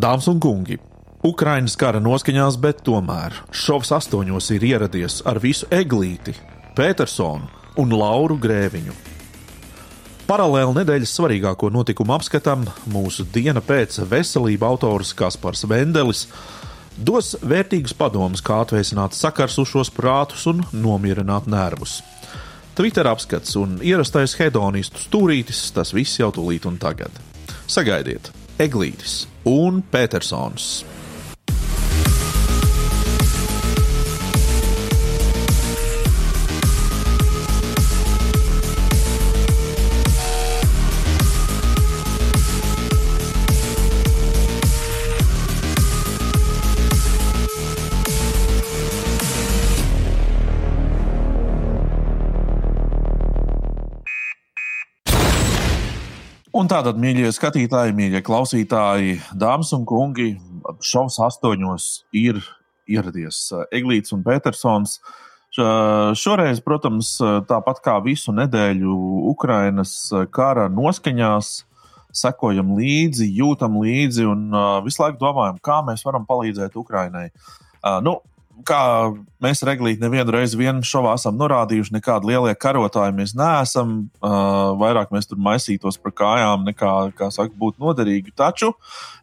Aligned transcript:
Dāmas 0.00 0.30
un 0.30 0.38
kungi, 0.40 0.78
Ukraiņas 1.26 1.74
kara 1.76 1.98
noskaņās, 2.00 2.54
bet 2.62 2.78
tomēr 2.86 3.34
šovs 3.52 3.90
astoņos 3.92 4.46
ir 4.54 4.62
ieradies 4.64 5.18
ar 5.28 5.36
visu 5.42 5.66
eglīti, 5.76 6.32
Petersonu 6.78 7.50
un 7.82 7.92
Lauru 7.92 8.38
Grēviņu. 8.40 8.94
Paralēli 10.30 10.78
nedēļas 10.78 11.12
svarīgāko 11.18 11.68
notikumu 11.74 12.14
apskatam 12.16 12.64
mūsu 12.88 13.26
diena 13.34 13.60
pēc 13.60 13.98
veselība 14.08 14.70
autors 14.70 15.12
Kaspars 15.18 15.66
Vendelis 15.68 16.24
dos 16.96 17.34
vērtīgus 17.44 17.92
padomus, 17.92 18.40
kā 18.40 18.62
atveicināt 18.64 19.18
sakarsušos 19.18 19.92
prātus 19.92 20.48
un 20.48 20.64
nomierināt 20.72 21.50
nervus. 21.50 21.98
Twitter 22.78 23.10
apskats 23.10 23.58
un 23.60 23.82
ierastais 23.84 24.38
hedonistu 24.40 25.04
stūrītis, 25.10 25.66
tas 25.76 25.92
viss 25.92 26.22
jau 26.22 26.32
tūlīt 26.32 26.70
un 26.70 26.80
tagad. 26.80 27.12
Sagaidiet, 27.68 28.32
Eglītis 28.60 29.22
un 29.48 29.78
Petersons. 29.88 30.66
Un 56.60 56.68
tātad, 56.68 56.98
mīļie 57.00 57.30
skatītāji, 57.32 57.94
mīļie 57.96 58.20
klausītāji, 58.26 59.14
dāmas 59.38 59.70
un 59.72 59.86
kungi, 59.88 60.34
šovs 60.84 61.16
astoņos 61.24 61.86
ir 62.20 62.36
ieradies 62.90 63.38
eh, 63.54 63.62
Eglīts 63.78 64.12
un 64.12 64.24
Petersons. 64.26 64.98
Šoreiz, 65.50 66.60
protams, 66.62 67.14
tāpat 67.48 67.80
kā 67.82 67.96
visu 68.04 68.30
nedēļu 68.36 68.96
Ukrainas 69.32 69.94
kara 70.30 70.68
noskaņās, 70.70 71.48
sekojam 72.20 72.76
līdzi, 72.76 73.26
jūtam 73.40 73.80
līdzi 73.82 74.28
un 74.30 74.44
visu 74.84 75.02
laiku 75.02 75.18
domājam, 75.18 75.58
kā 75.64 75.80
mēs 75.88 76.04
varam 76.06 76.28
palīdzēt 76.28 76.76
Ukrainai. 76.78 77.24
Nu, 78.06 78.20
kā 78.66 78.82
mēs 79.42 79.62
reglīgi 79.66 80.02
nevienu 80.02 80.34
reizi 80.34 80.58
vienu 80.60 80.84
šovā 80.86 81.14
esam 81.18 81.38
norādījuši, 81.40 81.94
nekādi 81.96 82.30
lielie 82.30 82.54
karotāji 82.58 83.14
mēs 83.16 83.34
neesam. 83.38 83.94
Uh, 84.20 84.72
vairāk 84.80 85.12
mēs 85.14 85.30
tur 85.30 85.40
maisītos 85.42 85.98
par 86.00 86.14
kājām, 86.20 86.64
nekā, 86.68 86.92
kā 87.18 87.30
saka, 87.34 87.54
būtu 87.60 87.82
noderīgi. 87.82 88.34
Taču 88.36 88.72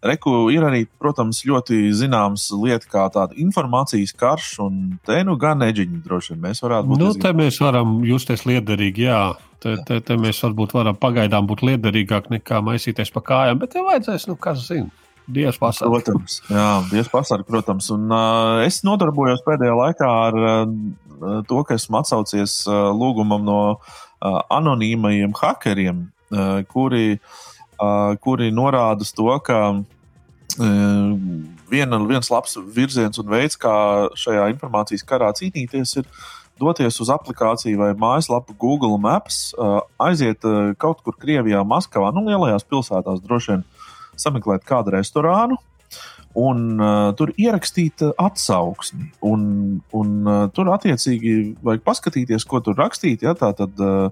reku 0.05 0.47
ir 0.53 0.67
arī, 0.67 0.83
protams, 1.01 1.43
ļoti 1.47 1.91
zināms 1.97 2.49
lieta, 2.57 2.89
kā 2.91 3.07
tāda 3.13 3.37
informācijas 3.39 4.15
karš, 4.17 4.53
un 4.67 4.83
te 5.07 5.21
nu 5.27 5.37
gan 5.41 5.61
neģiņi 5.63 6.03
droši 6.05 6.35
vien 6.35 6.45
mēs 6.49 6.63
varētu 6.65 6.93
būt. 6.93 7.03
Nu, 7.03 7.11
te 7.17 7.33
mēs 7.37 7.61
varam 7.63 7.99
justies 8.07 8.47
liederīgi, 8.49 9.07
jā. 9.09 9.21
Te, 9.63 9.73
te, 9.87 9.97
te 10.05 10.13
mēs 10.21 10.37
varbūt 10.45 10.75
varam 10.77 10.97
pagaidām 11.01 11.47
būt 11.49 11.63
liederīgāk 11.65 12.29
nekā 12.29 12.61
maisīties 12.65 13.09
pa 13.13 13.23
kājām, 13.25 13.61
bet 13.63 13.73
tev 13.73 13.87
vajadzēs, 13.89 14.27
nu, 14.29 14.37
kas 14.37 14.67
zina. 14.67 14.93
Dievs 15.27 15.59
pasargā. 15.59 15.99
Protams, 15.99 16.39
jā, 16.47 16.67
Dievs 16.91 17.09
pasargā, 17.11 17.47
protams. 17.47 17.89
Un, 17.91 18.07
uh, 18.07 18.63
es 18.63 18.79
nodarbojos 18.87 19.43
pēdējā 19.43 19.73
laikā 19.75 20.07
ar 20.07 20.37
uh, 20.39 21.41
to, 21.49 21.63
ka 21.67 21.75
esmu 21.75 21.99
atsaucies 21.99 22.61
uh, 22.69 22.87
lūgumam 22.95 23.43
no 23.47 23.59
uh, 23.75 24.39
anonīmajiem 24.53 25.35
hakeriem, 25.35 26.05
uh, 26.31 26.61
kuri, 26.71 27.19
uh, 27.81 28.15
kuri 28.23 28.49
norāda 28.55 29.07
to, 29.19 29.27
ka 29.43 29.59
uh, 29.75 31.11
viena, 31.71 32.01
viens 32.07 32.31
labs 32.31 32.57
virziens 32.75 33.19
un 33.19 33.29
veids, 33.35 33.59
kā 33.59 33.75
šajā 34.15 34.47
informācijas 34.55 35.03
karā 35.07 35.33
cīnīties, 35.35 35.97
ir 35.99 36.07
doties 36.57 37.01
uz 37.03 37.11
aplikāciju 37.13 37.83
vai 37.83 37.91
mājaslapu 37.99 38.55
Google 38.57 38.95
Maps, 39.01 39.51
uh, 39.59 39.81
aiziet 40.07 40.47
uh, 40.47 40.71
kaut 40.79 41.03
kur 41.03 41.19
Krievijā, 41.19 41.67
Maskavā, 41.67 42.13
nu, 42.15 42.23
lielajās 42.29 42.65
pilsētās 42.71 43.19
droši 43.27 43.57
vien 43.57 43.67
sameklēt 44.21 44.67
kādu 44.67 44.95
restorānu. 44.97 45.59
Un 46.37 46.65
uh, 46.77 47.15
tur 47.17 47.31
ierakstīt 47.39 48.03
uh, 48.05 48.11
atsauksmi. 48.21 49.07
Un, 49.25 49.45
un 49.97 50.09
uh, 50.27 50.43
tur 50.53 50.69
attiecīgi 50.75 51.37
vajag 51.65 51.85
paskatīties, 51.87 52.45
ko 52.45 52.61
tur 52.61 52.77
rakstīt. 52.77 53.23
Ja, 53.25 53.33
tā 53.37 53.49
tad 53.57 53.81
uh, 53.81 54.11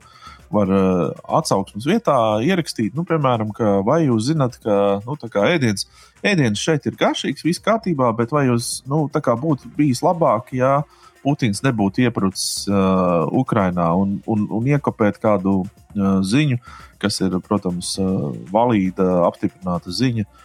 var 0.53 0.71
uh, 0.71 1.11
atsauksmes 1.37 1.85
vietā 1.89 2.15
ierakstīt, 2.45 2.95
nu, 2.97 3.05
piemēram, 3.07 3.51
ka 3.55 3.79
vai 3.85 4.03
jūs 4.05 4.29
zinat, 4.29 4.57
ka 4.63 4.99
nu, 5.05 5.17
ēdiens, 5.45 5.87
ēdiens 6.25 6.61
šeit 6.61 6.85
ir 6.89 6.97
garšīgs, 6.99 7.45
viss 7.45 7.63
kārtībā, 7.63 8.11
bet 8.17 8.33
vai 8.35 8.47
jūs 8.49 8.79
nu, 8.89 9.05
būtu 9.09 9.73
bijis 9.77 10.03
labāk, 10.05 10.53
ja 10.55 10.79
Putins 11.25 11.63
nebūtu 11.65 12.03
iebrucis 12.05 12.67
uh, 12.69 13.25
Ukrajinā 13.33 13.87
un, 13.97 14.19
un, 14.29 14.45
un 14.53 14.67
iekopēt 14.69 15.17
kādu 15.23 15.63
ziņu, 15.95 16.59
kas 17.01 17.21
ir, 17.23 17.37
protams, 17.45 17.93
uh, 18.01 18.31
valīda, 18.51 19.05
apstiprināta 19.27 19.93
ziņa. 19.93 20.25
Uh, 20.25 20.41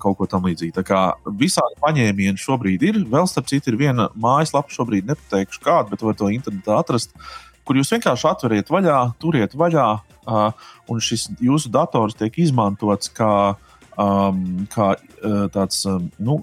kaut 0.00 0.18
ko 0.18 0.28
tam 0.28 0.46
līdzīgu. 0.48 0.74
Tā 0.76 0.84
kā 0.86 1.00
visādi 1.40 1.78
paņēmieni 1.82 2.40
šobrīd 2.40 2.84
ir. 2.86 3.00
Vēl 3.10 3.28
starp 3.30 3.48
citu, 3.50 3.72
ir 3.72 3.78
viena 3.80 4.08
mājaslapa, 4.20 4.72
šobrīd 4.72 5.08
nepateikšu 5.08 5.62
kādu, 5.64 5.92
bet 5.94 6.04
var 6.04 6.18
to 6.18 6.30
internetā 6.32 6.78
atrast, 6.80 7.14
kur 7.64 7.78
jūs 7.78 7.92
vienkārši 7.94 8.28
atveriet 8.30 8.72
vaļā, 8.72 8.98
turiet 9.22 9.56
vaļā, 9.58 9.88
uh, 10.00 10.70
un 10.90 11.02
šis 11.04 11.28
jūsu 11.42 11.72
dators 11.72 12.18
tiek 12.18 12.38
izmantots 12.42 13.12
kā, 13.16 13.32
um, 13.96 14.66
kā 14.72 14.94
uh, 14.96 15.44
tāds, 15.54 15.84
um, 15.88 16.10
nu, 16.20 16.40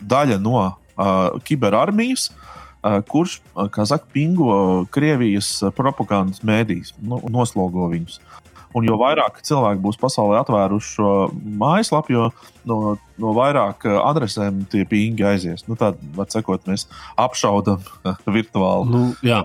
daļa 0.00 0.40
no 0.42 0.56
uh, 0.64 1.38
kiberarmijas. 1.46 2.30
Uh, 2.30 2.59
kurš, 2.82 3.40
kā 3.74 3.86
saka, 3.88 4.08
pingo 4.12 4.86
Krievijas 4.94 5.58
propagandas 5.76 6.44
mēdīs, 6.46 6.94
nu, 7.04 7.20
noslogo 7.32 7.90
viņus. 7.92 8.20
Un 8.70 8.86
jo 8.86 8.94
vairāk 9.00 9.40
cilvēku 9.42 9.82
būs 9.82 9.98
pasaulē 9.98 10.38
atvēruši 10.44 10.92
šo 10.94 11.12
mājaslapu, 11.58 12.12
jo 12.14 12.26
no, 12.70 12.94
no 13.18 13.32
vairāk 13.34 13.82
adresēm 13.98 14.60
tie 14.70 14.84
pingi 14.86 15.26
aizies. 15.26 15.64
Nu, 15.66 15.74
Tādā 15.78 15.98
var 16.14 16.28
sakot, 16.30 16.62
mēs 16.70 16.86
apšaudām 17.18 17.82
virtuāli. 18.30 18.92
Nu, 18.92 19.02
jā, 19.26 19.42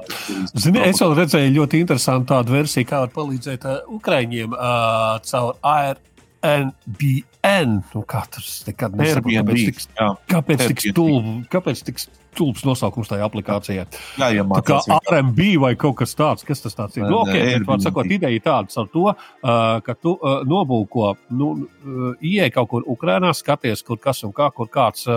Zini, 0.53 0.83
es 0.85 1.01
vēl 1.01 1.17
redzēju 1.23 1.55
ļoti 1.57 1.81
interesantu 1.81 2.35
tādu 2.35 2.53
versiju, 2.59 2.89
kā 2.91 3.01
var 3.07 3.15
palīdzēt 3.15 3.65
uh, 3.65 3.79
Ukraiņiem 3.97 4.53
uh, 4.53 5.17
caur 5.25 5.57
ARNBN. 7.45 7.79
Nu, 7.93 8.03
kā 8.09 8.25
tas 8.31 8.51
nekad 8.67 8.97
nesaprot, 8.99 9.33
kāpēc 9.39 9.65
tik, 9.69 9.81
kāpēc 10.31 10.67
tik 10.71 10.85
stulbi, 10.89 11.35
kāpēc 11.51 11.83
tik 11.87 12.03
stulbi 12.03 12.23
stulbs 12.35 12.65
nosaukums 12.67 13.09
tajā 13.09 13.25
aplikācijā. 13.25 13.85
Jā, 14.19 14.29
ja 14.35 14.45
tā 14.49 14.61
kā 14.67 14.99
RMB 15.13 15.47
vai 15.63 15.71
kaut 15.79 15.97
kas 16.01 16.15
tāds, 16.17 16.45
kas 16.47 16.63
tas 16.63 16.75
tāds 16.77 16.99
ir. 16.99 17.05
Nu, 17.07 17.21
okay, 17.23 17.59
bet, 17.63 17.83
sakot, 17.85 18.09
ideja 18.11 18.41
tāda 18.43 18.81
ar 18.81 18.89
to, 18.91 19.05
ka 19.85 19.95
tu 20.01 20.15
nobūko, 20.49 21.13
nu, 21.39 21.51
ieej 22.19 22.51
kaut 22.55 22.71
kur 22.73 22.87
Ukrainā, 22.91 23.31
skaties, 23.35 23.83
kur 23.85 23.99
kas 24.01 24.23
un 24.27 24.33
kā, 24.35 24.49
kur 24.55 24.69
kāds, 24.71 25.07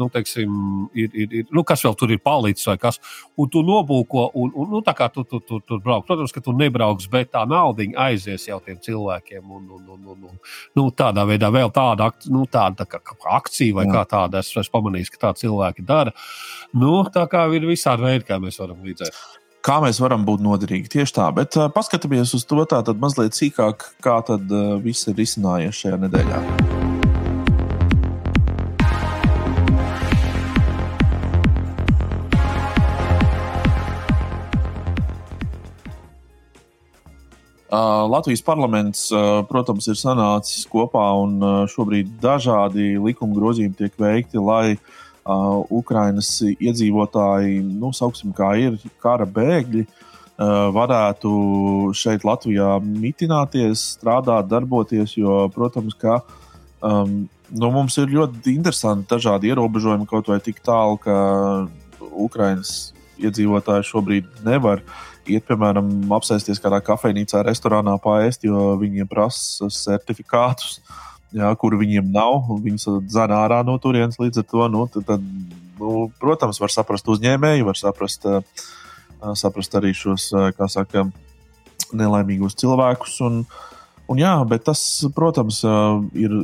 nu, 0.00 0.08
teiksim, 0.12 0.54
ir, 0.96 1.10
ir, 1.12 1.36
ir, 1.42 1.50
nu, 1.52 1.64
kas 1.68 1.84
vēl 1.84 1.96
tur 1.98 2.14
ir 2.14 2.22
palicis 2.24 2.68
vai 2.70 2.78
kas, 2.80 3.00
un 3.36 3.50
tu 3.52 3.64
nobūko, 3.66 4.30
un, 4.40 4.54
un 4.56 4.72
nu, 4.76 4.82
tā 4.86 4.96
kā 4.96 5.10
tu, 5.12 5.26
tu, 5.28 5.42
tu, 5.44 5.60
tu 5.66 5.80
brauc. 5.82 6.06
Protams, 6.08 6.32
ka 6.34 6.42
tu 6.44 6.54
nebrauks, 6.56 7.08
bet 7.12 7.32
tā 7.34 7.44
naudiņa 7.48 8.08
aizies 8.08 8.48
jau 8.48 8.60
tiem 8.64 8.80
cilvēkiem, 8.82 9.44
un, 9.44 9.68
un, 9.76 9.84
un, 9.96 10.08
un, 10.14 10.30
un 10.30 10.40
nu, 10.78 10.88
tādā 10.96 11.26
veidā 11.28 11.52
vēl 11.52 11.71
tāda, 11.74 12.10
nu, 12.32 12.46
tāda 12.50 12.84
tā 12.84 13.00
kā 13.00 13.16
akcija 13.38 13.76
vai 13.78 13.86
Jā. 13.88 13.94
kā 13.96 14.02
tāda, 14.14 14.42
es 14.42 14.52
esmu 14.52 14.78
pamanījis, 14.78 15.12
ka 15.14 15.22
tā 15.26 15.32
cilvēki 15.42 15.86
dara. 15.88 16.14
Nu, 16.76 17.00
tā 17.12 17.26
kā 17.30 17.46
ir 17.56 17.68
visādi 17.68 18.06
veidi, 18.06 18.28
kā 18.28 18.40
mēs 18.42 18.60
varam 18.62 18.84
līdzēt. 18.84 19.16
Kā 19.62 19.78
mēs 19.82 20.00
varam 20.02 20.24
būt 20.26 20.42
noderīgi 20.42 20.90
tieši 20.96 21.18
tā, 21.20 21.28
bet 21.34 21.54
uh, 21.58 21.68
paskatāmies 21.70 22.34
uz 22.34 22.46
to 22.50 22.66
tātad 22.66 22.98
mazliet 23.02 23.38
sīkāk, 23.38 23.92
kā 24.02 24.18
tad 24.26 24.50
uh, 24.50 24.78
viss 24.82 25.06
ir 25.10 25.22
izcinājies 25.22 25.84
šajā 25.84 26.02
nedēļā. 26.08 26.81
Latvijas 37.72 38.42
parlaments, 38.44 39.06
uh, 39.14 39.40
protams, 39.48 39.86
ir 39.88 39.96
sanācis 39.96 40.66
kopā 40.68 41.06
un 41.22 41.38
uh, 41.40 41.52
šobrīd 41.72 42.18
dažādi 42.20 42.98
likuma 43.00 43.32
grozījumi 43.38 43.78
tiek 43.78 43.96
veikti, 43.96 44.36
lai 44.36 44.74
uh, 44.74 44.82
uh, 45.24 45.62
Ukrainas 45.70 46.30
iedzīvotāji, 46.42 47.60
nu, 47.62 47.92
sauksim, 47.94 48.32
kā 48.36 48.52
ir 48.60 48.78
kara 49.02 49.26
bēgļi, 49.26 49.84
uh, 49.86 50.70
varētu 50.74 51.32
šeit 51.96 52.26
Latvijā 52.26 52.76
mitināties, 52.84 53.84
strādāt, 53.96 54.50
darboties, 54.50 55.16
jo, 55.18 55.44
protams, 55.54 55.96
ka 55.98 56.20
um, 56.80 57.22
nu, 57.50 57.70
mums 57.74 57.98
ir 58.02 58.12
ļoti 58.12 58.56
interesanti 58.56 59.10
dažādi 59.12 59.52
ierobežojumi, 59.52 60.08
kaut 60.10 60.30
vai 60.32 60.40
tik 60.42 60.62
tālu, 60.64 60.98
ka 61.02 61.16
Ukrainas 62.12 62.92
iedzīvotāji 63.22 63.86
šobrīd 63.86 64.42
nevar 64.46 64.82
iet, 65.30 65.44
piemēram, 65.48 65.88
apsēsties 66.16 66.60
kādā 66.62 66.80
kafejnīcā, 66.84 67.42
restorānā, 67.46 67.94
pāriest, 68.02 68.46
jo 68.46 68.72
viņiem 68.80 69.08
prasa 69.10 69.70
certifikātus. 69.70 70.80
jā, 71.32 71.48
kur 71.60 71.76
viņiem 71.80 72.12
nav, 72.12 72.52
viņus 72.62 72.88
dzēna 73.08 73.42
ārā 73.46 73.62
no 73.66 73.78
turienes 73.82 74.20
līdz 74.20 74.42
ar 74.42 74.48
to. 74.50 74.68
Nu, 74.72 74.86
tad, 74.92 75.06
tad, 75.08 75.26
nu, 75.80 76.06
protams, 76.20 76.60
var 76.62 76.72
saprast 76.74 77.08
uzņēmēju, 77.08 77.68
var 77.68 77.78
saprast, 77.78 78.26
saprast 79.40 79.78
arī 79.78 79.94
šos, 79.96 80.30
kā 80.58 80.68
saka, 80.70 81.06
nelaimīgos 81.96 82.56
cilvēkus. 82.60 83.18
Un, 83.28 83.42
un 84.10 84.20
jā, 84.20 84.34
bet 84.48 84.66
tas, 84.70 84.82
protams, 85.16 85.62
ir. 86.18 86.42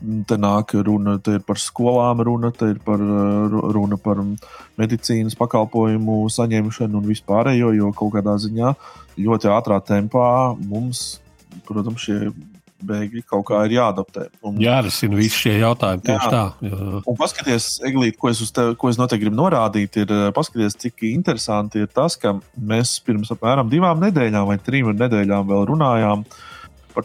Te 0.00 0.36
nāk 0.40 0.72
runa 0.86 1.18
te 1.20 1.36
par 1.44 1.58
skolām, 1.60 2.22
runa, 2.24 2.48
te 2.56 2.70
ir 2.72 2.78
par, 2.84 3.02
runa 3.76 3.98
par 4.00 4.22
medicīnas 4.80 5.36
pakalpojumu 5.36 6.22
saņemšanu 6.32 7.02
un 7.02 7.10
vispārējo, 7.10 7.74
jo 7.76 7.90
kaut 7.96 8.14
kādā 8.16 8.38
ziņā 8.40 8.72
ļoti 9.20 9.50
ātrā 9.52 9.76
tempā 9.84 10.30
mums, 10.56 11.20
protams, 11.68 12.06
šie 12.06 12.32
bēgļi 12.86 13.22
kaut 13.28 13.46
kā 13.50 13.62
ir 13.68 13.76
jāadaptē. 13.76 14.26
Un, 14.46 14.58
Jārisina 14.62 15.18
visi 15.18 15.44
šie 15.44 15.56
jautājumi 15.60 16.04
tieši 16.06 16.26
jā. 16.26 16.30
tā. 16.32 16.44
Jā. 16.64 17.00
Un 17.00 17.18
paskaties, 17.18 17.68
Eglīt, 17.88 18.16
ko 18.20 18.30
es, 18.32 18.40
te, 18.56 18.66
ko 18.80 18.92
es 18.92 19.00
noteikti 19.00 19.26
gribu 19.26 19.40
norādīt, 19.40 20.00
ir 20.02 20.14
eh, 20.14 20.28
paskaties, 20.36 20.78
cik 20.80 21.04
interesanti 21.10 21.84
ir 21.84 21.90
tas, 21.92 22.16
ka 22.20 22.38
mēs 22.56 22.96
pirms 23.04 23.32
apmēram 23.34 23.70
divām 23.72 24.00
nedēļām 24.06 24.48
vai 24.48 24.58
trim 24.64 24.92
nedēļām 24.96 25.50
vēl 25.50 25.68
runājām 25.74 26.24
par 26.24 26.40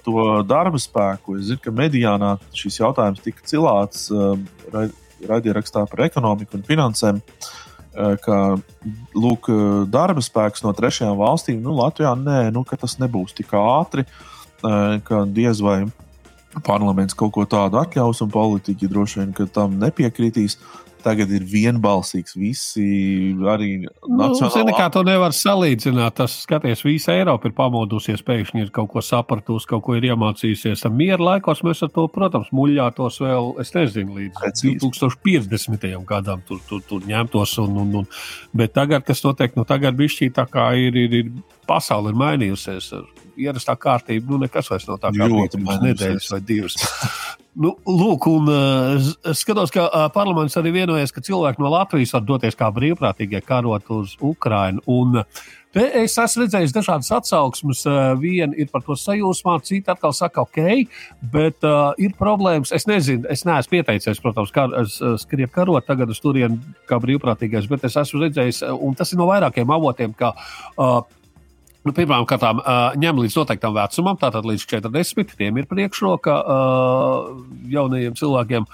to 0.03 0.44
darba 0.47 0.80
spēku. 0.81 1.39
Es 1.39 1.50
zinu, 1.50 1.62
ka 1.63 1.74
medijānā 1.75 2.36
šis 2.56 2.80
jautājums 2.81 3.24
tika 3.24 3.45
cilāts 3.47 4.07
uh, 4.13 4.36
raidierakstā 5.25 5.86
par 5.92 6.06
ekonomiku 6.07 6.59
un 6.59 6.65
finansēm. 6.68 7.21
Uh, 7.95 8.15
ka 8.19 8.39
lūk, 9.15 9.47
darba 9.88 10.24
spēks 10.24 10.65
no 10.65 10.74
trešajām 10.75 11.15
valstīm, 11.19 11.62
nu, 11.63 11.77
Latvijā 11.80 12.15
nē, 12.19 12.50
nu, 12.56 12.65
tas 12.71 12.97
nebūs 13.00 13.38
tik 13.38 13.56
ātri. 13.56 14.07
Uh, 14.65 14.97
ka 15.06 15.24
diez 15.30 15.62
vai 15.62 15.83
parlaments 16.63 17.15
kaut 17.18 17.33
ko 17.36 17.44
tādu 17.50 17.80
atļaus, 17.81 18.21
un 18.24 18.31
politiķi 18.31 18.89
droši 18.92 19.21
vien 19.21 19.33
tam 19.53 19.80
nepiekritīs. 19.81 20.57
Tagad 21.06 21.30
ir 21.38 21.44
vienbalsīgs. 21.46 22.34
Visi 22.40 22.86
arī 23.46 23.69
nacionālā... 23.86 24.63
nu, 24.66 24.74
kā 24.74 24.88
to 24.94 25.04
nevar 25.06 25.36
salīdzināt. 25.38 26.16
Tas 26.18 26.40
skaties, 26.46 26.81
visa 26.86 27.13
Eiropa 27.13 27.50
ir 27.50 27.56
pamodusies, 27.57 28.24
pēkšņi 28.25 28.66
ir 28.66 28.72
kaut 28.74 28.90
ko 28.96 29.04
sapratusi, 29.06 29.69
kaut 29.69 29.84
ko 29.86 29.98
ir 30.00 30.07
iemācījusies. 30.10 30.81
Tam 30.86 30.98
miera 30.98 31.22
laikos 31.22 31.62
mēs 31.68 31.84
ar 31.86 31.94
to, 31.94 32.07
protams, 32.10 32.50
muļātos 32.56 33.22
vēl, 33.22 33.52
es 33.62 33.74
nezinu, 33.78 34.18
līdz 34.18 34.63
2050. 34.63 35.88
gadam 36.10 36.42
tur, 36.48 36.63
tur, 36.69 36.81
tur 36.90 37.06
ņemtos. 37.06 37.57
Un, 37.66 37.78
un, 37.84 37.96
un, 38.02 38.10
bet 38.57 38.74
tagad, 38.74 39.06
kas 39.06 39.22
notiek, 39.28 39.54
nu 39.60 39.68
tagad 39.69 39.98
bišķī 40.00 40.34
tā 40.36 40.50
kā 40.50 40.72
ir, 40.81 40.98
ir, 41.06 41.19
ir 41.22 41.31
pasaule 41.69 42.13
ir 42.13 42.19
mainījusies. 42.25 42.92
Ar, 42.98 43.07
ierastā 43.38 43.78
kārtība, 43.80 44.31
nu 44.31 44.46
nekas 44.46 44.69
vairs 44.72 44.90
nav 44.90 45.02
tā 45.04 45.13
kā 45.13 45.30
pirms 45.30 45.81
nedēļas 45.86 46.31
vai 46.34 46.46
divas. 46.50 46.80
Nu, 47.56 47.72
lūk, 47.88 48.25
un 48.28 48.50
uh, 48.52 49.12
skatos, 49.31 49.72
ka 49.72 49.86
uh, 49.88 50.06
parlaments 50.12 50.57
arī 50.60 50.74
vienojas, 50.75 51.13
ka 51.16 51.24
cilvēki 51.24 51.63
no 51.63 51.69
Latvijas 51.72 52.12
var 52.18 52.25
doties 52.28 52.57
kā 52.60 52.68
brīvprātīgie 52.75 53.40
karot 53.48 53.88
uz 53.96 54.18
Ukrajinu. 54.19 54.84
Un 54.92 55.22
te 55.72 55.86
es 56.02 56.18
esmu 56.19 56.44
redzējis 56.44 56.75
dažādas 56.75 57.13
atsauksmes. 57.16 57.86
Uh, 57.88 58.12
viena 58.19 58.52
ir 58.60 58.68
par 58.74 58.84
to 58.84 58.98
sajūsmā, 59.00 59.56
cita 59.63 59.96
atkal 59.96 60.12
saka, 60.18 60.44
ok, 60.44 60.84
bet 61.31 61.63
uh, 61.63 61.94
ir 61.96 62.12
problēmas. 62.19 62.75
Es 62.75 62.90
nezinu, 62.92 63.24
es 63.31 63.48
neesmu 63.48 63.78
pieteicies, 63.78 64.19
protams, 64.19 64.52
kā 64.52 64.68
skriet 65.24 65.56
karot 65.56 65.88
tagad 65.88 66.12
uz 66.12 66.19
turieni 66.19 66.60
kā 66.92 67.00
brīvprātīgais, 67.00 67.72
bet 67.72 67.88
es 67.88 67.96
esmu 68.04 68.25
redzējis, 68.25 68.66
un 68.75 69.00
tas 69.00 69.16
ir 69.16 69.24
no 69.24 69.31
vairākiem 69.31 69.72
avotiem, 69.80 70.12
ka 70.19 70.36
uh, 70.36 71.00
Nu, 71.85 71.93
Pirmām 71.93 72.25
kārtām, 72.25 72.63
uh, 72.63 72.95
ņem 72.97 73.19
līdz 73.21 73.35
noteiktam 73.37 73.75
vecumam, 73.75 74.17
tātad 74.17 74.47
līdz 74.49 74.63
40. 74.71 75.35
Tiem 75.37 75.59
ir 75.61 75.67
priekšroka 75.69 76.33
uh, 76.41 77.27
jaunajiem 77.69 78.15
cilvēkiem. 78.17 78.65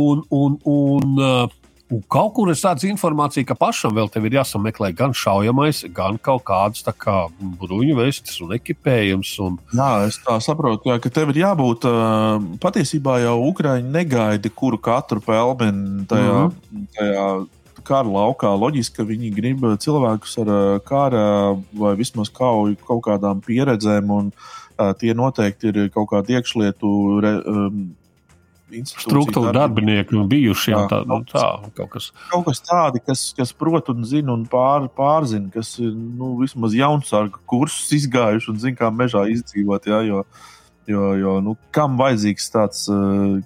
Un, 0.00 0.22
un, 0.32 0.54
un, 0.64 1.10
uh, 1.20 1.52
un 1.92 2.00
kaut 2.08 2.32
kur 2.38 2.48
es 2.48 2.62
tādu 2.64 2.88
informāciju, 2.88 3.44
ka 3.50 3.56
pašam 3.60 3.92
vēl 3.98 4.08
ir 4.16 4.38
jāsameklē 4.38 4.94
gan 4.96 5.12
šaujamais, 5.12 5.82
gan 5.92 6.16
kaut 6.16 6.46
kādas 6.48 6.88
kā 6.96 7.26
bruņu 7.60 7.98
vestes 7.98 8.40
un 8.40 8.54
ekipējums. 8.56 9.34
Un... 9.44 9.58
Jā, 9.76 9.90
es 10.08 10.16
tā 10.24 10.38
saprotu, 10.40 10.88
jā, 10.88 10.96
ka 11.04 11.12
tev 11.12 11.34
ir 11.34 11.42
jābūt 11.42 11.84
patiesībā 12.64 13.18
jau 13.26 13.36
Ukraiņa 13.50 13.92
negaida, 13.92 14.48
kuru 14.56 14.80
katru 14.80 15.20
pelmeni 15.20 16.08
tajā. 16.08 16.48
Mm 16.48 16.56
-hmm. 16.56 16.88
tajā 16.96 17.28
kara 17.86 18.10
laukā. 18.10 18.52
Loģiski, 18.58 18.96
ka 18.98 19.08
viņi 19.08 19.32
grib 19.34 19.66
cilvēkus 19.82 20.38
ar 20.42 20.52
uh, 20.52 20.62
kara 20.86 21.24
vai 21.76 21.94
vismaz 21.98 22.32
kauju 22.34 22.78
kaut 22.86 23.04
kādām 23.08 23.42
pieredzēm, 23.44 24.10
un 24.14 24.30
uh, 24.32 24.94
tie 25.00 25.14
noteikti 25.16 25.70
ir 25.72 25.84
kaut 25.94 26.10
kādi 26.14 26.38
iekšlietu. 26.38 26.94
Re, 27.24 27.36
um, 27.50 27.84
Struktūra 28.74 29.52
darbinieki 29.54 30.16
un 30.18 30.24
bijuši 30.26 30.72
jau 30.72 30.80
tā, 30.90 30.98
nu, 31.06 31.20
tā, 31.28 31.44
kaut 31.76 31.92
kas. 31.92 32.08
Kaut 32.32 32.46
kas 32.48 32.62
tādi, 32.64 32.98
kas, 33.04 33.28
kas 33.36 33.52
prot 33.54 33.92
un 33.92 34.02
zina 34.08 34.32
un 34.34 34.42
pār, 34.50 34.88
pārzina, 34.96 35.46
kas 35.54 35.76
ir 35.78 35.92
nu, 35.92 36.32
vismaz 36.40 36.74
jaunsargu 36.74 37.38
kursus 37.50 37.92
izgājuši 38.00 38.50
un 38.50 38.58
zina, 38.64 38.78
kā 38.80 38.90
mežā 38.90 39.28
izdzīvot. 39.30 39.86
Jā, 39.92 40.00
jo, 40.08 40.24
jo, 40.90 41.06
jo 41.20 41.36
nu, 41.44 41.54
kam 41.76 42.00
vajadzīgs 42.00 42.50
tāds 42.56 42.88
uh, 42.90 43.38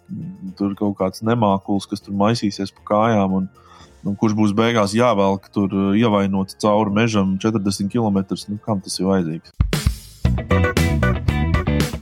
kaut 0.79 0.97
kāds 1.03 1.27
nemākulis, 1.27 1.91
kas 1.91 2.07
tur 2.07 2.17
maisīsies 2.17 2.73
pa 2.79 2.87
kājām? 2.95 3.41
Un, 3.43 3.51
uh, 3.51 3.68
nu, 4.05 4.15
kurš 4.19 4.37
būs 4.39 4.55
beigās 4.57 4.97
jāvelk 4.97 5.49
tur 5.55 5.73
uh, 5.73 5.91
ievainot 5.99 6.57
cauri 6.63 6.95
mežam 6.95 7.37
40 7.43 7.91
km. 7.93 8.23
Nu, 8.49 8.61
kam 8.65 8.83
tas 8.85 8.99
ir 9.01 9.11
vajadzīgs? 9.11 9.55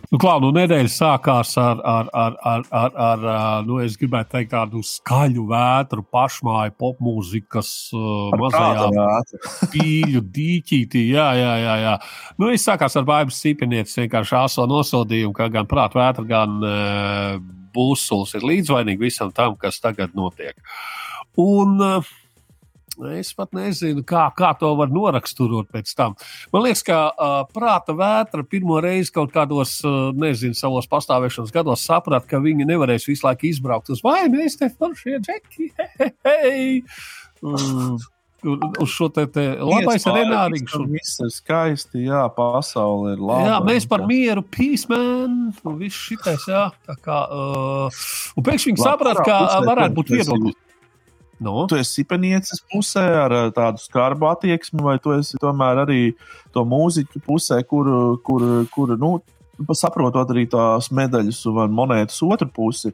Nu, 0.06 0.20
Klau, 0.22 0.38
nu, 0.38 0.52
nedēļa 0.54 0.88
sākās 0.88 1.50
ar, 1.58 1.80
ar, 1.82 2.06
ar, 2.14 2.36
ar, 2.46 2.62
ar, 2.70 2.92
ar 3.26 3.64
nu, 3.66 3.80
es 3.82 3.98
gribētu 3.98 4.36
teikt, 4.36 4.52
tādu 4.52 4.80
skaļu 4.86 5.48
vētru, 5.50 6.04
pašmāju 6.14 6.76
popmūzikas 6.78 7.72
uh, 7.92 8.36
mazajā 8.38 8.86
pīļu 9.74 10.22
dīķītī. 10.36 11.02
Jā, 11.10 11.26
jā, 11.36 11.54
jā. 11.64 11.74
jā. 11.82 11.96
Nu, 12.38 12.52
es 12.54 12.64
sākās 12.64 12.96
ar 12.96 13.08
baigas 13.08 13.42
sīpenieces 13.42 13.98
vienkārši 14.04 14.38
aso 14.44 14.68
nosodījumu, 14.70 15.34
ka 15.36 15.50
gan 15.52 15.68
prāta 15.68 15.98
vētra, 16.00 16.24
gan 16.30 16.60
uh, 16.62 17.42
būsuls 17.76 18.38
ir 18.38 18.46
līdzvainīgi 18.46 19.10
visam 19.10 19.34
tam, 19.34 19.58
kas 19.60 19.82
tagad 19.82 20.14
notiek. 20.16 20.54
Uh, 20.54 21.05
Un 21.40 21.76
uh, 21.84 22.14
es 23.12 23.32
pat 23.36 23.52
nezinu, 23.56 24.02
kā, 24.08 24.24
kā 24.36 24.52
to 24.58 24.72
var 24.78 24.92
noraksturot 24.92 25.68
pēc 25.74 25.92
tam. 25.98 26.16
Man 26.54 26.64
liekas, 26.64 26.84
ka 26.86 27.00
uh, 27.12 27.36
prāta 27.52 27.96
vētra 27.96 28.46
pirmo 28.48 28.80
reizi 28.84 29.12
kaut 29.14 29.34
kādos, 29.34 29.78
uh, 29.84 30.10
nezinu, 30.16 30.56
savos 30.56 30.88
pastāvēšanas 30.90 31.54
gados 31.54 31.84
saprata, 31.86 32.28
ka 32.30 32.42
viņi 32.42 32.68
nevarēs 32.68 33.08
visu 33.10 33.28
laiku 33.28 33.50
izbraukt 33.50 33.92
uz 33.92 34.04
vai 34.06 34.26
mēs 34.32 34.58
te 34.60 34.72
foršie 34.72 35.20
džeki. 35.20 35.72
Hei, 35.76 36.12
hei. 36.26 36.68
Mm 37.44 37.96
uz 38.80 38.88
šo 38.88 39.08
te, 39.08 39.24
te 39.32 39.44
labais 39.60 40.04
renārīgs. 40.06 40.74
Un... 40.78 40.90
Viss 40.92 41.20
ir 41.24 41.32
skaisti, 41.34 42.04
jā, 42.06 42.24
pasaule 42.36 43.14
ir 43.16 43.22
laba. 43.22 43.48
Jā, 43.48 43.56
mēs 43.66 43.88
par 43.90 44.06
mieru, 44.08 44.44
peace, 44.56 44.88
man, 44.90 45.38
un 45.66 45.80
viss 45.80 46.06
šitais, 46.08 46.46
jā. 46.50 46.66
Tā 46.86 46.98
kā, 47.02 47.22
uh, 47.32 48.04
un 48.36 48.46
pēkšņi 48.46 48.74
viņi 48.74 48.84
saprata, 48.84 49.24
ka 49.26 49.40
varētu 49.66 49.98
būt 49.98 50.14
viedoklis. 50.18 50.62
Nu? 51.38 51.66
Tu 51.68 51.76
esi 51.76 52.00
sipenieces 52.00 52.62
pusē 52.72 53.04
ar 53.26 53.34
tādu 53.56 53.80
skarbu 53.82 54.30
attieksmi, 54.30 54.80
vai 54.84 54.96
tu 55.02 55.12
esi 55.12 55.36
tomēr 55.40 55.82
arī 55.84 56.02
to 56.54 56.64
mūziķu 56.64 57.20
pusē, 57.26 57.60
kur, 57.68 57.90
kur, 58.24 58.46
kur 58.72 58.94
nu, 59.00 59.18
saprotot 59.76 60.32
arī 60.32 60.46
tās 60.52 60.88
medaļas 60.94 61.42
un 61.52 61.76
monētas 61.76 62.22
otru 62.24 62.48
pusi. 62.52 62.92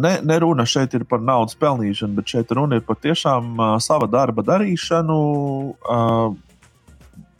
Ne, 0.00 0.14
ne 0.24 0.38
runa 0.40 0.64
šeit 0.68 0.96
ir 0.96 1.04
par 1.08 1.20
naudas 1.20 1.56
pelnīšanu, 1.60 2.16
bet 2.16 2.32
šeit 2.32 2.52
runa 2.56 2.80
ir 2.80 2.86
par 2.88 2.96
tiešām 3.04 3.60
sava 3.84 4.08
darba 4.08 4.44
darīšanu 4.44 5.18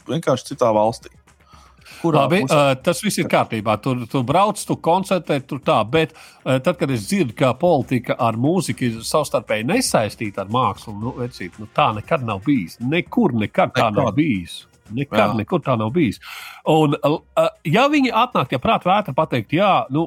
vienkārši 0.09 0.53
citā 0.53 0.73
valstī. 0.77 1.13
Labi, 2.05 2.43
uh, 2.47 2.73
tas 2.83 3.03
viss 3.03 3.19
ir 3.19 3.29
kārtībā. 3.31 3.77
Tur, 3.83 4.05
tur 4.11 4.25
brauc, 4.27 4.61
tu 4.67 4.77
koncertē, 4.83 5.41
tur 5.47 5.61
tā. 5.65 5.81
Bet 5.91 6.15
uh, 6.15 6.59
tad, 6.63 6.77
kad 6.81 6.91
es 6.95 7.09
dzirdu, 7.09 7.35
ka 7.39 7.53
politika 7.59 8.17
ar 8.23 8.39
mūziku 8.39 8.89
ir 8.89 9.03
savstarpēji 9.07 9.67
nesaistīta 9.69 10.45
ar 10.45 10.53
mākslu, 10.55 10.95
nu, 11.03 11.15
vecīt, 11.19 11.59
nu, 11.59 11.69
tā 11.75 11.91
nekad 11.99 12.27
nav 12.27 12.45
bijis. 12.47 12.79
Nekur 12.81 13.35
nekad 13.39 13.75
tā 13.75 13.89
nekad. 13.89 14.03
nav 14.03 14.13
bijis. 14.19 14.65
Nekad, 14.95 15.19
jā. 15.21 15.37
nekur 15.37 15.61
tā 15.61 15.75
nav 15.77 15.91
bijis. 15.93 16.21
Un, 16.69 16.95
uh, 17.05 17.49
ja 17.69 17.85
viņi 17.93 18.13
atnāk, 18.15 18.55
ja 18.55 18.61
prātā 18.63 18.89
vētra 18.89 19.15
pateikt, 19.17 19.53
jā, 19.59 19.73
nu, 19.93 20.07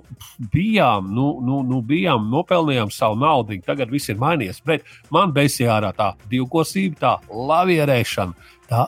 bijām, 0.53 1.11
nu, 1.13 1.27
nu, 1.45 1.61
nu, 1.67 1.81
bijām, 1.85 2.29
nopelnījām 2.31 2.93
savu 2.93 3.19
naudu, 3.21 3.59
tagad 3.65 3.93
viss 3.93 4.09
ir 4.09 4.17
mainījies. 4.21 4.63
Bet 4.65 4.87
man 5.13 5.35
besijā 5.35 5.75
ārā 5.77 5.93
tā 5.97 6.13
divkosība, 6.31 6.97
tā 7.03 7.13
lavierēšana 7.29 8.49
Tā, 8.71 8.85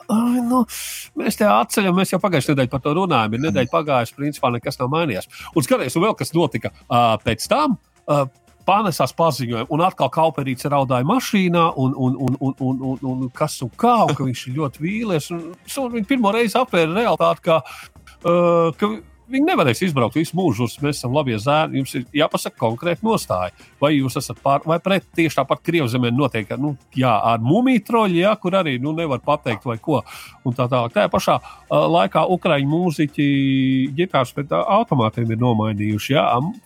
nu, 0.48 0.62
mēs 1.20 1.36
te 1.36 1.48
atceļam, 1.48 1.98
mēs 1.98 2.14
jau 2.14 2.20
pagājušajā 2.22 2.54
nedēļā 2.54 2.72
par 2.72 2.80
to 2.84 2.94
runājām. 2.96 3.36
Ir 3.36 3.42
nedēļa 3.48 3.72
pagājusi, 3.72 4.16
principā 4.16 4.50
nekas 4.54 4.80
nav 4.80 4.88
mainījies. 4.94 5.28
Un 5.52 5.66
skaties, 5.66 5.98
vēl 6.00 6.16
kas 6.16 6.32
notika 6.36 6.72
uh, 6.72 7.14
pēc 7.24 7.44
tam. 7.52 7.76
Uh, 8.08 8.24
Panesās 8.64 9.12
paziņojumu, 9.12 9.68
un 9.76 9.82
atkal 9.84 10.08
Kauperīts 10.08 10.64
raudāja 10.72 11.04
mašīnā, 11.04 11.66
un, 11.76 11.92
un, 12.00 12.14
un, 12.16 12.36
un, 12.40 12.54
un, 12.64 12.78
un, 12.94 13.02
un 13.10 13.26
kas 13.36 13.58
un 13.60 13.68
kā, 13.76 13.92
un 14.06 14.16
ka 14.16 14.24
viņš 14.24 14.44
ir 14.48 14.54
ļoti 14.56 14.80
vīlies. 14.80 15.26
Un, 15.36 15.42
un 15.82 15.90
viņš 15.98 16.06
pirmo 16.08 16.32
reizi 16.32 16.56
apvēra 16.56 16.94
realitāti, 16.96 17.44
ka, 17.44 17.58
uh, 18.24 18.70
ka 18.80 18.88
Viņi 19.24 19.46
nevarēs 19.48 19.80
izbraukt 19.86 20.18
visu 20.18 20.36
mūžu, 20.36 20.66
mēs 20.84 20.98
esam 20.98 21.14
labi 21.16 21.38
zēni. 21.40 21.80
Jums 21.80 21.94
ir 21.96 22.02
jāpasaka 22.12 22.58
konkrēti 22.60 23.06
nostāja. 23.06 23.54
Vai 23.80 23.94
jūs 23.94 24.18
esat 24.20 24.40
pār 24.44 24.66
vai 24.68 24.76
pret 24.84 25.06
tieši 25.16 25.38
tāpat 25.38 25.62
Krievzemē 25.64 26.10
notiek, 26.12 26.50
nu, 26.60 26.74
jā, 26.96 27.12
ar 27.32 27.40
mumiju 27.40 27.80
troļļu, 27.88 28.18
jā, 28.20 28.34
kur 28.42 28.58
arī 28.60 28.76
nu, 28.82 28.92
nevar 28.96 29.22
pateikt 29.24 29.64
vai 29.64 29.78
ko. 29.80 30.02
Un 30.44 30.56
tā 30.56 30.66
tālāk. 30.68 30.92
Tajā 30.92 31.08
pašā 31.12 31.38
uh, 31.40 31.86
laikā 31.94 32.26
Ukrāņu 32.34 32.68
mūziķi 32.68 33.28
ģitāras 33.96 34.34
pēc 34.36 34.52
automātiem 34.60 35.32
ir 35.32 35.40
nomainījuši. 35.40 36.18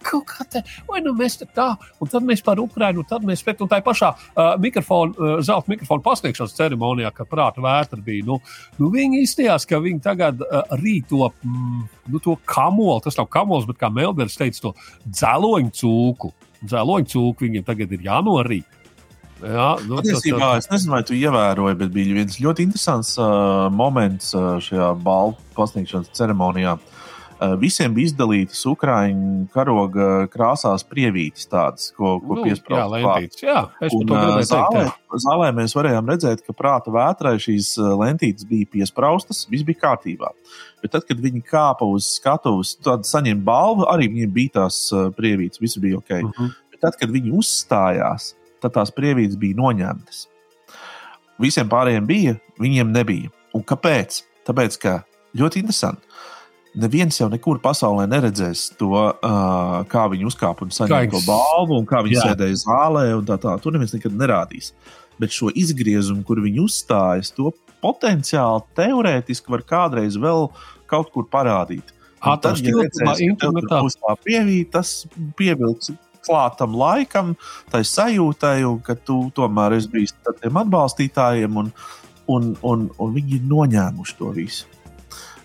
Kaut 0.09 0.27
kā 0.33 0.49
te, 0.50 0.65
vai 0.88 1.03
nu 1.05 1.15
mēs 1.19 1.38
tā, 1.55 1.69
un 2.03 2.11
tad 2.11 2.27
mēs 2.27 2.43
par 2.47 2.59
Ukrāņu, 2.59 3.05
un 3.05 3.11
tad 3.12 3.27
mēs 3.29 3.45
pret, 3.47 3.62
tā 3.71 3.79
pašā 3.87 4.11
uh, 4.17 4.57
mikrofonu, 4.59 5.15
uh, 5.15 5.37
zelta 5.47 5.71
mikrofonu 5.71 6.03
pasniegšanas 6.03 6.59
ceremonijā, 6.59 7.15
kad 7.15 7.31
prāta 7.31 7.62
vētra 7.62 8.03
bija, 8.03 8.27
nu, 8.27 8.41
nu 8.83 8.91
viņi 8.95 9.23
izstījās, 9.29 9.69
ka 9.69 9.79
viņi 9.85 10.03
tagad 10.03 10.43
uh, 10.43 10.75
rīto. 10.83 11.31
Mm, 11.47 11.87
nu, 12.09 12.19
to 12.25 12.35
kamolu, 12.49 12.99
tas 13.05 13.19
nav 13.19 13.28
kamols, 13.33 13.69
bet 13.69 13.81
kā 13.81 13.93
Melners 13.93 14.38
teica, 14.40 14.69
to 14.69 14.75
dzeloņu 15.07 15.73
cūku. 15.81 16.33
Dzeloņu 16.64 17.12
cūku 17.14 17.47
viņiem 17.47 17.67
tagad 17.67 17.95
ir 17.95 18.05
jānorīt. 18.09 18.76
Jā, 19.38 19.69
nu, 19.87 20.00
Patiesībā 20.00 20.38
tas, 20.40 20.67
tas... 20.67 20.67
es 20.67 20.73
nezinu, 20.73 20.97
vai 20.97 21.02
tu 21.07 21.14
ievēroji, 21.14 21.78
bet 21.78 21.93
bija 21.95 22.17
viens 22.17 22.40
ļoti 22.43 22.64
interesants 22.67 23.12
uh, 23.23 23.69
moments 23.71 24.33
uh, 24.35 24.57
šajā 24.62 24.88
balvu 25.05 25.38
pasniegšanas 25.55 26.11
ceremonijā. 26.19 26.75
Uh, 26.75 26.98
visiem 27.61 27.92
bija 27.95 28.11
izdalītas 28.11 28.61
Ukrāņu 28.68 29.49
karoga 29.54 30.26
krāsās 30.33 30.85
prievītes, 30.87 31.47
tādas, 31.50 31.90
ko, 31.97 32.16
ko 32.23 32.38
nu, 32.38 32.47
piesprāstīja. 32.49 33.28
Jā, 33.42 33.61
es 33.87 33.95
un, 33.95 34.11
uh, 34.11 34.38
zālē, 34.47 34.85
teikt, 34.88 35.18
zālē 35.25 35.50
mēs 35.57 35.76
varējām 35.78 36.11
redzēt, 36.12 36.42
ka 36.47 36.54
prāta 36.57 36.92
vētrai 36.95 37.37
šīs 37.42 37.75
uh, 37.80 37.92
lentītes 38.00 38.49
bija 38.49 38.71
piespraustas, 38.73 39.45
viss 39.50 39.66
bija 39.66 39.85
kārtībā. 39.85 40.33
Bet 40.83 40.95
tad, 40.95 41.07
kad 41.09 41.21
viņi 41.23 41.45
kāpa 41.47 41.87
uz 41.87 42.09
skatuves, 42.18 42.75
tad 42.83 43.07
saņēma 43.09 43.45
balvu, 43.47 43.87
arī 43.90 44.11
viņiem 44.12 44.35
bija 44.35 44.57
tās 44.62 44.80
prievītes, 45.16 45.62
viss 45.62 45.78
bija 45.83 46.00
ok. 46.02 46.11
Uh 46.11 46.23
mhm. 46.23 46.35
-huh. 46.38 46.64
Bet 46.73 46.85
tad, 46.87 46.99
kad 47.00 47.11
viņi 47.11 47.33
uzstājās, 47.35 48.33
tad 48.62 48.75
tās 48.75 48.90
prievītes 48.95 49.38
bija 49.38 49.59
noņemtas. 49.59 50.26
Visiem 51.38 51.71
pārējiem 51.71 52.07
bija, 52.07 52.35
viņiem 52.59 52.90
nebija. 52.95 53.30
Un 53.54 53.62
kāpēc? 53.62 54.23
Tāpēc, 54.47 54.78
ka 54.83 54.92
ļoti 55.38 55.62
interesanti. 55.62 56.07
Neviens 56.77 57.17
jau 57.17 57.31
nekur 57.33 57.61
pasaulē 57.65 58.05
neredzēs 58.11 58.69
to, 58.79 58.93
uh, 58.93 59.79
kā 59.89 60.05
viņi 60.13 60.27
uzkāpa 60.29 60.67
un 60.67 60.75
saņēma 60.75 61.13
to 61.15 61.23
balvu, 61.25 61.79
un 61.81 61.87
kā 61.89 62.03
viņi 62.05 62.19
Jā. 62.19 62.27
sēdēja 62.31 62.59
zālē. 62.65 63.05
Tā, 63.29 63.39
tā. 63.41 63.55
Tur 63.63 63.75
neviens 63.75 63.95
nekad 63.97 64.17
nerādīs. 64.19 64.73
Bet 65.19 65.35
šo 65.35 65.49
izgriezumu, 65.51 66.23
kur 66.29 66.43
viņi 66.45 66.61
uzstājas, 66.63 67.33
to 67.35 67.55
potenciāli 67.83 68.67
teorētiski 68.79 69.55
var 69.55 69.65
kādreiz 69.67 70.19
vēl 70.21 70.51
kaut 70.91 71.11
kur 71.15 71.27
parādīt. 71.31 71.95
Tad, 72.19 72.61
ja 72.67 72.75
redzēs, 72.75 73.25
ka 73.39 73.49
tur 73.49 73.67
būs 73.71 73.97
tā 73.99 74.15
pievīta, 74.27 74.81
tas 74.81 75.07
pievilks 75.39 75.93
klātam 76.27 76.75
laikam, 76.77 77.35
tai 77.73 77.85
sajūtai, 77.87 78.61
un 78.69 78.81
ka 78.85 78.99
tu 78.99 79.21
tomēr 79.35 79.79
esi 79.79 79.91
bijis 79.93 80.15
ar 80.29 80.37
tiem 80.41 80.59
atbalstītājiem, 80.63 81.61
un, 81.63 81.71
un, 82.35 82.51
un, 82.67 82.89
un 82.99 83.15
viņi 83.15 83.39
ir 83.39 83.47
noņēmuši 83.49 84.19
to 84.19 84.33
visu. 84.37 84.67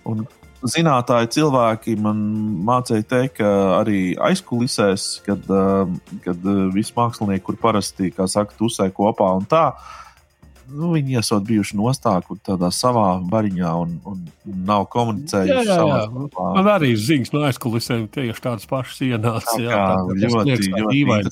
Un 0.10 0.26
zinātāji 0.70 1.32
cilvēki 1.38 1.96
man 2.02 2.22
mācīja 2.68 3.04
teikt, 3.10 3.36
ka 3.42 3.50
arī 3.82 4.14
aizkulisēs, 4.30 5.08
kad, 5.26 5.50
kad 6.24 6.48
visi 6.76 6.96
mākslinieki, 6.96 7.46
kur 7.48 7.60
parasti, 7.62 8.12
kā 8.16 8.28
saka, 8.32 8.56
tusē 8.60 8.88
kopā 8.96 9.28
un 9.40 9.46
tā, 9.50 9.66
nu, 10.74 10.94
viņi 10.96 11.20
esat 11.22 11.44
bijuši 11.48 11.78
nostākuši 11.80 12.46
tādā 12.48 12.70
savā 12.74 13.08
bariņā 13.32 13.72
un, 13.84 13.90
un, 14.10 14.18
un 14.48 14.56
nav 14.70 14.88
komunicējuši. 14.94 15.54
Jā, 15.54 15.62
jā, 15.68 15.78
jā. 15.92 16.02
Man 16.40 16.68
arī 16.78 16.92
ziņas 16.98 17.34
no 17.36 17.40
aizkulisēm 17.50 18.08
tieši 18.14 18.42
tādas 18.48 18.66
pašas 18.70 18.98
ienāca. 19.10 19.60
Jā, 19.60 19.70
jā, 19.70 19.84
tā, 19.92 19.96
ļoti, 20.24 20.48
ļoti, 20.48 20.70
ļoti 20.74 20.94
dīvaini. 20.98 21.32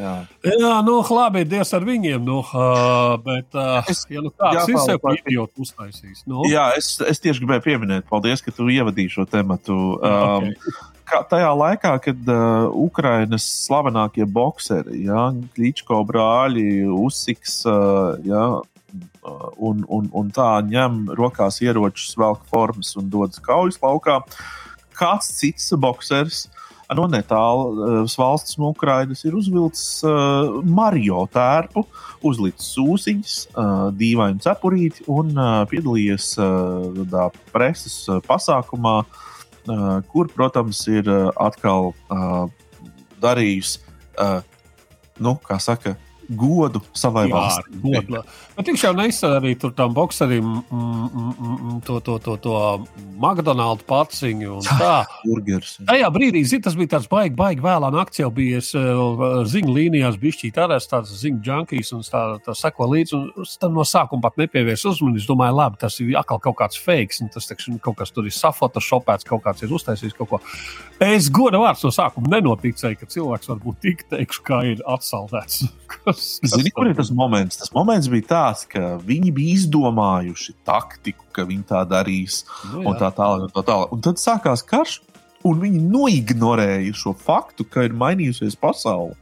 Jā, 0.00 0.14
jā 0.46 0.74
nu, 0.86 0.98
labi, 1.16 1.44
Dievs 1.48 1.74
ar 1.76 1.84
viņiem. 1.86 2.22
Nu, 2.24 2.40
uh, 2.40 3.16
bet, 3.24 3.50
uh, 3.54 3.80
es, 3.90 4.06
ja 4.10 4.24
nu 4.24 4.32
kāds 4.32 4.70
ir 4.72 4.80
sev 4.86 5.10
idiots 5.14 5.66
uztaisījis. 5.66 6.24
Nu. 6.30 6.46
Jā, 6.50 6.70
es, 6.78 6.94
es 7.04 7.20
tieši 7.20 7.44
gribēju 7.44 7.66
pieminēt, 7.66 8.08
paldies, 8.08 8.44
ka 8.44 8.54
tu 8.54 8.70
ievadīji 8.72 9.18
šo 9.18 9.28
tematu. 9.28 9.76
Um, 10.00 10.50
okay 10.50 10.88
kā, 11.10 11.20
tajā 11.30 11.50
laikā, 11.56 11.94
kad 12.04 12.30
uh, 12.30 12.70
Ukrainas 12.86 13.46
slavenākie 13.66 14.26
boxeri, 14.30 15.04
ja, 15.08 15.30
Kličko 15.56 16.02
brāļi, 16.08 16.86
Usiks, 16.94 17.60
uh, 17.68 18.16
ja, 18.26 18.44
uh, 18.60 19.48
un, 19.56 19.84
un, 19.88 20.08
un 20.16 20.30
tā 20.34 20.52
ņem 20.66 21.02
rokās 21.18 21.60
ieročus, 21.64 22.14
velk 22.20 22.46
formas 22.52 22.94
un 23.00 23.10
dodas 23.12 23.42
kaujas 23.44 23.80
laukā, 23.82 24.20
kāds 24.98 25.32
cits 25.40 25.70
boxers. 25.80 26.46
No 26.96 27.06
netālu 27.06 27.66
uh, 27.70 28.14
valsts 28.18 28.56
no 28.58 28.72
Ukrainas 28.74 29.22
ir 29.24 29.36
uzvilcis 29.38 30.00
uh, 30.02 30.58
Mario 30.66 31.22
tērpu, 31.30 31.84
uzlicis 32.26 32.72
sūsiņas, 32.74 33.34
uh, 33.52 33.84
dīvainu 33.94 34.42
cepurīti 34.42 35.06
un 35.10 35.30
uh, 35.36 35.62
piedalījies 35.70 36.32
uh, 36.42 37.28
preses 37.54 38.02
uh, 38.10 38.18
pasākumā 38.26 38.96
uh, 39.04 40.00
kur, 40.10 40.30
protams, 40.34 40.82
ir 40.90 41.08
atkal 41.38 41.92
darījusi, 43.20 43.82
nu, 45.20 45.34
kā 45.44 45.58
saka, 45.60 45.94
godu 46.36 46.80
savai 46.94 47.26
Jā, 47.28 47.34
valstī. 47.34 47.80
Godu. 47.82 48.22
Bet 48.56 48.68
viņš 48.70 48.84
jau 48.84 48.92
nesaka 48.96 49.38
arī 49.40 49.54
tur 49.58 49.72
tam 49.76 49.94
bokserim 49.96 50.46
mm, 50.60 51.06
mm, 51.10 51.30
mm, 51.40 51.78
to, 51.86 51.98
to, 52.04 52.18
to, 52.22 52.36
to 52.44 52.54
McDonald's 53.16 53.86
paciņu 53.88 54.60
tā. 54.66 54.94
Burgers. 55.24 55.76
Tajā 55.88 56.10
brīdī, 56.14 56.42
zin, 56.46 56.62
tas 56.64 56.76
bija 56.78 56.94
tāds 56.96 57.08
baigi, 57.10 57.34
baigi 57.38 57.64
vēlā 57.64 57.90
naktī, 57.94 58.22
jau 58.22 58.30
bija 58.34 58.60
uh, 58.60 59.24
ziņu 59.48 59.74
līnijās, 59.76 60.18
bija 60.20 60.38
šķīt 60.38 60.60
arī 60.64 60.78
tāds 60.90 61.14
ziņu 61.22 61.42
junkijs 61.46 61.92
un 61.96 62.04
tā, 62.06 62.22
tā 62.44 62.54
sako 62.58 62.90
līdzi. 62.94 63.16
Un 63.18 63.50
tam 63.60 63.76
no 63.76 63.86
sākuma 63.86 64.24
pat 64.28 64.38
nepievērs 64.40 64.86
uzmanību. 64.92 65.20
Es 65.20 65.28
domāju, 65.28 65.56
labi, 65.56 65.80
tas 65.80 65.98
ir 66.02 66.14
atkal 66.20 66.40
kaut 66.42 66.58
kāds 66.60 66.80
fakes, 66.80 67.20
un 67.24 67.32
tas 67.32 67.48
tekš, 67.50 67.70
kaut 67.84 67.98
kas 68.00 68.14
tur 68.14 68.28
ir 68.28 68.36
safotošopēts, 68.36 69.28
kaut 69.28 69.44
kāds 69.46 69.64
ir 69.66 69.74
uztaisījis 69.76 70.16
kaut 70.18 70.34
ko. 70.34 70.42
Es 71.00 71.30
godu 71.32 71.62
vārds 71.62 71.84
no 71.86 71.92
sākuma 71.94 72.36
nenoticēju, 72.36 73.00
ka 73.00 73.08
cilvēks 73.10 73.50
var 73.50 73.60
būt 73.62 73.80
tik 73.84 74.04
teikšu, 74.12 74.44
kā 74.46 74.62
ir 74.74 74.84
atsaldēts. 74.84 75.64
kas, 76.20 76.38
kas 76.44 76.56
Zini, 76.58 76.72
kur 76.74 76.90
ir 76.90 76.96
tas 76.98 77.10
moments? 77.14 77.58
Tas 77.60 77.72
moments 77.74 78.08
bija 78.12 78.28
tāds 78.34 78.66
ka 78.68 78.98
viņi 79.04 79.32
bija 79.36 79.56
izdomājuši 79.58 80.56
taktiku, 80.68 81.24
ka 81.34 81.46
viņi 81.48 81.64
tā 81.70 81.82
darīs, 81.88 82.44
nu, 82.72 82.84
un 82.84 82.98
tā 83.00 83.10
tālāk. 83.16 83.48
Tā 83.56 83.64
tālāk. 83.64 83.94
Un 83.96 84.04
tad 84.04 84.20
sākās 84.20 84.62
karš, 84.66 85.00
un 85.46 85.62
viņi 85.62 85.80
noignorēja 85.88 86.94
šo 86.96 87.14
faktu, 87.16 87.66
ka 87.68 87.86
ir 87.88 87.96
mainījusies 87.96 88.58
pasaule. 88.60 89.16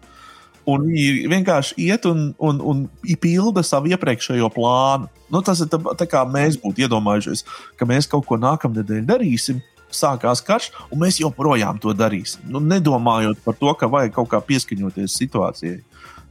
Un 0.69 0.85
viņi 0.85 1.29
vienkārši 1.33 1.79
iet 1.87 2.05
un, 2.11 2.27
un, 2.45 2.59
un 2.61 2.85
pilda 3.23 3.63
savu 3.65 3.89
iepriekšējo 3.95 4.51
plānu. 4.53 5.09
Nu, 5.33 5.41
tas 5.45 5.63
ir 5.65 5.71
tā, 5.73 5.81
tā 5.97 6.05
kā 6.09 6.27
mēs 6.29 6.59
būtu 6.61 6.85
iedomājušies, 6.85 7.45
ka 7.79 7.89
mēs 7.89 8.09
kaut 8.11 8.27
ko 8.29 8.37
nākamnedēļ 8.41 9.07
darīsim. 9.09 9.63
Sākās 9.89 10.43
karš, 10.45 10.67
un 10.93 11.01
mēs 11.01 11.17
joprojām 11.23 11.79
to 11.81 11.95
darīsim. 11.97 12.43
Nu, 12.53 12.61
nedomājot 12.61 13.41
par 13.41 13.57
to, 13.57 13.73
ka 13.73 13.89
vajag 13.89 14.13
kaut 14.19 14.29
kā 14.35 14.43
pieskaņoties 14.45 15.17
situācijai. 15.17 15.79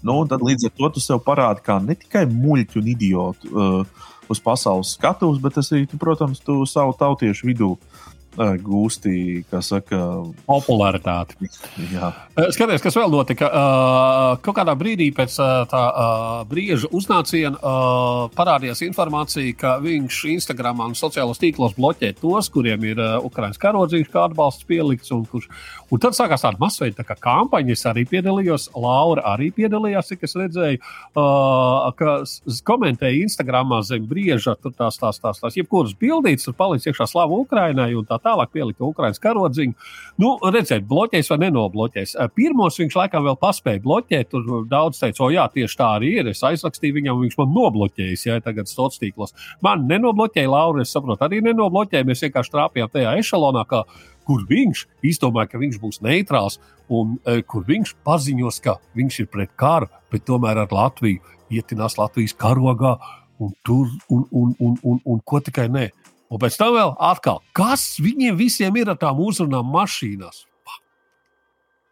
Nu, 0.08 0.22
tad 0.30 0.44
līdz 0.46 0.70
ar 0.70 0.76
to 0.78 0.92
tu 0.96 1.04
sev 1.04 1.22
parādi 1.26 1.64
kā 1.66 1.80
ne 1.84 1.98
tikai 2.00 2.26
muļķu 2.32 2.80
un 2.82 2.92
idiotu 2.94 3.52
uh, 3.52 4.06
uz 4.32 4.42
pasaules 4.44 4.94
skatuves, 4.96 5.42
bet 5.44 5.60
arī, 5.62 5.86
tu, 5.90 6.00
protams, 6.00 6.40
tu 6.44 6.62
savu 6.70 6.96
tautiešu 7.00 7.50
vidū 7.50 7.74
gūsti, 8.38 9.44
kā 9.50 9.62
saka, 9.65 9.98
popularitāti. 10.46 11.50
Jā. 11.91 12.12
Skaties, 12.53 12.84
kas 12.84 12.98
vēl 12.98 13.10
notika. 13.12 13.50
Kaut 14.46 14.58
kādā 14.60 14.75
brīdī 14.77 15.10
pēc 15.15 15.38
tā 15.72 15.82
brīža 16.50 16.91
uznāciena 16.96 17.58
parādījās 18.38 18.84
informācija, 18.86 19.56
ka 19.58 19.74
viņš 19.82 20.20
Instagram 20.36 20.84
un 20.86 20.96
sociālos 20.98 21.41
tīklos 21.41 21.75
bloķē 21.77 22.13
tos, 22.22 22.51
kuriem 22.53 22.86
ir 22.91 23.01
Ukraiņas 23.25 23.62
karodziņš, 23.62 24.12
kā 24.13 24.27
atbalsts 24.29 24.67
pielikts. 24.70 25.12
Un, 25.15 25.25
kurš, 25.25 25.50
un 25.89 26.03
tad 26.03 26.17
sākās 26.17 26.46
tāda 26.46 26.62
masveida 26.62 27.01
tā 27.01 27.17
kampaņa. 27.17 27.74
Es 27.74 27.86
arī 27.89 28.06
piedalījos, 28.10 28.70
Laura 28.77 29.25
arī 29.34 29.50
piedalījās, 29.56 30.13
cik 30.13 30.27
es 30.27 30.38
redzēju, 30.38 30.84
ka 31.98 32.15
komentēja 32.67 33.24
Instagramā 33.25 33.82
zem 33.88 34.06
brīža, 34.08 34.58
tur 34.62 34.75
tās, 34.77 35.00
tās, 35.01 35.17
tās, 35.24 35.41
tās 35.41 35.58
jebkuras 35.58 35.98
bildītas, 35.98 36.46
tur 36.46 36.58
palicis 36.58 36.91
iekšā 36.91 37.10
slavu 37.10 37.41
Ukrainai 37.48 37.94
un 37.98 38.06
tā 38.06 38.20
tālāk 38.22 38.26
pielika 38.53 38.86
Ukraiņas 38.88 39.22
karodziņu. 39.24 39.75
Nu, 40.22 40.34
redzēt, 40.53 40.86
bloķēs 40.89 41.31
vai 41.31 41.39
nenobloķēs. 41.46 42.15
Pirmos 42.38 42.79
viņš 42.81 42.98
laikam 43.00 43.25
vēl 43.27 43.38
paspēja 43.41 43.84
bloķēt. 43.84 44.31
Tur 44.34 44.65
daudz 44.69 45.01
teica, 45.01 45.24
o 45.25 45.31
jā, 45.34 45.48
tieši 45.53 45.79
tā 45.79 45.91
arī 46.00 46.13
ir. 46.22 46.31
Es 46.34 46.43
aizrakstīju 46.48 46.98
viņam, 47.00 47.24
viņš 47.24 47.38
man 47.39 47.55
nobloķējis, 47.55 48.27
ja 48.27 48.39
tagad 48.43 48.72
stots 48.72 49.01
tīklos. 49.01 49.36
Man 49.65 49.88
nenobloķēja, 49.89 50.51
Laura, 50.51 50.84
es 50.84 50.93
saprotu, 50.96 51.24
arī 51.27 51.41
nenobloķēja. 51.46 52.07
Mēs 52.07 52.25
vienkārši 52.27 52.53
trāpījām 52.55 52.93
tajā 52.93 53.15
ešalonā, 53.22 53.65
kur 54.27 54.43
viņš 54.50 54.84
izdomāja, 55.07 55.53
ka 55.53 55.62
viņš 55.62 55.79
būs 55.79 56.01
neitrāls, 56.03 56.60
un 56.91 57.15
e, 57.24 57.39
kur 57.48 57.63
viņš 57.67 57.96
paziņos, 58.07 58.60
ka 58.63 58.77
viņš 58.98 59.22
ir 59.24 59.29
pret 59.31 59.53
karu, 59.60 59.88
bet 60.12 60.25
tomēr 60.27 60.65
ar 60.65 60.74
Latviju 60.74 61.24
ietinās 61.53 61.98
Latvijas 62.00 62.36
karogā, 62.36 62.98
un 63.39 63.53
tur, 63.63 63.88
un, 64.10 64.25
un, 64.31 64.53
un, 64.60 64.77
un, 64.84 65.01
un 65.05 65.19
ko 65.24 65.39
tikai 65.43 65.67
ne 65.72 65.89
Un 66.27 66.41
pēc 66.41 66.57
tam 66.60 66.75
vēl 66.75 66.93
atkal, 67.07 67.41
kas 67.55 67.96
viņiem 68.03 68.36
visiem 68.39 68.75
ir 68.79 68.91
ar 68.91 69.00
tām 69.00 69.19
uzrunām 69.24 69.67
mašīnās? 69.72 70.43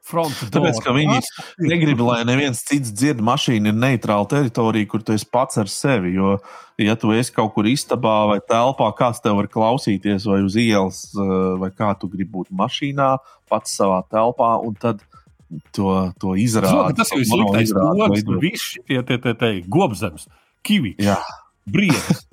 Tāpēc, 0.06 0.80
ka 0.86 0.92
viņi 0.94 1.18
negrib, 1.65 2.01
lai 2.06 2.20
neviens 2.30 2.60
cits 2.68 2.92
dzird, 2.94 3.24
mašīna 3.25 3.72
ir 3.72 3.77
neitrāla 3.80 4.27
teritorija, 4.30 4.86
kur 4.92 5.01
tu 5.01 5.15
esi 5.15 5.25
pats 5.34 5.58
ar 5.58 5.72
sevi. 5.72 6.13
Jo, 6.13 6.36
ja 6.77 6.94
tu 7.00 7.10
esi 7.15 7.34
kaut 7.34 7.56
kur 7.56 7.65
istabā 7.65 8.13
vai 8.30 8.38
telpā, 8.46 8.92
kāds 9.00 9.24
tev 9.24 9.39
var 9.39 9.50
klausīties, 9.50 10.27
vai 10.30 10.44
uz 10.46 10.60
ielas, 10.62 11.01
eh, 11.18 11.34
vai 11.62 11.72
kā 11.74 11.96
tu 11.98 12.12
gribi 12.12 12.30
būt 12.38 12.54
mašīnā, 12.54 13.10
pats 13.50 13.74
savā 13.80 14.04
telpā, 14.13 14.54
un 14.62 14.77
tad 14.77 15.01
to, 15.74 15.89
to 16.22 16.38
izrāda. 16.38 16.94
Tas 17.01 17.10
ir 17.15 17.25
sliktais 17.25 17.74
lokus, 17.74 18.25
visi 18.44 18.75
šie 18.75 19.01
tie, 19.01 19.18
tie, 19.18 19.34
tie 19.34 19.54
gobzems, 19.65 20.30
kivi, 20.65 20.94
brīvs, 21.65 22.27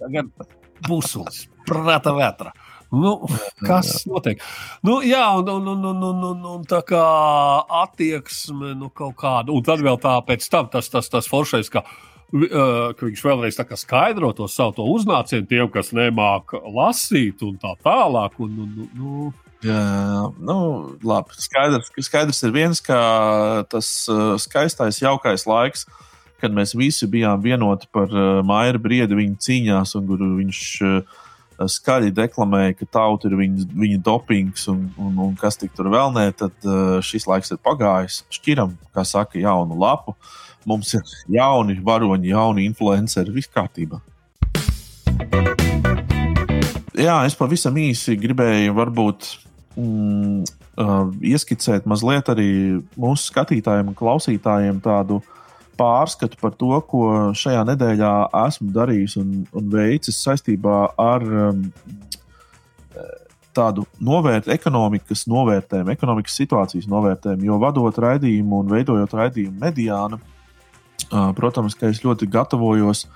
tagad 0.82 0.88
busulis, 0.88 1.48
prāta 1.66 2.12
vētra. 2.12 2.52
Nu, 2.92 3.26
kas 3.64 4.04
notiek? 4.06 4.40
Nu, 4.82 5.00
jā, 5.02 5.24
un, 5.38 5.48
un, 5.48 5.66
un, 5.66 5.84
un, 5.84 6.02
un, 6.02 6.24
un, 6.24 6.46
un 6.56 6.64
tā 6.64 6.82
kā 6.84 7.02
attieksme 7.82 8.74
nu, 8.76 8.90
kaut 8.90 9.16
kāda, 9.16 9.52
un 9.52 9.62
tad 9.62 9.80
vēl 9.80 9.98
tā 9.98 10.20
pēc 10.26 10.48
tam 10.50 10.68
tas, 10.68 10.90
tas, 10.92 11.08
tas 11.08 11.26
foršais, 11.26 11.70
ka, 11.72 11.82
uh, 12.34 12.92
ka 12.92 13.06
viņš 13.06 13.22
vēlreiz 13.24 13.56
skaidro 13.80 14.32
to 14.32 14.46
savu 14.46 14.84
uznācienu 14.92 15.48
tiem, 15.48 15.70
kas 15.72 15.92
nemāk 15.92 16.52
lasīt 16.52 17.42
un 17.42 17.56
tā 17.56 17.74
tālāk. 17.82 18.38
Un, 18.38 18.60
un, 18.66 18.90
nu, 18.94 19.32
Jā, 19.62 20.26
nu, 20.42 20.56
labi. 21.06 21.36
Skaidrs, 21.38 21.92
skaidrs 22.02 22.40
ir 22.42 22.50
viens, 22.50 22.80
ka 22.82 23.62
tas 23.70 23.86
skaistais, 24.42 24.98
jaukais 24.98 25.44
laiks, 25.46 25.86
kad 26.42 26.54
mēs 26.54 26.74
visi 26.74 27.06
bijām 27.06 27.42
vienoti 27.42 27.86
par 27.94 28.10
uh, 28.10 28.40
Maija 28.46 28.78
Briedi 28.82 29.14
viņa 29.14 29.38
cīņās, 29.46 29.94
un 29.98 30.08
kur 30.08 30.22
viņš 30.40 30.62
uh, 30.82 31.20
skaļi 31.70 32.10
deklamēja, 32.16 32.74
ka 32.80 32.88
tauta 32.98 33.28
ir 33.28 33.36
viņa, 33.38 33.66
viņa 33.78 33.98
dopings 34.02 34.66
un, 34.72 34.88
un, 34.98 35.18
un 35.28 35.36
kas 35.38 35.60
tik 35.60 35.74
tur 35.76 35.92
vēl 35.92 36.10
nē, 36.16 36.24
tad 36.38 36.54
uh, 36.66 36.96
šis 37.04 37.28
laiks 37.30 37.54
ir 37.54 37.60
pagājis. 37.62 38.22
Šķiram, 38.34 38.74
kā 38.94 39.04
saka, 39.06 39.38
jaunu 39.38 39.78
lapu. 39.78 40.16
Mums 40.66 40.92
ir 40.94 41.12
jauni 41.38 41.78
varoņi, 41.82 42.32
jauni 42.32 42.66
influenceri, 42.70 43.34
viss 43.34 43.50
kārtībā. 43.50 43.98
Jā, 46.98 47.22
es 47.26 47.34
pavisam 47.38 47.78
īsi 47.82 48.14
gribēju 48.20 48.74
varbūt 48.76 49.28
mm, 49.78 50.42
uh, 50.78 51.06
ieskicēt 51.32 51.86
mazliet 51.90 52.30
arī 52.34 52.50
mūsu 52.98 53.30
skatītājiem 53.30 53.90
un 53.90 53.98
klausītājiem 53.98 54.82
tādu 54.84 55.18
uh, 55.18 55.38
pārskatu 55.78 56.38
par 56.40 56.54
to, 56.58 56.72
ko 56.88 57.08
šajā 57.38 57.64
nedēļā 57.72 58.12
esmu 58.46 58.70
darījis 58.74 59.16
un, 59.20 59.34
un 59.56 59.72
veicis 59.72 60.20
saistībā 60.24 60.78
ar 61.00 61.26
um, 61.48 61.64
tādu 63.56 63.84
novērt, 64.00 64.48
ekonomikas 64.52 65.26
novērtējumu, 65.30 65.92
ekonomikas 65.92 66.36
situācijas 66.40 66.88
novērtējumu. 66.90 67.48
Jo 67.48 67.58
vadot 67.62 67.98
raidījumu 68.04 68.62
un 68.62 68.72
veidojot 68.72 69.18
raidījumu 69.18 69.60
mediānu, 69.60 70.18
uh, 70.18 71.28
protams, 71.36 71.76
ka 71.78 71.92
es 71.92 72.02
ļoti 72.04 72.30
gatavojos. 72.32 73.06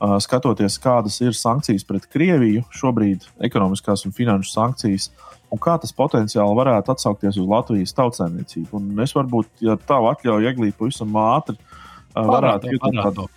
Uh, 0.00 0.14
skatoties, 0.22 0.78
kādas 0.80 1.18
ir 1.20 1.34
sankcijas 1.36 1.84
pret 1.84 2.06
Krieviju, 2.08 2.62
šobrīd 2.72 3.26
ekonomiskās 3.44 4.06
un 4.08 4.14
finanšu 4.16 4.54
sankcijas, 4.54 5.10
un 5.52 5.60
kā 5.60 5.74
tas 5.82 5.92
potenciāli 5.92 6.56
varētu 6.56 6.94
atsaukties 6.94 7.36
uz 7.36 7.50
Latvijas 7.50 7.92
tautsēmniecību. 7.98 8.70
Un 8.78 9.04
es 9.04 9.12
varbūt, 9.12 9.50
ja 9.66 9.76
tā 9.76 9.98
atļauju, 10.12 10.46
ieglīt 10.48 10.78
pavisam 10.78 11.18
ātri, 11.20 11.58
uh, 11.58 11.69
varētu 12.14 12.78
būt 12.80 13.28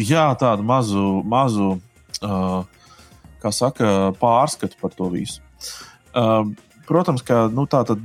jā, 0.00 0.26
tādu 0.38 0.64
mazu, 0.66 1.22
mazu 1.28 1.74
kā 3.42 3.50
saka, 3.52 4.12
pārskatu 4.20 4.78
par 4.80 4.94
to 4.96 5.10
visu. 5.12 5.42
Protams, 6.84 7.22
ka 7.24 7.46
nu, 7.52 7.64
tā 7.70 7.80
tad 7.88 8.00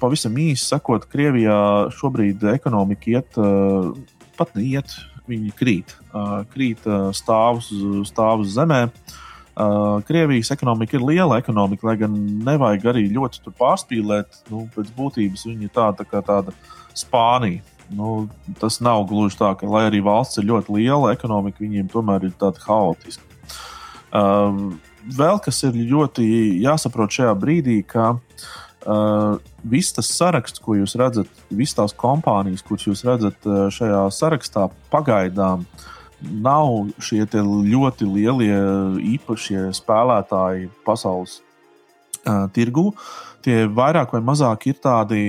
pavisam 0.00 0.36
īsi 0.40 0.64
sakot, 0.64 1.04
Krievijā 1.12 1.88
šobrīd 1.96 2.44
ekonomika 2.54 3.10
iet, 3.12 3.40
pat 4.38 4.54
neiet, 4.56 4.94
viņi 5.28 5.52
krīt, 5.58 5.96
krīt 6.54 6.86
stāvus, 7.16 7.68
stāvus 8.08 8.54
zemē. 8.56 8.86
Krievijas 10.08 10.48
ekonomika 10.54 10.96
ir 10.96 11.04
liela 11.04 11.36
ekonomika, 11.42 11.90
lai 11.90 11.98
gan 12.00 12.14
nevajag 12.46 12.86
arī 12.94 13.04
ļoti 13.12 13.52
pārspīlēt. 13.58 14.40
Nu, 14.48 14.64
pēc 14.72 14.88
būtības 14.96 15.44
viņa 15.50 15.68
ir 15.68 15.74
tāda 15.76 16.08
tā 16.08 16.22
tāda 16.24 16.56
Spānija 16.96 17.60
nu, 17.90 18.28
tas 18.60 18.80
nav 18.84 19.04
gluži 19.10 19.38
tā, 19.40 19.52
ka, 19.58 19.68
lai 19.68 19.86
arī 19.88 20.02
valsts 20.04 20.40
ir 20.40 20.48
ļoti 20.48 20.78
liela, 20.78 21.12
ekonomika 21.16 21.62
viņiem 21.62 21.90
tomēr 21.92 22.28
ir 22.28 22.34
tāda 22.40 22.62
haotiska. 22.66 23.24
Um, 24.12 24.80
vēl 25.08 25.40
kas 25.42 25.62
ir 25.66 25.76
ļoti 25.76 26.26
jāsaprot 26.62 27.14
šajā 27.14 27.32
brīdī, 27.38 27.78
ka 27.86 28.12
uh, 28.14 29.38
viss 29.64 29.94
tas 29.96 30.10
saraksts, 30.12 30.62
ko 30.62 30.76
jūs 30.78 30.96
redzat, 31.00 31.30
visas 31.50 31.78
tās 31.78 31.96
kompānijas, 31.96 32.64
kuras 32.66 32.86
jūs 32.86 33.04
redzat 33.08 33.48
uh, 33.48 33.66
šajā 33.72 34.04
sarakstā, 34.14 34.68
pagaidām 34.92 35.66
nav 36.22 36.92
šie 37.02 37.24
ļoti 37.26 38.06
lielie 38.06 38.58
īpašie 39.16 39.70
spēlētāji 39.74 40.68
pasaules 40.86 41.40
uh, 42.26 42.46
tirgū. 42.54 42.92
Tie 43.42 43.64
vairāk 43.66 44.14
vai 44.14 44.22
mazāk 44.22 44.68
ir 44.70 44.78
tādi 44.78 45.24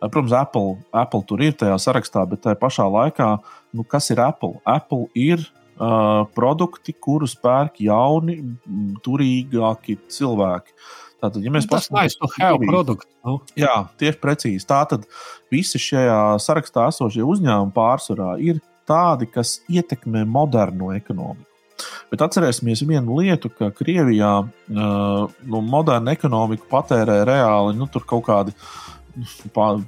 Protams, 0.00 0.32
Apple, 0.32 0.78
Apple 0.96 1.24
tur 1.28 1.42
ir 1.44 1.56
tajā 1.60 1.76
sarakstā, 1.82 2.24
bet 2.28 2.40
tajā 2.46 2.56
pašā 2.60 2.86
laikā, 2.88 3.30
nu, 3.76 3.84
kas 3.84 4.08
ir 4.14 4.22
Apple? 4.24 4.56
Apple 4.64 5.10
ir 5.18 5.42
uh, 5.44 6.24
produkti, 6.36 6.94
kurus 6.96 7.34
pērk 7.36 7.82
jauni, 7.84 8.38
turīgāki 9.04 9.98
cilvēki. 10.08 10.76
Tātad, 11.20 11.42
ja 11.44 11.52
mēs 11.52 11.68
paskatāmies 11.68 12.16
uz 12.16 12.32
to 12.32 12.56
produktu, 12.64 13.10
nu. 13.28 13.36
jā, 13.60 13.74
tieši 14.00 14.20
precīzi. 14.22 14.64
Tātad 14.64 15.04
visi 15.52 15.76
šajā 15.76 16.20
sarakstā 16.40 16.86
esošie 16.88 17.20
uzņēmumi 17.28 17.76
pārsvarā 17.76 18.38
ir 18.40 18.62
tādi, 18.88 19.28
kas 19.28 19.58
ietekmē 19.68 20.24
modernu 20.24 20.94
ekonomiku. 20.96 21.44
Bet 22.10 22.24
atcerēsimies 22.24 22.82
vienu 22.88 23.20
lietu, 23.20 23.48
ka 23.52 23.70
Krievijā 23.76 24.32
uh, 24.42 25.36
nu, 25.48 25.60
moderna 25.64 26.16
ekonomika 26.16 26.66
patērē 26.72 27.20
reāli 27.28 27.76
nu, 27.78 27.88
kaut 27.88 28.24
kādi 28.26 28.56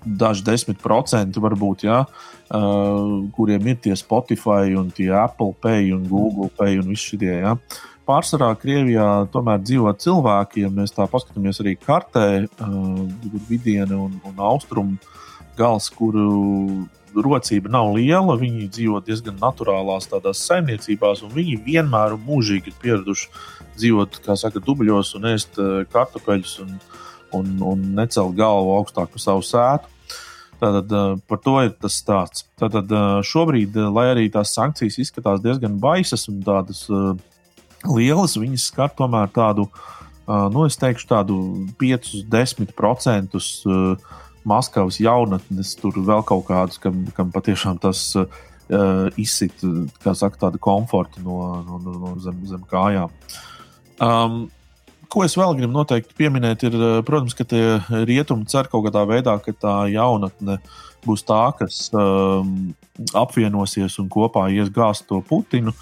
daži 0.04 0.44
desmit 0.46 0.80
procenti, 0.82 1.40
varbūt, 1.42 1.86
ja, 1.86 2.02
uh, 2.04 3.14
kuriem 3.36 3.70
ir 3.72 3.80
tie 3.84 3.96
Spotify, 3.98 4.74
un 4.78 4.90
tie 4.94 5.10
Apple 5.16 5.54
Pay 5.62 5.92
un 5.96 6.06
Google 6.10 6.50
Pay 6.58 6.80
un 6.82 6.92
visi 6.92 7.16
šie. 7.16 7.32
Ja. 7.42 7.56
Pārsvarā 8.08 8.50
Krievijā 8.58 9.08
tomēr 9.32 9.62
dzīvo 9.62 9.92
cilvēki, 9.94 10.64
ja 10.64 10.72
mēs 10.74 10.94
tā 10.96 11.06
paskatāmies 11.10 11.62
arī 11.62 11.76
kartē, 11.78 12.26
uh, 12.46 13.04
vidiena 13.48 14.00
un, 14.08 14.18
un 14.26 14.42
austrumu 14.42 14.98
gals, 15.58 15.90
kuru 15.92 16.88
rocība 17.14 17.70
nav 17.72 17.92
liela. 17.96 18.36
Viņi 18.40 18.70
dzīvo 18.72 19.02
diezgan 19.04 19.36
naturālās 19.40 20.08
tādās 20.10 20.40
saimniecībās, 20.48 21.22
un 21.26 21.34
viņi 21.34 21.58
vienmēr 21.66 22.16
un 22.16 22.24
mūžīgi 22.26 22.72
ir 22.72 22.78
pieraduši 22.82 23.28
dzīvot, 23.76 24.20
kā 24.24 24.36
saka, 24.36 24.62
dubļos 24.64 25.14
un 25.18 25.28
ēst 25.32 25.60
kartupeļus 25.92 26.58
un, 26.64 26.76
un, 27.36 27.56
un 27.72 27.82
necelt 27.96 28.36
galvu 28.38 28.76
augstāk 28.78 29.12
par 29.12 29.22
savu 29.22 29.44
sētu. 29.46 29.90
Tātad 30.62 30.92
par 31.26 31.40
to 31.42 31.56
ir 31.64 31.72
tas 31.82 31.96
stāsts. 31.98 32.44
Tātad 32.60 32.92
šobrīd, 33.26 33.74
lai 33.90 34.06
arī 34.12 34.28
tās 34.30 34.52
sankcijas 34.54 35.00
izskatās 35.02 35.42
diezgan 35.42 35.74
baisas 35.82 36.28
un 36.30 36.38
tādas 36.46 36.84
lielas, 37.88 38.36
viņas 38.38 38.68
skar 38.70 38.92
tomēr 38.94 39.32
tādu, 39.34 39.66
nu, 40.28 40.66
es 40.68 40.78
teikšu, 40.78 41.08
tādu 41.10 41.38
5-10% 41.82 43.42
Maskavas 44.46 44.96
jaunatnes, 44.98 45.76
tur 45.78 45.98
vēl 46.02 46.22
kaut 46.26 46.48
kādus, 46.48 46.78
kam, 46.82 47.04
kam 47.14 47.30
patiešām 47.34 47.78
tas 47.82 48.14
izsit, 49.20 49.62
kā 50.02 50.14
saka, 50.18 50.46
tādu 50.46 50.58
komfortu 50.62 51.22
no, 51.22 51.36
no, 51.66 51.78
no 51.82 52.14
zem, 52.22 52.38
zem 52.48 52.62
kājām. 52.70 53.10
Um, 54.02 54.50
ko 55.12 55.26
es 55.26 55.34
vēl 55.36 55.56
gribu 55.58 55.74
noteikti 55.74 56.16
pieminēt, 56.16 56.64
ir, 56.68 56.76
eh, 56.76 57.00
protams, 57.04 57.36
ka 57.36 57.44
tie 57.44 57.78
rietumi 58.08 58.48
cer 58.48 58.68
kaut 58.72 58.86
kādā 58.86 59.04
veidā, 59.08 59.36
ka 59.42 59.52
tā 59.52 59.74
jaunatne 59.92 60.58
būs 61.04 61.24
tā, 61.26 61.42
kas 61.58 61.90
um, 61.92 62.72
apvienosies 63.18 63.98
un 63.98 64.08
kopā 64.08 64.46
ies 64.54 64.70
gāzt 64.70 65.08
to 65.08 65.20
Putinu. 65.28 65.74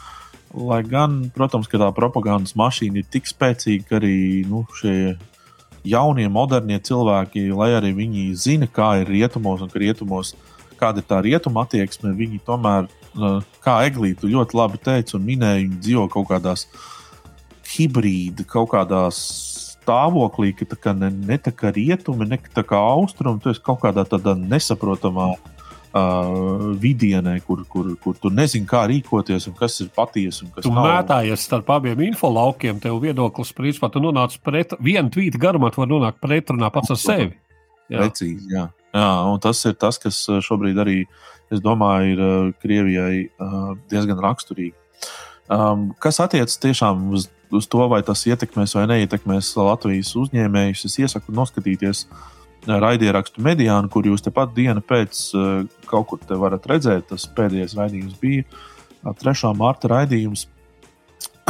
Lai 0.51 0.81
gan, 0.83 1.31
protams, 1.31 1.69
tā 1.71 1.91
propagandas 1.95 2.57
mašīna 2.59 3.03
ir 3.03 3.11
tik 3.11 3.29
spēcīga, 3.29 3.87
ka 3.87 3.99
arī 4.01 4.43
nu, 4.49 4.65
šie 4.81 5.17
jaunie, 5.87 6.27
modernie 6.29 6.81
cilvēki, 6.81 7.53
lai 7.55 7.71
arī 7.77 7.93
viņi 7.95 8.25
zina, 8.35 8.67
kā 8.67 8.97
ir 9.03 9.13
rietumos 9.13 9.63
un 9.63 9.71
ka 9.71 9.79
rietumos, 9.79 10.35
kāda 10.81 11.05
ir 11.05 11.07
tā 11.07 11.21
rietuma 11.23 11.67
attieksme, 11.69 12.17
viņi 12.17 12.41
tomēr, 12.49 12.89
eh, 12.89 13.53
kā 13.63 13.83
Eglīte 13.87 14.27
ļoti 14.27 14.59
labi 14.59 14.81
teica 14.83 15.21
un 15.21 15.29
minēja, 15.29 15.69
viņi 15.69 15.85
dzīvo 15.85 16.09
kaut 16.11 16.33
kādās 16.33 16.67
uh, 16.67 16.89
hibrīda 17.71 18.47
kaut 18.49 18.73
kādā 18.75 19.07
stāvoklī, 19.15 20.53
ka 20.55 20.95
ne, 20.97 21.11
ne 21.11 21.39
tā 21.41 21.53
kā 21.55 21.73
rietumi, 21.75 22.29
ne 22.29 22.39
tā 22.55 22.65
kā 22.67 22.79
austrumi, 22.79 23.41
tu 23.43 23.53
esi 23.53 23.63
kaut 23.65 23.81
kādā 23.85 24.05
tādā 24.09 24.35
nesaprotamā 24.39 25.33
uh, 25.35 26.71
vidienē, 26.81 27.37
kur, 27.47 27.65
kur, 27.71 27.93
kur 28.03 28.19
tu 28.21 28.33
nezini, 28.35 28.69
kā 28.69 28.85
rīkoties 28.91 29.49
un 29.51 29.57
kas 29.59 29.81
ir 29.85 29.91
patiesa. 29.95 30.49
Tu 30.61 30.73
nav. 30.73 30.87
mētājies 30.87 31.47
starp 31.49 31.71
abiem 31.77 32.05
infolaukiem, 32.11 32.81
tev 32.83 33.01
viedoklis, 33.03 33.55
principā, 33.57 33.91
tu 33.93 34.03
nonāc 34.03 34.37
pret 34.45 34.77
vienu 34.81 35.13
tvītu 35.13 35.41
garumā, 35.41 35.73
tu 35.73 35.83
vari 35.83 35.95
nonākt 35.95 36.21
pretrunā 36.23 36.71
pats 36.75 36.95
ar 36.95 37.01
sevi. 37.01 37.33
Jā. 37.91 38.05
Precīzi, 38.05 38.53
jā. 38.53 38.69
jā. 38.95 39.09
Un 39.27 39.41
tas 39.43 39.65
ir 39.67 39.75
tas, 39.81 39.99
kas 39.99 40.23
šobrīd 40.47 40.79
arī, 40.79 41.01
es 41.51 41.63
domāju, 41.65 42.13
ir 42.15 42.23
uh, 42.23 42.53
Krievijai 42.63 43.25
uh, 43.27 43.73
diezgan 43.91 44.23
raksturīgi. 44.23 44.77
Um, 45.51 45.89
kas 45.99 46.21
attiecas 46.23 46.61
tiešām 46.63 47.09
uz, 47.17 47.27
uz 47.51 47.67
to, 47.71 47.83
vai 47.91 48.05
tas 48.07 48.23
ietekmēs 48.29 48.77
vai 48.79 48.85
neietekmēs 48.93 49.49
Latvijas 49.59 50.13
uzņēmējus, 50.21 50.85
es 50.87 50.99
iesaku 51.03 51.35
noskatīties 51.35 52.05
uh, 52.07 52.21
raidierakstu 52.69 53.43
mediānu, 53.43 53.91
kur 53.91 54.07
jūs 54.07 54.23
tepat 54.23 54.55
dienu 54.55 54.83
pēc 54.85 55.23
uh, 55.35 55.51
kaut 55.91 56.11
kur 56.13 56.23
te 56.23 56.39
varat 56.39 56.67
redzēt. 56.71 57.09
Tas 57.11 57.27
pēdējais 57.37 57.75
raidījums 57.79 58.19
bija 58.23 58.47
uh, 58.47 59.15
3. 59.17 59.53
mārta 59.59 59.91
raidījums. 59.91 60.47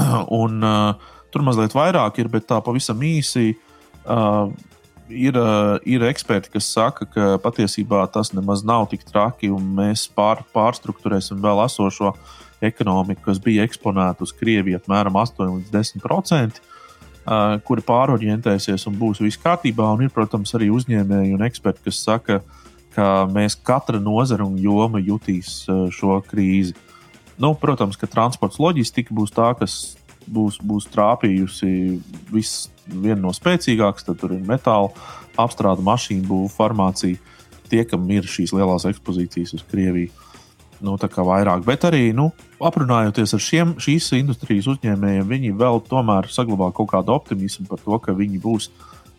Un, 0.41 0.61
uh, 0.65 1.13
tur 1.35 1.45
mazliet 1.47 1.75
vairāk 1.77 2.23
ir, 2.23 2.31
bet 2.33 2.49
tā 2.49 2.61
pavisam 2.65 3.03
īsi. 3.05 3.53
Uh, 4.01 4.53
ir, 5.11 5.37
uh, 5.37 5.77
ir 5.85 6.05
eksperti, 6.07 6.53
kas 6.55 6.71
saka, 6.73 7.07
ka 7.11 7.33
patiesībā 7.43 8.05
tas 8.15 8.33
nemaz 8.37 8.65
nav 8.67 8.89
tik 8.93 9.05
traki, 9.09 9.51
un 9.53 9.67
mēs 9.77 10.07
pār, 10.15 10.45
pārstruktūrēsim 10.55 11.43
vēl 11.43 11.65
esošo 11.67 12.15
ekonomiku, 12.65 13.25
kas 13.29 13.41
bija 13.43 13.65
eksponēta 13.67 14.27
uz 14.27 14.35
Krieviju 14.37 14.81
apmēram 14.81 15.17
8 15.21 15.57
līdz 15.57 15.73
10 15.75 16.05
procenti 16.05 16.61
kuri 17.65 17.85
pārorientēsies 17.87 18.87
un 18.89 18.97
būs 18.99 19.21
viss 19.23 19.41
kārtībā. 19.41 19.87
Un 19.95 20.07
ir, 20.07 20.13
protams, 20.15 20.55
arī 20.57 20.71
uzņēmēji 20.73 21.35
un 21.37 21.45
eksperti, 21.47 21.85
kas 21.89 22.03
saka, 22.05 22.41
ka 22.95 23.09
mēs 23.31 23.59
katra 23.63 24.01
nozara 24.03 24.47
un 24.47 24.59
joma 24.59 25.01
jutīs 25.03 25.65
šo 25.95 26.21
krīzi. 26.27 26.75
Nu, 27.41 27.55
protams, 27.57 27.97
ka 27.97 28.09
transports 28.11 28.61
loģistika 28.61 29.15
būs 29.17 29.33
tā, 29.37 29.53
kas 29.59 29.97
būs, 30.29 30.59
būs 30.61 30.89
trāpījusi 30.93 32.01
viena 32.31 33.21
no 33.21 33.35
spēcīgākajām. 33.37 34.07
Tad 34.11 34.21
tur 34.21 34.35
ir 34.37 34.43
metāla 34.47 34.91
apstrāde, 35.41 35.85
mašīnu 35.87 36.27
būvniecība, 36.27 36.57
farmācija. 36.57 37.37
Tie, 37.71 37.85
kam 37.87 38.09
ir 38.11 38.27
šīs 38.27 38.51
lielās 38.57 38.89
ekspozīcijas 38.91 39.55
uz 39.55 39.63
Krieviju 39.71 40.11
nu, 40.85 40.97
vairāk. 40.99 41.65
Bet 41.67 41.85
arī 41.89 42.11
nu, 42.17 42.31
aprunājoties 42.61 43.35
ar 43.37 43.43
šiem, 43.45 43.75
šīs 43.83 44.11
industrijas 44.19 44.69
uzņēmējiem, 44.73 45.27
viņi 45.29 45.53
vēl 45.61 45.83
tomēr 45.89 46.31
saglabā 46.33 46.71
kaut 46.77 46.91
kādu 46.93 47.15
optimismu 47.15 47.67
par 47.71 47.83
to, 47.85 47.99
ka 48.03 48.17
viņi 48.17 48.41
būs 48.43 48.71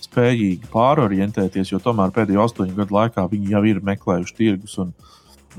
spējīgi 0.02 0.69
pārorientēties, 0.74 1.74
jo 1.74 1.80
tomēr 1.82 2.13
pēdējo 2.15 2.45
astoņu 2.47 2.78
gadu 2.78 2.97
laikā 2.97 3.28
viņi 3.32 3.54
jau 3.54 3.63
ir 3.69 3.82
meklējuši 3.86 4.38
tirgus 4.38 4.78
un, 4.82 4.93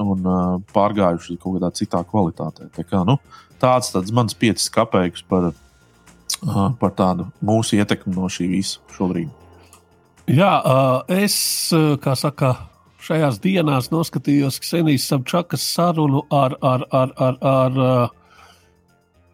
un 0.02 0.26
uh, 0.26 0.56
pārgājuši 0.74 1.38
kaut 1.38 1.58
kādā 1.58 1.70
citā 1.78 2.02
kvalitātē. 2.08 2.68
Tā 2.74 2.86
kā, 2.86 3.04
nu, 3.06 3.18
tāds 3.62 3.92
tāds 3.94 4.14
mans 4.14 4.34
piecas 4.34 4.66
kapeikus 4.74 5.22
par, 5.28 5.52
uh, 5.52 6.66
par 6.80 6.96
tādu 6.98 7.28
mūsu 7.44 7.78
ietekmi 7.78 8.16
no 8.16 8.30
šī 8.32 8.50
visa 8.56 8.82
šobrīd. 8.96 9.30
Jā, 10.30 10.52
uh, 10.58 11.16
es, 11.22 11.36
kā 12.02 12.14
saka, 12.18 12.54
šajās 13.02 13.38
dienās 13.42 13.90
noskatījos 13.92 14.60
Ksenijas 14.62 15.08
Sabčakas 15.10 15.64
sarunu 15.74 16.24
ar, 16.32 16.56
ar, 16.62 16.86
ar, 16.94 17.14
ar, 17.18 17.38
ar 17.52 17.78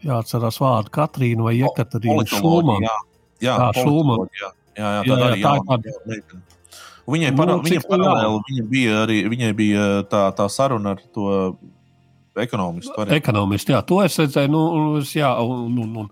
jāatcerās 0.05 0.61
vārdu 0.63 0.93
Katrīnu 0.95 1.49
vai 1.49 1.57
Jekaterīnu 1.59 2.27
Šulmanu. 2.31 2.87
Jā, 2.87 2.99
jā, 3.45 3.57
jā 3.57 3.83
Šulmanu. 3.83 4.29
Jā, 4.39 4.53
jā, 4.79 4.93
jā, 4.93 5.03
jā, 5.09 5.19
jā, 5.19 5.33
ir 5.35 5.43
tāda. 5.67 6.45
Viņai, 7.09 7.31
para, 7.39 7.55
nu, 7.57 7.65
viņa 7.65 7.85
paralēli 7.89 8.41
viņa 8.51 8.65
bija 8.69 8.97
arī 9.07 9.23
viņai 9.33 9.53
bija 9.57 9.85
tā, 10.13 10.27
tā 10.37 10.45
saruna 10.53 10.93
ar 10.93 10.99
to 11.17 11.31
ekonomistu. 12.39 13.07
Ekonomistu, 13.17 13.73
jā, 13.73 13.81
to 13.89 14.03
es 14.05 14.19
redzēju. 14.21 14.51
Nu, 14.53 15.01
jā, 15.17 15.31
un, 15.41 15.79
un, 15.85 15.95
un, 16.05 16.11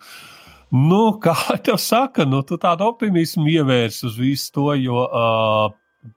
nu, 0.72 1.02
kā 1.24 1.36
tev 1.64 1.76
saka, 1.82 2.24
nu, 2.28 2.40
tu 2.48 2.56
tādu 2.60 2.88
optimismu 2.88 3.44
ievērs 3.52 4.00
uz 4.08 4.16
visu 4.20 4.48
to, 4.56 4.70
jo 4.80 5.04
uh, 5.04 5.68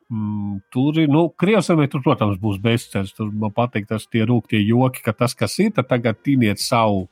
Mm, 0.09 0.59
tur 0.73 0.97
ir, 0.99 1.09
nu, 1.11 1.27
Krievijai, 1.39 1.87
tur, 1.91 2.03
protams, 2.05 2.39
būs 2.41 2.59
bezcerības. 2.63 3.13
Tur 3.17 3.31
man 3.31 3.53
patīk 3.55 3.87
tas 3.89 4.07
tie 4.07 4.25
rūktie 4.27 4.61
joki, 4.63 5.03
ka 5.05 5.13
tas, 5.13 5.35
kas 5.37 5.57
ir, 5.59 5.73
tagad 5.77 6.21
tiniet 6.25 6.61
savu 6.63 7.07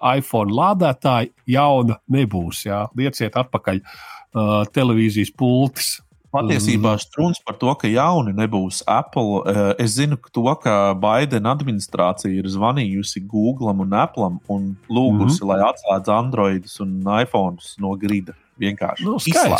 iPhone 0.00 0.54
lādētāju, 0.56 1.34
jauna 1.50 1.98
nebūs. 2.08 2.64
Jā. 2.68 2.86
Lieciet 2.96 3.36
atpakaļ 3.36 3.82
uh, 3.82 4.62
televīzijas 4.72 5.32
pultis. 5.36 5.98
Patiesībā 6.30 6.92
strūns 7.02 7.40
par 7.42 7.56
to, 7.58 7.72
ka 7.74 7.88
jauni 7.90 8.30
nebūs 8.38 8.84
Apple. 8.86 9.42
Es 9.82 9.96
zinu 9.96 10.14
to, 10.30 10.44
ka 10.62 10.94
Baidena 10.94 11.56
administrācija 11.56 12.30
ir 12.30 12.46
zvanījusi 12.46 13.24
Google 13.26 13.74
un 13.74 13.96
Apple 13.98 14.28
un 14.46 14.76
lūgusi, 14.86 15.40
mm 15.42 15.48
-hmm. 15.48 15.48
lai 15.50 15.58
atslēdz 15.72 16.12
Androidus 16.14 16.78
un 16.80 17.02
iPhones 17.02 17.74
no 17.82 17.96
grida. 17.98 18.38
Vienkārši 18.60 19.04
nu. 19.04 19.18
Nu, 19.18 19.18
Jā, 19.18 19.58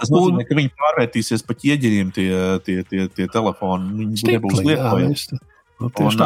tas 0.00 0.12
nozīmē, 0.12 0.42
un, 0.42 0.48
ka 0.48 0.58
viņi 0.58 0.74
pārvērtīsies 0.82 1.46
pa 1.48 1.56
ķieģeļiem, 1.58 2.12
tie, 2.16 2.28
tie, 2.66 2.76
tie, 2.88 3.06
tie 3.12 3.30
telefoni. 3.32 3.90
Viņi 4.02 4.28
nebūs 4.34 4.62
lietojami. 4.62 5.40
Nu, 5.82 5.88
un, 5.98 6.20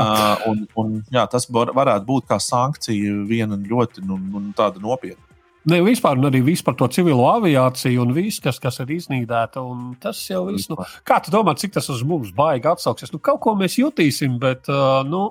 un, 0.51 0.65
un, 0.77 0.97
jā, 1.13 1.23
tas 1.33 1.47
var, 1.49 1.71
varētu 1.77 2.05
būt 2.05 2.27
kā 2.29 2.37
sankcija 2.43 3.23
viena 3.29 3.57
ļoti 3.57 4.05
nu, 4.05 4.19
nu, 4.21 4.43
nopietna. 4.83 5.23
Ne, 5.67 5.81
vispār, 5.83 6.21
arī 6.29 6.45
vispār 6.47 6.77
par 6.77 6.77
to 6.79 6.87
civilo 6.95 7.25
aviāciju 7.27 8.05
un 8.05 8.13
viss, 8.15 8.39
kas, 8.43 8.61
kas 8.63 8.79
ir 8.85 8.93
iznīdēta. 9.01 9.65
Tas 10.03 10.21
jau 10.29 10.45
viss. 10.47 10.69
Nu, 10.71 10.79
kā 11.07 11.19
tu 11.25 11.33
domā, 11.35 11.57
cik 11.59 11.75
tas 11.75 11.89
uz 11.91 12.05
mums 12.07 12.31
baigi 12.37 12.71
atsauksies? 12.71 13.11
Nu, 13.11 13.19
kaut 13.19 13.41
ko 13.43 13.57
mēs 13.59 13.75
jutīsim, 13.81 14.37
bet, 14.43 14.71
uh, 14.71 15.01
nu, 15.09 15.25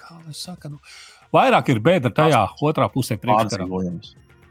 kā 0.00 0.16
lai 0.16 0.34
saka, 0.34 0.72
nu, 0.72 0.80
vairāk 1.34 1.70
ir 1.70 1.82
bēda 1.84 2.10
tajā 2.14 2.42
otrā 2.66 2.88
pusē 2.90 3.20
priekškarā. 3.22 3.68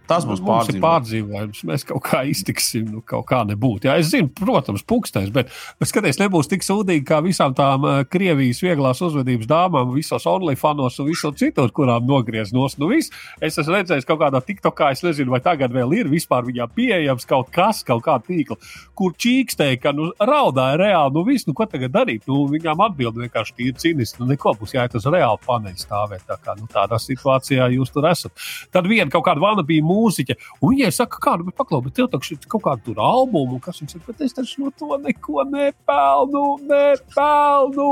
Tas 0.08 0.26
būs 0.28 0.42
nu, 0.42 0.48
pārdzīvojums. 0.48 0.84
pārdzīvojums. 0.84 1.64
Mēs 1.68 1.86
kaut 1.88 2.04
kā 2.08 2.22
iztiksim, 2.30 2.88
nu, 2.94 3.02
kaut 3.06 3.26
kā 3.30 3.42
nebūtu. 3.48 3.90
Jā, 3.90 3.98
es 4.02 4.12
zinu, 4.14 4.30
protams, 4.38 4.86
pūkstens, 4.88 5.32
bet, 5.36 5.52
bet 5.82 5.92
skaties, 5.92 6.20
nebūs 6.22 6.50
tik 6.52 6.66
sūdīgi 6.66 7.06
kā 7.08 7.20
visām 7.26 7.56
tām 7.58 7.86
Krievijas 8.12 8.62
vieglās 8.64 9.02
uzvedības 9.04 9.50
dāmām, 9.50 9.92
visos 9.96 10.28
OnlyFanos 10.30 11.00
un 11.04 11.10
visos 11.12 11.36
citur, 11.40 11.72
kurām 11.76 12.08
nogriez 12.08 12.54
nos. 12.56 12.78
Nu, 12.80 12.90
viss. 12.92 13.12
es 13.42 13.58
esmu 13.60 13.76
redzējis 13.76 14.08
kaut 14.08 14.22
kādā 14.24 14.42
TikTokā, 14.44 14.92
es 14.96 15.04
nezinu, 15.06 15.34
vai 15.36 15.42
tagad 15.44 15.76
vēl 15.76 15.96
ir 16.00 16.12
vispār 16.12 16.46
viņā 16.48 16.70
pieejams 16.76 17.28
kaut 17.28 17.52
kas, 17.54 17.84
kaut 17.88 18.06
kāda 18.06 18.26
tīkla, 18.28 18.58
kur 18.98 19.16
čīkstēja, 19.20 19.80
ka 19.84 19.94
nu, 19.96 20.10
raudāja 20.18 20.80
reāli, 20.80 21.14
nu 21.16 21.26
viss, 21.28 21.48
nu 21.50 21.56
ko 21.58 21.68
tagad 21.70 21.94
darīt? 21.94 22.26
Nu, 22.30 22.46
viņām 22.52 22.82
atbild 22.88 23.20
vienkārši 23.22 23.56
tīri 23.58 23.76
cīniski, 23.84 24.22
nu 24.22 24.32
neko 24.32 24.56
būs 24.60 24.76
jāiet 24.78 24.96
uz 24.98 25.08
reāli 25.12 25.44
paneļu 25.46 25.84
stāvēt. 25.84 26.26
Tā 26.28 26.40
kā, 26.42 26.56
nu, 26.60 26.70
tādā 26.72 27.00
situācijā 27.02 27.70
jūs 27.76 27.94
tur 27.94 28.08
esat. 28.10 28.34
Tad 28.74 28.90
viena 28.90 29.12
kaut 29.14 29.26
kāda 29.28 29.44
vana 29.44 29.66
bija 29.68 29.86
mūziķa. 29.98 30.38
Un 30.62 30.76
viņai 30.76 30.94
saka, 30.96 31.20
kādu 31.24 31.50
paklau, 31.58 31.82
bet 31.86 31.98
tev 31.98 32.12
taču 32.14 32.36
ir 32.36 32.48
kaut 32.48 32.66
kāda 32.68 32.86
tur 32.86 33.02
albumu, 33.04 33.60
kas 33.64 33.82
viņam 33.82 33.96
saka, 33.96 34.06
bet 34.12 34.24
es 34.28 34.38
taču 34.38 34.64
no 34.64 34.72
to 34.78 35.02
neko 35.04 35.48
nepelnu, 35.50 36.46
nepelnu. 36.70 37.92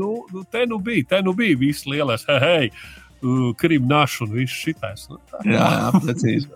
Nu, 0.00 0.10
nu, 0.30 0.46
te 0.50 0.64
nu 0.70 0.80
bija, 0.82 1.10
te 1.14 1.22
nu 1.26 1.36
bija 1.36 1.58
viss 1.60 1.88
lielais, 1.90 2.24
hei, 2.30 2.40
hei, 2.46 2.72
uh, 3.20 3.52
krimnašs 3.60 4.24
un 4.26 4.34
viss 4.38 4.64
šitais. 4.64 5.06
Nu, 5.10 5.20
tā. 5.30 5.44
jā, 5.44 5.70
jā, 5.76 5.94
precīzi. 6.00 6.50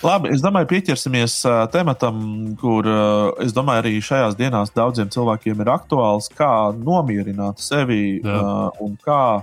Labi, 0.00 0.30
es 0.32 0.40
domāju, 0.40 0.64
pieķersimies 0.70 1.34
uh, 1.44 1.66
tematam, 1.68 2.20
kur 2.60 2.86
uh, 2.88 3.34
es 3.44 3.52
domāju, 3.52 3.82
arī 3.82 3.98
šajās 4.00 4.36
dienās 4.38 4.72
daudziem 4.72 5.10
cilvēkiem 5.12 5.60
ir 5.60 5.68
aktuāls, 5.68 6.30
kā 6.32 6.70
nomierināt 6.72 7.60
sevi 7.60 8.16
Jā. 8.16 8.38
uh, 8.40 8.80
un 8.80 8.94
kā 9.04 9.42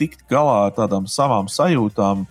tikt 0.00 0.24
galā 0.30 0.68
ar 0.68 0.72
tādām 0.78 1.04
savām 1.10 1.50
sajūtām. 1.52 2.24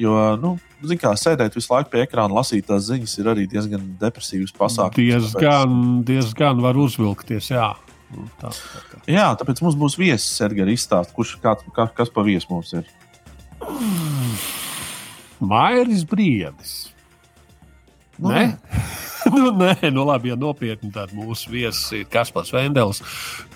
Jo, 0.00 0.12
nu, 0.40 0.54
zin, 0.80 0.98
kā 1.00 1.12
sēdēt 1.20 1.56
visu 1.58 1.72
laiku 1.72 1.92
pie 1.92 2.02
ekrāna, 2.06 2.32
lasīt 2.38 2.64
tās 2.70 2.86
ziņas, 2.88 3.16
ir 3.20 3.28
arī 3.34 3.44
diezgan 3.50 3.90
depresīvs 4.00 4.54
pasākums. 4.56 4.96
Diezgan, 4.96 5.74
diezgan 6.08 6.62
var 6.64 6.78
uzvilkties, 6.80 7.50
jā. 7.52 7.74
Nu, 8.12 8.24
tā, 8.40 8.52
tā, 8.56 8.80
tā. 8.88 9.02
Jā, 9.08 9.28
tāpēc 9.40 9.60
mums 9.64 9.76
būs 9.80 9.96
viesis, 10.00 10.40
Edgars, 10.44 10.72
izstāst, 10.72 11.12
kurš 11.16 11.36
kā, 11.44 11.54
kā, 11.76 11.86
kas 11.96 12.12
pa 12.12 12.24
viesu 12.24 12.48
mums 12.52 12.72
ir. 12.76 12.88
Mairis 15.42 16.04
Briedis. 16.08 16.74
Nu, 18.18 18.30
ne? 18.32 18.44
nu, 19.34 19.50
nē, 19.54 19.90
nu 19.92 20.04
labi, 20.06 20.30
ja 20.32 20.36
nopietni, 20.38 20.90
tad 20.94 21.12
mūsu 21.14 21.50
viesis 21.52 21.84
ir 21.94 22.06
Kaspars 22.10 22.52
Vendels, 22.54 23.02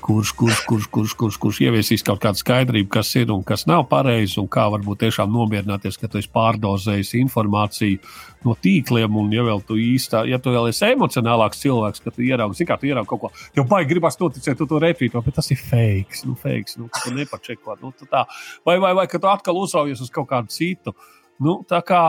kurš, 0.05 0.33
kurš, 0.39 0.61
kurš, 0.69 0.87
kurš, 0.93 1.15
kurš, 1.19 1.39
kurš 1.43 1.61
ieviesīs 1.67 2.05
kaut 2.07 2.21
kādu 2.23 2.41
skaidrību, 2.41 2.89
kas 2.93 3.11
ir 3.19 3.33
un 3.35 3.43
kas 3.47 3.67
nav 3.71 3.87
pareizi, 3.91 4.39
un 4.43 4.49
kā 4.53 4.67
varbūt 4.73 5.03
tiešām 5.05 5.33
nomierināties, 5.33 5.99
ka 6.01 6.11
tu 6.11 6.21
esi 6.21 6.31
pārdozējis 6.35 7.15
informāciju 7.23 7.99
no 8.47 8.55
tīkliem, 8.63 9.19
un 9.19 9.33
ja 9.35 9.43
vēl 9.47 9.65
tu 9.67 9.79
īstā, 9.81 10.23
ja 10.31 10.39
tu 10.43 10.55
vēl 10.55 10.71
esi 10.71 10.93
emocionālāks 10.93 11.63
cilvēks, 11.65 12.05
ka 12.05 12.15
tu 12.15 12.25
ieraugi, 12.27 12.69
kā 12.69 12.79
tu 12.79 12.91
ieraugi 12.91 13.11
kaut 13.11 13.25
ko, 13.27 13.33
tev 13.57 13.67
baigi 13.71 13.91
gribas 13.95 14.21
noticēt, 14.23 14.59
tu 14.61 14.71
to 14.71 14.81
retvīto, 14.83 15.23
bet 15.27 15.39
tas 15.41 15.51
ir 15.51 15.61
fake, 15.61 16.23
nu, 16.29 16.39
fake, 16.39 16.79
nu, 16.79 16.91
tu 16.95 17.15
nepačeko, 17.17 17.79
nu, 17.83 17.93
tā, 18.07 18.27
vai, 18.67 18.79
vai, 18.79 18.95
vai, 18.99 19.11
ka 19.11 19.23
tu 19.23 19.31
atkal 19.33 19.59
uzraujies 19.65 20.07
uz 20.07 20.15
kaut 20.15 20.31
kādu 20.31 20.55
citu, 20.55 20.95
nu, 21.43 21.61
tā 21.69 21.83
kā, 21.87 22.07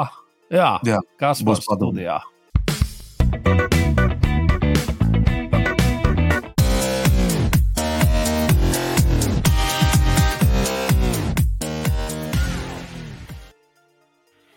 jā, 0.54 0.76
jā 0.86 1.02
kas 1.18 1.42
būs 1.46 1.66
studijā. 1.66 2.22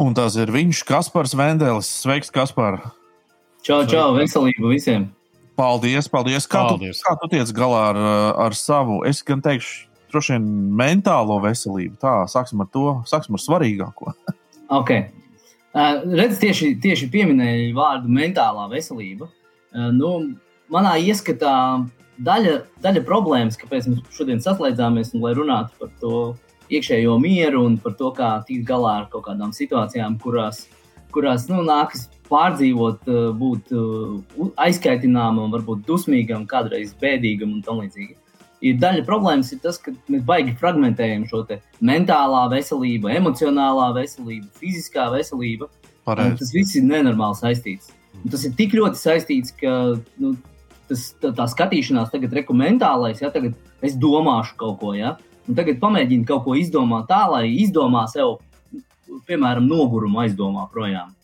Un 0.00 0.14
tas 0.16 0.34
ir 0.40 0.48
viņš, 0.50 0.80
Kaspars 0.88 1.36
Vendelis. 1.36 1.86
Sveiks, 2.00 2.32
Kaspar! 2.32 2.80
Čau, 3.62 3.84
čau, 3.84 4.14
veselību 4.16 4.72
visiem! 4.72 5.04
Paldies, 5.60 6.08
paldies! 6.08 6.46
Kā, 6.48 6.64
paldies. 6.70 7.02
Tu, 7.02 7.04
kā 7.04 7.12
tu 7.20 7.28
tiec 7.34 7.52
galā 7.54 7.82
ar, 7.90 7.98
ar 8.48 8.56
savu? 8.56 9.02
Es 9.04 9.20
gan 9.26 9.44
teikšu, 9.44 9.90
droši 10.10 10.34
vien 10.34 10.46
mentālo 10.80 11.36
veselību. 11.44 11.98
Tā, 12.00 12.14
sāksim 12.32 12.64
ar 12.64 12.70
to, 12.72 12.86
sāksim 13.06 13.36
ar 13.36 13.44
svarīgāko. 13.44 14.14
ok, 14.80 14.94
Redz, 15.70 16.40
tieši, 16.42 16.72
tieši 16.82 17.06
pieminēja 17.12 17.70
vārdu 17.76 18.10
mentālā 18.10 18.66
veselība. 18.72 19.28
Nu, 19.94 20.12
manā 20.72 20.96
ieskatā 20.98 21.54
daļa, 22.18 22.54
daļa 22.82 23.02
problēmas, 23.06 23.58
kāpēc 23.60 23.86
mēs 23.90 24.00
šodien 24.16 24.42
saslēdzāmies 24.42 25.14
un 25.14 25.22
lai 25.22 25.34
runātu 25.38 25.76
par 25.78 25.92
to 26.02 26.14
iekšējo 26.70 27.14
mieru 27.22 27.62
un 27.68 27.78
par 27.82 27.94
to, 27.98 28.10
kā 28.16 28.32
tikt 28.48 28.66
galā 28.66 28.96
ar 29.02 29.06
kaut 29.12 29.28
kādām 29.28 29.54
situācijām, 29.54 30.18
kurās, 30.22 30.64
kurās 31.14 31.46
nu, 31.50 31.62
nākas 31.66 32.08
pārdzīvot, 32.30 33.06
būt 33.38 33.70
aizkaitināmam, 34.66 35.54
varbūt 35.54 35.86
dusmīgam, 35.86 36.46
kādreiz 36.50 36.96
bēdīgam 36.98 37.54
un 37.54 37.62
tam 37.66 37.82
līdzīgi. 37.84 38.18
Ir 38.60 38.76
daļa 38.76 39.06
problēmas 39.06 39.54
ir 39.54 39.60
tas, 39.62 39.78
ka 39.80 39.94
mēs 40.12 40.24
baigi 40.28 40.52
fragmentējam 40.60 41.24
šo 41.30 41.46
mentālā 41.80 42.42
veselību, 42.52 43.08
emocionālā 43.16 43.86
veselību, 43.96 44.50
fiziskā 44.60 45.08
veselība. 45.14 45.70
Tas 46.04 46.52
viss 46.52 46.76
ir 46.76 46.84
nenormāli 46.84 47.38
saistīts. 47.38 47.94
Un 48.20 48.32
tas 48.32 48.44
ir 48.44 48.52
tik 48.58 48.74
ļoti 48.76 49.00
saistīts, 49.00 49.54
ka 49.56 49.72
nu, 50.20 50.34
tas, 50.90 51.06
tā, 51.22 51.30
tā 51.36 51.46
skatīšanās 51.48 52.12
tagad 52.12 52.34
ir 52.36 52.52
mentālais, 52.56 53.22
ja 53.22 53.30
tagad 53.32 53.56
es 53.86 53.96
domāšu 54.00 54.58
kaut 54.60 54.80
ko. 54.82 54.92
Ja? 54.98 55.14
Un 55.48 55.56
tagad 55.56 55.80
pamēģini 55.80 56.28
kaut 56.28 56.44
ko 56.44 56.56
izdomāt 56.58 57.08
tā, 57.10 57.22
lai 57.32 57.46
izdomā 57.62 58.04
sev, 58.12 58.38
piemēram, 59.30 59.64
nogurumu 59.70 60.20
aizdomā 60.26 60.66
projām. 60.74 61.14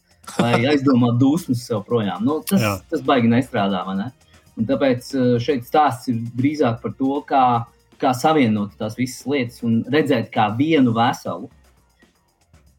Vai 0.40 0.64
aizdomā 0.72 1.12
dusmas 1.20 1.62
sev 1.68 1.84
projām. 1.86 2.24
Nu, 2.26 2.40
tas, 2.46 2.62
Jā. 2.62 2.72
tas 2.90 3.04
baigi 3.06 3.28
nestrādā. 3.30 3.84
Ne? 3.94 4.08
Un 4.56 4.68
tāpēc 4.68 5.08
eh, 5.14 5.32
šeit 5.42 5.66
stāsts 5.68 6.10
ir 6.12 6.20
drīzāk 6.38 6.80
par 6.82 6.94
to, 6.98 7.20
kā, 7.28 7.44
kā 8.00 8.12
savienot 8.16 8.76
tās 8.80 8.96
visas 8.98 9.26
lietas 9.28 9.62
un 9.66 9.82
redzēt 9.92 10.30
kā 10.34 10.48
vienu 10.58 10.94
veselu. 10.96 11.50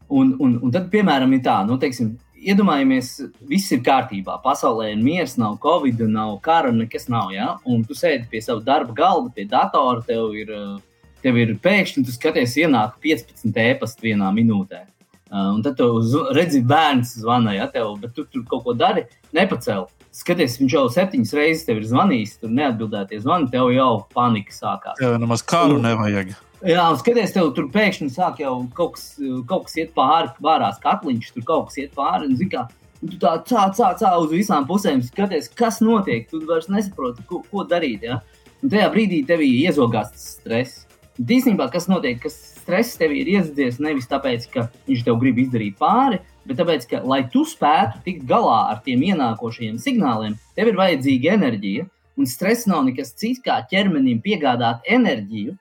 Un, 0.08 0.32
un, 0.40 0.56
un 0.64 0.72
tad, 0.72 0.88
piemēram, 0.92 1.34
ir 1.36 1.44
tā, 1.44 1.60
nu, 1.68 1.76
teiksim, 1.80 2.14
iedomājamies, 2.38 3.12
viss 3.50 3.74
ir 3.74 3.82
kārtībā. 3.84 4.38
Pasaulē 4.44 4.92
ir 4.94 5.00
miers, 5.02 5.36
nav 5.40 5.58
covid, 5.62 6.00
nav 6.08 6.38
kara, 6.44 6.72
nekas 6.72 7.10
nav. 7.12 7.32
Ja? 7.34 7.56
Un 7.68 7.82
tu 7.84 7.96
sēdi 7.98 8.28
pie 8.30 8.40
sava 8.44 8.64
darba 8.64 8.94
galda, 8.96 9.34
pie 9.34 9.44
datora, 9.50 10.00
tev 10.06 10.32
ir 10.38 10.54
uh, 10.54 10.78
tev 11.24 11.38
ir 11.40 11.54
pēkšņi, 11.62 12.04
tu 12.06 12.14
skaties, 12.14 12.56
ienāk 12.62 12.98
15 13.04 13.62
e-pasta 13.64 14.06
vienā 14.06 14.30
minūtē. 14.34 14.84
Uh, 15.28 15.52
un 15.56 15.62
tad 15.64 15.76
tu 15.76 15.88
redzi, 16.36 16.62
bērns 16.64 17.18
zvana, 17.20 17.52
ja 17.58 17.68
tev, 17.72 17.96
bet 18.02 18.14
tu 18.16 18.24
tur 18.24 18.46
kaut 18.48 18.64
ko 18.64 18.74
dari, 18.78 19.04
nepacēl. 19.36 19.88
Skaties, 20.14 20.56
viņš 20.58 20.74
jau 20.74 20.84
septiņas 20.92 21.32
reizes 21.36 21.64
tev 21.66 21.82
ir 21.82 21.88
zvanījis, 21.90 22.38
tur 22.42 22.52
neatbildēties 22.56 23.24
zvani, 23.26 23.50
tev 23.52 23.70
jau 23.74 23.90
panika 24.14 24.54
sākās. 24.54 25.00
Jā, 25.02 25.14
nemaz 25.20 25.44
kāru 25.46 25.76
nevajag. 25.84 26.32
Jā, 26.66 26.88
un 26.90 26.98
skaties, 26.98 27.30
tev 27.36 27.52
tur 27.54 27.68
pēkšņi 27.70 28.08
sāk 28.16 28.40
jau 28.42 28.56
kaut 28.74 28.96
kas, 28.96 29.04
kaut 29.46 29.68
kas 29.68 29.76
iet 29.78 29.92
pāri, 29.94 30.32
vārās 30.42 30.80
katliņš, 30.82 31.30
tur 31.36 31.44
kaut 31.46 31.68
kas 31.68 31.78
iet 31.84 31.92
pāri. 31.94 32.26
Un, 32.26 32.34
zin, 32.40 32.50
kā, 32.50 32.64
un 32.98 33.12
tu 33.12 33.20
tā 33.22 33.36
cā, 33.46 33.68
cā, 33.76 33.92
cā 34.00 34.10
uz 34.18 34.32
visām 34.34 34.66
pusēm 34.66 35.04
skaties, 35.06 35.52
kas 35.58 35.78
notiek. 35.84 36.26
Tu 36.30 36.42
vairs 36.48 36.66
nesaproti, 36.72 37.22
ko, 37.30 37.44
ko 37.52 37.62
darīt. 37.68 38.08
Ja? 38.08 38.18
Un 38.58 38.72
tajā 38.72 38.88
brīdī 38.94 39.22
tevī 39.28 39.52
iezogās 39.60 40.10
stress. 40.18 40.82
Īsnībā, 41.18 41.68
kas 41.70 41.86
notiek, 41.90 42.18
kas 42.24 42.34
stress 42.56 42.98
tev 42.98 43.14
ir 43.14 43.30
iesaistīts 43.36 43.78
nevis 43.82 44.10
tāpēc, 44.10 44.50
ka 44.50 44.66
viņš 44.90 45.06
tev 45.06 45.22
grib 45.22 45.38
izdarīt 45.44 45.78
pāri, 45.78 46.18
bet 46.48 46.58
tāpēc, 46.62 46.86
ka, 46.88 47.02
lai 47.04 47.22
tu 47.32 47.44
spētu 47.46 48.02
tikt 48.06 48.24
galā 48.28 48.58
ar 48.72 48.80
tiem 48.86 49.04
ienākošajiem 49.10 49.78
signāliem, 49.82 50.36
tev 50.56 50.72
ir 50.72 50.80
vajadzīga 50.80 51.36
enerģija. 51.36 51.86
Un 52.18 52.26
stress 52.26 52.66
nav 52.66 52.82
nekas 52.88 53.12
cits, 53.14 53.42
kā 53.44 53.60
ķermenim 53.70 54.18
piegādāt 54.24 54.86
enerģiju. 54.90 55.54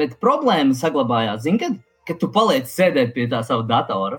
Bet 0.00 0.16
problēma 0.22 0.74
saglabājās, 0.74 1.44
zin, 1.44 1.60
kad, 1.60 1.76
kad 2.08 2.18
tu 2.18 2.30
paliec 2.34 2.66
sēdēt 2.70 3.12
pie 3.14 3.28
tā 3.30 3.44
sava 3.46 3.66
datora. 3.68 4.18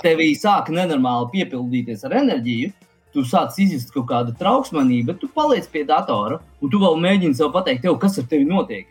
Tevī 0.00 0.32
sāk 0.40 0.72
nenormāli 0.72 1.28
piepildīties 1.34 2.06
ar 2.08 2.16
enerģiju, 2.22 2.72
tu 3.14 3.22
sāc 3.26 3.58
izjust 3.60 3.92
kaut 3.94 4.08
kādu 4.10 4.34
trauksmanību, 4.40 5.10
bet 5.12 5.20
tu 5.20 5.28
paliec 5.34 5.68
pie 5.70 5.84
datora 5.86 6.40
un 6.62 6.72
tu 6.72 6.80
vēl 6.80 6.98
mēģini 7.04 7.36
sev 7.36 7.52
pateikt, 7.54 7.84
tev, 7.84 7.98
kas 8.00 8.18
ar 8.22 8.26
tevi 8.30 8.48
notiek. 8.48 8.88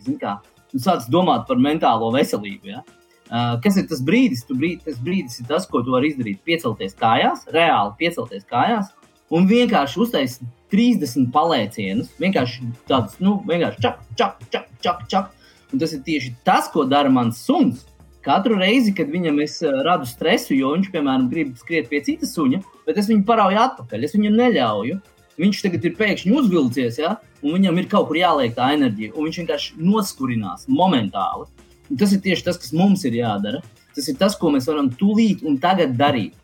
Tu 0.70 0.80
sāc 0.80 1.08
domāt 1.10 1.48
par 1.50 1.58
mentālo 1.60 2.12
veselību. 2.14 2.76
Ja? 2.76 2.84
Uh, 3.30 3.60
kas 3.62 3.78
ir 3.78 3.86
tas 3.90 4.00
brīdis? 4.02 4.42
Brīd, 4.50 4.80
tas 4.86 4.98
brīdis 5.06 5.42
ir 5.42 5.50
tas, 5.50 5.68
ko 5.70 5.84
tu 5.86 5.94
vari 5.94 6.10
izdarīt. 6.10 6.42
Piecelties 6.48 6.96
kājās, 6.98 7.44
reāli 7.54 7.94
piecelties 8.00 8.48
kājās 8.50 8.90
un 9.30 9.46
vienkārši 9.50 10.02
uztaisīt 10.02 10.48
30 10.74 11.30
palēcienus. 11.34 12.10
Vienkārši 12.22 12.72
tāds, 12.90 13.20
nu, 13.24 13.38
vienkārši 13.50 13.86
čak, 13.86 14.02
čak, 14.18 14.42
čak, 14.54 14.66
čak, 14.82 15.06
čak. 15.12 15.30
Un 15.70 15.82
tas 15.82 15.94
ir 15.94 16.02
tieši 16.06 16.34
tas, 16.48 16.72
ko 16.74 16.88
dara 16.90 17.12
mans 17.14 17.42
suns. 17.46 17.86
Katru 18.26 18.58
reizi, 18.60 18.92
kad 18.98 19.12
viņam 19.14 19.38
es 19.46 19.60
radu 19.86 20.10
stresu, 20.10 20.52
jo 20.58 20.74
viņš, 20.74 20.90
piemēram, 20.92 21.30
grib 21.32 21.54
skriet 21.62 21.88
pie 21.92 22.02
citas 22.04 22.34
suņa, 22.36 22.60
bet 22.90 22.98
es 23.00 23.08
viņu 23.08 23.24
parauju 23.30 23.62
atpakaļ, 23.62 24.04
es 24.04 24.16
viņam 24.18 24.36
neļauju. 24.42 24.98
Viņš 25.40 25.62
tagad 25.64 25.86
ir 25.88 25.96
pēkšņi 25.96 26.34
uzvilcies, 26.36 26.98
ja? 27.00 27.14
un 27.40 27.56
viņam 27.56 27.78
ir 27.80 27.88
kaut 27.88 28.10
kur 28.10 28.20
jāliek 28.20 28.52
tā 28.58 28.74
enerģija, 28.76 29.14
un 29.16 29.30
viņš 29.30 29.40
vienkārši 29.40 29.78
noskurinās 29.80 30.66
momentāli. 30.68 31.48
Tas 31.98 32.14
ir 32.14 32.22
tieši 32.26 32.46
tas, 32.46 32.60
kas 32.62 32.74
mums 32.76 33.06
ir 33.10 33.18
jādara. 33.18 33.64
Tas 33.96 34.08
ir 34.12 34.18
tas, 34.20 34.36
ko 34.38 34.52
mēs 34.54 34.70
varam 34.70 34.92
tūlīt 34.94 35.42
un 35.48 35.58
tagad 35.62 35.96
darīt. 35.98 36.36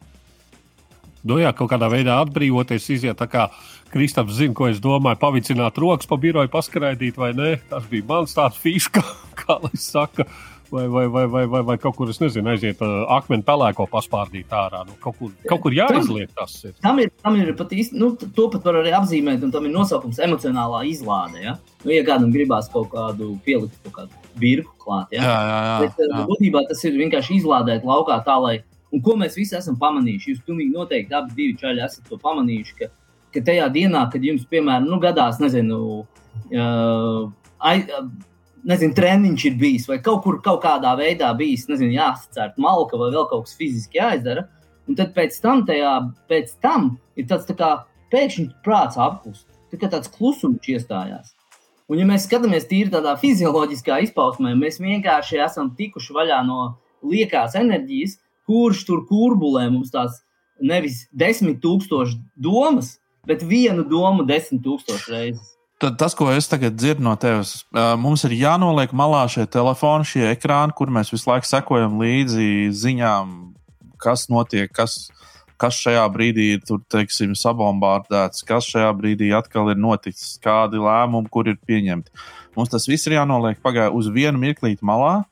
Nu, 1.26 1.40
jā, 1.42 1.50
kaut 1.58 1.72
kādā 1.72 1.90
veidā 1.90 2.20
atbrīvoties, 2.22 2.90
iziet 2.94 3.18
tā 3.18 3.26
kā 3.30 3.48
Kristaps 3.94 4.36
zina, 4.38 4.54
ko 4.58 4.68
es 4.70 4.82
domāju, 4.82 5.18
pavicināt 5.22 5.78
rokas 5.82 6.10
pa 6.10 6.18
biroju, 6.22 6.52
paskraidīt 6.54 7.18
vai 7.18 7.32
nē. 7.38 7.56
Tas 7.70 7.86
bija 7.90 8.06
mans 8.10 8.36
tāds 8.38 8.60
fiška, 8.62 9.02
kā 9.42 9.58
lai 9.64 9.74
saka 9.80 10.28
vai, 10.70 10.88
vai, 10.88 11.08
vai, 11.08 11.26
vai, 11.28 11.46
vai, 11.48 11.62
vai 11.64 11.78
kaut 11.82 11.96
kur, 11.96 12.10
es 12.10 12.20
nezinu, 12.22 12.50
aiziet 12.52 12.82
uh, 12.84 13.06
akmeni 13.16 13.46
pelēko 13.48 13.88
paspārdīt 13.92 14.54
ārā. 14.54 14.84
Nu, 14.88 14.98
kaut, 15.02 15.18
kur, 15.20 15.34
kaut 15.50 15.64
kur 15.64 15.76
jāizliek 15.76 16.34
tas. 16.36 16.58
Ir. 16.68 16.76
Tam 16.84 17.00
ir, 17.02 17.12
tam 17.24 17.40
ir 17.40 17.54
pat 17.58 17.74
īsti, 17.76 17.98
nu, 18.02 18.12
to 18.18 18.50
pat 18.54 18.68
var 18.68 18.82
arī 18.82 18.94
apzīmēt, 18.98 19.46
un 19.46 19.54
tam 19.54 19.66
ir 19.70 19.74
nosaukums 19.76 20.22
emocionālā 20.28 20.84
izlāde. 20.92 21.42
Ja, 21.46 21.58
nu, 21.86 21.94
ja 21.96 22.06
kādam 22.08 22.34
gribās 22.36 22.70
kaut 22.74 22.92
kādu 22.94 23.36
pielikt, 23.46 23.78
kaut 23.88 24.00
kādu 24.02 24.25
birku 24.40 24.74
klāt, 24.82 25.16
ja? 25.16 25.24
jā, 25.24 25.38
jā, 25.50 25.58
jā, 25.68 25.78
Bet, 25.86 26.04
uh, 26.04 26.12
jā. 26.12 26.26
būtībā 26.30 26.66
tas 26.70 26.84
ir 26.88 27.00
vienkārši 27.00 27.40
izlādēt 27.40 27.88
laukā 27.88 28.20
tā, 28.28 28.36
lai, 28.42 28.56
un 28.94 29.04
ko 29.06 29.18
mēs 29.20 29.38
visi 29.40 29.58
esam 29.58 29.80
pamanījuši, 29.82 30.34
jūs 30.34 30.46
pilnīgi 30.48 30.76
noteikti 30.76 31.18
abi 31.18 31.36
divi 31.38 31.58
čaļi 31.62 31.84
esat 31.88 32.08
to 32.12 32.20
pamanījuši, 32.22 32.78
ka, 32.82 32.92
ka 33.36 33.44
tajā 33.50 33.68
dienā, 33.76 34.06
kad 34.14 34.24
jums, 34.24 34.48
piemēram, 34.52 34.88
nu, 34.92 35.02
gadās, 35.04 35.42
nezinu, 35.44 35.82
uh, 36.04 37.20
ai, 37.60 37.78
uh, 37.86 38.08
nezinu, 38.70 38.96
treniņš 38.98 39.46
ir 39.50 39.58
bijis, 39.62 39.88
vai 39.90 40.00
kaut 40.04 40.24
kur 40.26 40.40
kaut 40.46 40.64
kādā 40.66 40.96
veidā 41.00 41.32
bijis, 41.38 41.68
nezinu, 41.70 41.94
jāsacērt 41.96 42.60
malka 42.62 43.00
vai 43.00 43.12
vēl 43.14 43.28
kaut 43.30 43.48
kas 43.48 43.58
fiziski 43.60 44.02
jāizdara. 44.02 44.48
Un 44.86 44.98
tad 44.98 45.16
pēc 45.16 45.38
tam, 45.42 45.64
tajā, 45.66 45.94
pēc 46.30 46.52
tam 46.62 46.96
ir 47.18 47.26
tāds 47.30 47.48
tā 47.48 47.56
kā 47.58 47.72
pēkšņi 48.14 48.52
prāts 48.66 49.00
apkust, 49.02 49.48
tā 49.72 49.80
kā 49.82 49.90
tāds 49.92 50.12
klusums 50.14 50.70
iestājās. 50.70 51.35
Un, 51.86 52.00
ja 52.02 52.06
mēs 52.10 52.26
skatāmies 52.26 52.66
tīri 52.66 52.90
tādā 52.94 53.14
fizioloģiskā 53.22 54.00
izpausmē, 54.08 54.56
mēs 54.58 54.80
vienkārši 54.82 55.42
esam 55.46 55.70
tikuši 55.78 56.16
vaļā 56.16 56.40
no 56.48 56.72
liekās 57.06 57.58
enerģijas, 57.60 58.18
kurš 58.50 58.86
tur 58.88 59.04
kurbulē 59.10 59.68
mums 59.70 59.94
tās 59.94 60.24
nevis 60.62 61.04
desmit 61.14 61.60
tūkstoši 61.62 62.18
domas, 62.42 62.96
bet 63.30 63.44
vienu 63.46 63.86
domu 63.90 64.26
desmit 64.26 64.64
tūkstoši 64.66 65.14
reizes. 65.14 65.52
Tad 65.84 65.98
tas, 66.00 66.16
ko 66.16 66.30
es 66.32 66.48
tagad 66.48 66.78
dzirdu 66.80 67.04
no 67.04 67.14
tevis, 67.20 67.60
mums 68.00 68.24
ir 68.26 68.34
jānoliek 68.40 68.94
malā 68.96 69.26
šie 69.30 69.44
telefoni, 69.52 70.08
šie 70.08 70.24
ekrāni, 70.32 70.74
kur 70.74 70.90
mēs 70.94 71.12
visu 71.12 71.28
laiku 71.30 71.50
sekojam 71.50 72.00
līdzi 72.00 72.72
ziņām, 72.72 73.34
kas 74.02 74.30
notiek, 74.32 74.72
kas, 74.72 75.10
kas 75.62 75.78
šajā 75.84 76.04
brīdī 76.14 76.50
ir 76.56 76.64
tur, 76.68 76.82
teiksim, 76.92 77.36
sabombardēts, 77.40 78.44
kas 78.48 78.68
šajā 78.72 78.90
brīdī 78.98 79.32
atkal 79.38 79.72
ir 79.74 79.80
noticis, 79.80 80.36
kādi 80.44 80.82
lēmumi, 80.82 81.32
kur 81.32 81.50
ir 81.52 81.60
pieņemti. 81.68 82.12
Mums 82.56 82.72
tas 82.72 82.88
viss 82.88 83.08
ir 83.10 83.18
jānoliek 83.18 83.60
pagā 83.64 83.90
uz 83.92 84.10
vienu 84.12 84.40
mirklīti 84.42 84.86
malā, 84.86 85.24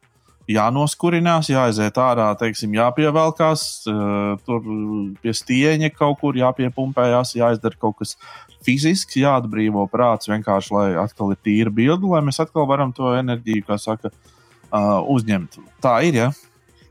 jānoskurinās, 0.49 1.47
jāaiziet 1.51 1.97
ārā, 2.03 2.27
teiksim, 2.39 2.73
jāpievelkās, 2.75 3.65
tur 4.43 4.65
pie 5.23 5.35
stieņa 5.35 5.93
kaut 5.95 6.19
kur 6.19 6.37
jāpiepumpējās, 6.39 7.35
jāizdara 7.39 7.79
kaut 7.79 8.01
kas 8.01 8.17
fiziski 8.63 9.23
jāatbrīvo 9.23 9.85
prāts, 9.91 10.29
vienkārši 10.31 10.75
lai 10.75 10.87
atkal 10.99 11.33
ir 11.35 11.39
tīra 11.43 11.73
bilde, 11.73 12.09
lai 12.11 12.23
mēs 12.27 12.41
atkal 12.43 12.67
varam 12.69 12.91
to 12.95 13.13
enerģiju, 13.15 13.67
kā 13.67 13.79
saka, 13.79 14.11
uh, 14.11 14.99
uzņemt. 15.15 15.59
Tā 15.83 15.99
ir. 16.07 16.19
Ja? 16.19 16.31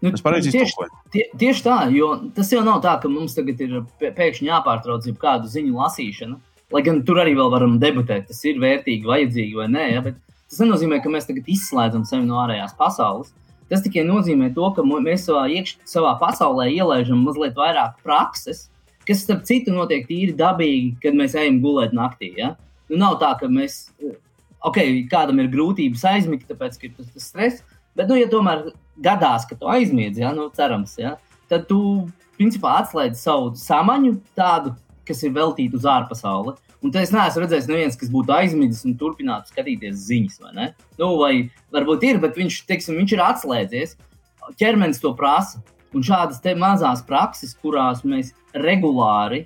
Nu, 0.03 0.11
tieši, 0.11 0.87
tie, 1.15 1.29
tieši 1.39 1.63
tā, 1.63 1.77
jo 1.95 2.09
tas 2.35 2.49
jau 2.51 2.65
nav 2.67 2.81
tā, 2.83 2.97
ka 2.99 3.11
mums 3.11 3.37
tagad 3.37 3.61
ir 3.63 3.77
pēkšņi 4.03 4.49
jāpārtrauc 4.49 5.07
kādu 5.23 5.51
ziņu 5.53 5.77
lasīšana. 5.79 6.41
Lai 6.75 6.83
gan 6.83 7.03
tur 7.07 7.21
arī 7.23 7.37
vēl 7.39 7.53
varam 7.53 7.77
debatēt, 7.79 8.27
tas 8.33 8.41
ir 8.49 8.59
vērtīgi, 8.59 9.07
vajadzīgi 9.07 9.61
vai 9.61 9.69
nē. 9.71 9.85
Ja? 9.93 10.03
Bet 10.03 10.19
tas 10.51 10.59
nenozīmē, 10.65 10.99
ka 11.05 11.13
mēs 11.13 11.29
tagad 11.29 11.47
izslēdzam 11.55 12.03
sevi 12.09 12.27
no 12.27 12.41
ārējās 12.43 12.75
pasaules. 12.81 13.31
Tas 13.71 13.85
tikai 13.85 14.03
nozīmē 14.09 14.51
to, 14.57 14.73
ka 14.75 14.83
mēs 14.85 15.29
savā, 15.29 15.47
iekš, 15.55 15.77
savā 15.89 16.17
pasaulē 16.21 16.67
ielaižam 16.73 17.23
mazliet 17.23 17.55
vairāk 17.57 17.95
prakses, 18.03 18.67
kas, 19.07 19.23
starp 19.23 19.47
citu, 19.49 19.71
notiek 19.77 20.09
tīri 20.09 20.35
dabīgi, 20.37 20.97
kad 21.05 21.15
mēs 21.17 21.37
ejam 21.39 21.63
gulēt 21.63 21.95
naktī. 21.97 22.35
Ja? 22.41 22.57
Nu, 22.91 22.99
nav 23.05 23.21
tā, 23.23 23.37
ka 23.39 23.47
mēs, 23.53 23.85
ok, 24.67 24.83
kādam 25.13 25.41
ir 25.45 25.53
grūtības 25.55 26.05
aizmigt, 26.11 26.51
tāpēc, 26.51 26.81
ka 26.81 26.89
ir 26.89 26.97
tas, 26.99 27.13
tas 27.15 27.31
stress, 27.31 27.79
bet, 27.95 28.11
nu, 28.11 28.19
ja 28.19 28.27
tomēr 28.33 28.73
gadās, 29.01 29.47
ka 29.49 29.57
tu 29.59 29.71
aizmiedz, 29.71 30.21
ja? 30.21 30.33
nu, 30.37 30.49
cerams, 30.57 30.97
ja? 31.01 31.17
tad 31.51 31.69
tu, 31.69 32.09
principā, 32.39 32.79
atslēdz 32.83 33.21
savu 33.21 33.53
samaņu 33.59 34.17
tādu, 34.39 34.75
kas 35.09 35.23
ir 35.27 35.35
veltīta 35.37 35.79
uz 35.79 35.89
ārpasauli. 35.89 36.57
Un 36.83 36.95
es 36.99 37.13
neesmu 37.15 37.45
redzējis, 37.45 37.69
neviens, 37.71 37.99
kas 37.99 38.11
būtu 38.11 38.35
aizmidzis 38.35 38.87
un 38.89 38.97
turpinātu 38.99 39.53
skatīties 39.53 40.01
ziņas. 40.09 40.41
Vai, 40.43 40.53
ne? 40.57 40.67
nu, 40.99 41.13
vai 41.21 41.33
varbūt 41.75 42.07
ir, 42.09 42.19
bet 42.23 42.39
viņš, 42.39 42.63
teiksim, 42.67 42.99
viņš 42.99 43.15
ir 43.15 43.23
atslēdzies. 43.23 43.95
ķermenis 44.59 45.03
to 45.03 45.15
prasa. 45.15 45.63
Un 45.93 46.03
šādas 46.03 46.41
mazas 46.57 47.05
prakses, 47.05 47.53
kurās 47.55 48.01
mēs 48.03 48.33
regulāri, 48.57 49.45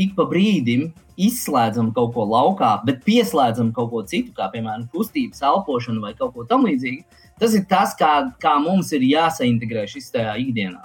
ik 0.00 0.14
pa 0.16 0.24
brīdim 0.26 0.88
izslēdzam 1.20 1.92
kaut 1.94 2.14
ko 2.16 2.24
laukā, 2.26 2.72
bet 2.86 3.04
pieslēdzam 3.06 3.70
kaut 3.76 3.90
ko 3.92 4.02
citu, 4.02 4.32
kā 4.34 4.48
piemēram 4.50 4.88
kustības, 4.90 5.42
elpošanu 5.44 6.02
vai 6.02 6.14
kaut 6.18 6.34
ko 6.34 6.46
tamlīdzīgu, 6.48 7.04
tas 7.40 7.56
ir 7.56 7.66
tas, 7.70 7.94
kā, 7.98 8.12
kā 8.42 8.54
mums 8.62 8.92
ir 8.96 9.06
jāsaintegrē 9.06 9.86
šis 9.90 10.12
tajā 10.14 10.36
ikdienā. 10.44 10.84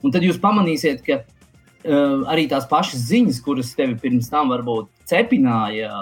Un 0.00 0.14
tad 0.14 0.24
jūs 0.24 0.40
pamanīsiet, 0.40 1.02
ka 1.04 1.20
uh, 1.20 2.24
arī 2.30 2.46
tās 2.50 2.66
pašas 2.70 3.04
ziņas, 3.10 3.42
kuras 3.44 3.74
tevi 3.76 3.98
pirms 4.00 4.30
tam 4.32 4.52
varbūt 4.54 4.88
cepināja, 5.10 5.92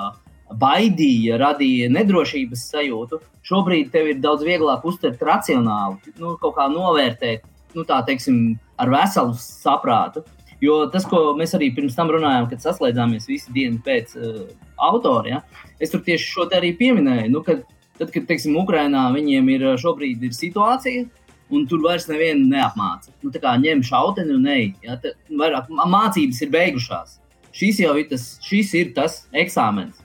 baidīja, 0.59 1.37
radīja 1.41 1.91
nedrošības 1.93 2.65
sajūtu, 2.73 3.21
šobrīd 3.49 3.91
tev 3.93 4.09
ir 4.13 4.23
daudz 4.23 4.47
vieglāk 4.47 4.85
uztvert 4.89 5.23
racionāli, 5.25 6.15
nu, 6.21 6.37
kaut 6.41 6.57
kā 6.57 6.69
novērtēt, 6.73 7.45
nu, 7.77 7.85
tā 7.89 8.01
teiksim, 8.07 8.57
ar 8.81 8.93
veselu 8.93 9.37
saprātu. 9.43 10.25
Jo 10.63 10.89
tas, 10.91 11.05
ko 11.07 11.37
mēs 11.39 11.53
arī 11.55 11.69
pirms 11.75 11.95
tam 11.95 12.11
runājām, 12.11 12.49
kad 12.51 12.65
saslēdzāmies 12.65 13.29
visu 13.31 13.53
dienu 13.55 13.79
pēc 13.85 14.15
uh, 14.19 14.41
autora, 14.89 15.37
ja, 15.37 15.67
es 15.79 15.93
tur 15.93 16.03
tieši 16.07 16.33
šo 16.33 16.49
te 16.51 16.59
arī 16.59 16.73
pieminēju. 16.79 17.29
Nu, 17.31 17.45
kad, 17.47 17.63
tad, 17.99 18.13
kad, 18.15 18.27
teiksim, 18.29 18.57
Ukrainā 18.61 19.09
viņiem 19.15 19.49
ir 19.55 19.65
šobrīd 19.81 20.23
ir 20.29 20.35
situācija, 20.37 21.07
un 21.51 21.65
tur 21.69 21.83
vairs 21.85 22.09
nevienu 22.09 22.49
neapmāca. 22.51 23.13
Nu, 23.23 23.33
tā 23.35 23.41
kā 23.43 23.55
ņem 23.61 23.83
šauteni 23.87 24.37
un 24.37 24.47
ej. 24.53 24.67
Ja, 24.85 24.99
tā, 25.01 25.15
vairāk, 25.31 25.71
mācības 25.71 26.43
ir 26.45 26.53
beigušās. 26.55 27.17
Šis 27.57 27.81
jau 27.83 27.95
ir 27.99 28.09
tas, 28.11 28.27
šis 28.45 28.75
ir 28.79 28.93
tas 28.97 29.23
eksāmens. 29.33 29.99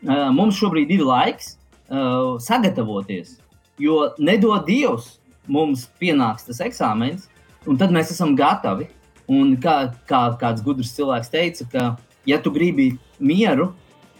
Uh, 0.00 0.28
mums 0.34 0.58
šobrīd 0.58 0.90
ir 0.94 1.04
laiks 1.04 1.54
uh, 1.92 2.38
sagatavoties, 2.40 3.36
jo 3.80 4.06
nedod 4.18 4.64
Dievs, 4.66 5.18
mums 5.50 5.86
pienāks 6.00 6.46
tas 6.48 6.62
eksāmens, 6.64 7.28
un 7.68 7.76
tad 7.80 7.92
mēs 7.94 8.12
esam 8.14 8.34
gatavi. 8.38 8.88
Un 9.30 9.52
kā, 9.62 9.92
kā 10.10 10.24
kāds 10.40 10.62
gudrs 10.66 10.90
cilvēks 10.96 11.30
teica, 11.30 11.66
ka, 11.70 11.82
ja 12.26 12.40
tu 12.42 12.50
gribi 12.50 12.88
mieru, 13.22 13.68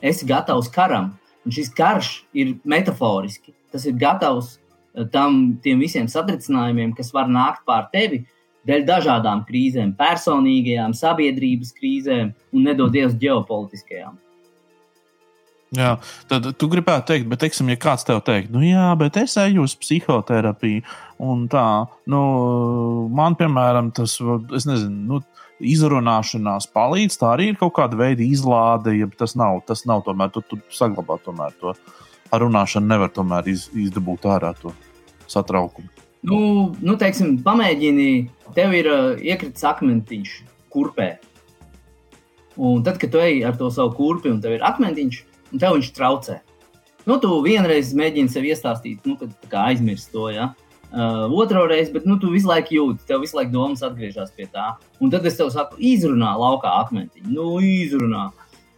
esi 0.06 0.28
gatavs 0.28 0.68
karam. 0.70 1.08
Un 1.46 1.54
šis 1.54 1.70
karš 1.76 2.10
ir 2.36 2.56
metaforiski. 2.68 3.54
Tas 3.72 3.86
ir 3.88 3.96
gatavs 4.00 4.58
tam 5.14 5.60
visiem 5.62 6.08
satricinājumiem, 6.10 6.92
kas 6.96 7.12
var 7.14 7.30
nākt 7.30 7.62
pār 7.68 7.86
tevi, 7.92 8.24
dēļ 8.68 8.86
dažādām 8.88 9.44
krīzēm, 9.48 9.94
personīgajām, 9.98 10.96
sabiedrības 10.96 11.70
krīzēm 11.76 12.34
un 12.52 12.66
nedodies 12.66 13.14
ģeopolitiskajām. 13.20 14.18
Jā, 15.78 15.92
tad 16.26 16.48
tu 16.58 16.66
gribētu 16.66 17.12
teikt, 17.12 17.28
bet, 17.30 17.44
teiksim, 17.44 17.68
ja 17.70 17.78
kāds 17.78 18.02
tev 18.06 18.24
teikt, 18.26 18.50
nu, 18.50 18.58
jā, 18.66 18.88
bet 18.98 19.14
es 19.20 19.36
eju 19.38 19.62
uz 19.68 19.76
psihoterapiju, 19.78 20.82
un 21.22 21.44
tā, 21.52 21.66
nu, 22.10 22.22
man, 23.14 23.36
piemēram, 23.38 23.92
tas, 23.94 24.16
es 24.58 24.66
nezinu, 24.66 25.04
nu, 25.12 25.20
izrunāšanās 25.60 26.68
palīdz, 26.74 27.16
tā 27.20 27.34
arī 27.34 27.50
ir 27.52 27.58
kaut 27.60 27.74
kāda 27.78 27.98
veida 28.00 28.24
izlāde, 28.24 28.94
ja 28.98 29.08
tas 29.18 29.36
nav, 29.38 29.62
tas 29.68 29.84
nav 29.88 30.04
tomēr, 30.06 30.32
tu, 30.34 30.42
tu 30.48 30.58
saglabā 30.74 31.18
tomēr 31.24 31.54
to 31.60 31.74
ar 32.30 32.44
runāšanu, 32.44 32.88
nevar 32.90 33.12
tomēr 33.14 33.48
iz, 33.50 33.68
izdabūt 33.74 34.28
ārā 34.30 34.52
to 34.60 34.72
satraukumu. 35.30 35.90
Nu, 36.26 36.38
nu 36.84 36.96
teiksim, 37.00 37.38
pamēģini, 37.44 38.10
tev 38.56 38.74
ir 38.76 38.90
uh, 38.92 39.02
iekritis 39.16 39.64
akmentiņš 39.68 40.36
kurpē. 40.72 41.10
Un 42.60 42.82
tad, 42.84 42.98
kad 43.00 43.12
tu 43.14 43.20
ej 43.22 43.44
ar 43.48 43.56
to 43.56 43.70
savu 43.72 43.94
kurpi 43.96 44.28
un 44.32 44.40
tev 44.44 44.58
ir 44.58 44.64
akmentiņš, 44.66 45.20
un 45.54 45.62
tev 45.62 45.78
viņš 45.78 45.92
traucē. 45.96 46.40
Nu, 47.08 47.16
tu 47.22 47.38
vienreiz 47.44 47.94
mēģini 47.96 48.32
sev 48.32 48.44
iestāstīt, 48.44 49.06
nu, 49.08 49.16
kad 49.16 49.56
aizmirsti 49.64 50.12
to. 50.12 50.26
Ja? 50.34 50.50
Uh, 50.50 50.69
otru 50.90 51.66
reizi, 51.70 51.92
bet 51.94 52.06
nu, 52.08 52.18
tu 52.18 52.32
visu 52.32 52.48
laiku 52.50 52.74
jūti, 52.74 53.06
tev 53.06 53.22
visu 53.22 53.38
laiku 53.38 53.52
domas 53.54 53.84
atgriežas 53.86 54.32
pie 54.36 54.48
tā. 54.50 54.74
Un 55.00 55.12
tad 55.12 55.26
es 55.28 55.38
tev 55.38 55.52
saku, 55.54 55.78
izrunā 55.78 56.32
laukā 56.38 56.72
akmentiņu. 56.84 57.30
Nu, 57.30 57.52
izrunā. 57.62 58.30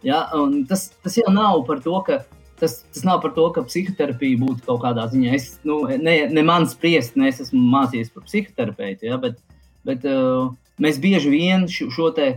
Ja? 0.05 0.27
Un 0.37 0.61
tas, 0.69 0.91
tas 1.03 1.17
jau 1.17 1.31
nav 1.33 1.63
par 1.69 1.81
to, 1.83 1.95
ka 2.05 2.21
tas, 2.59 2.83
tas 2.93 3.03
nav 3.03 3.21
par 3.23 3.33
to, 3.35 3.47
ka 3.55 3.65
psihoterapija 3.67 4.39
būtu 4.41 4.65
kaut 4.67 4.81
kādā 4.85 5.07
ziņā. 5.11 5.33
Es, 5.35 5.49
nu, 5.67 5.81
ne, 5.89 6.17
ne 6.31 6.43
man 6.45 6.67
spriest, 6.69 7.17
ne 7.19 7.29
es 7.31 7.41
esmu 7.43 7.61
mācījies 7.73 8.13
par 8.13 8.27
psihoterapeitu, 8.27 9.09
ja, 9.09 9.19
bet, 9.21 9.39
bet 9.87 10.05
uh, 10.07 10.51
mēs 10.83 10.99
bieži 11.03 11.33
vien 11.33 11.67
šo, 11.71 11.89
šo 11.93 12.11
te 12.15 12.29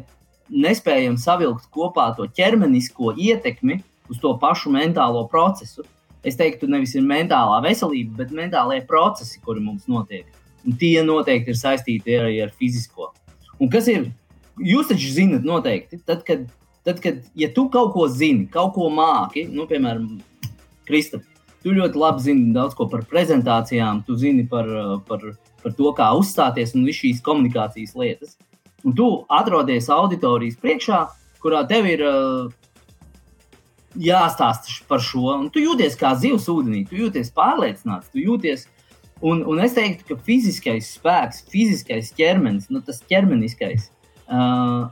nespējam 0.53 1.19
savilkt 1.19 1.69
kopā 1.75 2.13
to 2.17 2.29
ķermenisko 2.39 3.15
ietekmi 3.19 3.81
uz 4.11 4.23
to 4.23 4.33
pašu 4.41 4.73
mentālo 4.75 5.27
procesu. 5.31 5.87
Es 6.27 6.39
teiktu, 6.39 6.67
nevis 6.71 6.97
ir 6.99 7.07
mentālā 7.07 7.61
veselība, 7.65 8.25
bet 8.25 8.35
mentālie 8.35 8.81
procesi, 8.89 9.39
kuri 9.45 9.63
mums 9.63 9.87
notiek. 9.91 10.27
Un 10.67 10.75
tie 10.81 10.99
noteikti 11.07 11.53
ir 11.55 11.59
saistīti 11.59 12.17
arī 12.19 12.41
ar 12.43 12.55
fizisko. 12.59 13.13
Un 13.63 13.71
kas 13.71 13.87
ir? 13.93 14.09
Jūs 14.57 14.89
taču 14.91 15.13
zinat, 15.13 15.45
noteikti, 15.47 16.01
tad, 16.09 16.25
kad 16.27 16.47
Tad, 16.87 17.01
kad 17.03 17.15
ja 17.35 17.49
tu 17.55 17.65
kaut 17.67 17.91
ko 17.97 18.05
zini, 18.07 18.45
kaut 18.47 18.77
ko 18.77 18.87
māki, 18.95 19.43
nu, 19.51 19.65
piemēram, 19.67 20.21
Kristap, 20.87 21.25
tu 21.65 21.73
ļoti 21.75 21.99
labi 21.99 22.23
zini 22.23 22.53
daudz 22.55 22.77
ko 22.79 22.87
par 22.87 23.01
prezentācijām, 23.11 24.05
tu 24.07 24.15
zini 24.21 24.45
par, 24.47 24.69
par, 25.09 25.25
par 25.65 25.75
to, 25.75 25.91
kā 25.99 26.13
uzstāties 26.15 26.77
un 26.79 26.85
visas 26.87 27.01
šīs 27.01 27.25
komunikācijas 27.27 27.97
lietas. 27.99 28.37
Un 28.87 28.95
tu 28.95 29.09
atrodies 29.35 29.91
auditorijas 29.91 30.61
priekšā, 30.63 31.01
kurā 31.43 31.65
tev 31.67 31.91
ir 31.91 32.07
uh, 32.07 32.55
jāstāsta 34.01 34.73
par 34.89 35.03
šo. 35.05 35.27
Un 35.37 35.49
tu 35.53 35.63
jūties 35.63 35.97
kā 35.99 36.15
zivs 36.21 36.49
ūdenī, 36.53 36.85
tu 36.89 36.99
jūties 37.01 37.33
pārliecināts, 37.37 38.13
tu 38.13 38.23
jūties. 38.23 38.67
Un, 39.25 39.41
un 39.49 39.63
es 39.65 39.73
teiktu, 39.77 40.05
ka 40.11 40.19
fiziskais 40.27 40.91
spēks, 40.99 41.47
fiziskais 41.53 42.13
ķermenis, 42.19 42.69
nu, 42.69 42.83
tas 42.85 43.01
ķermeniskais, 43.09 43.89
uh, 44.29 44.91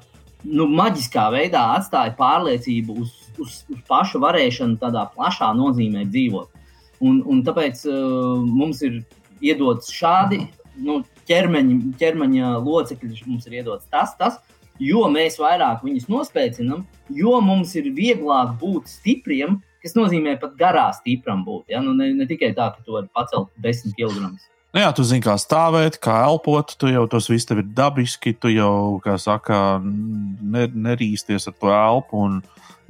nu, 0.48 0.66
maģiskā 0.80 1.26
veidā 1.34 1.66
atstāja 1.74 2.14
pārliecību 2.16 2.96
uz, 3.02 3.12
uz, 3.36 3.58
uz 3.68 3.82
pašu 3.88 4.22
varēšanu, 4.24 4.80
tādā 4.80 5.04
plašā 5.12 5.50
nozīmē 5.58 6.06
dzīvot. 6.08 6.64
Un, 7.04 7.20
un 7.28 7.44
tāpēc 7.44 7.84
uh, 7.90 8.40
mums 8.48 8.80
ir 8.86 9.02
iedots 9.44 9.92
šādi 9.92 10.46
nu, 10.80 11.02
ķermeņa, 11.28 11.78
ķermeņa 12.00 12.56
locekļi, 12.64 13.20
mums 13.28 13.44
ir 13.48 13.60
iedots 13.60 13.88
tas, 13.92 14.14
tas, 14.18 14.40
jo 14.82 15.04
mēs 15.12 15.38
vairāk 15.40 15.84
viņus 15.84 16.08
nospēcinām, 16.10 16.82
jo 17.14 17.36
mums 17.44 17.74
ir 17.78 17.92
vieglāk 17.94 18.56
būt 18.60 18.90
stipriem, 18.90 19.60
kas 19.84 19.94
nozīmē 19.98 20.38
pat 20.40 20.56
garā 20.58 20.88
stipram 20.96 21.44
būt. 21.46 21.68
Ja? 21.74 21.82
Nu, 21.84 21.92
ne, 21.96 22.10
ne 22.16 22.26
tikai 22.28 22.54
tā, 22.56 22.72
ka 22.74 22.84
tu 22.84 22.96
vari 22.96 23.10
pacelt 23.14 23.52
10 23.62 23.94
kg. 23.98 24.32
Nu 24.74 24.82
jā, 24.82 24.88
tu 24.90 25.04
zini, 25.06 25.22
kā 25.22 25.36
stāvēt, 25.38 26.00
kā 26.02 26.16
elpot, 26.26 26.72
tu 26.80 26.88
jau 26.90 27.04
tas 27.06 27.28
viss 27.30 27.46
tev 27.46 27.60
ir 27.62 27.68
dabiski, 27.76 28.32
tu 28.34 28.50
jau, 28.50 28.98
kā 29.04 29.14
saka, 29.22 29.78
ne, 29.84 30.66
nerīsties 30.66 31.46
ar 31.46 31.54
to 31.60 31.70
elpu 31.70 32.24
un 32.26 32.40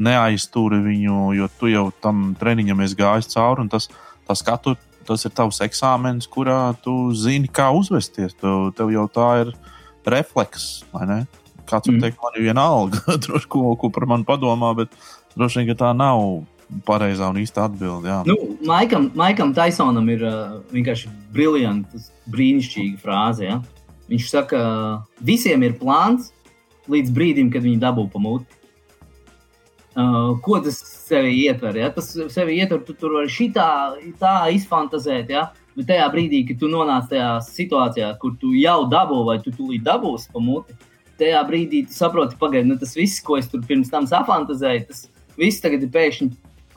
neaizturi 0.00 0.80
viņu, 0.80 1.18
jo 1.36 1.50
tu 1.60 1.68
jau 1.68 1.90
tam 2.00 2.30
treniņam 2.40 2.80
esi 2.86 2.96
gājis 2.98 3.28
cauri. 3.34 3.68
Tas, 3.68 3.90
tas, 4.24 4.40
katru, 4.46 4.78
tas 5.04 5.28
ir 5.28 5.34
tavs 5.36 5.60
eksāmenis, 5.66 6.30
kurā 6.32 6.72
tu 6.80 7.12
zini, 7.12 7.52
kā 7.52 7.68
uzvesties. 7.76 8.32
Tev, 8.40 8.70
tev 8.78 8.94
jau 8.94 9.04
tā 9.12 9.28
ir 9.44 9.52
refleks, 10.08 10.86
vai 10.94 11.04
ne? 11.10 11.20
Kāds 11.68 11.88
mm. 11.90 12.00
teikt, 12.02 12.18
man 12.22 12.34
ir 12.38 12.48
viena 12.48 12.64
alga, 12.68 13.02
droši 13.26 13.50
ko, 13.50 13.70
ko 13.80 13.92
par 13.94 14.08
mani 14.10 14.26
padomā, 14.28 14.74
bet 14.76 14.92
droši 15.38 15.60
vien, 15.60 15.70
ka 15.72 15.78
tā 15.86 15.92
nav 15.96 16.44
pareizā 16.86 17.28
un 17.30 17.38
īsta 17.42 17.66
atbilde. 17.68 18.08
Jā. 18.10 18.22
Nu, 18.28 18.56
Maikam, 18.66 19.10
Maikam 19.18 19.54
Taisonam 19.56 20.08
ir 20.12 20.24
uh, 20.26 20.58
vienkārši 20.72 21.10
briljanta, 21.34 22.00
brīnišķīga 22.32 23.00
frāze. 23.02 23.48
Ja? 23.48 23.60
Viņš 24.10 24.28
saka, 24.32 24.60
visiem 25.24 25.64
ir 25.66 25.76
plāns 25.80 26.32
līdz 26.90 27.12
brīdim, 27.14 27.50
kad 27.54 27.64
viņi 27.64 27.80
dabū 27.82 28.08
pamūti. 28.12 28.60
Uh, 29.94 30.34
ko 30.42 30.58
tas 30.64 30.80
sevi 31.06 31.36
ietver? 31.44 31.76
Ja? 31.78 31.92
Tas 31.94 32.10
sevi 32.34 32.58
ietver, 32.58 32.82
tu 32.86 32.96
tur 32.98 33.20
vari 33.20 33.30
šitā, 33.30 33.68
tā 34.20 34.34
izfantazēt. 34.56 35.30
Ja? 35.30 35.50
Bet 35.78 35.88
tajā 35.90 36.08
brīdī, 36.12 36.44
kad 36.48 36.58
tu 36.62 36.70
nonāc 36.70 37.06
tajā 37.10 37.36
situācijā, 37.46 38.12
kur 38.22 38.34
tu 38.40 38.52
jau 38.58 38.82
dabū 38.90 39.22
vai 39.28 39.38
tu 39.42 39.54
tūlīt 39.54 39.84
dabūsi 39.86 40.30
pamūti, 40.34 40.76
tajā 41.20 41.42
brīdī 41.48 41.84
tu 41.88 41.96
saproti, 41.96 42.38
pagaidi, 42.40 42.68
nu, 42.70 42.78
tas 42.80 42.94
viss, 42.96 43.22
ko 43.24 43.38
es 43.40 43.50
tur 43.50 43.62
pirms 43.66 43.92
tam 43.92 44.08
safantazēju, 44.10 44.86
tas 44.88 45.06
viss 45.40 45.62
tagad 45.62 45.84
ir 45.84 45.92
pēkšņi 45.94 46.30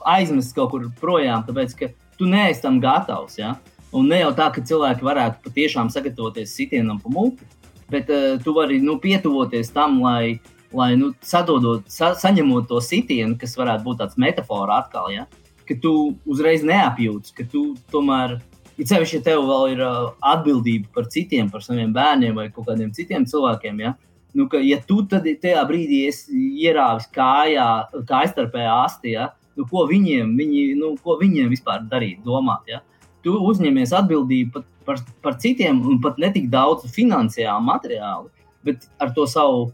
aizmests 0.06 0.54
kaut 0.56 0.72
kur 0.72 0.86
projām, 1.00 1.44
tāpēc 1.46 1.74
ka 1.78 1.90
tu 2.18 2.28
neesi 2.30 2.62
tam 2.62 2.80
gatavs. 2.82 3.38
Ja? 3.38 3.56
Un 3.94 4.10
ne 4.10 4.20
jau 4.22 4.32
tā, 4.36 4.50
ka 4.54 4.64
cilvēki 4.64 5.06
varētu 5.06 5.42
patiešām 5.46 5.90
sagatavoties 5.92 6.54
sitienam 6.56 7.00
pa 7.02 7.12
muti, 7.12 7.46
bet 7.92 8.10
uh, 8.12 8.36
tu 8.42 8.54
vari 8.56 8.80
nu, 8.84 8.98
pietuvoties 9.00 9.72
tam, 9.74 10.00
lai, 10.04 10.38
lai 10.76 10.92
nu, 11.00 11.12
sadodot, 11.24 11.86
sa, 11.92 12.12
saņemot 12.18 12.68
to 12.68 12.82
sitienu, 12.84 13.38
kas 13.40 13.56
varētu 13.58 13.86
būt 13.86 14.02
tāds 14.02 14.20
metafora 14.20 14.82
atkal, 14.82 15.10
ja? 15.14 15.26
ka 15.68 15.76
tu 15.82 15.94
uzreiz 16.24 16.62
neapjūti, 16.64 17.34
ka 17.36 17.44
tu 17.52 17.62
tomēr, 17.92 18.38
ja 18.80 18.84
ceļš, 18.88 19.18
ja 19.18 19.24
tev 19.26 19.42
vēl 19.48 19.74
ir 19.74 19.82
uh, 19.84 20.12
atbildība 20.24 20.92
par 20.94 21.08
citiem, 21.12 21.50
par 21.52 21.64
saviem 21.64 21.92
bērniem 21.96 22.36
vai 22.36 22.48
kaut 22.52 22.70
kādiem 22.70 22.92
citiem 22.96 23.26
cilvēkiem, 23.28 23.82
ja? 23.84 23.96
Nu, 24.38 24.46
ka, 24.50 24.60
ja 24.62 24.78
tu 24.86 25.00
tajā 25.10 25.64
brīdī 25.68 26.04
ierāvis 26.62 27.08
kājā, 27.14 27.68
kājstarpējā 28.08 28.74
astī, 28.84 29.14
ja? 29.16 29.32
nu, 29.58 29.66
ko, 29.66 29.86
viņiem, 29.90 30.36
viņi, 30.38 30.64
nu, 30.78 30.94
ko 31.02 31.18
viņiem 31.20 31.50
vispār 31.52 31.82
darīt, 31.90 32.22
domāt. 32.26 32.70
Ja? 32.70 32.82
Tu 33.26 33.34
uzņemies 33.34 33.94
atbildību 33.98 34.54
par, 34.54 34.66
par, 34.86 35.02
par 35.24 35.38
citiem, 35.42 35.80
un 35.82 35.98
pat 36.04 36.20
ne 36.22 36.30
tik 36.34 36.46
daudz 36.52 36.86
finansiāli, 36.94 37.66
materiāli, 37.66 38.30
bet 38.66 38.88
ar 39.02 39.12
to 39.16 39.26
savu. 39.30 39.72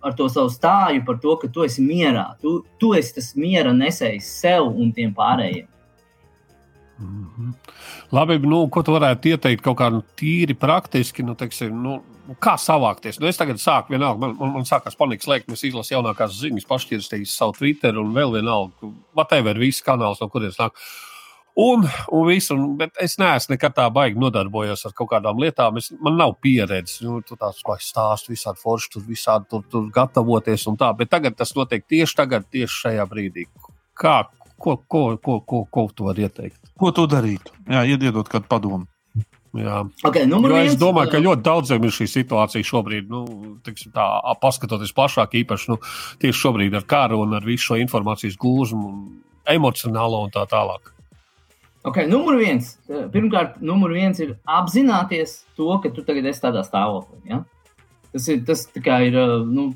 Ar 0.00 0.14
to 0.16 0.24
savu 0.30 0.48
stāju 0.48 1.02
par 1.04 1.18
to, 1.20 1.34
ka 1.36 1.48
tu 1.52 1.64
esi 1.66 1.82
mierā. 1.84 2.22
Tu, 2.40 2.52
tu 2.80 2.92
esi 2.96 3.12
tas 3.18 3.26
miera 3.36 3.74
nesējs 3.76 4.28
sev 4.40 4.70
un 4.70 4.92
tiem 4.94 5.10
pārējiem. 5.12 5.66
Mm 7.02 7.26
-hmm. 7.26 7.50
Labi, 8.12 8.38
nu, 8.38 8.68
ko 8.68 8.82
tu 8.82 8.94
varētu 8.94 9.34
ieteikt 9.34 9.60
kaut 9.60 9.76
kā 9.76 9.90
nu, 9.92 10.00
tīri 10.16 10.54
praktiski, 10.54 11.22
nu, 11.22 11.34
teiksim, 11.34 11.82
nu, 11.82 11.98
kā 12.42 12.56
savākties? 12.60 13.20
Nu, 13.20 13.28
es 13.30 13.38
tagad 13.40 13.60
sāku, 13.62 13.94
vienalga, 13.94 14.20
man, 14.22 14.34
man, 14.38 14.52
man 14.58 14.66
sākās 14.68 14.98
panikas 14.98 15.28
lēkt, 15.30 15.52
es 15.52 15.64
izlasu 15.68 15.96
jaunākās 15.96 16.34
ziņas, 16.38 16.68
pašķirstīju 16.70 17.30
savu 17.30 17.56
Twitter 17.58 17.98
un 18.00 18.12
vēl 18.16 18.36
vienalga, 18.38 18.92
whatever, 19.18 19.58
viss 19.58 19.84
kanāls, 19.86 20.22
no 20.22 20.28
kurienes 20.32 20.60
nāk. 20.60 20.76
Un, 21.62 21.84
un 22.16 22.28
visu, 22.30 22.54
un, 22.56 22.76
bet 22.80 22.96
es 23.04 23.18
neesmu 23.20 23.52
nekad 23.52 23.74
tā 23.76 23.84
baigi 23.92 24.20
nodarbojies 24.20 24.86
ar 24.88 24.94
kaut 24.96 25.10
kādām 25.10 25.42
lietām. 25.42 25.76
Es, 25.76 25.90
man 26.00 26.16
nav 26.16 26.38
pieredzes, 26.40 27.02
nu, 27.04 27.18
tur 27.26 27.36
tāds 27.40 27.60
stāsts, 27.60 28.30
visādi 28.32 28.62
forši, 28.62 28.94
tur 28.94 29.04
visādi 29.04 29.50
tur, 29.52 29.66
tur 29.68 29.90
gatavoties 29.92 30.64
un 30.72 30.80
tā. 30.80 30.94
Bet 30.96 31.12
tagad 31.12 31.36
tas 31.36 31.52
notiek 31.58 31.84
tieši 31.84 32.16
tagad, 32.22 32.48
tieši 32.48 32.86
šajā 32.86 33.08
brīdī. 33.10 33.50
Kā, 34.00 34.22
Ko, 34.62 34.76
ko, 34.88 35.16
ko, 35.18 35.40
ko, 35.40 35.64
ko 35.66 35.88
tu 35.90 36.06
vari 36.06 36.22
ieteikt? 36.22 36.60
Ko 36.78 36.92
tu 36.94 37.08
darītu? 37.10 37.50
Jā, 37.66 37.82
iedodot 37.82 38.28
kādu 38.30 38.46
padomu. 38.46 38.86
Jā. 39.52 39.82
Okay, 40.08 40.24
jo 40.24 40.60
es 40.62 40.78
domāju, 40.80 41.10
ka 41.12 41.20
ļoti 41.20 41.44
daudziem 41.44 41.84
ir 41.84 41.92
šī 41.92 42.06
situācija 42.08 42.64
šobrīd, 42.64 43.10
nu, 43.12 43.20
tā, 43.92 44.06
paskatoties 44.40 44.94
plašāk, 44.96 45.36
īpaši 45.42 45.68
nu, 45.74 45.76
tieši 46.22 46.38
šobrīd 46.38 46.78
ar 46.78 46.86
karu 46.88 47.20
un 47.26 47.36
ar 47.36 47.44
visu 47.44 47.66
šo 47.66 47.78
informācijas 47.82 48.38
gūzmu, 48.40 48.94
emocionālo 49.52 50.22
un 50.24 50.32
tā 50.32 50.46
tālāk. 50.48 50.88
Okay, 51.84 52.06
numur 52.08 52.38
viens. 52.38 52.76
Pirmkārt, 53.12 53.58
numur 53.60 53.92
viens 53.92 54.20
ir 54.22 54.36
apzināties 54.46 55.42
to, 55.58 55.68
ka 55.82 55.90
tu 55.92 56.04
tagad 56.06 56.30
esi 56.30 56.44
tādā 56.44 56.62
stāvoklī. 56.64 57.20
Ja? 57.28 57.42
Tas 58.14 58.28
ir 58.32 58.44
tas, 58.48 58.62
ir, 58.72 59.18
nu, 59.50 59.72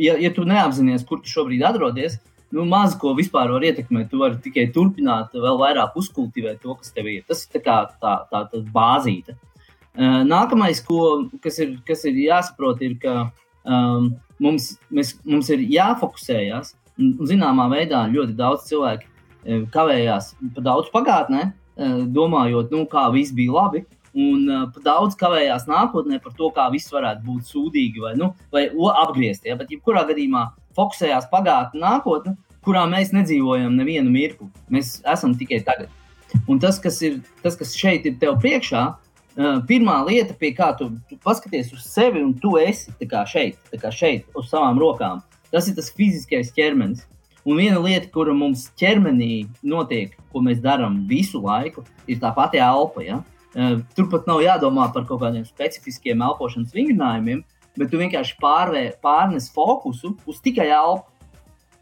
ja, 0.00 0.14
ja 0.22 0.30
tu 0.32 0.46
neapzinājies, 0.48 1.04
kur 1.08 1.20
tu 1.20 1.32
šobrīd 1.34 1.64
atrodies, 1.66 2.20
nu, 2.52 2.64
maz 2.68 2.94
ko 2.98 3.14
vispār 3.18 3.52
var 3.52 3.64
ietekmēt. 3.64 4.10
Tu 4.10 4.20
vari 4.20 4.40
tikai 4.44 4.66
turpināt, 4.74 5.32
vēl 5.34 5.60
vairāk 5.60 5.96
uzkultivēt 5.98 6.60
to, 6.62 6.76
kas 6.78 6.92
tev 6.94 7.08
ir. 7.12 7.24
Tas 7.28 7.46
ir 7.46 7.64
tā, 7.64 7.78
tā, 8.02 8.16
tā, 8.30 8.44
tā 8.52 8.62
bāzīte. 8.74 9.36
Nākamais, 10.28 10.80
ko, 10.84 11.28
kas, 11.44 11.58
ir, 11.60 11.76
kas 11.88 12.04
ir 12.08 12.20
jāsaprot, 12.22 12.80
ir, 12.84 12.96
ka 13.00 13.16
um, 13.68 14.12
mums, 14.40 14.74
mēs, 14.92 15.16
mums 15.28 15.50
ir 15.52 15.64
jāfokusējas. 15.72 16.74
Zināmā 17.28 17.66
veidā 17.72 18.04
ļoti 18.12 18.36
daudz 18.36 18.68
cilvēku 18.68 19.08
kavējās 19.72 20.34
pa 20.54 20.62
daudz 20.62 20.90
pagātnē, 20.92 21.48
domājot, 22.14 22.70
nu, 22.70 22.84
kā 22.90 23.08
viss 23.14 23.34
bija 23.34 23.56
labi. 23.56 23.84
Un 24.12 24.44
uh, 24.44 24.80
daudz 24.84 25.14
kavējās 25.16 25.64
nākotnē 25.64 26.18
par 26.20 26.34
to, 26.36 26.50
kā 26.52 26.66
viss 26.72 26.92
varētu 26.92 27.24
būt 27.24 27.46
sūdīgi 27.48 28.02
vai, 28.02 28.10
nu, 28.20 28.34
vai 28.52 28.66
apgriezti. 29.00 29.48
Ja? 29.48 29.56
Bet, 29.56 29.72
jebkurā 29.72 30.02
gadījumā, 30.10 30.42
fokusējās 30.76 31.28
pagātnē, 31.32 31.80
nākotnē, 31.82 32.36
kurā 32.62 32.84
mēs 32.90 33.12
nedzīvojam 33.14 33.74
nevienu 33.78 34.12
mirkli. 34.12 34.48
Mēs 34.72 35.00
esam 35.08 35.34
tikai 35.38 35.62
tagad. 35.66 35.90
Un 36.48 36.60
tas, 36.62 36.78
kas, 36.80 37.00
ir, 37.04 37.20
tas, 37.42 37.56
kas 37.58 37.74
šeit 37.76 38.06
ir 38.08 38.16
tev 38.20 38.38
priekšā, 38.42 38.86
pirmā 39.68 39.98
lieta, 40.06 40.34
pie 40.38 40.52
kā 40.56 40.72
tu, 40.78 40.90
tu 41.08 41.16
paskaties 41.24 41.72
uz 41.72 41.84
sevi, 41.88 42.22
un 42.22 42.34
tu 42.34 42.56
esi 42.60 42.92
šeit, 43.28 43.58
šeit, 43.90 44.26
uz 44.36 44.48
savām 44.50 44.78
rokām, 44.80 45.22
tas 45.50 45.68
ir 45.68 45.76
tas 45.76 45.90
fiziskais 45.92 46.52
ķermenis. 46.52 47.06
Un 47.44 47.58
viena 47.58 47.80
lieta, 47.82 48.06
kura 48.14 48.32
mums 48.32 48.68
ķermenī 48.78 49.48
notiek, 49.66 50.14
ko 50.30 50.40
mēs 50.40 50.60
darām 50.62 51.08
visu 51.08 51.40
laiku, 51.42 51.82
ir 52.06 52.20
tā 52.22 52.30
pati 52.34 52.60
elpa. 52.62 53.02
Ja? 53.02 53.18
Turpat 53.96 54.28
nav 54.30 54.44
jādomā 54.44 54.86
par 54.94 55.08
kaut 55.08 55.24
kādiem 55.24 55.42
specifiskiem 55.48 56.22
elpošanas 56.22 56.70
vingrinājumiem, 56.76 57.42
bet 57.78 57.92
tu 57.92 58.00
vienkārši 58.00 58.36
pārvē, 58.42 58.84
pārnes 59.04 59.48
fokusu 59.52 60.14
uz 60.28 60.40
tikai 60.44 60.68
elpu. 60.72 61.08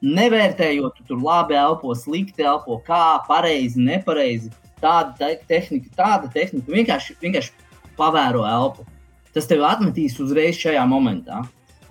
Nevērtējot, 0.00 0.96
tu 0.96 1.10
tur 1.10 1.20
labi 1.20 1.58
elpo, 1.60 1.92
slikti 1.92 2.46
elpo, 2.46 2.78
kā 2.86 3.20
pareizi, 3.26 3.82
nepareizi. 3.84 4.48
Tāda 4.80 5.12
te 5.18 5.34
tehnika, 5.50 5.90
tāda 5.98 6.30
tehnika, 6.32 6.72
vienkārši, 6.72 7.18
vienkārši 7.20 7.52
pavēro 7.98 8.46
elpu. 8.48 8.86
Tas 9.34 9.46
tev 9.50 9.66
atmetīs 9.68 10.16
uzreiz 10.22 10.56
šajā 10.58 10.86
momentā. 10.88 11.42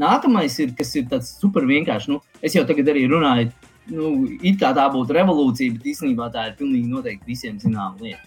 Nākamais 0.02 0.56
ir, 0.64 0.74
kas 0.76 0.96
ir 0.98 1.06
tāds 1.12 1.36
super 1.38 1.68
vienkārši. 1.70 2.16
Nu, 2.16 2.24
es 2.42 2.56
jau 2.58 2.66
tagad 2.66 2.90
arī 2.90 3.06
runāju, 3.12 3.52
nu, 3.94 4.12
it 4.42 4.58
kā 4.62 4.74
tā 4.74 4.88
būtu 4.90 5.14
revolūcija, 5.20 5.78
bet 5.78 5.94
īstenībā 5.94 6.32
tā 6.34 6.50
ir 6.50 6.58
pilnīgi 6.58 6.90
noteikti 6.90 7.30
visiem 7.30 7.62
zināma 7.62 8.00
lieta. 8.02 8.26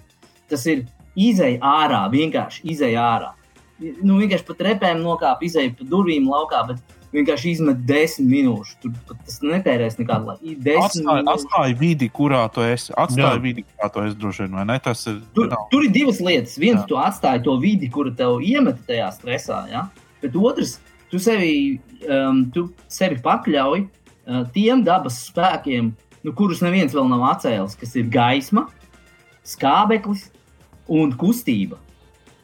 Tas 0.52 0.62
ir 0.70 0.84
izēj 1.18 1.58
ārā, 1.58 2.04
vienkārši 2.12 2.68
izēj 2.70 2.98
ārā 3.02 3.32
nu, 4.02 4.18
vienkārši 4.22 4.48
pat 4.48 4.66
repēm 4.68 5.02
nokāpa, 5.04 5.46
izēja 5.46 5.74
pa 5.78 5.86
durvīm 5.88 6.28
laukā. 6.30 6.64
Bet 6.70 6.98
vienkārši 7.12 7.52
izmet 7.56 7.82
desmit 7.88 8.28
minūtes. 8.30 8.74
Tur 8.82 8.94
tas 9.10 9.38
netērēs 9.44 9.98
nekādu 10.00 10.30
laiku. 10.30 10.54
Atstāj, 10.82 11.24
atstāj 11.34 11.74
vidi, 11.80 12.08
kurā 12.12 12.42
tu 12.52 12.64
esi. 12.64 12.92
Atstāj 12.98 13.36
Jā. 13.36 13.42
vidi, 13.42 13.64
kurā 13.68 13.90
tu 13.92 14.04
esi 14.06 14.18
droši 14.22 14.46
vien, 14.46 14.56
vai 14.58 14.66
ne? 14.70 14.78
Tas 14.82 15.04
ir. 15.10 15.18
Tur, 15.36 15.50
nav. 15.52 15.66
tur 15.72 15.86
ir 15.86 15.92
divas 15.94 16.22
lietas. 16.24 16.56
Viens, 16.60 16.80
Jā. 16.80 16.86
tu 16.88 17.00
atstāji 17.00 17.44
to 17.46 17.56
vidi, 17.62 17.90
kura 17.92 18.14
tev 18.16 18.40
iemeta 18.44 18.80
tajā 18.88 19.10
stresā. 19.16 19.62
Ja? 19.72 19.86
Bet 20.24 20.38
otrs, 20.38 20.78
tu 21.12 21.20
sevi, 21.22 21.54
um, 22.08 22.46
tu 22.54 22.68
sevi 22.92 23.20
pakļauj 23.24 23.84
uh, 23.84 24.44
tiem 24.56 24.84
dabas 24.86 25.20
spēkiem, 25.28 25.92
nu, 26.22 26.36
kurus 26.38 26.64
neviens 26.64 26.94
vēl 26.96 27.10
nav 27.12 27.26
atcēlis, 27.34 27.76
kas 27.78 27.96
ir 28.00 28.08
gaisma, 28.12 28.68
skābeklis 29.44 30.30
un 30.92 31.12
kustība. 31.18 31.80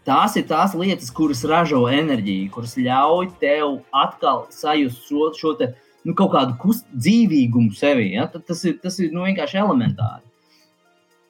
Tās 0.08 0.38
ir 0.40 0.46
tās 0.48 0.72
lietas, 0.78 1.10
kuras 1.12 1.42
ražo 1.44 1.82
enerģiju, 1.92 2.48
kuras 2.54 2.78
ļauj 2.80 3.26
tev 3.42 3.74
atkal 3.92 4.46
sajust 4.54 5.04
šo, 5.04 5.26
šo 5.36 5.52
te, 5.58 5.74
nu, 6.08 6.14
kaut 6.16 6.32
kādu 6.32 6.56
kust, 6.62 6.86
dzīvīgumu 6.96 7.76
sevī. 7.76 8.14
Ja? 8.14 8.24
Tas 8.32 8.64
ir, 8.64 8.78
tas 8.80 8.96
ir 9.04 9.12
nu, 9.12 9.26
vienkārši 9.28 9.60
elementāri. 9.60 10.24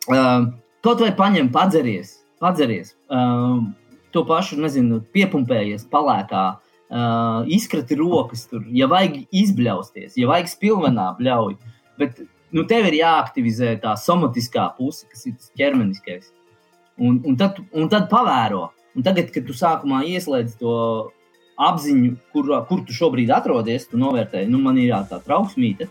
Uh, 0.08 0.46
kaut 0.86 1.02
vai 1.02 1.10
paņem, 1.18 1.50
padzeries, 1.52 2.14
padzeries 2.40 2.94
uh, 3.10 3.58
to 4.14 4.22
pašu, 4.30 4.60
nezinu, 4.62 5.02
piepumpējies 5.12 5.88
palēkā, 5.90 6.46
uh, 6.54 7.50
izkrati 7.58 7.98
rokas, 7.98 8.46
tur, 8.48 8.62
ja 8.72 8.86
vajag 8.90 9.24
izbļausties, 9.42 10.16
ja 10.22 10.30
vajag 10.30 10.54
spilvenā 10.54 11.10
bļauj. 11.18 11.58
Bet 11.98 12.22
nu, 12.54 12.62
tev 12.70 12.88
ir 12.92 13.02
jāaktivizē 13.02 13.74
tā 13.82 13.98
somatiskā 13.98 14.70
puse, 14.78 15.08
kas 15.10 15.26
ir 15.26 15.34
tas 15.34 15.50
ķermeniskais. 15.58 16.30
Un, 16.98 17.20
un, 17.22 17.36
tad, 17.38 17.60
un 17.72 17.88
tad 17.92 18.08
pavēro. 18.10 18.68
Un 18.98 19.04
tagad, 19.06 19.30
kad 19.34 19.46
tu 19.46 19.54
sākumā 19.54 20.02
ieslēdz 20.10 20.58
to 20.58 20.74
apziņu, 21.58 22.12
kur, 22.34 22.50
kur 22.68 22.82
tu 22.86 22.94
šobrīd 22.94 23.30
atrodies, 23.34 23.86
tu 23.90 23.98
novērtēji, 24.00 24.50
nu, 24.50 24.60
man 24.62 24.78
ir 24.78 24.92
jā, 24.92 25.00
tā 25.10 25.20
trauksmīte. 25.22 25.88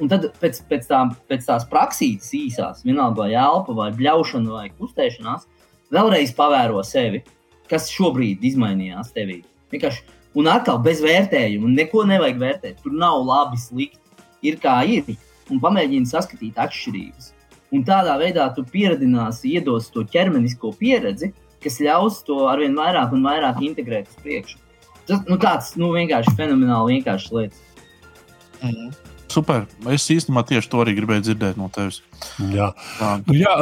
Un 0.00 0.08
tad 0.08 0.30
pēc, 0.40 0.62
pēc, 0.68 0.86
tā, 0.88 1.00
pēc 1.28 1.44
tās 1.48 1.66
praksītes 1.68 2.30
īsās, 2.36 2.84
vienalga 2.86 3.26
vai 3.26 3.34
elpa, 3.36 3.74
vai 3.76 3.90
bļaušana, 3.96 4.52
vai 4.54 4.70
kustēšanās, 4.72 5.44
vēlreiz 5.92 6.32
pavēro 6.36 6.80
sevi, 6.86 7.20
kas 7.70 7.90
šobrīd 7.92 8.44
izmainījās 8.48 9.12
tevī. 9.16 9.42
Vienkārši, 9.72 10.06
un 10.40 10.48
atkal 10.50 10.80
bez 10.84 11.02
vērtējuma, 11.04 11.74
neko 11.76 12.06
nevajag 12.08 12.40
vērtēt. 12.40 12.80
Tur 12.84 12.96
nav 12.96 13.20
labi, 13.26 13.60
slikti. 13.60 14.00
Ir 14.46 14.56
kā 14.62 14.80
ir. 14.88 15.12
Un 15.52 15.60
pamēģini 15.60 16.08
saskatīt 16.08 16.58
atšķirības. 16.62 17.32
Un 17.70 17.84
tādā 17.86 18.16
veidā 18.18 18.48
tu 18.54 18.64
pieradināsi, 18.66 19.52
iedos 19.54 19.90
to 19.94 20.02
ķermenisko 20.10 20.72
pieredzi, 20.78 21.30
kas 21.62 21.78
ļaus 21.82 22.22
to 22.26 22.42
arvien 22.50 22.74
vairāk 22.74 23.14
un 23.14 23.22
vairāk 23.26 23.60
integrēt 23.62 24.10
uz 24.10 24.24
priekšu. 24.24 24.58
Tas 25.06 25.22
nu, 25.28 25.38
tāds 25.42 25.74
nu, 25.78 25.92
vienkārši 25.94 26.34
fenomenāli 26.38 26.98
vienkāršs 26.98 27.30
lietas. 27.34 27.62
Mm. 28.60 28.90
Super. 29.30 29.66
Es 29.94 30.08
īstenībā 30.10 30.42
tieši 30.48 30.70
to 30.70 30.82
arī 30.82 30.96
gribēju 30.98 31.28
dzirdēt 31.28 31.58
no 31.60 31.70
tevis. 31.72 32.02
Jā, 32.50 32.70
nu, 33.26 33.34
jā 33.36 33.52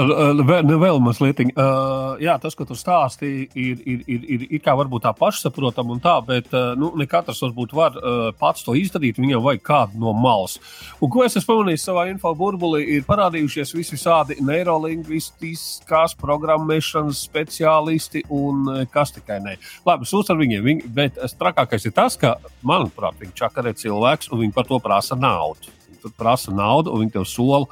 vēl, 0.48 0.64
nu, 0.66 0.78
vēl 0.80 1.00
mazliet. 1.02 1.40
Uh, 1.52 2.16
jā, 2.22 2.36
tas, 2.42 2.56
ko 2.58 2.66
tu 2.68 2.76
stāstīji, 2.78 3.48
ir, 3.54 3.82
ir, 3.84 4.02
ir, 4.10 4.26
ir, 4.36 4.46
ir 4.58 4.62
kā 4.64 4.74
varbūt 4.78 5.06
tā 5.06 5.12
pašsaprotama 5.16 5.94
un 5.94 6.02
tā, 6.02 6.16
bet 6.26 6.50
uh, 6.54 6.72
nu, 6.78 6.90
ne 6.98 7.06
katrs 7.10 7.42
varbūt 7.44 7.74
var 7.76 7.98
uh, 7.98 8.28
pats 8.38 8.66
to 8.66 8.74
izdarīt. 8.78 9.20
Viņam 9.20 9.44
vajag 9.44 9.64
kādu 9.66 10.02
no 10.02 10.14
malas. 10.16 10.58
Un 11.02 11.12
ko 11.12 11.24
es 11.26 11.36
esmu 11.38 11.58
pamanījis 11.58 11.86
savā 11.88 12.08
info 12.10 12.32
burbulī, 12.38 12.84
ir 12.96 13.06
parādījušies 13.08 13.74
visi 13.76 13.96
visādi 13.96 14.38
neirolingvistiskās 14.44 16.16
programmēšanas 16.18 17.22
speciālisti 17.28 18.24
un 18.34 18.86
kas 18.92 19.14
tikai 19.16 19.40
ne. 19.44 19.56
Labi, 19.86 20.08
sūdz 20.08 20.32
ar 20.34 20.40
viņiem, 20.40 20.64
viņi, 20.64 20.92
bet 20.94 21.20
trakākais 21.38 21.86
ir 21.88 21.94
tas, 21.96 22.18
ka, 22.20 22.36
manuprāt, 22.66 23.18
viņi 23.20 23.36
čakarē 23.38 23.74
cilvēks 23.78 24.32
un 24.32 24.44
viņi 24.44 24.56
par 24.56 24.68
to 24.68 24.80
prasa 24.82 25.18
naudu. 25.18 25.74
Viņi 25.88 26.14
prasa 26.18 26.54
naudu 26.54 26.92
un 26.94 27.04
viņi 27.04 27.16
tev 27.18 27.26
sola 27.28 27.66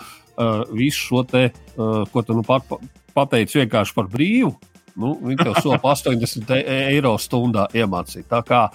visu 0.73 1.03
šo 1.09 1.23
te, 1.29 1.49
uh, 1.77 2.03
ko 2.13 2.25
tu 2.27 2.37
nu 2.37 2.45
pat, 2.47 2.77
pateici 3.17 3.63
vienkārši 3.63 3.97
par 3.97 4.11
brīvu, 4.13 4.53
nu, 5.01 5.15
viņi 5.23 5.45
tev 5.45 5.57
sola 5.63 5.81
80 5.83 6.53
eiro 6.61 7.17
stundā 7.21 7.69
iemācīt. 7.77 8.29
Tā 8.31 8.43
kā 8.47 8.67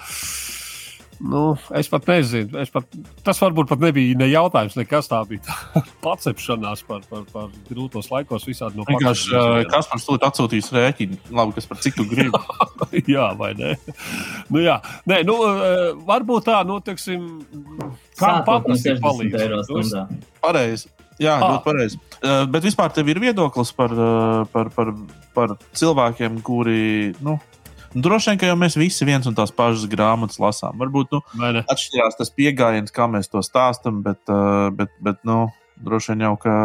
Nu, 1.21 1.53
es 1.77 1.89
pat 1.89 2.07
nezinu. 2.09 2.57
Es 2.61 2.71
pat, 2.73 2.87
tas 3.25 3.37
varbūt 3.41 3.69
pat 3.69 3.81
nebija 3.83 4.17
ne 4.17 4.25
jautājums, 4.31 4.73
nekas 4.79 5.09
tā 5.11 5.19
bija. 5.29 5.53
Pacepšanās 6.05 6.81
par, 6.87 7.03
par, 7.09 7.27
par 7.33 7.51
grūtos 7.69 8.09
laikos 8.09 8.47
visādi 8.49 8.79
no 8.79 8.85
Vienkārši, 8.89 9.35
uh, 9.35 9.59
kas 9.69 9.89
par 9.91 10.01
to 10.01 10.17
atsūtīs 10.31 10.71
rēķinu? 10.73 11.19
Labi, 11.37 11.53
kas 11.59 11.69
par 11.69 11.81
cik 11.83 11.99
tu 11.99 12.07
gribi. 12.09 12.41
jā, 13.15 13.27
vai 13.37 13.51
ne? 13.59 13.75
Nu, 14.49 14.63
jā, 14.63 14.79
Nē, 15.09 15.21
nu, 15.27 15.37
uh, 15.45 15.91
varbūt 16.07 16.49
tā, 16.49 16.63
nu, 16.67 16.79
teiksim, 16.85 17.29
kā 18.17 18.39
paprasti 18.47 18.97
palīdz. 19.03 19.93
Pareizi. 20.41 20.89
Jā, 21.21 21.37
ah. 21.37 21.47
ļoti 21.53 21.63
pareizi. 21.65 21.99
Uh, 22.21 22.43
bet 22.51 22.65
vispār 22.65 22.93
tev 22.95 23.09
ir 23.13 23.21
viedoklis 23.21 23.71
par, 23.77 23.93
uh, 23.93 24.41
par, 24.51 24.71
par, 24.75 24.93
par 25.35 25.55
cilvēkiem, 25.77 26.39
kuri, 26.45 27.13
nu, 27.21 27.37
droši 27.93 28.31
vien, 28.31 28.41
ka 28.41 28.49
jau 28.49 28.57
mēs 28.59 28.77
visi 28.79 29.07
viens 29.07 29.27
un 29.29 29.37
tās 29.37 29.53
pašas 29.53 29.85
grāmatas 29.91 30.41
lasām. 30.41 30.77
Varbūt 30.81 31.13
nu, 31.13 31.21
atšķirās 31.61 32.17
tas 32.19 32.33
pieejams, 32.33 32.93
kā 32.95 33.07
mēs 33.11 33.29
to 33.31 33.43
stāstām, 33.45 34.01
bet, 34.05 34.21
uh, 34.31 34.69
bet, 34.75 34.93
bet 35.03 35.21
nu, 35.27 35.45
droši 35.81 36.13
vien 36.13 36.25
jau 36.29 36.35
ka. 36.41 36.55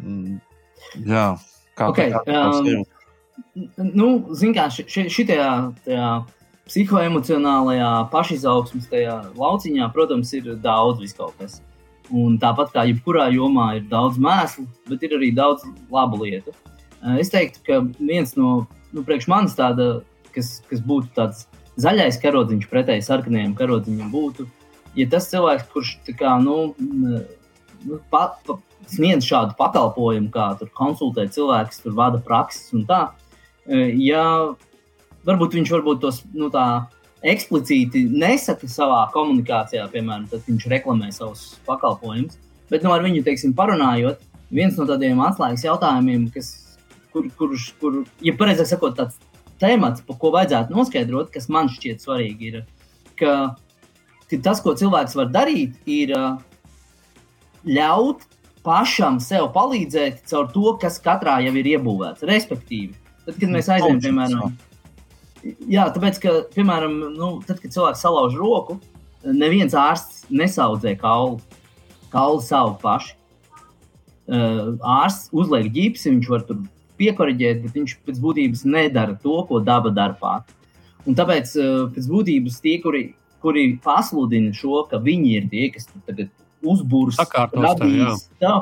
Mm, 0.00 0.38
jā, 1.06 1.26
kā 1.78 1.90
okay, 1.90 2.12
tā 2.26 2.44
um, 2.50 2.84
nu, 3.78 4.10
zin 4.38 4.54
kā, 4.54 4.68
ši, 4.70 5.08
šitajā 5.10 5.48
tajā 5.86 6.10
psihoemocionālajā 6.70 7.90
lauciņā, 9.34 9.90
protams, 9.94 10.30
ir 10.38 10.54
daudz 10.62 11.02
viskaut 11.02 11.34
kas. 11.40 11.58
Un 12.10 12.38
tāpat 12.42 12.72
kā 12.74 12.84
jebkurā 12.88 13.28
jomā 13.30 13.76
ir 13.78 13.84
daudz 13.90 14.18
mēslu, 14.18 14.66
bet 14.90 15.04
ir 15.06 15.14
arī 15.18 15.30
daudz 15.34 15.62
labu 15.94 16.24
lietu. 16.24 16.54
Eh, 17.00 17.20
es 17.22 17.30
teiktu, 17.32 17.62
ka 17.66 17.80
viens 17.98 18.34
no 18.36 18.66
nu, 18.92 19.04
manis 19.30 19.54
tāda, 19.56 20.02
kas, 20.34 20.58
kas 20.68 20.82
būtu 20.82 21.12
tāds 21.16 21.46
zaļais 21.80 22.18
karodziņš 22.20 22.66
pretēji 22.70 23.06
sarkanajam 23.06 23.54
karodziņam, 23.56 24.10
būtu, 24.12 24.48
ja 24.98 25.06
tas 25.08 25.30
cilvēks, 25.30 25.68
kurš 25.72 25.94
kā, 26.18 26.34
nu, 26.42 26.74
nu, 26.80 28.00
pa, 28.10 28.34
pa, 28.46 28.58
sniedz 28.90 29.24
šādu 29.24 29.56
pakalpojumu, 29.58 30.32
kā 30.34 30.50
konsultē 30.76 31.28
cilvēkus, 31.30 31.80
tur 31.84 31.94
vada 31.96 32.20
prakses 32.20 32.74
un 32.74 32.84
tā, 32.88 33.04
eh, 33.70 33.94
ja 34.02 34.24
varbūt 35.24 35.56
viņš 35.56 35.72
varbūt 35.78 36.02
tos 36.02 36.24
nu, 36.34 36.50
tā 36.52 36.90
eksplicīti 37.26 38.06
nesaka 38.08 38.68
savā 38.70 39.02
komunikācijā, 39.14 39.84
piemēram, 39.92 40.26
tad 40.30 40.46
viņš 40.48 40.66
reklamē 40.72 41.10
savus 41.14 41.58
pakalpojumus. 41.66 42.38
Bet 42.70 42.84
nu, 42.86 42.92
ar 42.94 43.04
viņu 43.04 43.24
teiksim, 43.26 43.52
parunājot, 43.58 44.22
viens 44.54 44.78
no 44.78 44.86
tādiem 44.88 45.20
atslēgas 45.24 45.66
jautājumiem, 45.66 46.28
kas, 46.34 46.52
kur, 47.12 47.26
kurš, 47.38 47.72
kur, 47.82 48.02
ja 48.24 48.34
pareizāk 48.38 48.70
sakot, 48.70 48.96
tāds 48.98 49.18
temats, 49.60 50.04
par 50.06 50.18
ko 50.20 50.32
vajadzētu 50.36 50.74
noskaidrot, 50.74 51.32
kas 51.34 51.50
man 51.52 51.68
šķiet 51.72 52.04
svarīgi, 52.04 52.52
ir, 52.52 52.62
ka, 53.20 53.34
ka 54.30 54.40
tas, 54.44 54.62
ko 54.64 54.74
cilvēks 54.78 55.18
var 55.18 55.32
darīt, 55.34 55.76
ir 55.90 56.14
ļaut 57.68 58.24
pašam 58.64 59.20
sev 59.24 59.50
palīdzēt 59.54 60.24
caur 60.30 60.48
to, 60.54 60.74
kas 60.80 61.00
katrā 61.02 61.38
jau 61.44 61.52
ir 61.60 61.74
iebūvēts. 61.74 62.24
Respektīvi, 62.28 62.94
tad, 63.26 63.36
kad 63.36 63.48
mēs 63.52 63.68
aizējām, 63.72 64.02
piemēram, 64.04 64.56
Jā, 65.42 65.86
tāpēc, 65.94 66.18
ka, 66.20 66.32
piemēram, 66.52 66.96
nu, 67.16 67.30
tad, 67.46 67.62
kad 67.62 67.72
cilvēks 67.72 68.02
salauž 68.04 68.36
roku, 68.36 68.76
neviens 69.24 69.76
ārsts 69.76 70.26
nesaudzē 70.28 70.96
kaulu. 71.00 71.40
Kaulu 72.12 72.42
savu 72.44 72.74
pašu. 72.82 73.16
Uh, 74.30 74.76
ārsts 74.86 75.30
uzliek 75.34 75.70
ģipsi, 75.74 76.10
viņš 76.12 76.28
var 76.30 76.44
tur 76.46 76.60
piekoriģēt, 77.00 77.62
bet 77.64 77.78
viņš 77.78 77.94
pēc 78.06 78.18
būtības 78.22 78.64
nedara 78.68 79.16
to, 79.22 79.40
ko 79.48 79.62
daba 79.64 79.90
dara 79.94 80.14
pati. 80.18 80.54
Un 81.08 81.16
tāpēc 81.18 81.54
uh, 81.58 81.86
pēc 81.94 82.10
būtības 82.10 82.60
tie, 82.62 82.76
kuri, 82.82 83.02
kuri 83.42 83.64
pasludina 83.82 84.52
šo, 84.54 84.84
ka 84.90 85.00
viņi 85.02 85.32
ir 85.38 85.48
tie, 85.50 85.64
kas 85.74 85.88
tagad 86.06 86.28
uzbūrs, 86.60 87.18
radīs, 87.56 88.28
tā, 88.42 88.52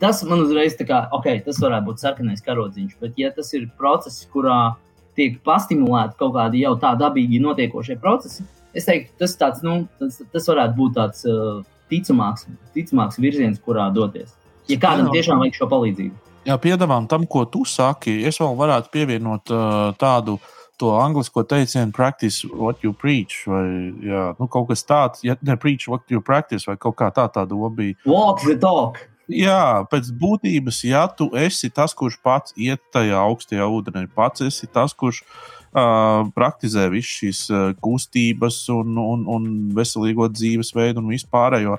tas 0.00 0.22
man 0.28 0.46
uzreiz 0.46 0.78
tā 0.78 0.86
kā, 0.88 1.02
ok, 1.18 1.32
tas 1.48 1.58
varētu 1.60 1.90
būt 1.90 2.04
sarkanais 2.04 2.44
karodziņš, 2.46 2.96
bet 3.02 3.18
ja 3.20 3.32
tas 3.34 3.50
ir 3.58 3.66
process, 3.80 4.22
kurā 4.32 4.60
uh, 4.70 4.78
tiek 5.18 5.38
pastimulēti 5.46 6.18
kaut 6.20 6.34
kādi 6.36 6.64
jau 6.64 6.74
tā 6.80 6.94
dabīgi 6.98 7.40
notiekošie 7.42 7.98
procesi, 8.02 8.46
es 8.76 8.86
teiktu, 8.86 9.14
tas, 9.20 9.36
tāds, 9.40 9.64
nu, 9.66 9.82
tas, 10.00 10.20
tas 10.32 10.48
varētu 10.50 10.76
būt 10.78 10.96
tāds 10.98 11.26
uh, 11.28 11.60
ticamāks, 11.90 12.46
ticamāks 12.76 13.20
virziens, 13.22 13.60
kurā 13.62 13.88
doties. 13.94 14.36
Ja 14.70 14.78
kādam 14.78 15.10
tiešām 15.10 15.42
vajag 15.42 15.58
šo 15.58 15.68
palīdzību. 15.70 16.26
Jā, 16.46 16.56
piedāvām 16.62 17.08
tam, 17.10 17.26
ko 17.28 17.44
tu 17.50 17.66
saki, 17.68 18.22
es 18.26 18.38
vēl 18.40 18.56
varētu 18.56 18.92
pievienot 18.94 19.52
uh, 19.52 19.90
tādu 20.00 20.38
to 20.80 20.94
angļuisko 20.96 21.44
teicienu, 21.44 21.92
practice 21.92 22.48
what 22.48 22.80
you 22.84 22.94
preach, 22.96 23.42
vai 23.50 23.66
jā, 24.06 24.30
nu, 24.38 24.48
kaut 24.48 24.70
kas 24.70 24.86
tāds, 24.88 25.24
ja 25.26 25.36
ne 25.44 25.58
preach 25.60 25.90
what 25.90 26.06
you 26.08 26.22
practice, 26.24 26.64
vai 26.68 26.78
kaut 26.80 26.96
kā 26.96 27.10
tā, 27.12 27.26
tā 27.32 27.44
doma 27.48 27.68
bija. 27.74 27.98
Walk 28.08 28.46
the 28.46 28.56
talk. 28.56 29.02
Jā, 29.30 29.86
pēc 29.90 30.10
būtības, 30.18 30.82
ja 30.88 31.04
tu 31.06 31.28
esi 31.38 31.70
tas, 31.70 31.94
kurš 31.94 32.18
pats 32.24 32.54
iet 32.58 32.82
tajā 32.94 33.18
augstajā 33.20 33.66
ūdenī, 33.70 34.08
pats 34.14 34.42
esi 34.42 34.66
tas, 34.66 34.94
kurš 34.96 35.22
uh, 35.22 36.26
praktizē 36.34 36.88
visas 36.90 37.12
šīs 37.20 37.42
uh, 37.52 37.70
kustības 37.84 38.64
un, 38.74 38.98
un, 38.98 39.24
un 39.30 39.48
veselīgo 39.76 40.26
dzīvesveidu 40.32 41.02
un 41.02 41.12
vispārējo, 41.14 41.78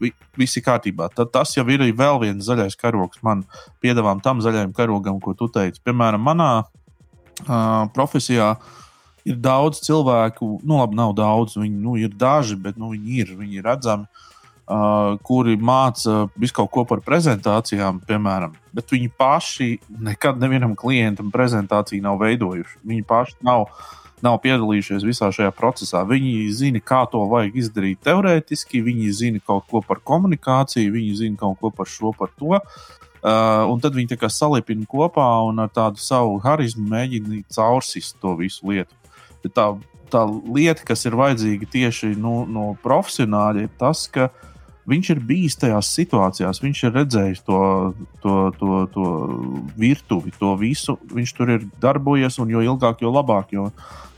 vi, 0.00 0.12
viss 0.38 0.60
ir 0.60 0.66
kārtībā. 0.68 1.10
Tad 1.16 1.32
tas 1.34 1.56
jau 1.56 1.66
ir 1.72 1.84
vēl 1.96 2.22
viens 2.22 2.46
zaļais 2.46 2.78
karogs 2.78 3.22
man 3.26 3.42
piedāvām 3.82 4.22
tam 4.22 4.44
zaļajam 4.44 4.74
karogam, 4.76 5.20
ko 5.20 5.34
tu 5.34 5.50
teici. 5.52 5.82
Piemēram, 5.84 6.22
manā 6.22 6.50
uh, 6.62 7.86
profesijā 7.96 8.54
ir 9.26 9.40
daudz 9.42 9.82
cilvēku, 9.82 10.60
nu 10.62 10.78
labi, 10.78 10.98
nav 10.98 11.16
daudz, 11.18 11.58
viņi 11.58 11.82
nu, 11.82 11.96
ir 11.98 12.14
daži, 12.14 12.54
bet 12.62 12.78
nu, 12.78 12.92
viņi 12.94 13.20
ir, 13.24 13.34
viņi 13.40 13.58
ir 13.58 13.66
redzami. 13.66 14.06
Kuri 14.66 15.54
māca 15.62 16.24
visu 16.34 16.56
kaut 16.56 16.72
ko 16.74 16.82
par 16.90 16.98
prezentācijām, 17.06 18.00
piemēram, 18.02 18.56
bet 18.74 18.90
viņi 18.90 19.12
paši 19.14 19.68
nekad 20.02 20.40
nevienam 20.42 20.72
klientam 20.74 21.28
prezentāciju 21.30 22.02
nav 22.02 22.18
veidojuši. 22.18 22.80
Viņi 22.82 23.04
paši 23.06 23.36
nav, 23.46 23.68
nav 24.26 24.40
piedalījušies 24.42 25.06
visā 25.06 25.28
šajā 25.30 25.52
procesā. 25.54 26.02
Viņi 26.10 26.48
zina, 26.50 26.82
kā 26.82 27.04
to 27.12 27.20
vajag 27.30 27.60
izdarīt 27.62 28.02
teorētiski, 28.02 28.82
viņi 28.82 29.12
zina 29.14 29.42
kaut 29.46 29.68
ko 29.70 29.84
par 29.86 30.00
komunikāciju, 30.02 30.96
viņi 30.96 31.14
zina 31.20 31.38
kaut 31.44 31.60
ko 31.62 31.70
par 31.70 31.86
šo, 31.86 32.10
par 32.18 32.34
to. 32.34 32.58
Uh, 32.58 33.62
un 33.70 33.78
tad 33.82 33.94
viņi 33.94 34.18
salipina 34.30 34.82
kopā 34.86 35.28
un 35.46 35.62
ar 35.62 35.70
tādu 35.70 36.02
savu 36.02 36.40
harizmu 36.42 36.88
mēģina 36.90 37.44
caursist 37.54 38.18
to 38.18 38.34
visu 38.34 38.66
lietu. 38.66 38.98
Bet 39.46 39.54
tā, 39.54 39.68
tā 40.10 40.26
lieta, 40.26 40.82
kas 40.82 41.06
ir 41.06 41.14
vajadzīga 41.14 41.70
tieši 41.70 42.12
nu, 42.18 42.42
no 42.50 42.72
profesionāļa, 42.82 43.66
ir 43.66 43.72
tas, 43.78 44.04
ka 44.10 44.28
uh, 44.28 44.52
viņš 44.86 45.10
ir 45.12 45.20
bijis 45.28 45.58
tajās 45.60 45.90
situācijās, 45.96 46.62
viņš 46.62 46.82
ir 46.86 46.96
redzējis 47.00 47.44
to, 47.46 47.60
to, 48.22 48.34
to, 48.58 48.80
to 48.94 49.06
virtuvi, 49.78 50.34
to 50.38 50.54
visu. 50.60 50.96
Viņš 51.12 51.36
tur 51.36 51.54
ir 51.56 51.68
darbojies, 51.82 52.38
un 52.42 52.52
jo 52.54 52.64
ilgāk, 52.64 53.02
jo 53.02 53.12
labāk. 53.14 53.54
Jo 53.56 53.70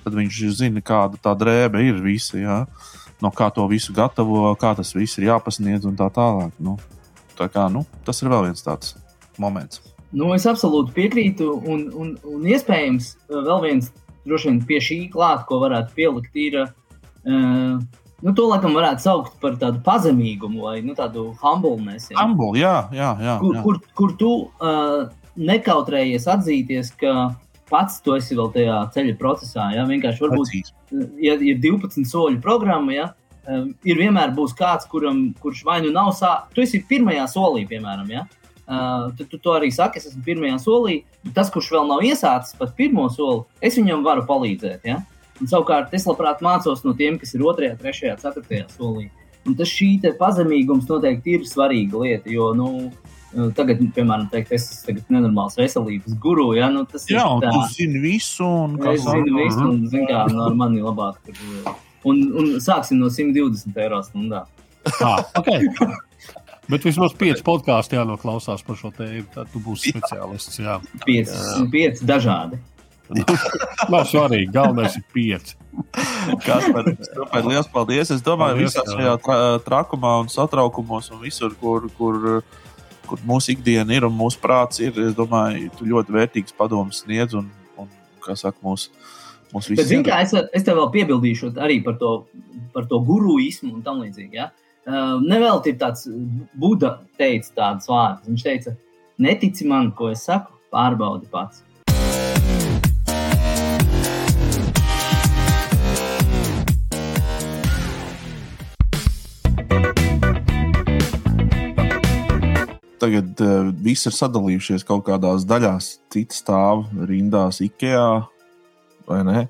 tad 0.08 0.16
viņš 0.16 0.40
zina, 0.56 0.82
kāda 0.84 1.20
tā 1.20 1.34
drēbe 1.38 1.82
ir 1.84 2.00
visa. 2.02 2.38
Ja? 2.40 2.58
No 3.22 3.32
kā 3.34 3.50
to 3.54 3.66
visu 3.70 3.94
gatavo, 3.96 4.48
kā 4.60 4.74
tas 4.78 4.94
viss 4.96 5.18
ir 5.18 5.28
jāpasniedz 5.28 5.88
un 5.88 5.98
tā 5.98 6.08
tālāk. 6.14 6.54
Nu, 6.62 6.78
tā 7.38 7.50
kā, 7.52 7.68
nu, 7.72 7.84
tas 8.06 8.22
ir 8.22 8.32
vēl 8.32 8.48
viens 8.48 8.64
tāds 8.64 8.96
moments. 9.38 9.82
Nu, 10.08 10.30
es 10.32 10.46
absolūti 10.48 10.94
piekrītu, 10.96 11.50
un, 11.68 11.88
un, 11.92 12.14
un 12.24 12.46
iespējams, 12.48 13.10
vēl 13.28 13.64
viens 13.66 13.90
droši 14.28 14.48
vien 14.48 14.60
pie 14.68 14.78
šī 14.84 15.00
klāta, 15.12 15.44
ko 15.48 15.60
varētu 15.60 15.92
pielikt, 15.96 16.38
ir 16.40 16.62
uh, 16.62 17.76
Nu, 18.18 18.32
to 18.34 18.48
laikam 18.50 18.74
varētu 18.74 19.04
saukt 19.04 19.36
par 19.42 19.54
tādu 19.60 19.78
pazemīgumu 19.86 20.64
vai 20.66 20.80
nu, 20.82 20.96
tādu 20.98 21.28
humbleness. 21.38 22.10
Ja? 22.10 22.18
Humble, 22.24 22.56
jā, 22.58 22.74
jā, 22.94 23.12
jā, 23.22 23.36
kur, 23.42 23.54
jā. 23.54 23.62
Kur, 23.66 23.78
kur 24.00 24.14
tu 24.18 24.30
uh, 24.48 25.04
nekautrējies 25.38 26.26
atzīties, 26.34 26.90
ka 26.98 27.12
pats 27.70 28.00
tu 28.02 28.16
esi 28.18 28.34
vēl 28.38 28.50
tajā 28.56 28.80
ceļa 28.96 29.14
procesā. 29.20 29.68
Ja? 29.76 29.86
Vienkārši 29.86 30.24
varbūt, 30.24 30.72
ja 31.22 31.36
ir 31.38 31.62
12 31.62 32.08
soļu 32.10 32.42
programma, 32.42 32.96
ja? 32.96 33.06
uh, 33.46 33.68
ir 33.86 34.02
vienmēr 34.02 34.34
būs 34.34 34.56
kāds, 34.58 34.88
kuram, 34.90 35.28
kurš 35.38 35.62
vai 35.68 35.78
nu 35.86 35.94
nav 35.94 36.10
sācis, 36.18 36.50
tu 36.56 36.66
esi 36.66 36.82
pirmajā 36.90 37.28
solī, 37.30 37.68
piemēram, 37.70 38.10
ja? 38.16 38.26
uh, 38.66 39.12
tu, 39.14 39.28
tu 39.30 39.38
to 39.38 39.54
arī 39.54 39.70
saki, 39.74 40.02
es 40.02 40.10
esmu 40.10 40.24
pirmajā 40.26 40.58
solī. 40.62 40.98
Tas, 41.36 41.50
kurš 41.54 41.70
vēl 41.76 41.86
nav 41.90 42.02
iesācis 42.06 42.58
pat 42.58 42.74
pirmo 42.78 43.06
soli, 43.14 43.44
es 43.62 43.78
viņam 43.78 44.02
varu 44.06 44.26
palīdzēt. 44.28 44.90
Ja? 44.90 45.00
Un, 45.39 45.51
savukārt, 45.51 45.93
es 45.95 46.07
labprāt 46.09 46.43
mācos 46.45 46.82
no 46.86 46.95
tiem, 46.99 47.18
kas 47.20 47.34
ir 47.36 47.45
otrajā, 47.47 47.76
trešajā, 47.78 48.16
ceturtajā 48.22 48.66
solī. 48.74 49.09
Un 49.47 49.55
tas 49.59 49.70
šī 49.70 49.95
pazemīgums 50.18 50.89
noteikti 50.91 51.39
ir 51.39 51.47
svarīga 51.49 52.03
lieta, 52.03 52.32
jo, 52.32 52.51
nu, 52.59 52.70
Tagad, 53.28 53.80
piemēram, 53.93 54.24
teikt, 54.32 54.55
es 54.57 54.64
esmu 54.72 55.03
nenormāls 55.12 55.59
veselības 55.59 56.14
guru. 56.22 56.47
Ja? 56.57 56.70
Nu, 56.72 56.86
tas 56.89 57.05
Jā, 57.11 57.26
ir 57.28 57.45
tā, 57.45 57.51
tu 57.53 57.74
zini 57.74 58.01
visu. 58.01 58.47
Un 58.49 58.78
es 58.89 59.03
zinu 59.05 59.34
visu, 59.36 59.64
un 59.66 59.82
zinu, 59.84 60.07
kā 60.09 60.22
nu, 60.32 60.41
ar 60.47 60.57
mani 60.57 60.80
labāk. 60.80 61.18
Tur, 61.26 61.74
un, 62.09 62.22
un 62.41 62.55
sāksim 62.64 63.03
no 63.03 63.11
120 63.12 63.76
eiro 63.84 64.01
stundā. 64.07 64.47
Ah, 65.05 65.20
okay. 65.36 65.68
Bet 66.72 66.84
vismaz 66.89 67.12
pieci 67.16 67.45
podkāsti 67.45 67.99
jānoklausās 67.99 68.64
par 68.64 68.80
šo 68.80 68.95
tēmu. 68.97 69.26
Tad 69.34 69.53
tu 69.53 69.61
būsi 69.64 69.93
speciālists. 69.93 70.59
Jā. 70.64 70.78
Pieci, 71.05 71.36
pieci 71.72 72.09
dažādi. 72.09 72.61
Nav 73.92 74.06
svarīgi, 74.09 74.50
galvenais 74.52 74.96
ir 74.98 75.04
pieci. 75.14 75.56
Kas 76.44 76.66
par 76.74 76.88
super 76.92 77.46
liels 77.46 77.68
paldies. 77.72 78.11
Es 78.12 78.24
domāju, 78.24 78.59
paldies, 78.59 78.74
visā 78.74 78.84
šajā 78.88 79.14
tra 79.24 79.38
trakumā 79.64 80.14
un 80.22 80.32
satraukumos 80.32 81.09
un 81.14 81.22
visur, 81.22 81.54
kur, 81.61 81.88
kur, 81.98 82.42
kur 83.09 83.22
mūsu 83.28 83.54
ikdiena 83.54 83.96
ir 83.96 84.09
un 84.09 84.16
mūsu 84.16 84.40
prāts 84.42 84.82
ir, 84.84 84.96
es 85.09 85.16
domāju, 85.16 85.70
tu 85.78 85.88
ļoti 85.88 86.16
vērtīgs 86.18 86.56
padomus 86.59 87.02
sniedz 87.04 87.38
un, 87.38 87.48
un 87.80 87.88
kā 88.24 88.36
saka, 88.38 88.61
mūsu. 88.64 88.92
Bet, 89.48 89.86
zin, 89.88 90.04
kā, 90.04 90.20
es, 90.26 90.34
es 90.52 90.66
tev 90.66 90.76
vēl 90.76 90.90
piebildīšu 90.98 91.54
arī 91.64 91.78
par 91.84 91.96
to, 92.00 92.12
par 92.74 92.84
to 92.90 93.00
guruismu 93.04 93.78
un 93.78 93.84
tam 93.86 94.02
līdzīgi. 94.04 94.36
Ja? 94.36 94.50
Uh, 94.88 95.16
Nevelti 95.24 95.72
ir 95.72 95.78
tāds 95.80 96.04
Buda 96.56 96.98
teica 97.20 97.54
tādas 97.56 97.88
vārdas. 97.88 98.28
Viņš 98.28 98.44
teica, 98.44 98.74
netici 99.24 99.64
man, 99.68 99.88
ko 99.96 100.11
es 100.12 100.26
saku, 100.28 100.52
pārbaudi 100.72 101.30
pats. 101.32 101.64
Tagad 113.09 113.40
uh, 113.40 113.70
viss 113.72 114.06
ir 114.06 114.14
sadalījušies 114.14 114.84
kaut 114.86 115.09
kādās 115.09 115.48
daļās. 115.48 115.94
Citi 116.12 116.36
stāv 116.36 116.84
rindās 117.09 117.62
IKEA 117.64 118.28
vai 119.09 119.22
ne? 119.24 119.46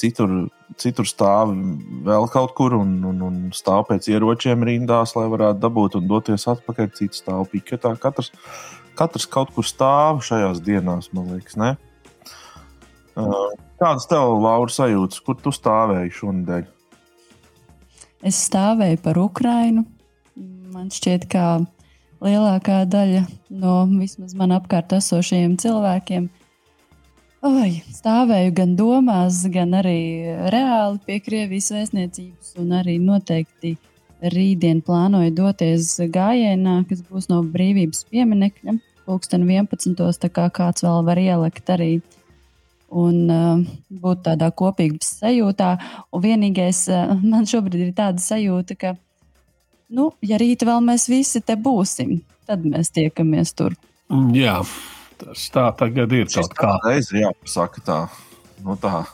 Citur, 0.00 0.48
citur 0.80 1.08
stāv 1.08 1.52
vēl 2.06 2.26
kaut 2.32 2.54
kur 2.56 2.74
un, 2.78 2.92
un, 3.06 3.20
un 3.26 3.38
stāv 3.54 3.86
pēc 3.90 4.08
ieročiem 4.10 4.64
rindās, 4.66 5.14
lai 5.18 5.26
varētu 5.30 5.60
dabūt 5.62 5.98
un 6.00 6.08
doties 6.10 6.46
atpakaļ. 6.50 6.90
Cits 6.96 7.22
stāv 7.22 7.46
piketā. 7.52 7.92
Katrs, 8.00 8.32
katrs 8.98 9.28
kaut 9.30 9.52
kur 9.54 9.66
stāv 9.68 10.22
šajās 10.26 10.62
dienās, 10.64 11.10
man 11.16 11.34
liekas. 11.34 11.58
Ne? 11.60 11.74
Uh, 13.18 13.50
kādas 13.82 14.08
tev, 14.08 14.38
Laura, 14.40 14.72
sajūtas, 14.72 15.20
kur 15.26 15.36
tu 15.42 15.52
stāvēji 15.52 16.14
šonadēļ? 16.20 16.68
Es 18.30 18.40
stāvēju 18.48 19.00
par 19.04 19.20
Ukrajinu. 19.20 19.84
Man 20.70 20.88
šķiet, 20.94 21.26
ka 21.28 21.44
lielākā 22.24 22.84
daļa 22.90 23.24
no 23.62 23.74
vismaz 23.92 24.34
man 24.36 24.54
apkārt 24.56 24.92
esošajiem 24.96 25.56
cilvēkiem. 25.60 26.28
Oi, 27.48 27.70
stāvēju 27.96 28.52
gan 28.52 28.74
domās, 28.76 29.40
gan 29.48 29.72
arī 29.78 30.28
reāli 30.52 31.00
pie 31.06 31.16
Krievijas 31.24 31.70
vēstniecības, 31.72 32.52
un 32.60 32.74
arī 32.76 32.98
noteikti 33.00 33.78
rītdien 34.20 34.82
plānoju 34.84 35.32
doties 35.38 35.94
gājienā, 36.12 36.82
kas 36.88 37.00
būs 37.08 37.30
no 37.32 37.40
brīvības 37.40 38.04
pieminekļa, 38.12 38.76
pulksten 39.08 39.48
11. 39.48 39.96
tā 40.20 40.28
kā 40.28 40.50
kāds 40.52 40.84
vēl 40.84 41.06
var 41.08 41.20
ielikt 41.22 41.72
arī 41.72 41.94
un 42.90 43.30
uh, 43.30 43.62
būt 44.02 44.24
tādā 44.26 44.50
kopīgas 44.52 45.14
sajūtā. 45.22 45.70
Un 46.12 46.24
vienīgais, 46.24 46.82
uh, 46.90 47.14
man 47.22 47.48
šobrīd 47.48 47.86
ir 47.86 47.94
tāda 47.96 48.20
sajūta, 48.20 48.76
ka 48.76 48.94
nu, 49.90 50.10
ja 50.22 50.38
rīt 50.40 50.64
vēl 50.66 50.80
mēs 50.84 51.08
visi 51.10 51.42
te 51.44 51.56
būsim, 51.58 52.20
tad 52.48 52.64
mēs 52.66 52.92
tiekamies 52.94 53.52
tur. 53.58 53.76
Mm, 54.10 54.30
jā, 54.38 54.56
tas 55.20 55.50
tā 55.54 55.66
tagad 55.78 56.14
ir. 56.16 56.30
Tas 56.30 56.50
kā 56.56 56.76
reizē 56.86 57.24
jāpasaka 57.24 57.84
tā. 57.86 58.00
Nu 58.64 58.76
tā. 58.76 59.04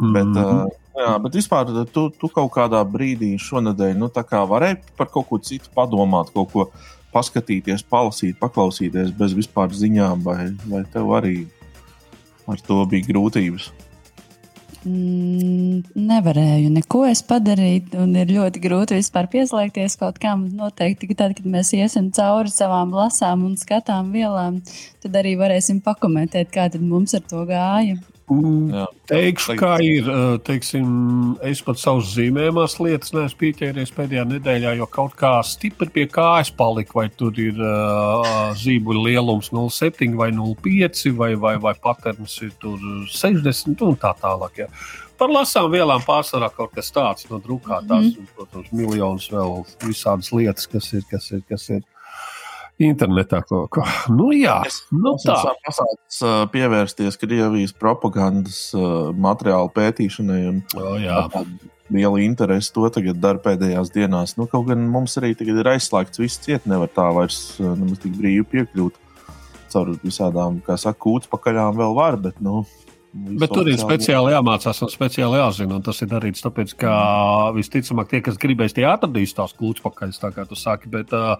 Mm 0.00 0.06
-hmm. 0.06 0.12
bet, 0.12 0.44
uh, 0.44 0.66
jā, 0.94 1.22
bet 1.22 1.34
vispār 1.34 1.86
tu, 1.92 2.10
tu 2.10 2.28
kaut 2.28 2.52
kādā 2.52 2.82
brīdī 2.84 3.38
šonadēļ 3.38 3.94
nu, 3.96 4.08
varēji 4.08 4.78
par 4.96 5.06
kaut 5.06 5.28
ko 5.28 5.38
citu 5.38 5.70
padomāt, 5.74 6.32
kaut 6.34 6.52
ko 6.52 6.70
paskatīties, 7.12 7.82
palasīt, 7.82 8.38
paklausīties 8.38 9.10
bez 9.18 9.32
vispār 9.32 9.70
ziņām, 9.70 10.22
vai, 10.22 10.56
vai 10.66 10.84
tev 10.92 11.14
arī 11.14 11.46
ar 12.46 12.60
to 12.60 12.84
bija 12.86 13.06
grūtības? 13.06 13.70
Mm, 14.86 15.96
nevarēju 15.98 16.70
neko 16.76 17.02
padarīt, 17.28 17.94
un 18.00 18.14
ir 18.20 18.32
ļoti 18.32 18.62
grūti 18.64 18.98
vispār 19.00 19.28
pieslēgties 19.32 19.98
kaut 20.00 20.20
kam. 20.22 20.46
Noteikti, 20.54 21.10
ka 21.10 21.18
tad, 21.24 21.36
kad 21.38 21.48
mēs 21.50 21.74
iesim 21.76 22.10
cauri 22.14 22.52
savām 22.52 22.94
lasām 22.94 23.44
un 23.48 23.58
skatām 23.60 24.12
vielām, 24.14 24.62
tad 25.04 25.20
arī 25.20 25.36
varēsim 25.40 25.82
pakomentēt, 25.84 26.52
kā 26.54 26.68
mums 26.80 27.16
ar 27.18 27.24
to 27.28 27.44
gāja. 27.48 27.98
Jā, 28.24 28.86
Teikšu, 29.10 29.54
kā 29.60 29.74
ir. 29.84 30.06
Teiksim, 30.46 30.86
es 31.44 31.60
pat 31.64 31.76
savus 31.76 32.14
zīmējumās 32.14 32.78
lietas 32.80 33.12
neesmu 33.12 33.40
pieķēries 33.42 33.92
pēdējā 33.92 34.24
nedēļā, 34.30 34.72
jo 34.78 34.88
kaut 34.88 35.12
kā 35.20 35.34
stipri 35.44 35.90
pie 35.92 36.06
kājas 36.08 36.48
palika. 36.56 36.96
Vai 36.96 37.08
tur 37.12 37.36
ir 37.40 37.60
uh, 37.60 38.54
zīmuļa 38.56 39.04
lielums 39.10 39.52
0,7 39.52 40.16
vai 40.16 40.30
0,5 40.32 41.12
vai, 41.20 41.34
vai, 41.36 41.56
vai 41.60 41.74
patērns 41.84 42.38
ir 42.46 42.54
60 42.64 43.84
un 43.84 44.00
tā 44.00 44.14
tālāk. 44.22 44.64
Ja. 44.64 44.70
Par 45.20 45.30
lasām 45.30 45.68
vielām 45.70 46.02
pārsvarā 46.06 46.48
kaut 46.54 46.72
kas 46.74 46.88
tāds 46.94 47.28
no 47.28 47.38
drukātās, 47.44 48.08
mm 48.08 48.10
-hmm. 48.10 48.24
un, 48.24 48.32
protams, 48.38 48.72
miljonus 48.72 49.28
vēl 49.30 49.60
visādas 49.84 50.32
lietas, 50.32 50.66
kas 50.66 50.92
ir. 50.96 51.04
Kas 51.10 51.30
ir, 51.30 51.44
kas 51.48 51.68
ir 51.70 51.84
internetā 52.86 53.40
kaut 53.48 53.70
ko. 53.74 53.84
Nu, 54.12 54.30
jā, 54.36 54.60
es, 54.68 54.82
nu, 54.92 55.14
tā 55.22 55.36
ir 55.50 55.60
pasākums 55.66 56.18
pievērsties 56.54 57.20
Krievijas 57.20 57.74
propagandas 57.76 58.58
materiālu 59.18 59.72
pētīšanai. 59.74 60.40
Un, 60.50 60.60
oh, 60.80 60.96
jā. 61.00 61.22
Liela 61.92 62.22
interese 62.24 62.72
to 62.72 62.88
tagad 62.92 63.18
dara 63.20 63.40
pēdējās 63.44 63.92
dienās. 63.94 64.36
Nu, 64.38 64.48
kaut 64.50 64.70
gan 64.70 64.86
mums 64.90 65.18
arī 65.20 65.34
ir 65.36 65.72
aizslēgts 65.74 66.22
viss 66.22 66.40
ciet, 66.40 66.64
nevar 66.70 66.88
tā 66.92 67.10
vairs 67.12 67.58
nemaz 67.60 68.00
tik 68.02 68.16
brīvi 68.16 68.46
piekļūt. 68.54 69.00
Caur 69.74 69.90
visādām, 70.04 70.60
kā 70.64 70.78
saka, 70.78 71.00
kūts 71.02 71.28
pakaļām 71.32 71.76
vēl 71.76 71.96
var, 71.96 72.16
bet, 72.22 72.38
nu, 72.44 72.62
Bet 73.14 73.52
tur 73.54 73.68
ir 73.70 73.76
speciāli 73.78 74.32
jāmācās 74.34 74.80
un 74.82 74.90
speciāli 74.90 75.38
jāzina. 75.38 75.76
Tas 75.86 76.02
ir 76.02 76.08
darīts 76.10 76.42
tāpēc, 76.42 76.72
ka 76.80 76.94
visticamāk 77.54 78.08
tie, 78.10 78.20
kas 78.26 78.40
gribēs, 78.42 78.74
tie 78.74 78.88
atradīs 78.90 79.36
tās 79.36 79.54
klūčus 79.54 79.84
pakaļ, 79.84 80.16
tā 80.18 80.32
kā 80.34 80.46
tu 80.50 80.58
saki. 80.58 80.90
Bet 80.90 81.14
uh, 81.14 81.36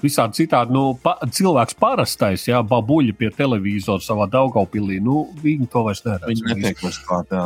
visādi 0.00 0.40
citādi, 0.40 0.72
nu, 0.72 0.94
pa, 1.02 1.18
cilvēks 1.20 1.76
parastais, 1.80 2.46
jā, 2.48 2.62
babuļi 2.64 3.12
pie 3.18 3.28
televizora 3.36 4.00
savā 4.04 4.28
Daugaupilī, 4.32 5.02
nu, 5.04 5.26
viņi 5.44 5.68
to 5.72 5.84
vairs 5.90 6.00
neredz. 6.06 6.30
Viņi 6.32 6.48
netiek 6.54 6.80
vairs 6.86 7.02
klāt, 7.04 7.36
jā. 7.36 7.44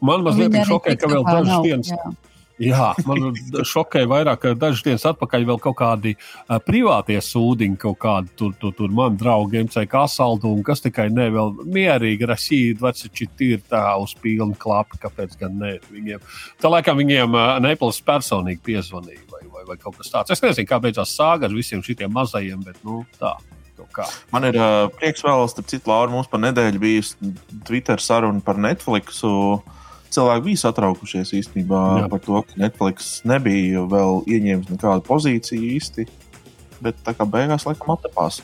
Man 0.00 0.24
mazliet 0.24 0.56
šokē, 0.66 0.96
ka 0.98 1.12
vēl 1.12 1.28
dažas 1.28 1.68
dienas. 1.68 1.92
Jā. 1.92 2.14
Jā, 2.58 2.90
man 3.06 3.36
šokēja 3.66 4.08
vairāk, 4.10 4.40
ka 4.42 4.52
dažas 4.58 4.82
dienas 4.82 5.04
atpakaļ 5.06 5.44
vēl 5.46 5.60
kaut 5.62 5.76
kādi 5.78 6.14
uh, 6.18 6.56
privātie 6.62 7.18
sūdiņi, 7.22 7.78
kaut 7.78 8.00
kādi 8.02 8.32
tur, 8.38 8.54
tur, 8.58 8.72
tur 8.74 8.90
man 8.94 9.18
draugi, 9.18 9.60
MCK 9.68 10.00
asaldu 10.02 10.50
un 10.50 10.64
kas 10.66 10.82
tikai 10.82 11.06
ne, 11.14 11.28
vēl 11.34 11.54
mierīgi 11.76 12.28
rasīja, 12.28 12.78
veciči 12.82 13.28
ir 13.46 13.62
tā 13.70 13.84
uz 14.02 14.16
pilnu 14.18 14.58
klapu, 14.58 14.98
kāpēc 15.04 15.38
gan 15.38 15.54
ne 15.60 15.76
viņiem. 15.92 16.24
Tā 16.58 16.72
laikam 16.72 16.98
viņiem 16.98 17.38
uh, 17.38 17.54
Nepals 17.62 18.02
personīgi 18.02 18.64
piezvanīja 18.72 19.22
vai, 19.30 19.44
vai, 19.46 19.64
vai 19.70 19.78
kaut 19.78 20.00
kas 20.00 20.10
tāds. 20.10 20.34
Es 20.34 20.42
nezinu, 20.42 20.66
kā 20.66 20.82
beidzās 20.82 21.14
sāga 21.14 21.46
ar 21.46 21.54
visiem 21.54 21.84
šitiem 21.86 22.10
mazajiem, 22.14 22.66
bet 22.66 22.82
nu 22.86 23.04
tā. 23.22 23.36
Man 24.34 24.42
ir 24.42 24.56
uh, 24.58 24.90
prieks 24.98 25.22
vēl, 25.22 25.46
starp 25.46 25.68
citu, 25.70 25.86
Laura, 25.86 26.10
mums 26.10 26.26
par 26.28 26.42
nedēļu 26.42 26.80
bijusi 26.82 27.34
Twitter 27.68 28.02
saruna 28.02 28.42
par 28.42 28.58
Netflixu. 28.58 29.30
Uh, 29.30 29.77
cilvēki 30.14 30.44
bija 30.48 30.62
satraukušies 30.64 31.34
īstenībā 31.38 31.82
Jā. 32.02 32.06
par 32.12 32.22
to, 32.24 32.42
ka 32.46 32.60
Netflix 32.60 33.18
nebija 33.28 33.84
vēl 33.88 34.22
ieņēmis 34.28 34.72
nekādu 34.72 35.04
pozīciju 35.08 35.74
īsti. 35.78 36.06
Bet 36.84 37.00
tā 37.06 37.14
kā 37.18 37.26
beigās 37.26 37.66
laikam 37.66 37.96
attapās. 37.96 38.40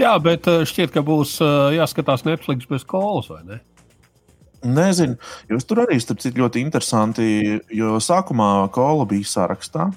Jā, 0.00 0.12
bet 0.22 0.48
eh, 0.50 0.64
šķiet, 0.66 0.92
ka 0.94 1.02
būs 1.06 1.36
eh, 1.44 1.76
jāskatās 1.78 2.26
Netflix 2.26 2.68
bez 2.70 2.86
kolas, 2.88 3.30
vai 3.30 3.42
ne? 3.46 3.60
Nezinu, 4.60 5.16
jo 5.48 5.58
tur 5.64 5.86
arī 5.86 5.96
citu, 6.02 6.34
ļoti 6.36 6.60
interesanti, 6.60 7.26
jo 7.72 7.96
sākumā 8.02 8.68
kola 8.74 9.06
bija 9.08 9.28
sarakstā. 9.28 9.88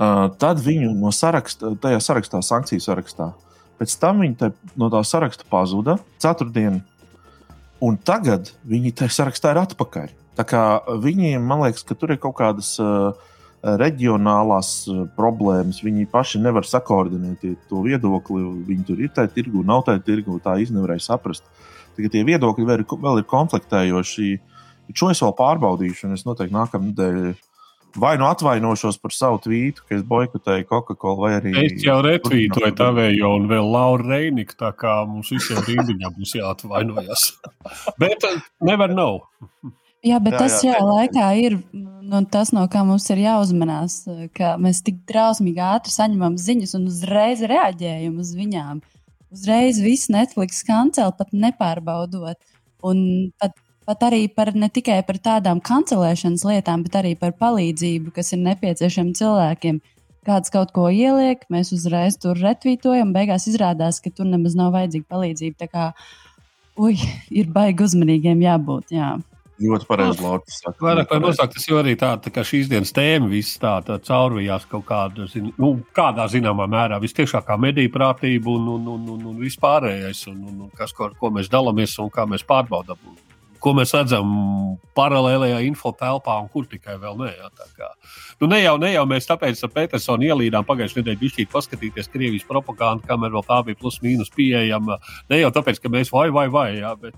Uh, 0.00 0.30
tad 0.40 0.62
viņu 0.64 0.94
no 0.96 1.10
saraksta, 1.12 1.74
tajā 1.76 1.98
sarakstā, 2.00 2.38
sankciju 2.40 2.80
sarakstā, 2.80 3.26
pēc 3.76 3.96
tam 4.00 4.22
viņi 4.24 4.48
no 4.80 4.88
tā 4.88 5.02
saraksta 5.04 5.44
pazuda. 5.52 5.98
Ceturtdien 6.22 6.78
Un 7.80 7.96
tagad 7.96 8.50
viņi 8.68 8.92
tajā 8.98 9.14
sarakstā 9.14 9.54
ir 9.54 9.62
atpakaļ. 9.62 10.12
Tā 10.36 10.44
kā 10.48 10.62
viņiem, 11.00 11.42
man 11.44 11.64
liekas, 11.64 11.84
ka 11.86 11.96
tur 11.96 12.12
ir 12.12 12.20
kaut 12.20 12.36
kādas 12.38 12.74
uh, 12.80 13.12
reģionālās 13.64 14.70
uh, 14.88 15.02
problēmas. 15.16 15.80
Viņi 15.84 16.08
paši 16.12 16.42
nevar 16.44 16.68
sakoordinēt 16.68 17.46
to 17.70 17.82
viedokli. 17.84 18.44
Viņi 18.68 18.86
tur 18.88 19.00
ir 19.00 19.12
tajā 19.16 19.32
tirgu, 19.34 19.64
nav 19.66 19.86
tajā 19.88 20.04
tirgu, 20.06 20.38
tā 20.44 20.58
īstenībā 20.60 20.84
nevarēja 20.84 21.06
saprast. 21.08 21.46
Tagad 21.96 22.14
tie 22.14 22.24
viedokļi 22.28 22.68
vēl 22.68 22.82
ir, 22.82 22.86
vēl 23.04 23.22
ir 23.22 23.28
konfliktējoši. 23.32 24.30
Šo 24.90 25.12
es 25.12 25.20
vēl 25.22 25.36
pārbaudīšu, 25.38 26.08
un 26.08 26.18
es 26.18 26.26
noteikti 26.26 26.56
nākamā 26.56 26.90
nedēļa 26.90 27.34
vai 27.96 28.14
nu 28.20 28.26
atvainošos 28.28 28.98
par 29.02 29.14
savu 29.14 29.40
tvītu, 29.44 29.84
ka 29.86 29.96
es 29.98 30.04
boikotēju 30.06 30.68
Coca-Cola, 30.68 31.20
vai 31.24 31.32
arī. 31.38 31.54
Es 31.64 31.84
jau 31.84 31.98
retvītoju 32.06 32.72
tavējo 32.78 33.34
un 33.38 33.48
vēl 33.50 33.70
Lauru 33.74 34.08
Reiniku, 34.12 34.56
tā 34.60 34.72
kā 34.76 35.00
mums 35.08 35.32
visiem 35.34 35.60
rindiņā 35.66 36.12
būs 36.16 36.36
jāatvainojas. 36.38 37.26
Bet 38.02 38.26
uh, 38.28 38.40
nevar 38.66 38.94
nav. 38.94 39.22
Jā, 40.00 40.16
bet 40.16 40.32
jā, 40.32 40.38
tas 40.40 40.62
jā, 40.64 40.78
jā, 40.78 40.84
laikā 40.86 41.24
ir 41.36 41.58
nu, 42.00 42.22
tas, 42.32 42.54
no 42.56 42.62
kā 42.72 42.80
mums 42.88 43.04
ir 43.12 43.20
jāuzmanās, 43.20 43.98
ka 44.32 44.54
mēs 44.56 44.80
tik 44.86 45.02
drausmīgi 45.10 45.60
ātri 45.60 45.92
saņemam 45.92 46.38
ziņas 46.40 46.72
un 46.78 46.86
uzreiz 46.88 47.42
reaģējam 47.44 48.16
uz 48.22 48.30
viņām. 48.38 48.80
Uzreiz 49.30 49.78
viss 49.84 50.08
Netflix 50.10 50.64
kancel, 50.66 51.12
pat 51.18 51.34
nepārbaudot. 51.36 52.40
Un 52.88 53.02
pat 53.36 53.52
pat 53.90 54.06
arī 54.06 54.26
par 54.30 54.52
ne 54.54 54.68
tikai 54.70 55.00
par 55.06 55.18
tādām 55.18 55.60
kancelēšanas 55.66 56.46
lietām, 56.46 56.84
bet 56.86 57.00
arī 57.00 57.16
par 57.18 57.34
palīdzību, 57.40 58.12
kas 58.14 58.30
ir 58.36 58.44
nepieciešama 58.44 59.16
cilvēkiem. 59.18 59.80
Kāds 60.28 60.52
kaut 60.52 60.70
ko 60.76 60.86
ieliek, 60.92 61.42
mēs 61.50 61.72
uzreiz 61.74 62.18
tur 62.20 62.38
retvītojam, 62.38 63.14
beigās 63.16 63.48
izrādās, 63.50 63.98
ka 64.04 64.12
tur 64.14 64.28
nemaz 64.28 64.54
nav 64.54 64.74
vajadzīga 64.76 65.08
palīdzība. 65.10 65.56
Tā 65.64 65.68
kā, 65.72 65.86
ui, 66.78 66.94
ir 67.32 67.48
baigi 67.50 67.86
uzmanīgiem 67.88 68.44
jābūt. 68.44 68.94
Jā. 68.94 69.14
Ļoti 69.60 69.88
pareizi, 69.88 70.22
Lorija. 70.24 70.74
Vairāk 70.80 71.10
vai 71.12 71.18
mazāk 71.24 71.50
tas 71.52 71.66
jau 71.68 71.80
arī 71.80 71.92
tā, 72.00 72.14
tā 72.22 72.30
kā 72.32 72.44
šīs 72.46 72.68
dienas 72.70 72.94
tēma 72.96 73.26
viss 73.32 73.58
tā, 73.60 73.74
tā 73.84 73.98
caurvījās 74.06 74.64
kaut 74.70 74.86
kādā, 74.88 75.26
zin, 75.28 75.50
nu, 75.60 75.72
kādā 75.96 76.24
zināmā 76.32 76.68
mērā 76.70 77.00
vistiešākā 77.02 77.58
mediju 77.60 77.92
prātība 77.92 78.54
un, 78.54 78.70
un, 78.76 78.86
un, 78.94 79.10
un, 79.16 79.26
un 79.32 79.42
vispārējais, 79.42 80.22
un, 80.32 80.38
un, 80.48 80.62
un 80.68 80.72
kas, 80.78 80.94
ko, 80.96 81.10
ko 81.20 81.32
mēs 81.36 81.52
dalāmies 81.52 81.98
un 82.00 82.08
kā 82.14 82.24
mēs 82.30 82.46
pārbaudām 82.48 83.02
ko 83.62 83.74
mēs 83.76 83.92
redzam 83.96 84.30
paralēlajā 84.96 85.60
info 85.66 85.92
telpā, 85.96 86.36
un 86.42 86.48
kur 86.52 86.66
tikai 86.70 86.96
vēl 87.00 87.18
nē. 87.20 87.30
Jā, 87.36 87.50
kā, 87.76 87.90
nu, 88.40 88.50
ne, 88.50 88.60
jau, 88.62 88.76
ne 88.80 88.92
jau 88.94 89.06
mēs 89.08 89.28
tāpēc 89.28 89.62
ar 89.66 89.72
Petersonu 89.74 90.28
ielīdām 90.30 90.66
pagājušajā 90.68 91.02
nedēļā 91.02 91.22
bišķīt 91.22 91.52
paskatīties 91.52 92.10
Krievijas 92.12 92.48
propagandu, 92.48 93.06
kamēr 93.08 93.34
vēl 93.36 93.46
tā 93.48 93.60
bija 93.66 93.80
plus 93.80 94.00
mīnus 94.04 94.32
pieejama. 94.34 95.00
Ne 95.32 95.42
jau 95.42 95.52
tāpēc, 95.54 95.82
ka 95.82 95.92
mēs 95.92 96.12
vai 96.14 96.28
vai 96.34 96.48
vai, 96.52 96.68
jā, 96.80 96.94
bet 97.00 97.16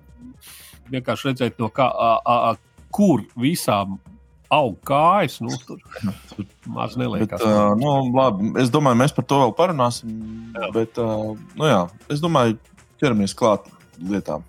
vienkārši 0.93 1.30
redzēt, 1.30 1.61
no 1.62 1.70
kā, 1.72 1.88
a, 1.88 2.14
a, 2.20 2.38
a, 2.53 2.88
kur 2.93 3.24
visām 3.40 3.99
aug 4.53 4.76
kājas. 4.86 5.38
Nu, 5.45 5.55
tur 5.66 5.80
tur 6.34 6.47
maz 6.74 6.97
neliekas. 7.01 7.40
Bet, 7.40 7.49
uh, 7.49 7.72
nu, 7.78 7.95
labi, 8.12 8.53
es 8.62 8.72
domāju, 8.72 9.01
mēs 9.01 9.16
par 9.16 9.26
to 9.28 9.40
vēl 9.47 9.55
parunāsim. 9.57 10.14
Jā. 10.57 10.70
Bet, 10.76 11.01
uh, 11.01 11.32
nu, 11.57 11.68
jā, 11.68 11.82
es 12.12 12.22
domāju, 12.24 12.59
ķeramies 13.01 13.36
klāt 13.38 13.70
lietām. 14.03 14.45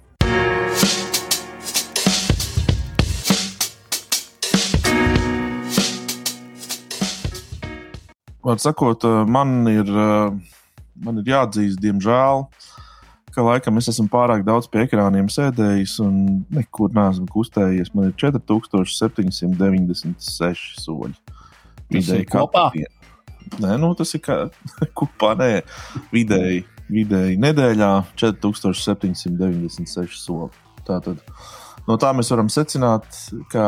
Var 8.43 8.57
sakot, 8.59 9.03
eh, 9.03 9.25
man 9.27 9.67
ir, 9.67 9.87
eh, 9.87 10.31
man 11.05 11.17
ir 11.17 11.23
jāatzīst, 11.31 11.79
diemžēl, 11.79 12.47
ka 13.33 13.41
laikam 13.41 13.77
es 13.79 13.87
esmu 13.87 14.09
pārāk 14.11 14.43
daudz 14.45 14.67
pie 14.67 14.83
ekrāniem 14.83 15.27
sēdējis 15.31 15.99
un 16.03 16.45
nekur 16.51 16.89
neesmu 16.93 17.27
kustējies. 17.31 17.95
Man 17.95 18.05
ir 18.11 18.15
4796 18.19 20.75
soļi. 20.83 21.15
Vidēji 21.93 22.25
kopā? 22.29 22.71
Nē, 23.63 23.71
nu, 23.79 23.93
tas 23.95 24.15
ir 24.15 24.21
kā 24.25 24.35
kopā, 24.99 25.29
nē, 25.39 25.51
vidēji, 26.11 26.63
vidēji 26.91 27.35
nedēļā 27.41 27.93
4796 28.19 30.19
soli. 30.19 30.51
Tātad 30.83 31.17
no 31.87 31.93
tā 32.01 32.09
mēs 32.15 32.31
varam 32.33 32.49
secināt, 32.51 33.05
ka 33.53 33.65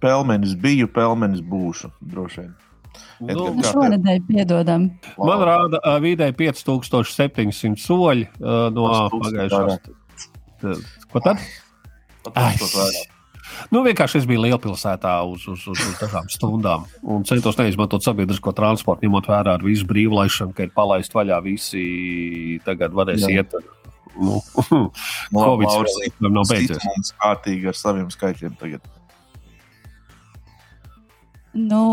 pelmenis 0.00 0.54
biju, 0.54 0.86
pelmenis 0.94 1.42
būšu 1.42 1.90
droši 2.00 2.40
vien. 2.44 2.54
Nu, 3.20 3.50
šonadēļ 3.66 4.20
piedodam. 4.28 4.88
Man 5.20 5.46
rāda 5.46 5.80
uh, 5.82 5.98
vidēji 6.02 6.36
5700 6.38 7.80
soļi 7.82 8.28
uh, 8.40 8.68
no 8.74 8.90
pagājušās. 9.12 9.90
Ko 11.10 11.24
tad? 11.24 11.42
Nu, 13.70 13.82
vienkārši 13.84 14.20
es 14.20 14.26
biju 14.28 14.44
lielpilsētā 14.46 15.12
uz, 15.28 15.44
uz, 15.50 15.64
uz, 15.68 15.80
uz 15.80 15.96
dažām 16.00 16.28
stundām 16.32 16.86
un 17.02 17.24
centos 17.28 17.58
neizmantot 17.58 18.04
sabiedrisko 18.04 18.54
transportu, 18.56 19.04
ņemot 19.06 19.28
vērā 19.30 19.56
ar 19.58 19.64
visu 19.64 19.88
brīvlaišanu, 19.90 20.54
ka 20.56 20.64
ir 20.66 20.72
palaist 20.76 21.14
vaļā 21.16 21.40
visi 21.44 21.84
tagad 22.66 22.96
varēs 22.96 23.26
Jā. 23.26 23.42
iet. 23.42 23.58
Nu, 24.20 24.40
Covid 25.32 26.16
nav 26.20 26.48
beidzies. 26.50 26.82
Mums 26.82 27.12
kārtīgi 27.22 27.68
ar 27.70 27.76
saviem 27.78 28.08
skaitļiem 28.10 28.56
tagad. 28.58 28.88
Nu, 31.54 31.84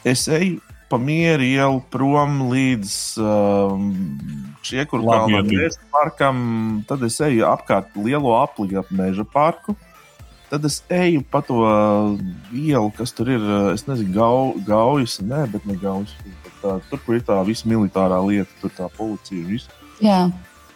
es 0.06 0.28
eju 0.30 0.62
pa 0.90 1.00
mieru 1.02 1.44
ielu 1.44 1.82
prom 1.92 2.46
līdz 2.52 2.92
um, 3.18 3.90
Čiekurkalnam, 4.66 5.50
parkam, 5.94 6.38
tad 6.90 7.04
es 7.06 7.18
eju 7.22 7.46
apkārt 7.50 7.94
lielo 7.98 8.36
apliņu 8.40 8.80
ap 8.82 8.94
meža 8.94 9.26
parku. 9.30 9.76
Tad 10.50 10.66
es 10.66 10.80
eju 10.94 11.24
pa 11.30 11.42
to 11.46 11.60
ielu, 12.54 12.90
kas 12.98 13.14
tur 13.18 13.30
ir. 13.34 13.46
Es 13.74 13.86
nezinu, 13.90 14.14
gau, 14.14 14.54
gaujas, 14.66 15.18
nē, 15.22 15.46
bet 15.54 15.66
ne 15.70 15.78
gaujas. 15.82 16.14
Tā, 16.62 16.78
tur, 16.90 17.02
kur 17.06 17.18
ir 17.18 17.26
tā 17.26 17.38
visa 17.46 17.70
militārā 17.70 18.22
lieta, 18.26 18.50
tur 18.62 18.74
tā 18.78 18.90
policija 18.98 19.42
un 19.42 19.52
viss. 19.54 19.70
Jā. 20.06 20.20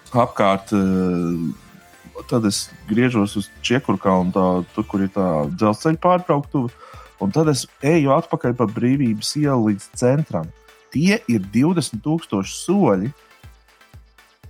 Apkārt, 0.10 0.74
uh, 0.74 2.24
tad 2.30 2.46
es 2.50 2.68
griežos 2.90 3.38
uz 3.40 3.50
Čiekurkalnu, 3.66 4.34
tur, 4.74 4.90
kur 4.90 5.06
ir 5.06 5.14
tā 5.14 5.30
dzelzceļa 5.54 6.02
pārbrauktuve. 6.02 6.74
Un 7.20 7.34
tad 7.36 7.52
es 7.52 7.66
eju 7.84 8.14
atpakaļ 8.16 8.56
pa 8.56 8.68
brīvības 8.70 9.34
ielu 9.42 9.72
līdz 9.72 9.90
centram. 10.00 10.48
Tie 10.94 11.20
ir 11.30 11.44
20,000 11.54 12.48
soļi. 12.48 13.12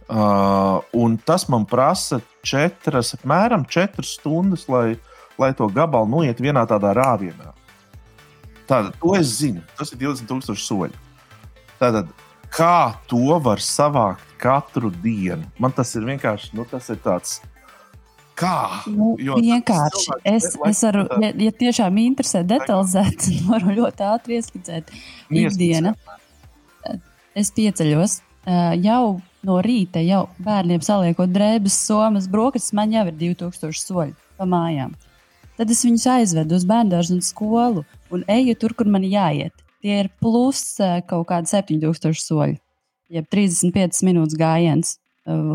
Uh, 0.10 0.82
un 0.98 1.20
tas 1.22 1.46
man 1.54 1.68
prasa 1.70 2.18
četras, 2.42 3.14
apmēram 3.14 3.66
4 3.70 4.06
stundas, 4.06 4.64
lai, 4.72 4.96
lai 5.38 5.52
to 5.54 5.68
gabalu 5.70 6.10
noiet 6.16 6.42
vienā 6.42 6.64
tādā 6.70 6.96
rāvienā. 6.98 7.54
Tātad, 8.70 8.96
to 9.02 9.14
es 9.18 9.36
zinu. 9.42 9.62
Tas 9.78 9.94
ir 9.94 10.02
20,000 10.02 10.58
soļi. 10.62 10.98
Tātad, 11.82 12.10
kā 12.54 12.96
to 13.10 13.38
var 13.42 13.62
savākt 13.62 14.26
katru 14.42 14.90
dienu? 15.04 15.46
Man 15.62 15.74
tas 15.74 15.94
ir 15.98 16.06
vienkārši 16.10 16.54
nu, 16.58 16.66
tas 16.70 16.90
ir 16.94 17.02
tāds 17.02 17.40
Kā? 18.40 18.84
Nu, 18.88 19.14
jo 19.20 19.36
vienkārši. 19.42 20.16
Es, 20.28 20.54
es 20.70 20.84
varu, 20.86 21.04
ja, 21.24 21.34
ja 21.48 21.52
tiešām 21.64 21.98
interesē 22.02 22.46
detalizēt, 22.48 23.28
varu 23.52 23.76
ļoti 23.82 24.06
ātri 24.08 24.40
ieskicēt. 24.40 24.94
Ikdiena. 25.30 25.94
Es 27.38 27.52
pieceļos 27.56 28.20
jau 28.82 29.20
no 29.46 29.60
rīta, 29.64 30.02
jau 30.04 30.26
bērniem 30.44 30.82
saliekot 30.84 31.32
drēbes, 31.32 31.76
somas, 31.86 32.28
brokastis, 32.32 32.74
man 32.76 32.92
jau 32.96 33.06
ir 33.10 33.16
2000 33.20 33.84
soļi 33.84 34.16
pa 34.40 34.48
mājām. 34.48 34.96
tad 35.60 35.72
es 35.72 35.84
viņus 35.84 36.08
aizvedu 36.08 36.56
uz 36.56 36.66
bērnu 36.66 37.02
un 37.16 37.22
skolu 37.22 37.84
un 38.12 38.24
eju 38.28 38.56
tur, 38.56 38.74
kur 38.74 38.88
man 38.88 39.04
jāiet. 39.04 39.54
Tie 39.84 40.00
ir 40.04 40.10
plus 40.20 40.80
kaut 41.08 41.28
kādi 41.28 41.52
7000 41.52 42.16
soļi, 42.20 42.58
jeb 43.10 43.28
35 43.32 44.04
minūtes 44.08 44.40
gājiens 44.40 44.98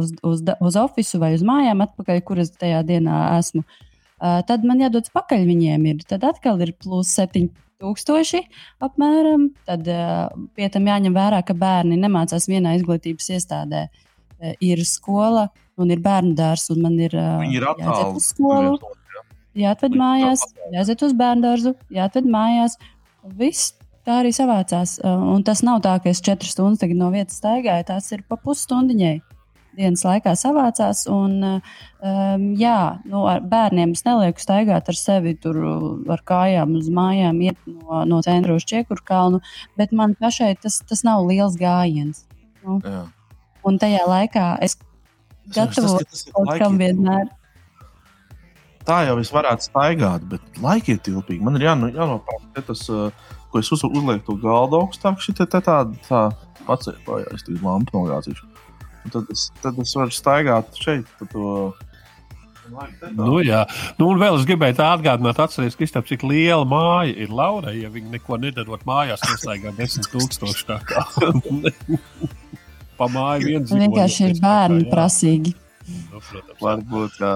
uz, 0.00 0.12
uz, 0.22 0.44
uz 0.60 0.78
oficiālu 0.80 1.22
vai 1.24 1.32
uz 1.36 1.44
mājām, 1.46 1.82
atpakaļ, 1.84 2.22
kur 2.26 2.40
es 2.42 2.52
tajā 2.54 2.82
dienā 2.86 3.18
esmu. 3.38 3.64
Uh, 3.64 4.40
tad 4.48 4.64
man 4.64 4.80
jādodas 4.80 5.12
pakaļ 5.14 5.44
viņiem. 5.48 5.84
Ir. 5.90 6.06
Tad 6.08 6.24
atkal 6.28 6.62
ir 6.64 6.72
plus 6.80 7.10
7000 7.18 8.42
apmēram. 8.84 9.50
Tad 9.68 9.90
uh, 9.90 10.30
pie 10.56 10.70
tam 10.72 10.88
jāņem 10.88 11.16
vērā, 11.16 11.42
ka 11.46 11.56
bērni 11.58 11.98
nemācās 12.00 12.48
vienā 12.50 12.76
izglītības 12.78 13.30
iestādē. 13.36 13.86
Ir 14.64 14.82
skola 14.84 15.48
un 15.80 15.90
ir 15.90 16.02
bērnu 16.04 16.34
dārzs, 16.36 16.68
un 16.74 16.82
man 16.84 16.98
ir, 17.00 17.14
uz 18.12 18.30
skolu. 18.32 18.76
Jāatved 19.54 19.94
mājās, 19.96 20.42
jāiet 20.74 21.02
uz 21.06 21.14
bērnu 21.16 21.46
dārzu, 21.46 21.72
jāatved 21.94 22.26
mājās. 22.26 22.74
Viss 23.38 23.72
tā 24.04 24.20
arī 24.22 24.32
savācās. 24.34 24.98
Un 25.04 25.44
tas 25.46 25.62
nav 25.66 25.80
tā, 25.84 25.94
ka 26.02 26.10
es 26.12 26.22
četras 26.24 26.56
stundas 26.56 26.92
no 26.96 27.10
vietas 27.14 27.38
staigāju. 27.40 27.86
Tas 27.88 28.10
ir 28.12 28.24
pa 28.28 28.38
pusstundiņai. 28.40 29.16
Dienas 29.74 30.04
laikā 30.06 30.34
savācās, 30.38 31.04
un 31.10 31.36
um, 31.44 32.44
jā, 32.60 32.78
nu, 33.10 33.24
ar 33.30 33.42
bērniem 33.50 33.94
es 33.96 34.04
nelieku 34.06 34.42
staigāt 34.42 34.90
ar 34.90 34.98
sevi 34.98 35.34
tur 35.40 35.58
ar 36.14 36.24
kājām 36.26 36.76
uz 36.78 36.90
mājām, 36.94 37.40
iet 37.42 37.58
no, 37.66 38.04
no 38.08 38.22
centra 38.26 38.54
uz 38.54 38.66
Čekuru 38.70 39.02
kalnu, 39.06 39.42
bet 39.80 39.92
man 39.92 40.14
pašai 40.20 40.54
tas, 40.62 40.80
tas 40.86 41.04
nav 41.06 41.26
liels 41.26 41.58
gājiens. 41.60 42.24
Nu, 42.64 42.78
jā. 42.80 43.06
un 43.66 43.80
tajā 43.82 44.04
laikā 44.08 44.50
es 44.64 44.78
gatavojos 45.52 46.28
kaut 46.32 46.54
kam 46.60 46.78
vienmēr 46.80 47.32
tā 48.88 49.00
jau 49.08 49.18
es 49.20 49.32
varētu 49.32 49.68
staigāt, 49.68 50.24
bet 50.28 50.60
laika 50.62 50.94
ir 50.94 51.00
tilpīgi. 51.04 51.42
Man 51.44 51.58
ir 51.58 51.68
jāno, 51.68 51.90
jānopērk 51.92 52.64
tas, 52.68 52.84
uh, 52.92 53.08
ko 53.52 53.62
es 53.62 53.70
uz, 53.72 53.84
uzlieku 53.86 54.26
to 54.28 54.36
galdu 54.42 54.82
augstāk, 54.82 55.20
šī 55.24 55.36
te 55.38 55.48
tāda 55.54 55.86
tā, 56.08 56.24
pacēlā, 56.68 57.22
es 57.34 57.46
tur 57.46 57.60
lampu 57.64 57.96
nogāzīšu. 57.96 58.50
Tad 59.12 59.32
es, 59.32 59.48
tad 59.62 59.80
es 59.82 59.92
varu 59.96 60.14
staigāt 60.14 60.78
šeit 60.80 61.10
pa 61.18 61.28
to. 61.32 61.48
Nu, 63.12 63.42
jā, 63.44 63.60
nu, 63.98 64.08
un 64.08 64.20
vēl 64.22 64.38
es 64.38 64.46
gribēju 64.48 64.78
atgādināt, 64.80 65.38
atcerieties, 65.38 65.76
Kristap, 65.76 66.06
cik 66.08 66.24
liela 66.24 66.64
māja 66.66 67.12
ir 67.12 67.32
Laura. 67.34 67.74
Ja 67.76 67.90
viņi 67.92 68.14
neko 68.16 68.38
nedarot 68.40 68.86
mājās, 68.88 69.22
noslēgā 69.28 69.74
desmit 69.76 70.08
tūkstoši 70.14 70.64
tā 70.70 70.78
kā. 70.88 71.04
pa 72.98 73.10
māju 73.12 73.52
viens. 73.52 73.74
Vienkārši 73.74 74.30
ir 74.30 74.40
bērni 74.40 74.88
prasīgi. 74.90 75.54
Nu, 75.84 76.20
protams, 76.24 76.60
varbūt, 76.64 77.18
jā. 77.20 77.34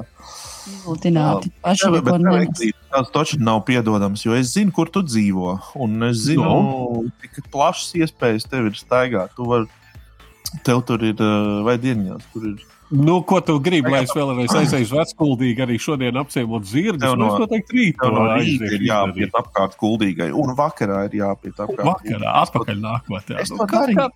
Izlutināti 0.69 1.51
paši 1.65 1.91
neko 1.93 2.17
nenes. 2.23 2.63
Tas 2.89 3.11
taču 3.13 3.39
nav 3.45 3.61
piedodams, 3.69 4.23
jo 4.25 4.37
es 4.37 4.55
zinu, 4.55 4.73
kur 4.75 4.89
tu 4.93 5.03
dzīvo. 5.05 5.53
Un 5.85 6.09
es 6.09 6.23
zinu, 6.25 6.47
no. 6.49 7.03
cik 7.25 7.51
plašas 7.53 7.93
iespējas 8.01 8.49
tev 8.49 8.71
ir 8.71 8.79
staigāt. 8.79 9.35
Tu 9.37 9.49
vari, 9.49 9.69
tev 10.67 10.83
tur 10.89 11.05
ir, 11.07 11.23
vai 11.67 11.79
dienās, 11.83 12.27
tur 12.33 12.51
ir. 12.53 12.67
Nu, 12.89 13.19
ko 13.29 13.43
tu 13.45 13.59
gribi, 13.61 13.91
lai 13.93 14.07
es 14.07 14.13
vēlreiz 14.17 14.55
aizēju 14.57 14.87
uz 14.87 14.93
veckuldīgi, 14.97 15.61
arī 15.61 15.77
šodien 15.83 16.17
apciemot 16.17 16.65
zirgus? 16.65 17.03
Tev 17.03 17.19
no, 17.21 17.35
es 17.35 17.43
noteikti 17.43 17.77
rīt 17.77 18.01
no 18.01 18.23
rīta 18.31 18.71
ir 18.73 18.87
jāpiet 18.87 19.37
apkārt 19.37 19.77
kuldīgai, 19.81 20.31
un 20.33 20.55
vakarā 20.57 21.03
ir 21.11 21.19
jāpiet 21.21 21.61
apkārt. 21.67 21.85
Vakarā, 21.85 22.33
atpakaļ 22.47 22.81
nākotnē. 22.87 23.43
Es 23.45 23.53
to 23.53 23.61
nu, 23.61 23.69
daru. 23.69 24.09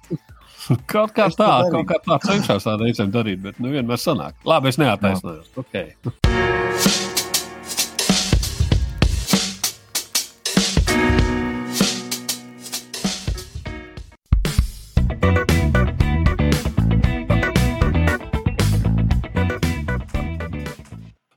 Kaut 0.89 1.13
kā 1.17 1.27
tā, 1.35 1.51
kaut 1.75 1.89
kā 1.91 2.01
tā 2.07 2.19
cenšas 2.23 2.65
tā 2.65 2.79
reizēm 2.81 3.13
darīt, 3.13 3.43
bet 3.45 3.61
nu 3.61 3.75
vienmēr 3.75 4.01
sanāk. 4.01 4.39
Labi, 4.49 4.73
es 4.73 4.81
neataisnojos. 4.81 5.53
Okay. 5.67 5.93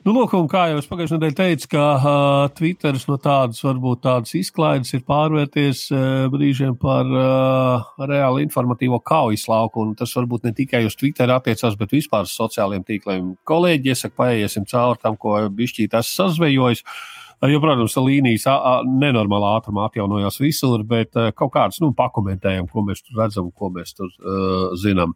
Nu, 0.05 0.11
lūk, 0.13 0.35
kā 0.51 0.67
jau 0.69 0.77
es 0.77 0.85
pagājušajā 0.85 1.17
nedēļā 1.17 1.35
teicu, 1.39 1.67
ka 1.71 1.83
uh, 1.97 2.41
Twitteris 2.53 3.07
no 3.09 3.15
tādas, 3.17 3.63
varbūt 3.65 4.03
tādas 4.03 4.35
izklaides 4.37 4.93
ir 4.93 5.01
pārvērties 5.07 5.81
uh, 5.89 6.03
brīžiem 6.29 6.75
par 6.77 7.09
uh, 7.09 7.87
reāli 8.05 8.45
informatīvo 8.45 8.99
kaujas 9.01 9.47
lauku. 9.49 9.81
Un 9.81 9.97
tas 9.97 10.13
varbūt 10.13 10.45
ne 10.45 10.53
tikai 10.53 10.83
uz 10.85 10.93
Twitter 10.99 11.33
attiecās, 11.33 11.73
bet 11.79 11.97
vispār 11.97 12.29
uz 12.29 12.37
sociālajiem 12.37 12.85
tīkliem. 12.85 13.33
Kolēģi, 13.49 13.95
iesaka, 13.95 14.19
paiesim 14.21 14.69
cauri 14.69 15.01
tam, 15.01 15.17
ko 15.17 15.39
bišķīt 15.57 15.97
esmu 15.97 16.19
sazvejojis. 16.21 16.85
Uh, 16.85 17.14
Jo, 17.43 17.59
protams, 17.61 17.95
līnijas 17.99 18.45
nenormālā 18.87 19.57
ātrumā 19.59 19.89
atjaunojās 19.89 20.39
visur, 20.39 20.85
bet 20.87 21.11
kaut 21.35 21.51
kādas 21.53 21.81
nu, 21.83 21.91
pakomentējam, 21.97 22.69
ko 22.71 22.85
mēs 22.87 23.03
tur 23.03 23.19
redzam, 23.21 23.51
ko 23.51 23.69
mēs 23.75 23.91
tur 23.97 24.07
uh, 24.07 24.71
zinām. 24.79 25.13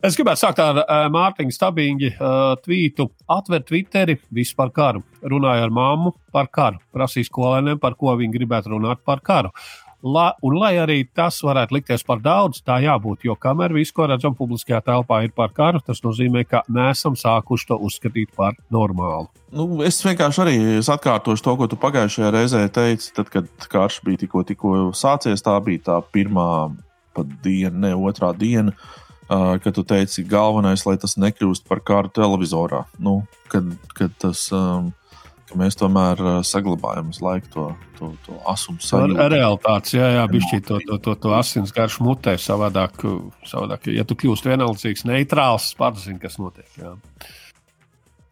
Es 0.00 0.16
gribētu 0.16 0.40
sākt 0.40 0.62
ar 0.64 0.80
uh, 0.80 1.04
Mārtiņu 1.12 1.52
Stabīņu 1.52 2.10
uh, 2.14 2.38
tvītu. 2.64 3.10
Atver 3.30 3.60
Twitteri, 3.68 4.16
viss 4.32 4.56
par 4.56 4.72
karu. 4.72 5.04
Runāja 5.20 5.66
ar 5.66 5.74
mammu 5.76 6.14
par 6.32 6.48
karu. 6.48 6.80
Prasīja 6.96 7.28
skolēniem, 7.28 7.76
par 7.82 7.98
ko 8.00 8.14
viņi 8.16 8.32
gribētu 8.38 8.72
runāt 8.72 9.04
par 9.04 9.20
karu. 9.20 9.52
La, 10.00 10.30
un, 10.40 10.54
lai 10.56 10.72
arī 10.80 11.02
tas 11.04 11.36
varētu 11.44 11.76
likties 11.76 12.04
par 12.08 12.22
daudz, 12.24 12.62
tā 12.64 12.78
jābūt. 12.80 13.26
Jo 13.28 13.34
kamēr 13.36 13.74
viss, 13.76 13.92
ko 13.92 14.06
redzam 14.08 14.36
publiskajā 14.36 14.80
telpā, 14.86 15.20
ir 15.26 15.34
par 15.36 15.52
karu, 15.56 15.82
tas 15.84 16.00
nozīmē, 16.04 16.46
ka 16.48 16.62
neesam 16.72 17.18
sākuši 17.20 17.68
to 17.68 17.76
uzskatīt 17.84 18.32
par 18.36 18.56
normālu. 18.72 19.28
Nu, 19.52 19.66
es 19.84 20.00
vienkārši 20.04 20.42
arī 20.44 20.54
es 20.78 20.88
atkārtošu 20.92 21.44
to, 21.44 21.56
ko 21.58 21.68
tu 21.68 21.76
pagājušajā 21.80 22.30
reizē 22.32 22.62
teici. 22.72 23.10
Tad, 23.16 23.28
kad 23.34 23.68
karš 23.68 24.00
bija 24.06 24.22
tikko, 24.24 24.44
tikko 24.48 24.74
sācies, 24.96 25.44
tā 25.44 25.58
bija 25.64 25.84
tā 25.90 25.98
pirmā 26.14 26.48
diena, 27.44 27.76
ne 27.88 27.94
otrā 27.98 28.32
diena. 28.36 28.72
Uh, 29.30 29.60
kad 29.62 29.76
tu 29.76 29.84
teici, 29.86 30.24
galvenais, 30.26 30.82
lai 30.88 30.96
tas 30.98 31.14
nekļūst 31.20 31.68
par 31.68 31.84
karu 31.86 32.10
televizorā. 32.10 32.80
Nu, 32.98 33.20
kad, 33.52 33.68
kad 33.94 34.16
tas 34.18 34.48
um, 34.56 34.88
ka 35.50 35.58
mēs 35.60 35.78
tomēr 35.78 36.22
uh, 36.22 36.38
saglabājam 36.46 37.10
uz 37.12 37.20
laiku 37.24 37.50
to, 37.54 37.66
to, 37.98 38.10
to 38.26 38.38
asumu 38.50 38.82
sajūtu. 38.84 39.18
Ar 39.20 39.32
realitātes, 39.34 39.96
jā, 39.98 40.12
jā 40.16 40.24
bišķi 40.30 40.60
to, 40.68 40.78
to, 40.86 41.00
to, 41.04 41.16
to 41.24 41.34
asins 41.36 41.74
garšu 41.76 42.06
mutē 42.06 42.36
savādāk, 42.40 43.02
savādāk. 43.50 43.90
Ja 43.94 44.06
tu 44.08 44.16
kļūst 44.18 44.48
vienaldzīgs, 44.50 45.06
neitrāls, 45.10 45.72
pats 45.78 46.06
zini, 46.06 46.22
kas 46.22 46.38
notiek. 46.40 46.70
Jā. 46.80 46.94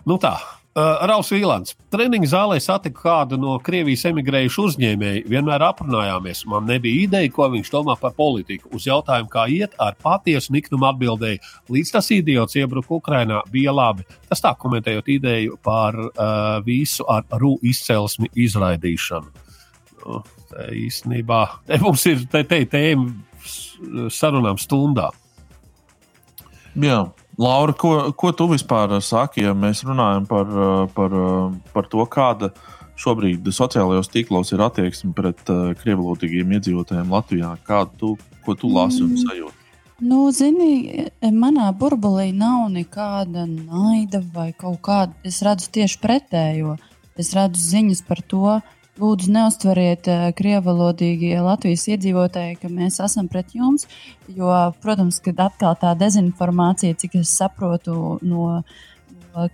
Nu 0.09 0.17
tā, 0.23 0.37
Uh, 0.79 1.01
Rauls 1.09 1.31
Vīlants. 1.33 1.73
Treniņa 1.91 2.29
zālē 2.31 2.59
satiku 2.63 3.01
kādu 3.03 3.39
no 3.41 3.57
Krievijas 3.65 4.05
emigrējušu 4.13 4.67
uzņēmēju. 4.69 5.25
Vienmēr 5.33 5.65
aprunājāmies. 5.67 6.45
Man 6.47 6.69
nebija 6.69 7.07
ideja, 7.07 7.33
ko 7.35 7.49
viņš 7.51 7.71
domā 7.73 7.97
par 7.99 8.13
politiku. 8.15 8.71
Uz 8.77 8.87
jautājumu, 8.87 9.31
kā 9.33 9.49
iet, 9.51 9.75
ar 9.83 9.97
patiesu 9.99 10.53
niknumu 10.55 10.87
atbildēja, 10.93 11.41
līdz 11.73 11.93
tas 11.97 12.13
idiots 12.15 12.55
iebruka 12.61 12.95
Ukrainā, 12.95 13.41
bija 13.51 13.75
labi. 13.75 14.07
Tas 14.29 14.45
tā 14.45 14.53
komentējot 14.61 15.11
ideju 15.17 15.59
par 15.67 15.99
uh, 15.99 16.61
visu 16.67 17.09
ar 17.11 17.27
rū 17.41 17.57
izcelsmi 17.67 18.31
izraidīšanu. 18.47 19.47
Nu, 20.05 20.23
te 20.53 20.71
īstenībā 20.85 21.41
te 21.67 21.81
mums 21.83 22.07
ir 22.07 22.23
te, 22.31 22.45
te, 22.47 22.63
tēma 22.71 24.13
sarunām 24.15 24.61
stundā. 24.63 25.11
Jā. 26.79 27.09
Laura, 27.39 27.73
ko, 27.73 27.93
ko 28.19 28.33
tu 28.35 28.49
vispār 28.51 28.97
saki, 29.05 29.45
ja 29.47 29.55
mēs 29.55 29.85
runājam 29.87 30.27
par, 30.27 30.49
par, 30.95 31.13
par 31.71 31.87
to, 31.87 32.03
kāda 32.11 32.51
šobrīd 32.99 33.47
sociālajos 33.55 34.11
tīklos 34.11 34.51
ir 34.51 34.65
attieksme 34.67 35.13
pret 35.15 35.45
uh, 35.55 35.71
krievlūtīgiem 35.79 36.57
iedzīvotājiem 36.59 37.15
Latvijā? 37.15 37.53
Kādu 37.69 37.95
tu, 38.01 38.11
ko 38.43 38.57
tu 38.59 38.73
lasi 38.75 39.05
un 39.05 39.15
mm. 39.15 39.23
sajūti? 39.23 39.55
Nu, 40.09 40.25
zini, 40.35 41.07
manā 41.35 41.71
burbulī 41.75 42.33
nav 42.35 42.69
nekāda 42.75 43.47
naida 43.47 44.21
vai 44.35 44.51
kaut 44.55 44.83
kāda. 44.87 45.15
Es 45.27 45.39
redzu 45.47 45.71
tieši 45.79 45.99
pretējo. 46.03 46.75
Es 47.19 47.33
redzu 47.39 47.63
ziņas 47.63 48.03
par 48.07 48.23
to, 48.27 48.59
uh, 48.59 48.78
Lūdzu, 48.99 49.31
neustveriet 49.31 50.09
uh, 50.11 50.29
krievalodīgie 50.35 51.37
Latvijas 51.45 51.85
iedzīvotāji, 51.93 52.57
ka 52.59 52.71
mēs 52.73 52.99
esam 53.05 53.29
pret 53.31 53.53
jums. 53.55 53.87
Jo, 54.35 54.51
protams, 54.83 55.21
ka 55.23 55.35
atkal 55.45 55.77
tā 55.79 55.93
dezinformācija, 55.99 56.97
cik 56.99 57.21
es 57.21 57.35
saprotu 57.39 58.19
no, 58.27 58.63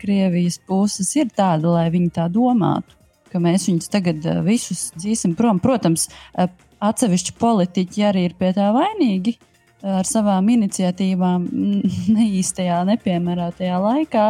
Krievijas 0.01 0.57
puses, 0.65 1.11
ir 1.19 1.29
tāda, 1.37 1.75
lai 1.75 1.89
viņi 1.93 2.09
tā 2.17 2.25
domātu, 2.33 2.97
ka 3.29 3.41
mēs 3.43 3.67
viņus 3.69 3.91
tagad 3.93 4.25
uh, 4.25 4.41
visus 4.47 4.87
dzīsim 4.97 5.35
prom. 5.37 5.61
Protams, 5.61 6.07
uh, 6.39 6.49
atsevišķi 6.85 7.37
politiķi 7.41 8.07
arī 8.09 8.29
ir 8.31 8.39
pie 8.39 8.55
tā 8.57 8.71
vainīgi 8.73 9.37
ar 9.85 10.09
savām 10.09 10.49
iniciatīvām 10.55 11.45
neīstajā, 12.17 12.81
nepiemērotajā 12.95 13.85
laikā. 13.85 14.27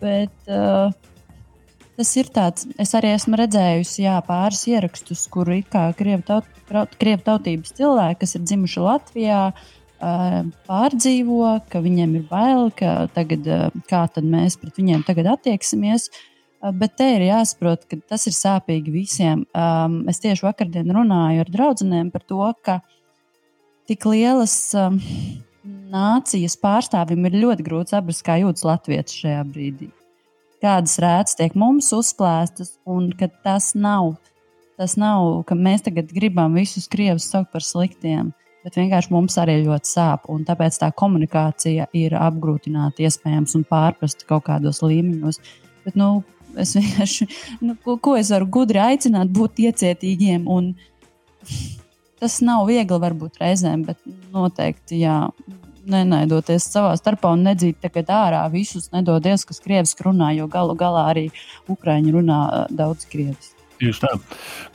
Bet, 0.00 0.32
uh, 0.48 0.96
tas 2.00 2.10
ir 2.16 2.30
tāds, 2.32 2.64
es 2.80 2.94
arī 2.96 3.12
esmu 3.12 3.36
redzējusi 3.36 4.06
jā, 4.06 4.14
pāris 4.24 4.62
ierakstus, 4.70 5.26
kur 5.32 5.50
ir 5.52 5.66
krievu, 5.68 6.22
taut, 6.24 6.94
krievu 7.00 7.20
tautības 7.26 7.74
cilvēki, 7.76 8.22
kas 8.22 8.36
ir 8.38 8.46
dzimuši 8.46 8.84
Latvijā, 8.86 9.42
pārdzīvo, 10.00 11.50
ka 11.68 11.82
viņiem 11.84 12.16
ir 12.16 12.24
bail, 12.30 12.70
ka 12.72 13.10
tagad, 13.12 13.44
kā 13.90 14.06
mēs 14.24 14.56
pret 14.60 14.80
viņiem 14.80 15.04
tagad 15.04 15.28
attieksimies. 15.34 16.08
Bet 16.76 16.96
te 17.00 17.06
ir 17.16 17.24
jāsaprot, 17.24 17.84
ka 17.88 18.00
tas 18.08 18.26
ir 18.28 18.36
sāpīgi 18.36 18.92
visiem. 18.92 19.44
Es 20.08 20.20
tieši 20.24 20.44
vakardien 20.44 20.88
runāju 20.92 21.44
ar 21.44 21.52
draugiem 21.52 22.10
par 22.12 22.24
to, 22.24 22.42
ka 22.64 22.80
tik 23.88 24.08
lielas 24.08 24.56
nācijas 25.64 26.56
pārstāvjiem 26.60 27.28
ir 27.28 27.40
ļoti 27.44 27.64
grūti 27.64 27.96
saprast, 27.96 28.24
kā 28.24 28.40
jūtas 28.40 28.68
Latvijas 28.68 29.16
šajā 29.20 29.44
brīdī. 29.48 29.92
Kādas 30.60 30.98
rētas 31.00 31.38
tiek 31.38 31.54
mums 31.56 31.88
uzplēstas, 31.96 32.74
un 32.88 33.08
ka 33.16 33.30
tas 33.44 33.72
nav, 33.72 34.14
tas 34.80 34.98
nav, 35.00 35.42
ka 35.48 35.56
mēs 35.56 35.86
tagad 35.86 36.12
gribam 36.12 36.58
visus 36.58 36.88
krievus 36.92 37.30
saukt 37.32 37.48
par 37.54 37.64
sliktiem, 37.64 38.34
bet 38.64 38.76
vienkārši 38.76 39.14
mums 39.14 39.38
arī 39.40 39.60
ļoti 39.62 39.88
sāp. 39.88 40.28
Tāpēc 40.48 40.76
tā 40.82 40.90
komunikācija 40.92 41.88
ir 41.96 42.18
apgrūtināta, 42.18 43.06
iespējams, 43.08 43.56
un 43.56 43.64
pārprasta 43.68 44.28
kaut 44.28 44.44
kādos 44.50 44.82
līmeņos. 44.84 45.40
Bet, 45.86 45.96
nu, 45.96 46.18
Es 46.58 46.74
vienkārši, 46.74 47.26
nu, 47.62 47.76
ko, 47.84 47.96
ko 48.02 48.16
es 48.18 48.30
varu 48.34 48.48
gudri 48.58 48.80
aicināt, 48.82 49.30
būt 49.34 49.60
iecietīgiem. 49.66 50.48
Un 50.50 50.72
tas 52.20 52.40
nav 52.44 52.66
viegli, 52.70 52.98
varbūt 53.04 53.40
reizēm, 53.42 53.84
bet 53.88 54.00
noteikti 54.34 55.02
jā. 55.04 55.18
Nenaidoties 55.88 56.66
savā 56.72 56.92
starpā 56.98 57.32
un 57.36 57.46
nedzīt 57.46 57.78
tagad 57.80 58.10
ārā 58.12 58.42
visus, 58.52 58.90
nedodies, 58.92 59.46
kas 59.48 59.62
krieviski 59.64 60.04
runā, 60.10 60.34
jo 60.36 60.48
galu 60.50 60.76
galā 60.76 61.06
arī 61.14 61.30
ukrāņi 61.72 62.12
runā 62.18 62.42
daudz 62.68 63.08
krieviski. 63.08 63.59
Tieši 63.80 64.02
tā. 64.02 64.10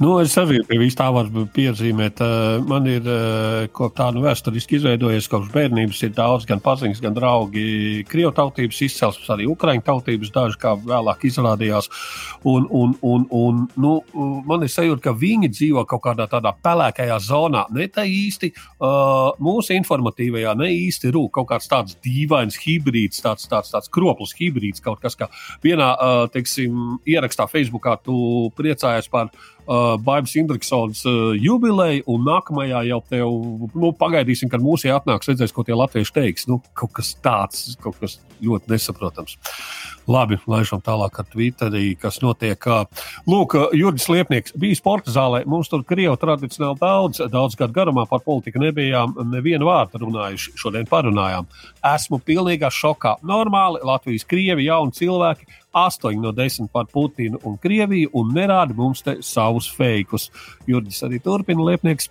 Nu, 0.02 0.16
es 0.18 0.34
arī 0.42 0.64
pie 0.66 0.80
vis 0.82 0.96
tā 0.98 1.06
varu 1.14 1.44
piezīmēt. 1.54 2.22
Man 2.66 2.88
ir 2.90 3.06
tāda 3.06 4.22
vēsturiski 4.24 4.80
izveidojies 4.80 5.28
kopš 5.30 5.52
bērnības. 5.54 6.00
Ir 6.08 6.16
daudz 6.18 6.48
gan 6.50 6.62
paziņas, 6.64 7.02
gan 7.04 7.14
draugi 7.14 8.02
krievu 8.10 8.32
tautības 8.34 8.82
izcelsmes, 8.88 9.30
arī 9.30 9.46
ukraiņu 9.52 9.86
tautības, 9.86 10.32
daži 10.34 10.58
kā 10.64 10.74
vēlāk 10.82 11.28
izrādījās. 11.30 11.90
Un, 12.50 12.66
un, 12.74 12.96
un, 13.06 13.28
un, 13.30 13.62
nu, 13.78 13.94
man 14.50 14.66
ir 14.66 14.74
sajūta, 14.74 15.04
ka 15.06 15.14
viņi 15.22 15.52
dzīvo 15.54 15.86
kaut 15.90 16.02
kādā 16.08 16.26
tādā 16.32 16.56
pelēkajā 16.66 17.20
zonā. 17.28 17.68
Ne 17.78 17.86
tā 17.94 18.08
īsti 18.10 18.52
uh, 18.56 19.38
mūsu 19.38 19.78
informatīvajā, 19.78 20.56
ne 20.58 20.72
īsti 20.74 21.14
rūk 21.14 21.36
kaut 21.38 21.52
kāds 21.54 21.70
tāds 21.70 22.00
dīvains 22.02 22.58
hibrīds, 22.66 23.22
tāds, 23.22 23.46
tāds, 23.52 23.70
tāds 23.76 23.94
kroplis 23.94 24.34
hibrīds, 24.42 24.82
kaut 24.82 25.04
kas 25.06 25.18
kā 25.20 25.30
vienā, 25.62 25.94
uh, 25.94 26.26
teiksim, 26.34 26.98
ierakstā 27.06 27.46
Facebookā 27.52 28.00
tu 28.02 28.50
priecājies 28.58 28.95
priecājies 28.96 29.10
par 29.12 29.30
uh, 29.30 29.98
Baibas 29.98 30.36
Indriksons 30.36 31.06
uh, 31.06 31.36
jubileju, 31.36 32.04
un 32.08 32.26
nākamajā 32.26 32.86
jau 32.90 33.02
tev, 33.10 33.34
nu, 33.76 33.92
pagaidīsim, 33.94 34.50
kad 34.50 34.62
mūsu 34.64 34.92
atnāks, 34.94 35.28
redzēs, 35.30 35.54
ko 35.54 35.64
tie 35.64 35.76
latvieši 35.76 36.14
teiks. 36.14 36.48
Nu, 36.48 36.62
kaut 36.74 36.94
kas 36.96 37.16
tāds, 37.22 37.76
kaut 37.82 38.00
kas 38.00 38.20
ļoti 38.44 38.72
nesaprotams. 38.72 39.38
Labi, 40.06 40.38
laižam 40.46 40.84
tālāk 40.86 41.16
ar 41.18 41.26
Twitterī, 41.32 41.96
kas 41.98 42.20
notiek. 42.22 42.62
Lūk, 43.26 43.56
Jurgis 43.74 44.06
Liepnieks 44.12 44.54
bija 44.54 44.78
sporta 44.78 45.10
zālē. 45.10 45.42
Mums 45.50 45.72
tur 45.72 45.82
Krievu 45.88 46.14
tradicionāli 46.22 46.78
daudz, 46.78 47.24
daudz 47.34 47.58
gadu 47.58 47.74
garumā 47.74 48.06
par 48.06 48.22
politiku 48.22 48.62
nebijām 48.62 49.16
nevienu 49.32 49.66
vārdu 49.66 50.04
runājuši. 50.04 50.54
Šodien 50.62 50.86
parunājām. 50.92 51.50
Esmu 51.96 52.22
pilnīgā 52.22 52.70
šokā. 52.70 53.16
Normāli 53.26 53.82
Latvijas 53.82 54.28
krievi, 54.30 54.68
jauni 54.70 54.94
cilvēki 54.94 55.50
8 55.76 56.22
no 56.22 56.32
10 56.32 56.72
par 56.72 56.88
Putinu 56.92 57.40
un 57.44 57.58
Krieviju 57.60 58.14
un 58.16 58.32
nerāda 58.36 58.76
mums 58.76 59.04
te 59.04 59.18
savus 59.22 59.68
feikus. 59.68 60.30
Jurģis 60.70 61.04
arī 61.08 61.20
turpina 61.24 61.66
liepnieks. 61.68 62.10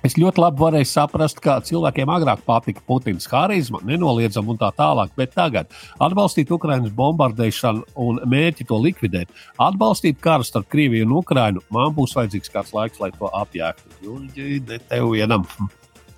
Es 0.00 0.14
ļoti 0.16 0.40
labi 0.40 0.62
varēju 0.62 0.88
saprast, 0.88 1.42
ka 1.44 1.58
cilvēkiem 1.64 2.08
agrāk 2.08 2.40
patika 2.46 2.80
Putins 2.88 3.28
harizma, 3.28 3.82
nenoliedzama 3.84 4.54
un 4.54 4.60
tā 4.60 4.70
tālāk, 4.72 5.12
bet 5.16 5.34
tagad 5.36 5.68
atbalstīt 6.00 6.48
Ukraiņas 6.56 6.94
bombardēšanu 6.96 7.84
un 8.00 8.22
mērķi 8.32 8.64
to 8.70 8.78
likvidēt, 8.80 9.28
atbalstīt 9.60 10.16
karu 10.24 10.46
starp 10.48 10.70
Krieviju 10.72 11.04
un 11.04 11.18
Ukraiņu, 11.20 11.66
man 11.76 11.92
būs 11.98 12.16
vajadzīgs 12.16 12.54
kāds 12.54 12.72
laiks, 12.72 13.02
lai 13.02 13.12
to 13.18 13.28
apjēgtu. 13.42 13.92
Jurģi, 14.06 14.62
ne 14.72 14.80
tev 14.88 15.12
vienam. 15.12 15.44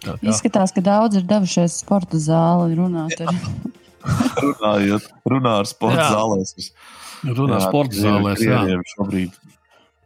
Tā. 0.02 0.14
Izskatās, 0.30 0.70
ka 0.74 0.82
daudz 0.82 1.18
ir 1.18 1.26
devušies 1.26 1.82
sporta 1.82 2.22
zāli 2.22 2.78
runāt. 2.78 3.18
Ar... 3.26 3.34
Runājot, 4.42 5.09
runā 5.28 5.55
ar 5.62 5.68
sporta 5.70 6.09
zālēs. 6.11 6.72
Runā 7.22 7.59
ar 7.59 7.64
sporta 7.68 7.98
zālēs. 7.98 8.44
Jā, 8.44 8.62
šobrīd. 8.96 9.38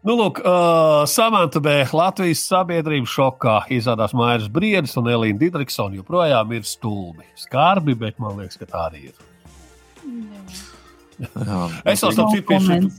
Nu, 0.07 0.15
lūk, 0.15 0.39
uh, 0.47 1.03
Samanta 1.11 1.59
B. 1.59 1.81
Latvijas 1.97 2.45
sabiedrības 2.47 3.11
šokā 3.11 3.57
izrādās 3.75 4.13
Mairis 4.15 4.47
Briedis 4.53 4.95
un 5.01 5.09
Elīna 5.11 5.41
Didriksona 5.41 5.99
joprojām 5.99 6.53
ir 6.55 6.63
stulbi. 6.69 7.27
Skarbi, 7.43 7.97
bet 7.99 8.21
man 8.23 8.39
liekas, 8.39 8.61
ka 8.61 8.69
tā 8.71 8.85
arī 8.87 9.09
ir. 9.09 9.17
Jā. 11.19 11.59
es 11.91 12.07
tam 12.07 12.15
citu 12.15 12.47
piesaku. 12.53 12.93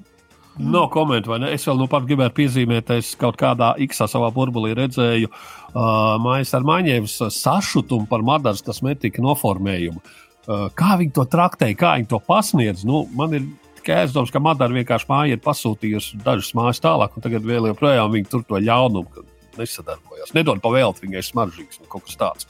No 0.57 0.87
komentu, 0.89 1.31
vai 1.31 1.39
ne? 1.45 1.53
Es 1.53 1.63
vēl 1.69 1.77
nu 1.79 1.85
pat 1.87 2.03
gribēju 2.09 2.33
piezīmēt, 2.33 2.89
es 2.97 3.13
kaut 3.15 3.37
kādā 3.39 3.75
X 3.85 4.01
savā 4.09 4.27
burbulī 4.33 4.73
redzēju 4.75 5.29
uh, 5.29 6.17
Maijas 6.19 6.55
ar 6.57 6.65
Maņēvas 6.65 7.19
sašutumu 7.37 8.09
par 8.09 8.25
Madaras 8.25 8.65
kosmetiku 8.65 9.21
noformējumu. 9.23 10.01
Uh, 10.01 10.26
kā 10.47 10.97
viņi 10.99 11.15
to 11.15 11.25
traktēja, 11.27 11.77
kā 11.79 11.95
viņi 11.97 12.11
to 12.11 12.19
pasniedz. 12.23 12.85
Nu, 12.87 13.05
man 13.17 13.35
ir 13.35 13.47
tikai 13.79 14.03
aizdoms, 14.03 14.31
ka 14.33 14.41
Madara 14.43 14.75
vienkārši 14.75 15.09
māja 15.09 15.37
ir 15.37 15.43
pasūtījusi 15.43 16.21
dažas 16.23 16.53
mājas 16.57 16.81
tālāk, 16.83 17.15
un 17.15 17.25
tagad 17.25 17.47
vēl 17.47 17.69
joprojām 17.71 18.13
viņi 18.15 18.31
tur 18.31 18.45
to 18.47 18.61
ļaunumu 18.63 19.25
nesadarbojas. 19.57 20.33
Nedod 20.37 20.61
pavēlt, 20.63 21.01
viņai 21.03 21.23
smaržīgs 21.25 21.81
un 21.81 21.89
kaut 21.91 22.07
kas 22.07 22.19
tāds. 22.19 22.49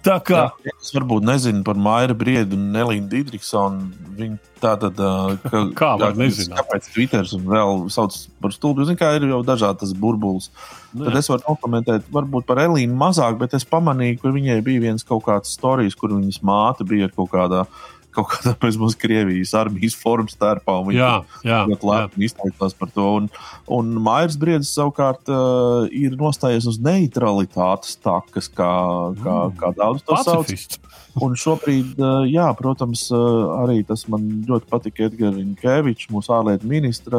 Tā 0.00 0.16
kā 0.24 0.46
Jā, 0.64 0.72
es 0.80 0.94
varbūt 0.96 1.26
nezinu 1.28 1.60
par 1.64 1.76
Maiju 1.76 2.14
Briedu 2.16 2.56
un 2.56 2.70
Nelīnu 2.72 3.08
Digriksonu. 3.10 3.90
Viņi 4.16 4.38
tā 4.62 4.72
tad, 4.80 4.96
ka, 5.50 5.62
kā 5.76 5.90
lai 6.00 6.10
nezinu, 6.22 6.56
kāpēc 6.56 6.88
Twitter 6.94 7.28
un 7.36 7.44
vēl 7.52 7.84
sauc 7.92 8.16
par 8.40 8.54
stulbu. 8.56 8.86
Zinu, 8.88 9.00
kā 9.00 9.12
ir 9.18 9.28
jau 9.28 9.42
dažādas 9.44 9.92
burbulis. 9.92 10.48
Nu, 10.94 11.04
tad 11.04 11.20
es 11.20 11.28
varu 11.30 11.44
nokomentēt, 11.44 12.08
varbūt 12.16 12.48
par 12.48 12.62
Elīnu 12.64 12.96
mazāk, 12.96 13.36
bet 13.42 13.54
es 13.58 13.68
pamanīju, 13.68 14.22
ka 14.22 14.32
viņai 14.34 14.60
bija 14.66 14.86
viens 14.88 15.06
kaut 15.06 15.26
kāds 15.28 15.52
stāstījums, 15.58 15.98
kur 16.00 16.16
viņas 16.16 16.40
māte 16.48 16.88
bija 16.88 17.10
ar 17.10 17.16
kaut 17.16 17.32
kādā 17.34 17.66
kaut 18.14 18.30
kādā 18.32 18.54
mums 18.80 18.96
Krievijas 18.98 19.52
armijas 19.58 19.96
formas 19.98 20.34
starpā. 20.36 20.76
Jā, 20.94 21.12
jā, 21.46 21.62
ļoti 21.70 21.88
labi 21.88 22.26
izteicās 22.26 22.76
par 22.78 22.92
to. 22.94 23.06
Un, 23.20 23.28
un 23.70 23.92
Mairs 24.02 24.38
Briedis 24.40 24.72
savukārt 24.76 25.30
uh, 25.30 25.86
ir 25.94 26.16
nostājies 26.20 26.68
uz 26.70 26.80
neutralitātes 26.82 27.96
takas, 28.02 28.50
kā, 28.50 28.72
kā, 29.20 29.36
mm. 29.50 29.58
kā 29.60 29.72
daudz 29.78 30.04
to 30.04 30.16
Pacifists. 30.16 30.80
sauc. 30.80 30.86
Un 31.24 31.32
šobrīd, 31.34 31.96
uh, 31.98 32.22
jā, 32.30 32.46
protams, 32.54 33.08
uh, 33.10 33.64
arī 33.64 33.80
tas 33.86 34.04
man 34.10 34.28
ļoti 34.46 34.68
patika 34.70 35.08
Edgars 35.08 35.34
Rinkevičs, 35.40 36.06
mūsu 36.14 36.30
ārlietu 36.36 36.70
ministra 36.70 37.18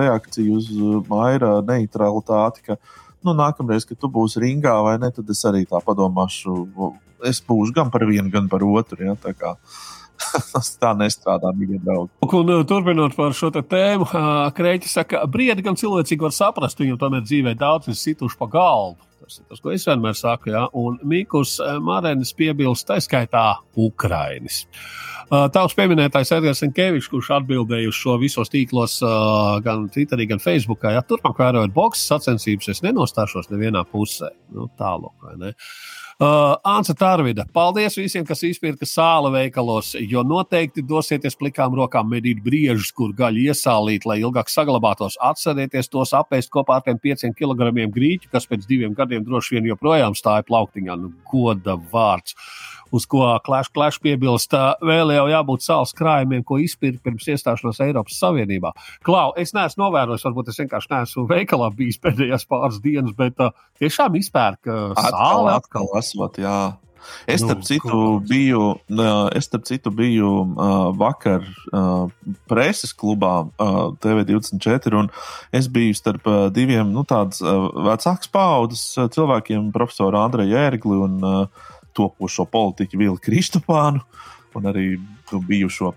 reakcija 0.00 0.56
uz 0.56 0.70
Maira 1.10 1.58
neutralitāti. 1.66 2.64
Ka, 2.70 2.78
nu, 3.26 3.34
nākamreiz, 3.36 3.84
kad 3.88 4.00
tu 4.00 4.08
būsi 4.12 4.40
ringā 4.40 4.72
vai 4.86 4.96
ne, 5.02 5.12
tad 5.12 5.28
es 5.32 5.44
arī 5.48 5.66
tā 5.68 5.82
padomāšu. 5.84 6.56
Es 7.28 7.42
būšu 7.44 7.76
gan 7.76 7.92
par 7.92 8.06
vienu, 8.08 8.30
gan 8.32 8.48
par 8.48 8.64
otru. 8.64 9.04
Ja, 9.04 9.16
Tas 10.52 10.72
tā 10.80 10.92
nestrādā, 10.98 11.52
mīļie 11.56 11.80
draugi. 11.84 12.12
Un, 12.26 12.52
turpinot 12.68 13.16
par 13.16 13.34
šo 13.36 13.50
tēmu, 13.56 14.08
Kreķis 14.56 14.96
saka, 14.98 15.24
briedi 15.30 15.64
gan 15.66 15.78
cilvēcīgi 15.78 16.26
var 16.26 16.34
saprast, 16.34 16.80
viņam 16.80 17.00
tomēr 17.00 17.26
dzīvē 17.26 17.56
daudz 17.58 17.90
ir 17.92 17.98
situši 17.98 18.40
pa 18.40 18.48
galvu. 18.52 18.96
Tas 19.26 19.40
ir 19.40 19.46
tas, 19.50 19.60
ko 19.62 19.72
es 19.74 19.86
vienmēr 19.88 20.14
saku. 20.14 20.52
Ja? 20.54 20.66
Un 20.76 21.00
Mikls 21.02 21.56
Marēnis 21.82 22.30
piebilst, 22.36 22.86
tā 22.86 23.00
skaitā 23.02 23.56
Ukrainis. 23.74 24.62
Tavs 25.26 25.74
pieminētais 25.74 26.30
Edgars 26.36 26.62
Enkevičs, 26.62 27.08
kurš 27.10 27.32
atbildēja 27.40 27.90
uz 27.90 27.98
šo 27.98 28.14
visos 28.22 28.52
tīklos, 28.52 29.00
gan 29.66 29.88
Twitterī, 29.90 30.28
gan 30.30 30.42
Facebookā, 30.42 30.94
ja 30.94 31.02
turpmāk 31.02 31.42
vērojot 31.42 31.74
boxes 31.74 32.06
sacensības, 32.12 32.70
es 32.70 32.84
nenostāšos 32.86 33.50
nevienā 33.50 33.82
pusē. 33.90 34.30
Nu, 34.54 34.68
tālāk, 34.78 35.16
vai 35.26 35.34
ne? 35.40 35.50
Uh, 35.56 35.95
Uh, 36.16 36.54
Ansa 36.64 36.94
Tārvida, 36.96 37.44
paldies 37.52 37.98
visiem, 37.98 38.22
kas 38.24 38.40
izpirka 38.48 38.86
sāla 38.88 39.28
veikalos, 39.34 39.90
jo 40.00 40.22
noteikti 40.24 40.80
dosieties 40.80 41.36
plikām 41.36 41.74
rokām 41.76 42.08
medīt 42.08 42.40
briežus, 42.40 42.88
kur 42.96 43.12
gaļu 43.18 43.42
iesālīt, 43.50 44.06
lai 44.08 44.22
ilgāk 44.22 44.48
saglabātos. 44.48 45.18
Atcerieties 45.20 45.92
tos 45.92 46.14
apēst 46.16 46.48
kopā 46.54 46.78
ar 46.78 46.86
tiem 46.86 46.96
pieciem 47.02 47.36
kilogramiem 47.36 47.92
grīķu, 47.92 48.30
kas 48.32 48.48
pēc 48.48 48.64
diviem 48.64 48.96
gadiem 48.96 49.28
droši 49.28 49.58
vien 49.58 49.68
joprojām 49.68 50.16
stāja 50.16 50.46
plauktiņā. 50.48 50.96
Nu, 51.02 51.12
goda 51.28 51.76
vārds. 51.92 52.32
Uh, 52.32 52.75
uz 52.94 53.06
ko 53.10 53.24
Clash 53.46 53.72
Clash 53.74 54.00
piebilst, 54.02 54.54
vēl 54.84 55.14
jau 55.16 55.26
jābūt 55.30 55.66
sāls 55.66 55.94
krājumiem, 55.96 56.44
ko 56.46 56.60
izpirkt 56.62 57.02
pirms 57.06 57.28
iestāšanās 57.32 57.82
Eiropas 57.86 58.18
Savienībā. 58.22 58.72
Klau, 59.06 59.32
es 59.40 59.54
neesmu 59.56 59.86
novērojis, 59.86 60.26
varbūt 60.28 60.52
es 60.52 60.62
vienkārši 60.62 60.92
neesmu 60.94 61.26
veikalā 61.30 61.70
bijis 61.76 62.00
pēdējās 62.02 62.48
pāris 62.50 62.80
dienas, 62.84 63.14
bet 63.18 63.38
uh, 63.42 63.54
tiešām 63.82 64.18
izpērk 64.20 64.70
uh, 64.70 64.90
sāli. 64.96 65.54
Atkal, 65.56 65.90
esot, 66.00 66.42
jā. 66.42 66.58
Es 67.26 67.42
starp 67.42 67.60
nu, 67.62 67.66
citu 67.66 67.98
biju, 68.26 68.62
es 69.36 69.46
starp 69.46 69.66
citu 69.68 69.90
biju 69.94 70.30
uh, 70.42 70.72
vakar 70.96 71.44
uh, 71.70 72.08
preses 72.50 72.94
klubā 72.96 73.46
uh, 73.46 73.76
TV24, 74.02 74.94
un 74.98 75.10
es 75.54 75.68
biju 75.70 75.94
starp 75.96 76.26
uh, 76.26 76.46
diviem 76.54 76.90
nu, 76.94 77.04
tādus 77.08 77.42
uh, 77.44 77.68
vecākas 77.86 78.30
paudzes 78.32 78.84
cilvēkiem, 79.14 79.70
profesoru 79.74 80.20
Andreju 80.22 80.58
Ērgli 80.66 81.00
un 81.06 81.18
uh, 81.22 81.66
topošo 81.96 82.46
politiķu 82.52 83.00
Vili 83.00 83.22
Kristofānu 83.22 84.02
un 84.56 84.68
arī 84.70 84.94
bijušo. 85.32 85.92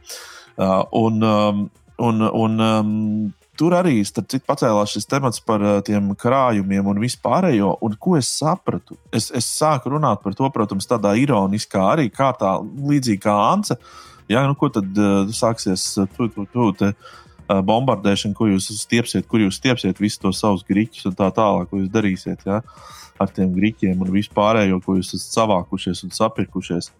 Uh, 0.59 0.81
un, 0.99 1.23
um, 1.23 1.61
un, 2.03 2.25
un 2.33 2.59
um, 2.59 2.89
tur 3.59 3.75
arī 3.77 4.01
citu, 4.03 4.41
pacēlās 4.47 4.95
šis 4.95 5.07
temats 5.07 5.39
par 5.43 5.63
uh, 5.63 5.77
tiem 5.85 6.11
krājumiem 6.19 6.89
un 6.91 6.99
vispārējo. 6.99 7.77
Un 7.85 7.95
ko 8.01 8.17
es 8.19 8.31
sapratu? 8.41 8.99
Es, 9.15 9.29
es 9.35 9.47
sāku 9.47 9.93
runāt 9.95 10.23
par 10.25 10.35
to, 10.35 10.49
protams, 10.51 10.89
tādā 10.89 11.15
ironiskā 11.19 11.85
arī 11.93 12.09
kārtā, 12.11 12.57
līdzīgi 12.59 13.23
kā 13.23 13.37
Ance. 13.53 13.79
Jā, 14.29 14.43
nu, 14.45 14.57
ko 14.59 14.67
tad 14.73 14.91
uh, 14.99 15.31
sāksies 15.33 15.93
tu, 16.17 16.27
tu, 16.27 16.45
tu, 16.51 16.71
te, 16.77 16.91
uh, 16.91 17.28
bombardēšana, 17.49 18.37
ko 18.37 18.49
jūs 18.51 18.69
stiepsiet, 18.79 19.27
kur 19.29 19.43
jūs 19.43 19.57
stiepsiet 19.59 20.01
visus 20.01 20.21
tos 20.21 20.41
savus 20.43 20.65
grīķus 20.67 21.09
un 21.09 21.17
tā 21.17 21.31
tālāk, 21.35 21.69
ko 21.71 21.81
jūs 21.81 21.89
darīsiet 21.93 22.45
jā, 22.45 22.61
ar 23.19 23.33
tiem 23.35 23.51
grīķiem 23.55 24.05
un 24.05 24.13
vispārējo, 24.13 24.79
ko 24.85 24.99
jūs 24.99 25.15
esat 25.17 25.39
savākušies 25.39 26.05
un 26.05 26.15
sapirkušies. 26.15 26.91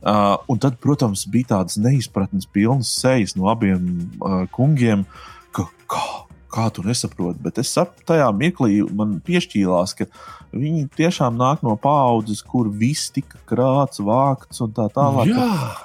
Uh, 0.00 0.38
un 0.48 0.56
tad, 0.56 0.78
protams, 0.80 1.26
bija 1.28 1.58
tādas 1.58 1.76
neizpratnes 1.76 2.48
pilnas 2.48 2.88
sejas 3.02 3.36
no 3.36 3.50
abiem 3.52 3.84
uh, 4.24 4.46
kungiem, 4.54 5.04
ka 5.52 5.66
kā, 5.90 6.04
kā 6.52 6.68
tu 6.74 6.84
nesaproti. 6.86 7.40
Bet 7.44 7.60
es 7.62 7.72
saprotu, 7.74 8.06
tajā 8.12 8.28
mirklī 8.36 8.80
man 8.96 9.18
piešķīlās, 9.26 9.94
ka 9.98 10.06
viņi 10.52 10.88
tiešām 10.98 11.38
nāk 11.38 11.64
no 11.66 11.76
paudzes, 11.80 12.42
kur 12.46 12.70
viss 12.70 13.12
tika 13.14 13.40
krāts, 13.48 14.02
vākts 14.02 14.62
un 14.64 14.74
tā 14.76 14.88
tālāk. 14.94 15.32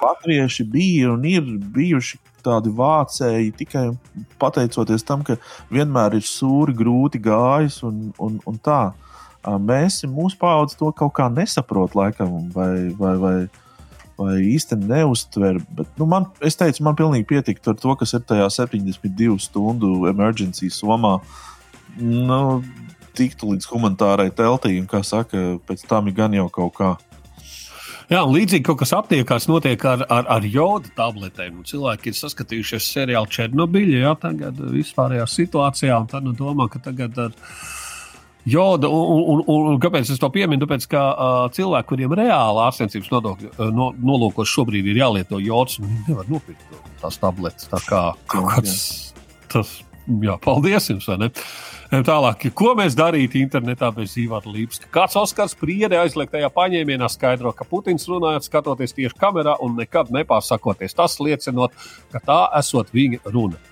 Latvieši 0.02 0.66
bija 0.70 1.12
un 1.14 1.26
ir 1.28 1.46
bijuši 1.74 2.20
tādi 2.46 2.70
vācēji 2.70 3.54
tikai 3.58 3.88
pateicoties 4.38 5.06
tam, 5.06 5.24
ka 5.26 5.38
vienmēr 5.72 6.18
ir 6.18 6.26
sūri, 6.26 6.76
grūti 6.78 7.22
gājis 7.22 7.82
un, 7.86 8.10
un, 8.22 8.40
un 8.46 8.62
tā. 8.62 8.90
Mēs, 9.46 10.00
mūsu 10.10 10.38
paudze, 10.40 10.74
to 10.78 10.90
kaut 10.94 11.12
kā 11.18 11.28
nesaprot, 11.30 11.94
laikam, 11.94 12.48
vai, 12.54 12.90
vai, 12.98 13.14
vai 13.22 13.36
vai 13.46 13.65
īstenībā 14.18 15.00
neuztver. 15.02 15.60
Bet, 15.76 15.90
nu, 16.00 16.08
man, 16.10 16.28
es 16.44 16.58
teicu, 16.58 16.84
man 16.86 16.96
pilnīgi 16.98 17.28
pietika 17.28 17.72
ar 17.72 17.80
to, 17.80 17.94
kas 18.00 18.16
ir 18.16 18.24
tajā 18.26 18.48
72 18.52 19.38
stundu 19.44 20.06
emergency 20.10 20.70
somā. 20.72 21.18
Nu, 21.96 22.62
tiktu 23.16 23.52
līdz 23.54 23.68
humanitārai 23.70 24.30
teltī, 24.36 24.76
un, 24.80 24.88
kā 24.90 25.02
saka, 25.06 25.56
pēc 25.68 25.86
tam 25.88 26.10
ir 26.10 26.16
gan 26.16 26.36
jau 26.36 26.48
kaut 26.52 26.74
kā. 26.76 26.94
Jā, 28.06 28.20
līdzīgi 28.22 28.62
kaut 28.68 28.78
kas 28.84 28.92
aptiekās 28.94 29.48
notiek 29.50 29.82
ar, 29.88 30.04
ar, 30.12 30.28
ar 30.36 30.44
jodu 30.46 30.92
tabletēm. 30.94 31.64
Cilvēki 31.66 32.12
ir 32.12 32.18
saskatījušies 32.20 32.92
seriālu 32.92 33.32
Černobiļu, 33.34 33.96
jā, 34.04 34.12
tagad 34.22 34.60
vispārējā 34.70 35.24
situācijā, 35.26 35.96
un 35.98 36.06
tad 36.12 36.28
nu, 36.28 36.36
domā, 36.38 36.68
ka 36.70 36.78
tagad 36.84 37.18
ar 37.18 37.34
viņu 37.34 37.85
joda. 38.46 38.88
Un, 38.88 39.22
un, 39.22 39.42
un, 39.46 39.70
un 39.72 39.80
kāpēc 39.82 40.10
es 40.12 40.22
to 40.22 40.30
pieminu? 40.32 40.62
Tāpēc, 40.64 40.86
ka 40.90 41.02
uh, 41.12 41.38
cilvēki, 41.54 41.90
kuriem 41.90 42.14
reāli 42.18 42.62
ārstniecības 42.66 43.12
nodokļu 43.12 43.52
uh, 43.52 43.70
no, 43.74 43.90
nolūkos 43.98 44.52
šobrīd 44.52 44.92
ir 44.92 45.02
jālieto 45.02 45.40
jods, 45.42 45.80
viņi 45.82 46.04
nevar 46.10 46.30
nopirkt 46.30 46.78
tās 47.02 47.18
tabletes. 47.22 47.68
Tā 47.72 47.82
kā 47.86 48.02
kaut 48.30 48.50
kāds 48.54 48.76
tas, 49.52 49.78
jā, 50.22 50.38
paldies 50.42 50.92
jums, 50.92 51.08
vai 51.10 51.26
ne? 51.26 51.32
Tālāk, 51.86 52.48
ko 52.58 52.72
mēs 52.74 52.96
darītu 52.98 53.38
internetā 53.38 53.92
bez 53.94 54.16
Ivara 54.18 54.50
Līpska? 54.50 54.88
Kāds 54.90 55.14
Oskars 55.20 55.54
Priede 55.54 56.00
aizliegtajā 56.00 56.48
paņēmienā 56.50 57.06
skaidro, 57.12 57.52
ka 57.54 57.62
Putins 57.68 58.08
runājot 58.10 58.48
skatoties 58.48 58.96
tieši 58.96 59.14
kamerā 59.20 59.54
un 59.62 59.78
nekad 59.78 60.10
nepārsakoties. 60.14 60.96
Tas 60.98 61.14
liecinot, 61.22 61.78
ka 62.10 62.22
tā 62.26 62.40
esot 62.58 62.90
viņa 62.90 63.22
runa. 63.30 63.62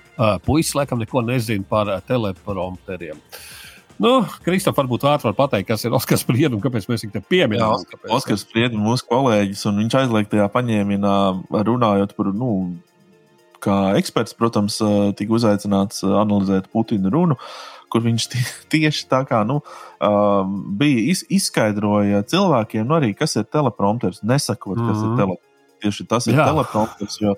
Puisis 0.46 0.76
laikam 0.78 1.02
neko 1.02 1.24
nezina 1.26 1.66
par 1.66 1.90
teleprompteriem. 2.06 3.18
Uh, 3.18 3.63
Nu, 4.02 4.24
Kristof, 4.42 4.74
varbūt 4.78 5.04
vārds 5.06 5.26
var 5.26 5.36
pateikt, 5.38 5.68
kas 5.68 5.84
ir 5.86 5.94
Oskars 5.94 6.24
Spriedums 6.24 6.64
kāpēc 6.64 6.88
mēs 6.90 7.04
viņu. 7.06 7.22
Jā, 7.30 7.68
Oskars 8.16 8.42
Spriedums, 8.42 8.82
mūsu 8.82 9.06
kolēģis, 9.10 9.62
un 9.70 9.78
viņš 9.84 9.96
aizliegtajā 10.00 10.48
paņēmienā 10.54 11.14
runājot 11.68 12.16
par, 12.18 12.32
nu, 12.34 12.50
kā 13.64 13.78
eksperts, 14.00 14.34
protams, 14.38 14.80
tika 15.18 15.38
uzaicināts 15.38 16.02
analizēt 16.04 16.66
Putina 16.74 17.12
runu, 17.14 17.38
kur 17.92 18.02
viņš 18.04 18.28
tieši 18.74 19.06
tā 19.12 19.22
kā 19.28 19.44
nu, 19.46 19.60
bija 20.80 21.16
izskaidroja 21.38 22.24
cilvēkiem, 22.34 22.86
nu, 22.88 22.98
arī 22.98 23.14
kas 23.18 23.38
ir 23.38 23.46
teleprompters, 23.46 24.24
nesakot, 24.26 24.80
kas 24.80 24.84
mm 24.84 24.90
-hmm. 24.90 25.04
ir 25.04 25.10
mhm. 25.10 25.18
teleprompters 25.22 25.53
tieši 25.84 26.06
tas 26.08 26.26
ir 26.30 26.38
teleprompters. 26.40 27.20
Jo, 27.22 27.36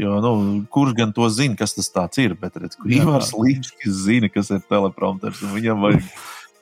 jo 0.00 0.16
nu, 0.24 0.32
kurš 0.72 0.96
gan 0.98 1.12
to 1.16 1.28
zina, 1.34 1.58
kas 1.58 1.76
tas 1.76 2.22
ir? 2.22 2.36
Bet 2.38 2.58
redz, 2.60 2.78
Ivars 2.86 3.34
Līčkis 3.36 4.04
zina, 4.06 4.30
kas 4.32 4.52
ir 4.54 4.62
teleprompters. 4.70 5.42
Viņam 5.54 5.82
vajag, 5.84 6.06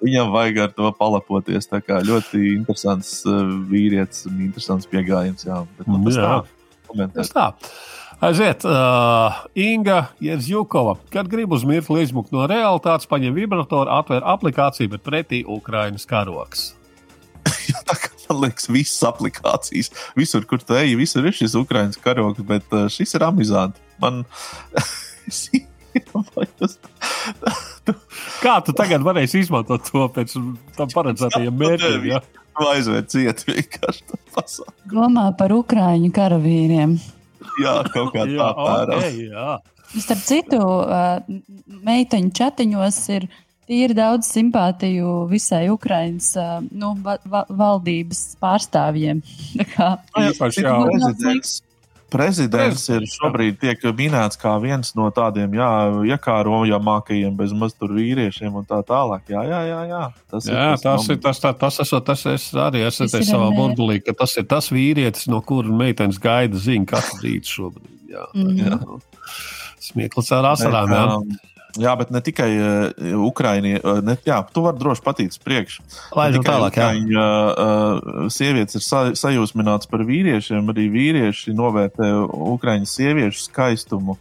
viņam 0.05 0.32
vajag 0.34 0.62
ar 0.64 0.72
to 0.78 0.93
palapoties. 0.99 1.68
Tā 1.70 1.82
kā 1.84 2.01
ļoti 2.07 2.43
interesants 2.57 3.20
uh, 3.28 3.45
vīrietis 3.70 4.26
un 4.30 4.41
interesants 4.49 4.89
pieejams. 4.91 5.47
Jā, 5.49 5.62
bet 5.78 5.93
nu, 5.93 6.03
tas 6.09 6.18
jā. 6.18 6.32
tā. 6.32 7.11
Tas 7.16 7.32
tā. 7.34 7.47
Aiziet, 8.24 8.64
uh, 8.64 9.45
Inga 9.53 10.07
Jezjukova. 10.24 10.97
Kad 11.12 11.28
grib 11.28 11.53
uz 11.53 11.66
mirkli 11.68 12.01
izmukt 12.07 12.32
no 12.32 12.47
realitātes, 12.49 13.09
paņem 13.11 13.37
vibratoru, 13.37 13.93
atver 13.93 14.24
aplikāciju, 14.24 14.95
bet 14.95 15.05
pretī 15.05 15.43
Ukraiņas 15.45 16.09
karoks. 16.09 16.70
tā 17.88 17.97
kā 18.01 18.12
man 18.26 18.42
liekas, 18.47 18.68
visas 18.72 19.03
aplikācijas, 19.07 19.92
visur, 20.18 20.47
kur 20.49 20.62
te 20.62 20.80
ej, 20.82 20.97
visur 20.99 21.26
ir 21.26 21.34
šis 21.36 21.57
Ukraiņas 21.59 22.01
karoks, 22.03 22.42
bet 22.47 22.66
uh, 22.74 22.86
šis 22.92 23.16
ir 23.18 23.26
amizanti. 23.26 23.82
Man... 24.03 24.24
Kā 28.42 28.57
tu 28.64 28.74
tagad 28.76 29.05
varēsi 29.07 29.40
izmantot 29.44 29.86
to 29.88 30.05
pēc 30.12 30.34
tam 30.76 30.90
paredzētajiem 30.92 31.57
mērķiem? 31.62 32.09
Ja? 32.11 32.20
Aizvērt 32.66 33.11
ciet 33.12 33.42
vienkārši 33.44 34.05
tā 34.09 34.18
pasaka. 34.32 34.72
Domā 34.88 35.28
par 35.36 35.53
Ukraiņu 35.53 36.11
karavīriem. 36.16 36.97
Jā, 37.61 37.74
kaut 37.92 38.14
kā 38.14 38.24
tā 38.28 38.51
pērā. 38.57 39.01
Okay, 39.01 39.26
Starp 39.97 40.22
citu, 40.24 40.61
meiteņu 41.86 42.32
čatiņos 42.36 43.01
ir 43.16 43.28
ir 43.68 43.94
daudz 43.96 44.28
simpātiju 44.30 45.26
visai 45.30 45.66
Ukraiņas 45.72 46.32
nu, 46.70 46.94
va 47.02 47.18
va 47.24 47.44
valdības 47.48 48.36
pārstāvjiem. 48.42 49.22
Kā, 49.74 49.96
jā, 50.18 50.30
jā, 50.30 50.76
prezidents, 50.86 51.56
prezidents 52.12 52.84
ir 52.92 53.06
šobrīd 53.10 53.58
tiek 53.60 53.82
minēts 53.98 54.38
kā 54.40 54.54
viens 54.62 54.94
no 54.98 55.08
tādiem 55.14 55.56
jā, 55.58 55.70
iekārojamākajiem 56.14 57.34
bezmaz 57.38 57.74
tur 57.74 57.96
vīriešiem 57.96 58.54
un 58.60 58.68
tā 58.68 58.80
tālāk. 58.86 59.26
Jā, 59.32 59.42
jā, 59.50 59.60
jā. 59.70 59.80
jā. 59.90 60.04
Tas 60.30 60.46
jā, 60.50 60.54
ir 60.54 60.78
tas, 60.78 60.86
tas, 60.86 61.10
ir, 61.10 61.20
tas, 61.26 61.42
tā, 61.42 61.52
tas, 61.64 61.80
esot, 61.82 62.06
tas 62.06 62.24
es 62.30 62.48
arī 62.66 62.86
esmu 62.86 63.10
teicis 63.10 63.34
savā 63.34 63.50
burbulī, 63.56 63.98
ka 64.04 64.14
tas 64.22 64.36
ir 64.38 64.46
tas 64.50 64.70
vīrietis, 64.74 65.26
no 65.32 65.42
kura 65.42 65.74
meitenes 65.82 66.22
gaida 66.22 66.58
ziņu 66.62 66.88
katru 66.94 67.20
rītu 67.26 67.54
šobrīd. 67.58 67.92
Jā, 68.14 68.30
mm 68.32 68.48
-hmm. 68.48 68.62
jā. 68.62 69.00
Smieklus 69.86 70.32
ar 70.32 70.52
asarām. 70.54 70.94
Jā. 70.94 71.45
Jā. 71.80 71.94
Bet 71.98 72.12
ne 72.14 72.22
tikai 72.24 72.48
uh, 72.56 73.16
Ukraiņi. 73.28 73.74
Uh, 73.80 74.00
ne, 74.04 74.16
jā, 74.26 74.38
tu 74.52 74.64
vari 74.64 74.80
droši 74.80 75.04
patīt 75.04 75.36
priekš. 75.44 75.78
Lai 76.16 76.30
nu 76.34 76.42
tālāk, 76.44 76.78
jā. 76.78 76.88
Ukraiņa, 76.92 77.26
uh, 77.26 78.30
sievietes 78.32 78.78
ir 78.78 78.84
sa 78.84 79.02
sajūsmināts 79.16 79.90
par 79.90 80.04
vīriešiem, 80.08 80.72
arī 80.72 80.88
vīrieši 80.92 81.54
novērtē 81.56 82.10
Ukraiņu 82.56 82.90
sieviešu 82.90 83.46
skaistumu. 83.48 84.16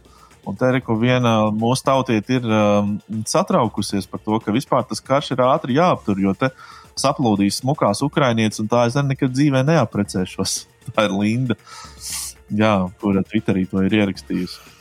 Un 0.46 0.54
te 0.54 0.68
ir, 0.70 0.78
viena 1.00 1.48
mūsu 1.50 1.82
tautieta 1.88 2.36
ir 2.36 2.44
um, 2.46 2.92
satraukusies 3.26 4.06
par 4.06 4.22
to, 4.22 4.38
ka 4.44 4.54
vispār 4.54 4.84
tas 4.86 5.02
karš 5.02 5.32
ir 5.34 5.42
ātri 5.42 5.74
jāaptur, 5.80 6.20
jo 6.22 6.36
te 6.38 6.52
saplūdīs 6.96 7.58
smukās 7.64 8.04
ukrainietes, 8.06 8.62
un 8.62 8.70
tā 8.70 8.84
es 8.86 8.94
nekad 8.94 9.34
dzīvē 9.34 9.64
neaprecēšos. 9.66 10.54
Tā 10.94 11.08
ir 11.08 11.16
Linda, 11.18 11.56
jā, 12.54 12.76
kura 13.02 13.24
Twitterī 13.26 13.64
to 13.66 13.82
ir 13.82 13.96
ierakstījusi. 13.98 14.74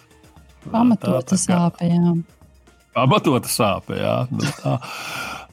Pamatota 0.69 1.33
sāpe, 1.33 1.89
jā 1.89 2.13
pamatota 2.95 3.51
sāpe. 3.51 3.99
Jā, 3.99 4.17
nu 4.31 4.55
tā. 4.61 4.79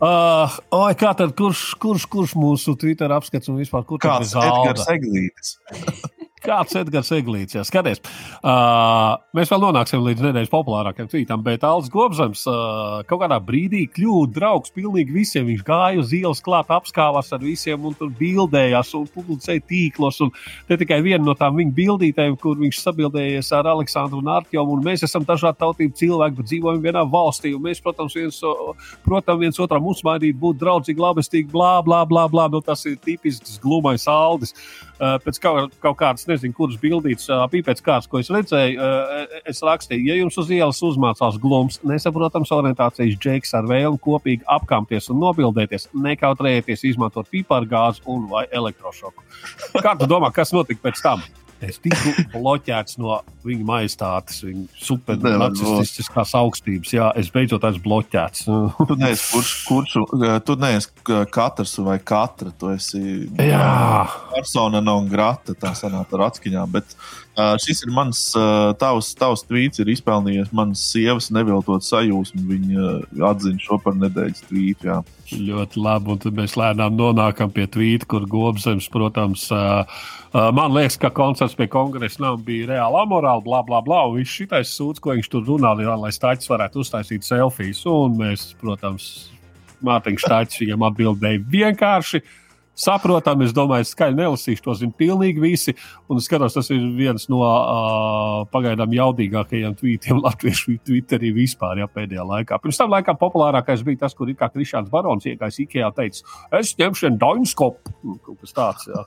Uh, 0.03 0.57
oi, 0.81 0.95
kā 0.99 1.13
tad, 1.19 1.35
kurš, 1.39 1.73
kurš, 1.83 2.09
kurš 2.11 2.35
mūsu 2.39 2.75
Twitter 2.79 3.13
apskats 3.15 3.51
un 3.53 3.61
vispār 3.63 3.87
kurš 3.87 4.09
ir 4.09 4.43
Edgars 4.43 4.89
Eglītis? 4.91 5.57
Kāds 6.43 6.75
Edgars 6.75 7.13
Eglīts, 7.15 7.55
jā, 7.55 7.63
skaties. 7.67 8.01
Uh, 8.43 9.15
mēs 9.37 9.51
vēl 9.53 9.61
nonāksim 9.63 10.03
līdz 10.03 10.25
nedēļas 10.27 10.51
populārākajam 10.51 11.11
tvītam, 11.13 11.43
bet 11.47 11.63
Alans 11.67 11.91
Gobsams 11.93 12.43
uh, 12.51 13.05
kaut 13.07 13.21
kādā 13.23 13.39
brīdī 13.43 13.85
kļūda 13.95 14.35
draugs 14.35 14.75
pilnīgi 14.75 15.15
visiem. 15.15 15.47
Viņš 15.47 15.63
gāja 15.69 16.01
uz 16.03 16.11
ielas 16.19 16.43
klāt, 16.43 16.73
apskāvās 16.75 17.31
ar 17.37 17.43
visiem 17.45 17.87
un 17.87 17.95
tur 17.99 18.11
bildējās 18.19 18.91
un 18.99 19.07
publicēja 19.15 19.63
tīklos. 19.71 20.19
Un 20.27 20.33
te 20.67 20.81
tikai 20.81 20.99
viena 21.07 21.23
no 21.23 21.37
tām 21.39 21.61
viņa 21.61 21.77
bildītēm, 21.77 22.35
kur 22.43 22.59
viņš 22.59 22.83
sabildējies 22.89 23.53
ar 23.61 23.71
Aleksandru 23.77 24.19
un 24.19 24.33
Artjomu. 24.35 24.75
Un 24.75 24.87
mēs 24.89 25.07
esam 25.07 25.23
dažādu 25.29 25.63
tautību 25.63 25.95
cilvēki, 26.03 26.39
bet 26.41 26.51
dzīvojam 26.51 26.83
vienā 26.83 27.07
valstī. 27.07 27.55
Un 27.55 27.63
mēs, 27.69 27.83
protams, 27.85 28.19
viens, 28.19 28.43
protams, 29.07 29.45
viens 29.47 29.63
otram 29.63 29.87
uzmainīt, 29.95 30.43
būt 30.43 30.59
draudzīgi, 30.65 31.07
labestīgi, 31.07 31.51
blā, 31.55 31.77
blā, 31.87 32.03
blā. 32.11 32.27
blā. 32.33 32.51
Nu, 32.51 32.65
tas 32.67 32.83
ir 32.91 32.99
tipisks 32.99 33.61
glumais 33.63 34.11
aldis. 34.11 34.57
Uh, 35.03 35.17
pēc 35.23 35.39
kaut, 35.43 35.73
kaut 35.83 35.97
kādas 35.99 36.29
nezinu, 36.33 36.57
kuras 36.57 36.81
bildītas 36.83 37.29
bija 37.53 37.69
pēc 37.69 37.83
kārtas, 37.85 38.09
ko 38.11 38.21
es 38.23 38.31
redzēju. 38.33 38.89
Es 39.49 39.63
rakstīju, 39.65 40.07
ja 40.09 40.17
jums 40.19 40.39
uz 40.41 40.51
ielas 40.53 40.81
uzmācās 40.85 41.39
glums, 41.43 41.79
nesaprotams 41.87 42.53
orientācijas 42.57 43.19
džeks 43.21 43.55
ar 43.59 43.69
vēlmu 43.71 44.01
kopīgi 44.03 44.49
apkāpties 44.51 45.11
un 45.13 45.21
nobildēties, 45.23 45.91
nekautrējieties 46.09 46.87
izmantot 46.93 47.31
pipargāzi 47.33 48.05
un 48.11 48.27
vai 48.33 48.47
elektrošoku. 48.51 49.25
Kā 49.79 49.95
tu 50.01 50.11
domā, 50.11 50.33
kas 50.35 50.55
notika 50.57 50.89
pēc 50.89 51.05
tam? 51.05 51.23
Es 51.63 51.79
tiku 51.83 52.13
bloķēts 52.33 52.97
no 52.99 53.21
viņa 53.47 53.65
maistātes, 53.67 54.41
viņa 54.43 54.65
supernacistiskās 54.83 56.35
augstības. 56.39 56.93
Jā, 56.97 57.11
es 57.19 57.31
beidzot 57.35 57.63
esmu 57.69 57.85
bloķēts. 57.87 58.45
tu 58.89 58.97
neesi 59.03 59.29
kurš, 59.31 59.53
kurš, 59.69 59.97
tu 60.47 60.57
neesi 60.59 60.91
katrs 61.31 61.77
vai 61.87 61.99
katra. 62.03 62.51
Tu 62.59 62.73
esi 62.75 63.03
jā. 63.39 63.63
persona 64.33 64.83
non 64.83 65.07
grata, 65.11 65.55
tā 65.59 65.75
sanāk 65.79 66.13
ar 66.19 66.27
atskaņām. 66.29 66.75
Bet 66.75 66.97
uh, 66.97 67.55
šis 67.63 67.85
ir 67.87 67.95
mans, 67.95 68.25
uh, 68.39 68.73
tavs, 68.79 69.13
tavs 69.19 69.47
tvīts 69.47 69.83
ir 69.83 69.95
izpelnījies 69.95 70.53
manas 70.57 70.83
sievas 70.91 71.31
neviltot 71.35 71.87
sajūsmu. 71.87 72.47
Viņa 72.53 72.95
atzina 73.31 73.63
šo 73.63 73.79
par 73.83 73.99
nedēļas 74.03 74.49
tvītu. 74.51 75.03
Ļoti 75.33 75.81
labi, 75.81 76.13
un 76.13 76.21
tad 76.21 76.37
mēs 76.37 76.57
lēnām 76.61 76.97
nonākam 76.99 77.53
pie 77.55 77.65
tvīta, 77.71 78.09
kur 78.11 78.27
Gobsēns, 78.31 78.89
protams, 78.93 79.47
uh, 79.55 79.83
uh, 80.33 80.49
man 80.55 80.75
liekas, 80.77 80.99
ka 81.01 81.13
koncerts 81.15 81.57
pie 81.59 81.69
kongresa 81.73 82.25
nav 82.27 82.41
bija 82.47 82.69
reāli 82.75 83.01
amorāli, 83.03 83.45
bla, 83.47 83.63
bla, 83.67 83.81
bla. 83.85 84.05
Un 84.11 84.21
viss 84.21 84.37
šitais 84.37 84.75
sūds, 84.77 85.03
ko 85.03 85.17
viņš 85.17 85.31
tur 85.33 85.47
runā, 85.49 85.75
lai 85.79 86.13
stāsts 86.15 86.51
varētu 86.53 86.85
uztaisīt 86.85 87.25
selfijas. 87.27 87.85
Un 87.89 88.19
mēs, 88.21 88.51
protams, 88.61 89.13
Mārtiņš 89.83 90.25
Stāsts 90.27 90.61
viņam 90.63 90.87
atbildēja 90.89 91.43
vienkārši. 91.53 92.23
Saprotam, 92.73 93.43
es 93.45 93.53
domāju, 93.53 93.85
skaļi 93.85 94.17
nelasīšu, 94.17 94.63
to 94.65 94.75
zina 94.81 94.95
pilnīgi 94.97 95.43
visi. 95.43 95.75
Un 96.09 96.21
es 96.21 96.29
skatos, 96.29 96.55
tas 96.57 96.71
ir 96.73 96.81
viens 96.97 97.29
no 97.33 97.43
uh, 97.45 98.47
pagaidām 98.53 98.95
jaudīgākajiem 98.97 99.77
tvītiem 99.77 100.23
latviešu 100.25 100.79
Twitterī 100.89 101.35
vispār, 101.37 101.83
ja 101.83 101.89
pēdējā 101.93 102.25
laikā. 102.31 102.61
Pirms 102.63 102.81
tam 102.81 102.95
laikam 102.95 103.21
populārākais 103.21 103.85
bija 103.85 104.07
tas, 104.07 104.17
kur 104.17 104.33
ir 104.33 104.39
kā 104.41 104.49
Krišāns 104.55 104.89
Barons 104.93 105.29
iegājis 105.29 105.61
Ikea 105.67 105.93
teica, 105.99 106.25
es 106.61 106.73
ņemšu 106.81 107.09
vienu 107.09 107.21
Dainskopu. 107.21 107.97
Nu, 108.03 108.17
kaut 108.25 108.41
kas 108.41 108.57
tāds, 108.57 108.89
jā. 108.89 109.05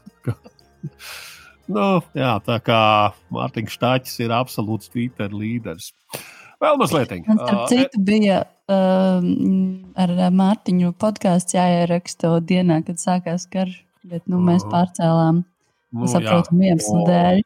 nu, 1.74 1.90
jā, 2.14 2.36
tā 2.46 2.62
kā 2.62 2.80
Mārtiņš 3.34 3.80
Stāķis 3.80 4.22
ir 4.28 4.38
absolūts 4.38 4.94
Twitter 4.94 5.34
līderis. 5.34 5.90
Vēl 6.66 6.80
mazliet. 6.82 7.14
Starp 7.26 7.68
citu, 7.72 8.02
bija 8.08 8.42
uh, 8.46 9.28
ar 10.02 10.14
Mārtiņu 10.34 10.94
podkāsts 11.02 11.58
jāieraksta 11.58 12.36
dienā, 12.42 12.82
kad 12.88 13.02
sākās 13.02 13.48
karš, 13.52 13.78
bet 14.10 14.26
nu, 14.32 14.42
mēs 14.46 14.66
pārcēlām, 14.72 15.44
nu, 15.96 16.10
saprotam, 16.12 16.64
iemeslu 16.66 17.06
dēļ. 17.10 17.44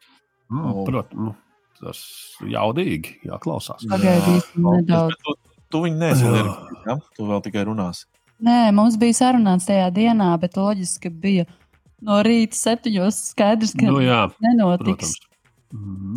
Nu, 0.56 0.74
protams, 0.88 1.20
nu, 1.28 1.36
tas 1.82 2.02
jaudīgi, 2.48 3.20
jāklausās. 3.28 3.86
Pagaidīsim 3.92 4.70
nedaudz. 4.80 5.20
Tu, 5.26 5.36
tu 5.70 5.84
viņu 5.86 6.02
neesi 6.02 6.32
ja? 6.88 6.98
Tu 7.18 7.28
vēl 7.28 7.44
tikai 7.46 7.68
runāsi. 7.68 8.08
Nē, 8.40 8.70
mums 8.76 8.96
bija 9.00 9.18
sarunāts 9.18 9.68
tajā 9.68 9.90
dienā, 9.92 10.32
bet 10.40 10.56
loģiski, 10.56 11.12
bija 11.12 11.44
no 12.08 12.22
rīta 12.24 12.56
septiņos 12.56 13.18
skaidrs, 13.34 13.76
ka 13.76 13.90
nu, 13.90 14.00
jā, 14.06 14.24
nenotiks. 14.44 15.18
Protams. 15.20 15.28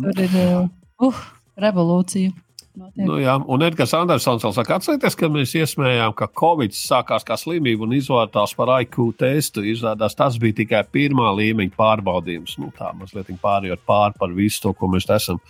Tur 0.03 0.21
ir 0.23 0.37
uh, 0.39 1.19
revolūcija. 1.61 2.31
Notiek. 2.73 3.05
Nu, 3.05 3.19
jā, 3.21 3.35
un 3.37 3.61
Edgars 3.61 3.91
Andersons 3.93 4.41
vēl 4.41 4.53
saka, 4.55 4.79
atcerieties, 4.79 5.17
ka 5.19 5.27
mēs 5.29 5.51
iesmējām, 5.59 6.15
ka 6.17 6.25
Covid 6.41 6.73
sākās 6.73 7.25
kā 7.27 7.37
slimība 7.37 7.85
un 7.85 7.93
izvērtās 7.93 8.55
par 8.57 8.71
IQ 8.81 9.11
testu. 9.19 9.61
Izrādās 9.69 10.17
tas 10.17 10.39
bija 10.41 10.57
tikai 10.63 10.81
pirmā 10.89 11.29
līmeņa 11.37 11.77
pārbaudījums. 11.77 12.57
Nu, 12.61 12.71
tā 12.73 12.89
mazliet 12.97 13.29
pārējot 13.43 13.85
pāri 13.85 14.17
par 14.17 14.33
visu 14.33 14.65
to, 14.65 14.73
ko 14.73 14.89
mēs 14.89 15.05
esam 15.13 15.41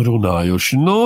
runājuši. 0.00 0.82
Nu, 0.82 0.98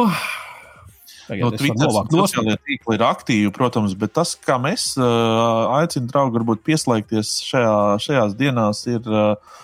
No 1.27 1.49
Twitter 1.51 1.91
sociālajie 1.91 2.55
tīkli 2.63 2.95
ir 2.95 3.03
aktīvi, 3.03 3.51
protams, 3.55 3.97
bet 3.99 4.13
tas, 4.15 4.37
kā 4.39 4.61
mēs 4.63 4.93
uh, 4.95 5.73
aicinām 5.75 6.07
draugu, 6.13 6.37
varbūt 6.39 6.63
pieslēgties 6.69 7.33
šajā, 7.49 7.73
šajās 8.05 8.37
dienās, 8.39 8.85
ir 8.87 9.09
uh, 9.11 9.57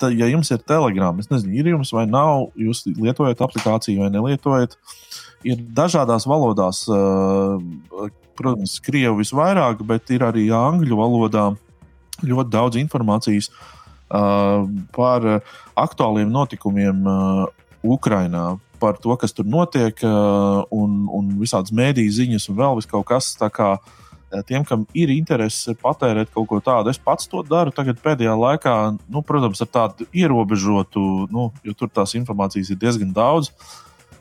tā, 0.00 0.10
ja 0.14 0.28
jums 0.30 0.50
ir 0.54 0.62
telegrāma, 0.66 1.22
es 1.22 1.30
nezinu, 1.30 1.54
ir 1.56 1.72
jums 1.74 1.92
vai 1.94 2.06
nav, 2.10 2.50
jūs 2.58 2.84
lietojat 2.88 3.42
aplikāciju 3.46 4.04
vai 4.04 4.10
nelietojat, 4.14 4.76
ir 5.46 5.62
dažādās 5.76 6.26
valodās, 6.28 6.84
uh, 6.90 8.10
protams, 8.36 8.78
krievu 8.84 9.20
visvairāk, 9.22 9.82
bet 9.88 10.12
ir 10.14 10.26
arī 10.26 10.48
angļu 10.52 10.98
valodā 10.98 11.48
ļoti 12.26 12.52
daudz 12.52 12.80
informācijas 12.80 13.50
uh, 13.50 14.64
par 14.96 15.26
aktuāliem 15.76 16.32
notikumiem 16.32 17.04
uh, 17.06 17.44
Ukrajinā. 17.86 18.56
Par 18.76 18.98
to, 19.00 19.14
kas 19.16 19.32
tur 19.32 19.46
notiek, 19.48 20.02
un, 20.04 20.96
un 21.08 21.28
visādas 21.40 21.72
mēdīņu 21.72 22.12
ziņas, 22.12 22.48
un 22.52 22.58
vēl 22.58 22.82
kaut 22.90 23.06
kas 23.08 23.30
tāds 23.40 23.56
Eh, 23.56 24.05
tiem, 24.46 24.64
kam 24.66 24.84
ir 24.96 25.12
interese 25.14 25.74
patērēt 25.80 26.32
kaut 26.34 26.48
ko 26.50 26.60
tādu, 26.64 26.90
es 26.90 27.00
pats 27.02 27.30
to 27.30 27.42
daru. 27.46 27.74
Tagad 27.74 28.02
pēdējā 28.02 28.34
laikā, 28.36 28.76
nu, 29.12 29.22
protams, 29.26 29.62
ar 29.62 29.72
tādu 29.72 30.06
ierobežotu, 30.14 31.02
nu, 31.32 31.50
jo 31.64 31.74
tur 31.78 31.92
tās 31.92 32.16
informācijas 32.18 32.72
ir 32.72 32.80
diezgan 32.82 33.12
daudz. 33.16 33.52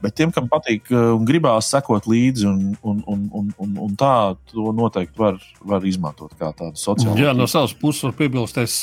Bet 0.03 0.13
tiem, 0.19 0.29
kam 0.29 0.45
patīk 0.51 0.89
un 0.91 1.23
gribās 1.25 1.69
sekot 1.71 2.05
līdzi, 2.09 2.45
un, 2.49 2.73
un, 2.85 2.97
un, 3.09 3.21
un, 3.39 3.45
un, 3.63 3.77
un 3.87 3.93
tā, 3.97 4.35
to 4.51 4.73
noteikti 4.75 5.17
var, 5.17 5.39
var 5.65 5.85
izmantot 5.87 6.35
kā 6.37 6.51
tādu 6.53 6.77
sociālu. 6.77 7.15
Jā, 7.23 7.31
no 7.33 7.47
savas 7.49 7.73
puses 7.79 8.03
var 8.05 8.13
piebilst, 8.19 8.59
es 8.61 8.75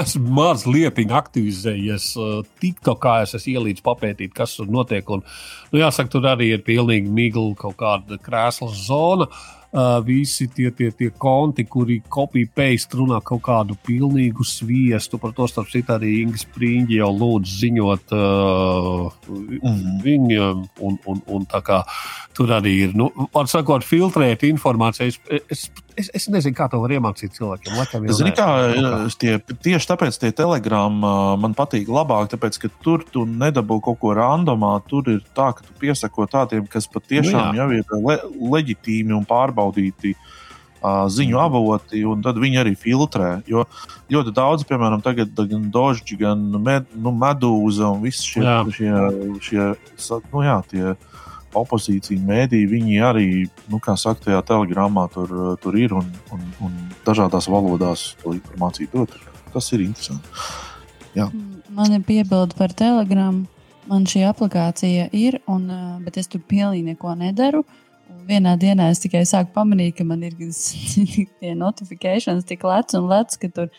esmu 0.00 0.32
mazliet 0.40 0.98
aktivizējies. 1.04 2.08
Eh, 2.16 2.40
TikTokā 2.64 3.18
es 3.26 3.36
esmu 3.38 3.60
ielīdz 3.60 3.84
papētīt, 3.86 4.32
kas 4.34 4.56
tur 4.58 4.72
notiek. 4.72 5.06
Un, 5.12 5.22
nu, 5.70 5.82
jāsaka, 5.82 6.10
tur 6.16 6.26
arī 6.32 6.54
ir 6.56 6.64
pilnīgi 6.66 7.12
migla 7.14 7.52
kaut 7.60 7.78
kāda 7.78 8.18
krēsla 8.24 8.72
zona. 8.74 9.28
Uh, 9.28 9.55
Uh, 9.74 9.98
visi 10.06 10.46
tie, 10.48 10.70
tie, 10.70 10.92
tie 10.94 11.10
konti, 11.10 11.64
kuri 11.68 11.98
kopija 12.08 12.48
paste 12.54 12.96
runā 12.96 13.18
kaut 13.26 13.42
kādu 13.44 13.74
pilnīgu 13.86 14.46
sviestu. 14.46 15.18
Par 15.20 15.34
to 15.36 15.48
starp 15.50 15.68
citu 15.72 15.92
arī 15.96 16.12
Inga 16.22 16.40
Sprīņģi 16.40 17.00
jau 17.00 17.10
lūdz 17.12 17.56
ziņot 17.64 18.14
uh, 18.16 19.16
mm. 19.26 19.82
viņam. 20.06 20.62
Un, 20.86 21.00
un, 21.10 21.20
un 21.34 21.48
tā 21.50 21.60
kā 21.66 21.82
tur 22.36 22.54
arī 22.56 22.76
ir, 22.86 22.94
nu, 22.96 23.10
var 23.34 23.50
sakot, 23.50 23.84
filtrēt 23.84 24.46
informāciju. 24.46 25.12
Es, 25.12 25.42
es, 25.50 25.66
es, 25.96 26.10
es 26.14 26.26
nezinu, 26.32 26.54
kā 26.56 26.68
to 26.72 26.80
var 26.82 26.92
iemācīt 26.96 27.34
cilvēkiem. 27.36 27.76
Laikam, 27.78 28.06
Zini, 28.16 28.32
kā, 28.36 28.46
tie, 29.20 29.36
tieši 29.40 29.90
tāpēc 29.90 30.18
tie 30.22 30.32
telegrāmi 30.36 31.12
man 31.42 31.56
patīk 31.56 31.90
labāk, 31.92 32.30
tāpēc, 32.32 32.60
ka 32.62 32.72
tur 32.84 33.04
tu 33.12 33.26
nedabū 33.28 33.80
kaut 33.84 34.00
ko 34.02 34.14
randomā. 34.16 34.76
Tur 34.90 35.08
ir 35.16 35.22
tā, 35.36 35.52
ka 35.56 35.66
tu 35.66 35.76
piesako 35.80 36.28
tādiem, 36.30 36.66
kas 36.70 36.88
patiešām 36.92 37.52
nu, 37.52 37.60
jā. 37.60 37.64
jau 37.64 37.68
ir 37.80 38.02
le, 38.08 38.18
leģitīmi 38.56 39.16
un 39.16 39.26
pārbaudīti 39.28 40.14
uh, 40.16 41.06
ziņu 41.12 41.40
avoti, 41.40 42.04
un 42.06 42.22
tad 42.24 42.38
viņi 42.42 42.62
arī 42.62 42.76
filtrē. 42.78 43.32
Jo 43.50 43.66
ļoti 44.12 44.34
daudz, 44.36 44.66
piemēram, 44.68 45.02
tagad, 45.04 45.34
gan 45.34 45.68
Dožģi, 45.72 46.20
gan 46.22 46.46
med, 46.62 46.88
nu, 46.94 47.14
Medūza 47.16 47.90
un 47.94 48.04
visi 48.04 48.34
šie, 48.34 48.44
jā. 48.44 48.58
šie, 48.76 48.92
šie 49.48 49.70
nu, 50.30 50.44
jā, 50.46 50.60
tie 50.70 50.96
opozīcija 51.56 52.20
mēdī, 52.26 52.62
viņi 52.70 53.00
arī, 53.04 53.28
nu, 53.72 53.80
kā 53.82 53.96
saka, 54.00 54.28
tajā 54.28 54.42
telegramā 54.46 55.06
tur, 55.14 55.32
tur 55.62 55.78
ir 55.78 55.94
un, 55.96 56.06
un, 56.34 56.44
un 56.66 56.76
dažādās 57.06 57.48
valodās 57.52 58.12
to 58.22 58.34
informāciju 58.36 58.92
dot. 58.92 59.16
Tas 59.54 59.70
ir 59.72 59.86
interesanti. 59.86 60.28
Jā. 61.16 61.30
Man 61.72 61.96
ir 61.96 62.04
piebilde 62.04 62.56
par 62.58 62.74
telegramu. 62.76 63.46
Man 63.86 64.06
šī 64.08 64.24
aplikācija 64.26 65.06
ir, 65.14 65.38
un, 65.46 65.68
bet 66.02 66.18
es 66.18 66.26
tur 66.30 66.42
pilnīgi 66.42 66.90
neko 66.90 67.14
nedaru. 67.18 67.62
Vienā 68.26 68.56
dienā 68.58 68.88
es 68.90 68.98
tikai 69.02 69.22
sāku 69.28 69.52
pamanīt, 69.54 69.94
ka 69.98 70.06
man 70.06 70.24
ir 70.26 70.34
tie 71.40 71.52
notifikācijas 71.54 72.46
tik 72.48 72.66
lēts 72.66 72.98
un 72.98 73.06
lēts, 73.10 73.38
ka 73.38 73.50
tur 73.54 73.70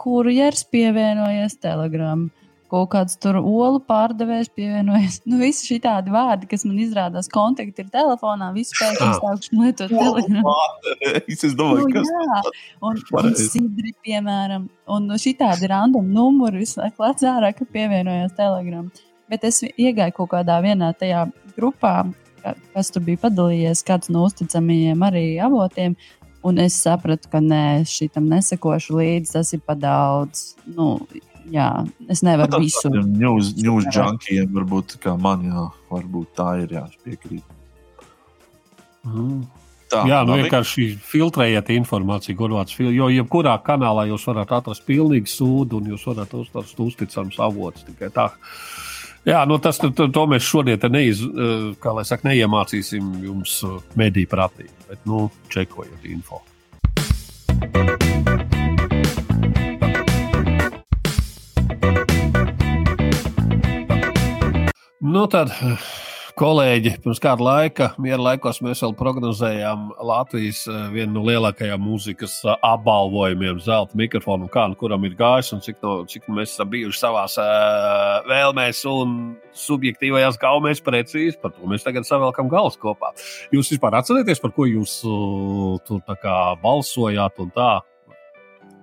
kurjeris 0.00 0.64
pievienojies 0.72 1.58
Telegram. 1.60 2.30
Kaut 2.70 2.86
kāds 2.92 3.16
tur 3.18 3.40
olu 3.40 3.80
pārdevējs 3.82 4.52
pievienojas. 4.54 5.16
Nu, 5.26 5.40
visi 5.40 5.66
šī 5.66 5.80
tādi 5.82 6.12
vārdi, 6.14 6.46
kas 6.52 6.62
man 6.68 6.78
izrādās, 6.78 7.26
kontakti 7.32 7.82
ir 7.82 7.88
telefonā, 7.90 8.52
visi 8.54 8.76
pēkšņi 8.78 9.08
sākuši 9.16 9.58
lietot 9.58 9.90
telegramu. 9.90 10.54
Es 11.30 11.56
domāju, 11.58 11.88
nu, 11.88 11.94
kas 11.96 12.12
jā, 12.14 12.40
un, 12.86 13.00
un 13.18 13.34
sidri, 13.38 13.90
piemēram, 14.06 14.68
un 14.94 15.10
šī 15.18 15.34
tādi 15.40 15.70
random 15.72 16.12
numuri 16.14 16.62
visu 16.62 16.78
laiku 16.78 17.02
lēc 17.02 17.24
ārā, 17.32 17.50
ka 17.56 17.66
pievienojās 17.74 18.36
telegram. 18.38 18.86
Bet 19.30 19.46
es 19.46 19.62
iegāju 19.66 20.20
kaut 20.20 20.30
kādā 20.36 20.60
vienā 20.62 20.92
tajā 20.98 21.24
grupā, 21.56 21.94
kas 22.74 22.90
tur 22.94 23.04
bija 23.06 23.24
padalījies, 23.26 23.82
kāds 23.86 24.12
no 24.14 24.24
uzticamajiem 24.28 25.02
arī 25.10 25.24
avotiem. 25.42 25.98
Un 26.46 26.56
es 26.62 26.78
sapratu, 26.80 27.28
ka 27.28 27.42
nē, 27.44 27.82
šitam 27.84 28.30
nesekošu 28.30 28.96
līdzi, 28.96 29.34
tas 29.34 29.50
ir 29.52 29.60
par 29.66 29.76
daudz. 29.76 30.54
Nu, 30.64 30.94
jā, 31.52 31.68
es 32.12 32.24
nevaru 32.26 32.58
nu, 32.58 32.64
visu. 32.66 32.90
News, 32.90 33.54
news 33.60 33.88
junkiem 33.94 34.50
varbūt 34.54 34.98
kā 35.02 35.16
man, 35.20 35.46
jā, 35.48 35.64
varbūt 35.92 36.36
tā 36.38 36.50
ir, 36.64 36.76
jā, 36.78 36.84
es 36.90 37.00
piekrītu. 37.06 37.58
Mm. 39.08 39.40
Tā, 39.90 40.04
Jā, 40.06 40.20
nu 40.22 40.36
vienkārši 40.38 40.84
filtrējiet 41.02 41.72
informāciju, 41.74 42.36
kurvārds, 42.38 42.76
jo 42.78 43.08
jebkurā 43.10 43.56
kanālā 43.66 44.04
jūs 44.12 44.26
varat 44.28 44.52
atrast 44.60 44.84
pilnīgi 44.86 45.32
sūdu 45.32 45.80
un 45.80 45.88
jūs 45.90 46.04
varat 46.06 46.36
uztast 46.38 46.78
uzticams 46.78 47.40
avots 47.42 47.82
tikai 47.88 48.12
tā. 48.14 48.28
Jā, 49.26 49.42
nu 49.50 49.58
tas 49.60 49.82
to, 49.82 49.90
to 49.90 50.26
mēs 50.30 50.46
šodien 50.46 50.86
neiz, 50.94 51.24
kā 51.82 51.96
lai 51.96 52.06
saka, 52.08 52.30
neiemācīsim 52.30 53.18
jums 53.26 53.58
mediju 53.98 54.30
prātīgi, 54.30 54.72
bet 54.88 55.02
nu, 55.10 55.26
čekojiet 55.50 56.06
info. 56.14 56.44
Nu, 65.00 65.22
tad 65.32 65.48
kolēģi, 66.36 66.90
pirms 67.00 67.20
kāda 67.24 67.40
laika, 67.40 67.86
miera 68.04 68.20
laikos, 68.20 68.58
mēs 68.60 68.82
vēl 68.84 68.92
prognozējām 68.98 69.86
Latvijas 70.04 70.66
eh, 70.68 70.82
vienu 70.92 71.14
no 71.14 71.22
lielākajām 71.24 71.80
mūzikas 71.80 72.34
eh, 72.44 72.52
apbalvojumiem, 72.68 73.62
zelta 73.64 73.96
mikrofonu, 73.96 74.50
kā 74.52 74.66
nu 74.68 74.76
kuram 74.76 75.06
ir 75.08 75.16
gājis 75.16 75.54
un 75.56 75.64
cik, 75.64 75.78
no, 75.80 75.94
cik 76.04 76.28
mēs 76.28 76.52
esam 76.52 76.68
bijuši 76.74 77.00
savā 77.00 77.24
uh, 77.24 77.40
eh, 77.40 78.28
vēlmēs 78.28 78.82
un 78.92 79.16
subjektīvajās 79.56 80.36
gaumēs 80.42 80.84
precīzi. 80.84 81.38
Par 81.40 81.56
to 81.56 81.72
mēs 81.72 81.88
tagad 81.88 82.04
savelkam 82.04 82.52
galus 82.52 82.76
kopā. 82.80 83.14
Jūs 83.56 83.72
vispār 83.72 83.96
atcerieties, 84.02 84.44
par 84.44 84.52
ko 84.52 84.68
jūs 84.68 85.00
uh, 85.08 85.80
tur 85.88 86.04
balsojāt 86.60 87.40
un 87.40 87.56
tā? 87.56 87.72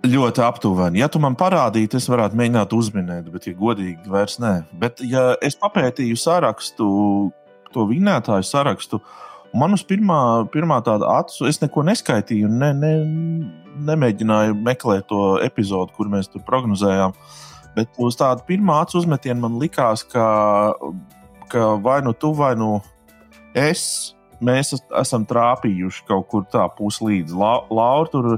Ļoti 0.07 0.43
aptuveni. 0.45 1.01
Ja 1.01 1.07
tu 1.11 1.19
man 1.19 1.35
parādītu, 1.35 1.97
es 1.99 2.07
varētu 2.07 2.38
mēģināt 2.39 2.73
uzminēt, 2.77 3.27
bet, 3.34 3.47
ja 3.49 3.57
godīgi, 3.57 4.07
vairs 4.11 4.38
nē. 4.39 4.53
Bet, 4.79 5.01
ja 5.03 5.34
es 5.43 5.57
papētīju 5.59 6.15
sarakstu, 6.19 6.88
to 7.73 7.85
vinētāju 7.89 8.45
sarakstu, 8.47 9.01
man 9.57 9.75
uz 9.75 9.84
pirmā, 9.88 10.19
pirmā 10.53 10.79
tāda 10.85 11.09
acu, 11.17 11.47
es 11.49 11.59
neko 11.63 11.84
neskaitīju, 11.89 12.51
ne, 12.51 12.71
ne, 12.77 12.93
nemēģināju 13.89 14.55
meklēt 14.69 15.09
to 15.11 15.23
epizodu, 15.43 15.91
kur 15.97 16.11
mēs 16.13 16.31
tur 16.31 16.45
prognozējām. 16.47 17.15
Bet 17.75 17.99
uz 18.01 18.17
tādu 18.17 18.45
pirmā 18.47 18.81
acu 18.85 19.01
uzmetienu 19.01 19.43
man 19.43 19.59
likās, 19.61 20.05
ka, 20.07 20.27
ka 21.51 21.73
vai 21.84 21.99
nu 22.05 22.15
tu, 22.15 22.31
vai 22.38 22.53
nu 22.57 22.77
es 23.57 24.15
mēs 24.43 24.73
esam 25.01 25.26
trāpījuši 25.27 26.03
kaut 26.09 26.27
kur 26.31 26.45
tā 26.51 26.65
puslīdz. 26.77 27.35
La, 27.38 27.53
Laura 27.73 28.11
tur 28.11 28.30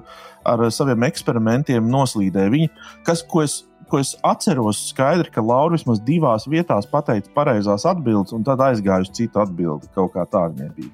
ar 0.47 0.65
saviem 0.73 1.07
eksperimentiem 1.09 1.89
noslīdēja. 1.91 2.53
Viņa, 2.55 2.69
kas, 3.07 3.23
ko, 3.23 3.43
es, 3.45 3.61
ko 3.89 4.01
es 4.01 4.15
atceros 4.25 4.89
skaidri, 4.91 5.31
ka 5.33 5.43
Laura 5.43 5.75
vismaz 5.77 6.01
divās 6.05 6.47
vietās 6.49 6.89
pateica 6.89 7.31
pareizās 7.35 7.87
atbildes, 7.89 8.35
un 8.35 8.47
tad 8.47 8.63
aizgāja 8.69 9.07
uz 9.07 9.13
citu 9.15 9.43
atbildi. 9.43 9.91
Kaut 9.97 10.15
kā 10.15 10.27
tā 10.29 10.47
viņai 10.53 10.73
bija. 10.77 10.93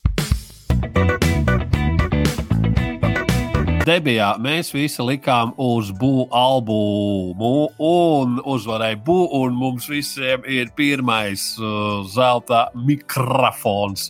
Debijā 3.86 4.32
mēs 4.42 4.72
visi 4.74 5.04
likām 5.06 5.52
uz 5.62 5.92
būvu 5.94 6.24
albumu, 6.34 7.68
un 7.78 8.40
uzvarēja 8.42 8.98
būvu, 9.06 9.44
un 9.46 9.54
mums 9.60 9.86
visiem 9.92 10.42
ir 10.50 10.72
pirmais 10.74 11.44
uh, 11.62 12.02
zelta 12.10 12.64
mikrofons. 12.74 14.08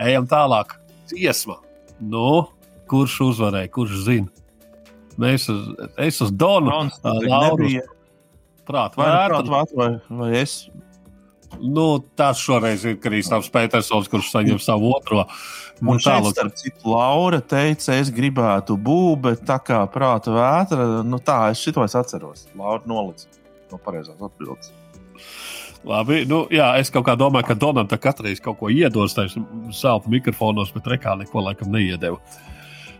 Ejam 0.00 0.28
tālāk. 0.28 0.76
Dziesma. 1.10 1.58
Nu, 2.00 2.46
kurš 2.90 3.18
uzvarēja, 3.28 3.70
kurš 3.72 4.04
zina? 4.06 4.30
Mēs 5.20 5.48
uz, 5.52 5.66
es 6.00 6.20
uz 6.24 6.32
Donu. 6.32 6.72
Lauru. 7.02 7.68
Prāt, 8.62 8.94
vai, 8.96 9.10
prāt, 9.28 9.48
vai, 9.50 9.64
vai, 9.74 9.90
vai 10.08 10.30
es? 10.38 10.70
Nu, 11.60 11.98
tas 12.16 12.40
šoreiz 12.40 12.84
ir 12.88 12.96
Kristofers 13.02 13.50
Petersons, 13.52 14.08
kurš 14.08 14.30
saņem 14.32 14.60
savu 14.62 14.92
otro. 14.94 15.26
Un 15.82 15.98
šeit, 16.00 16.28
starp 16.30 16.54
citu, 16.56 16.92
Laura 16.92 17.40
teica, 17.42 17.96
es 17.98 18.12
gribētu 18.14 18.76
būt, 18.78 19.18
bet 19.24 19.42
tā 19.48 19.58
kā 19.66 19.80
prāta 19.90 20.32
vētra, 20.32 20.86
nu 21.04 21.18
tā, 21.18 21.40
es 21.52 21.62
šito 21.64 21.82
es 21.84 21.96
atceros. 21.98 22.46
Laura 22.56 22.86
nolica 22.86 23.26
no 23.72 23.80
pareizās 23.82 24.20
atbildes. 24.22 24.70
Labi, 25.82 26.20
nu, 26.30 26.44
jā, 26.54 26.68
es 26.78 26.92
kaut 26.94 27.08
kā 27.08 27.16
domāju, 27.18 27.48
ka 27.48 27.58
Donam 27.58 27.88
tā 27.90 27.98
katreiz 27.98 28.38
kaut 28.42 28.60
ko 28.60 28.70
iedos 28.70 29.16
tajos 29.16 29.34
zelta 29.74 30.10
mikrofonos, 30.12 30.70
bet 30.74 30.86
rekā 30.94 31.16
neko 31.18 31.42
laikam 31.42 31.72
neiedevu. 31.74 32.20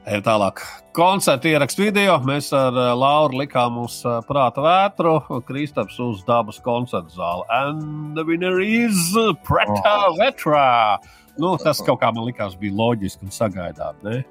Ejam 0.03 0.25
tālāk. 0.27 0.65
Koncerta 0.99 1.47
ierakstu 1.47 1.85
video. 1.85 2.17
Mēs 2.27 2.49
ar 2.59 2.75
uh, 2.75 2.89
Lauru 2.99 3.39
likām 3.45 3.79
uz 3.85 4.01
uh, 4.03 4.19
prāta 4.27 4.65
vētru, 4.65 5.15
Kristaps 5.47 6.01
uz 6.03 6.25
dabas 6.27 6.59
koncerta 6.65 7.15
zāli. 7.15 7.47
And 7.55 8.19
the 8.19 8.27
winner 8.27 8.59
is 8.59 9.15
Preta 9.47 9.95
oh. 10.09 10.19
Vetra. 10.19 10.99
Nu, 11.39 11.55
tas 11.63 11.79
kaut 11.87 12.03
kā 12.03 12.11
man 12.11 12.27
likās 12.27 12.59
bija 12.59 12.75
loģiski 12.83 13.29
un 13.29 13.35
sagaidām. 13.35 14.03
Ne? 14.03 14.25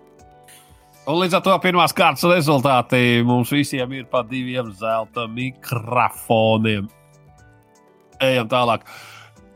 Un 1.07 1.23
līdz 1.23 1.39
ar 1.39 1.47
to 1.47 1.55
pirmās 1.63 1.95
kārtas 1.95 2.27
rezultāti 2.27 3.23
mums 3.25 3.55
visiem 3.55 3.95
ir 3.95 4.11
pa 4.11 4.25
diviem 4.27 4.75
zelta 4.75 5.23
mikrofoniem 5.31 6.91
ejam 8.21 8.51
tālāk. 8.51 8.85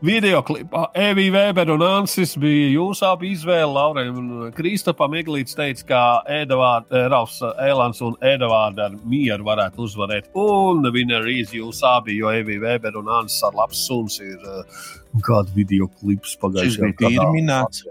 Video 0.04 0.42
klipā 0.44 0.90
Evija 0.92 1.32
Vēbera 1.32 1.72
un 1.72 1.82
Ansis 1.86 2.34
bija 2.38 2.66
jūsu 2.74 3.06
abi 3.08 3.30
izvēle. 3.32 3.70
Laurēm 3.72 4.18
un 4.20 4.50
Kristapam 4.54 5.16
Eglīts 5.16 5.56
teica, 5.56 5.86
ka 5.88 6.00
Edvards, 6.30 6.92
eh, 6.92 7.06
Ralfs 7.08 7.40
Elans 7.64 8.02
un 8.04 8.18
Edvards 8.20 8.82
ar 8.84 8.98
mieru 9.08 9.48
varētu 9.48 9.86
uzvarēt. 9.86 10.28
Un 10.36 10.84
viņa 10.84 11.22
arī 11.22 11.38
jūs 11.48 11.80
abi, 11.88 12.18
jo 12.20 12.28
Evija 12.28 12.60
Vēbera 12.66 13.00
un 13.00 13.08
Ansis 13.22 13.42
ar 13.48 13.56
labs 13.56 13.86
suns 13.88 14.20
ir 14.20 14.36
uh, 14.44 14.84
kādu 15.24 15.56
video 15.56 15.88
klips 15.88 16.36
pagājušajā 16.44 16.92
gadā. 16.92 17.00
Tas 17.00 17.16
bija 17.16 17.28
minēts. 17.32 17.86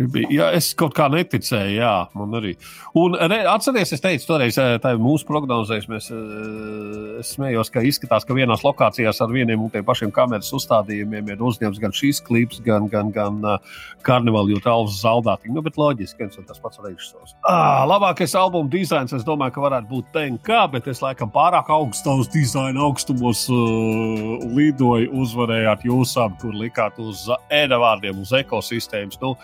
Jā, 0.00 0.46
es 0.56 0.70
kaut 0.78 0.94
kā 0.96 1.04
neticēju, 1.12 1.74
jā, 1.76 1.92
man 2.16 2.32
arī. 2.38 2.54
Un 2.96 3.12
re, 3.28 3.42
atcerieties, 3.52 3.92
es 3.98 4.00
teicu, 4.00 4.24
toreiz 4.30 4.56
eh, 4.60 4.86
mūsu 4.96 5.26
prognozēs, 5.28 5.84
mēs 5.90 6.06
uh, 6.14 7.18
smējos, 7.28 7.68
ka 7.72 7.82
izskatās, 7.84 8.24
ka 8.24 8.36
vienās 8.36 8.64
lokācijās 8.64 9.20
ar 9.20 9.32
vieniem 9.34 9.60
un 9.60 9.72
tiem 9.72 9.84
pašiem 9.84 10.12
kameras 10.14 10.48
uzstādījumiem 10.56 11.28
ir 11.34 11.44
uzņemts 11.44 11.80
gan 11.82 11.92
šīs 11.96 12.22
klips, 12.24 12.62
gan, 12.64 12.88
gan, 12.92 13.10
gan 13.12 13.36
karnevāla 14.06 14.54
jūtas 14.54 14.70
alus 14.72 14.96
zaudātīgi. 15.02 15.52
Nu, 15.52 15.64
bet 15.66 15.76
loģiski, 15.80 16.24
ka 16.24 16.46
tas 16.48 16.62
pats 16.62 16.80
režisors. 16.80 17.36
Ah, 17.44 17.84
labākais 17.88 18.32
albuma 18.38 18.72
dizains, 18.72 19.12
es 19.12 19.26
domāju, 19.28 19.58
ka 19.58 19.66
varētu 19.66 19.90
būt 19.92 20.08
TNK, 20.16 20.62
bet 20.72 20.88
es 20.88 21.04
laikam 21.04 21.30
pārāk 21.34 21.68
augstos 21.72 22.32
dizaina 22.32 22.86
augstumos 22.88 23.44
uh, 23.52 24.48
lidoju, 24.56 25.12
uzvarējāt 25.20 25.84
jūs 25.90 26.16
abi, 26.22 26.40
kur 26.46 26.56
likāt 26.64 26.96
uz 27.02 27.26
ēda 27.52 27.76
vārdiem, 27.82 28.24
uz 28.24 28.32
ekosistēmas. 28.40 29.20
Nu, 29.20 29.36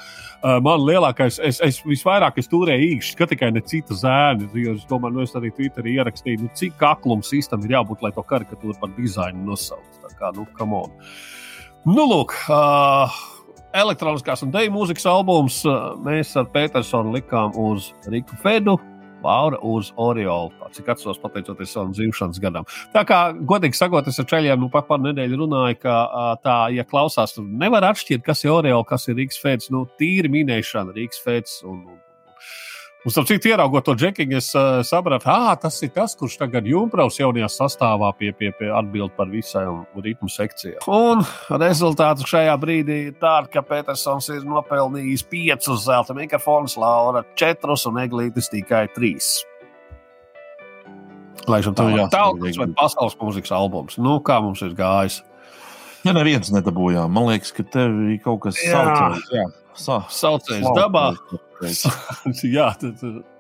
man 0.42 0.84
lielākais, 0.86 1.40
es, 1.42 1.58
es 1.64 1.80
visvairāk 1.86 2.38
es 2.38 2.50
turēju 2.50 2.92
īkšķi, 2.94 3.16
ka 3.18 3.26
tikai 3.30 3.50
ne 3.54 3.62
cita 3.66 3.96
zēna. 3.98 4.48
Es 4.74 4.84
domāju, 4.90 5.16
nu, 5.16 5.24
es 5.26 5.34
arī 5.38 5.50
Twitterī 5.54 5.96
ierakstīju, 5.98 6.44
nu, 6.44 6.50
cik 6.58 6.84
aklums 6.86 7.32
sistēma 7.32 7.66
ir 7.66 7.78
jābūt, 7.78 8.04
lai 8.04 8.12
to 8.14 8.24
karikatūru 8.26 8.76
par 8.80 8.92
dizainu 8.98 9.48
nosauktu. 9.50 10.04
Tā 10.04 10.14
kā, 10.18 10.30
nu, 10.36 10.46
come 10.58 10.84
on. 10.84 10.94
Nu, 11.88 12.04
lūk. 12.06 12.36
Uh, 12.50 13.18
Elektroniskās 13.78 14.40
un 14.46 14.52
dēļu 14.54 14.72
mūzikas 14.72 15.04
albums 15.10 15.58
uh, 15.68 15.92
mēs 16.00 16.32
ar 16.40 16.46
Petersonu 16.54 17.12
likām 17.18 17.52
uz 17.60 17.90
Riku 18.08 18.38
Fedu. 18.40 18.78
Laura 19.24 19.58
uz 19.66 19.92
Oriolu. 19.96 20.52
Cik 20.74 20.90
atceros, 20.94 21.20
pateicoties 21.22 21.72
savam 21.74 21.92
dzimšanas 21.96 22.40
gadam. 22.42 22.66
Tā 22.94 23.04
kā, 23.08 23.20
godīgi 23.50 23.78
sakot, 23.78 24.08
es 24.10 24.20
ar 24.20 24.28
ceļiem 24.30 24.60
nu, 24.62 24.70
pat 24.72 24.88
par 24.90 25.00
nedēļu 25.04 25.40
runāju, 25.42 25.80
ka 25.82 25.96
tā, 26.44 26.58
ja 26.74 26.86
klausās, 26.88 27.36
tad 27.36 27.48
nevar 27.62 27.86
atšķirt, 27.90 28.24
kas 28.26 28.44
ir 28.44 28.54
Oriola, 28.54 28.86
kas 28.88 29.08
ir 29.08 29.18
Rīgas 29.18 29.40
Fēds. 29.42 29.72
Nu, 29.74 29.86
tīri 30.00 30.30
minēšana, 30.32 30.94
Rīgas 30.96 31.22
Fēds 31.24 31.62
un, 31.68 31.82
un 31.88 31.98
Un, 33.06 33.12
starp 33.14 33.28
citu, 33.30 33.46
ieraugot 33.52 33.84
to 33.86 33.92
džekiņu, 33.94 34.38
es 34.40 34.48
uh, 34.58 34.80
sapratu, 34.82 35.22
ka 35.22 35.54
tas 35.62 35.76
ir 35.86 35.92
tas, 35.94 36.16
kurš 36.18 36.34
tagad 36.40 36.66
Junkraus 36.66 37.20
jaunajā 37.20 37.46
sastāvā 37.54 38.08
pie, 38.18 38.32
pie, 38.34 38.50
pie 38.58 38.72
atbild 38.74 39.14
par 39.14 39.30
visām 39.30 39.84
ritmu 40.02 40.26
sekcijām. 40.34 40.82
Un 40.90 41.22
rezultāts 41.62 42.26
šajā 42.26 42.56
brīdī 42.58 42.98
ir 43.12 43.14
tāds, 43.22 43.52
ka 43.54 43.62
Petersons 43.62 44.26
ir 44.34 44.42
nopelnījis 44.50 45.22
piecus 45.30 45.86
zelta 45.86 46.18
mikrofonus, 46.18 46.74
Laura 46.80 47.22
četrus 47.38 47.86
un 47.86 48.02
Eglītis 48.02 48.50
tikai 48.50 48.88
trīs. 48.98 49.30
Laižam 51.46 51.78
tālāk. 51.78 52.10
Tautas 52.10 52.58
vai 52.58 52.70
pasaules 52.82 53.18
mūzikas 53.22 53.54
albums. 53.54 54.02
Nu, 54.02 54.18
kā 54.26 54.42
mums 54.42 54.66
ir 54.66 54.74
gājis? 54.76 55.22
Ja 56.02 56.18
neviens 56.18 56.50
nedabūjām, 56.50 57.14
man 57.14 57.30
liekas, 57.30 57.54
ka 57.54 57.62
tev 57.62 57.94
ir 58.10 58.18
kaut 58.26 58.48
kas 58.48 58.58
saucējs. 58.58 59.28
Jā, 59.38 59.52
Sa 59.78 60.02
saucējs 60.10 60.66
dabā. 60.74 61.12
Slaucējs. 61.14 61.47
Jā, 62.56 62.68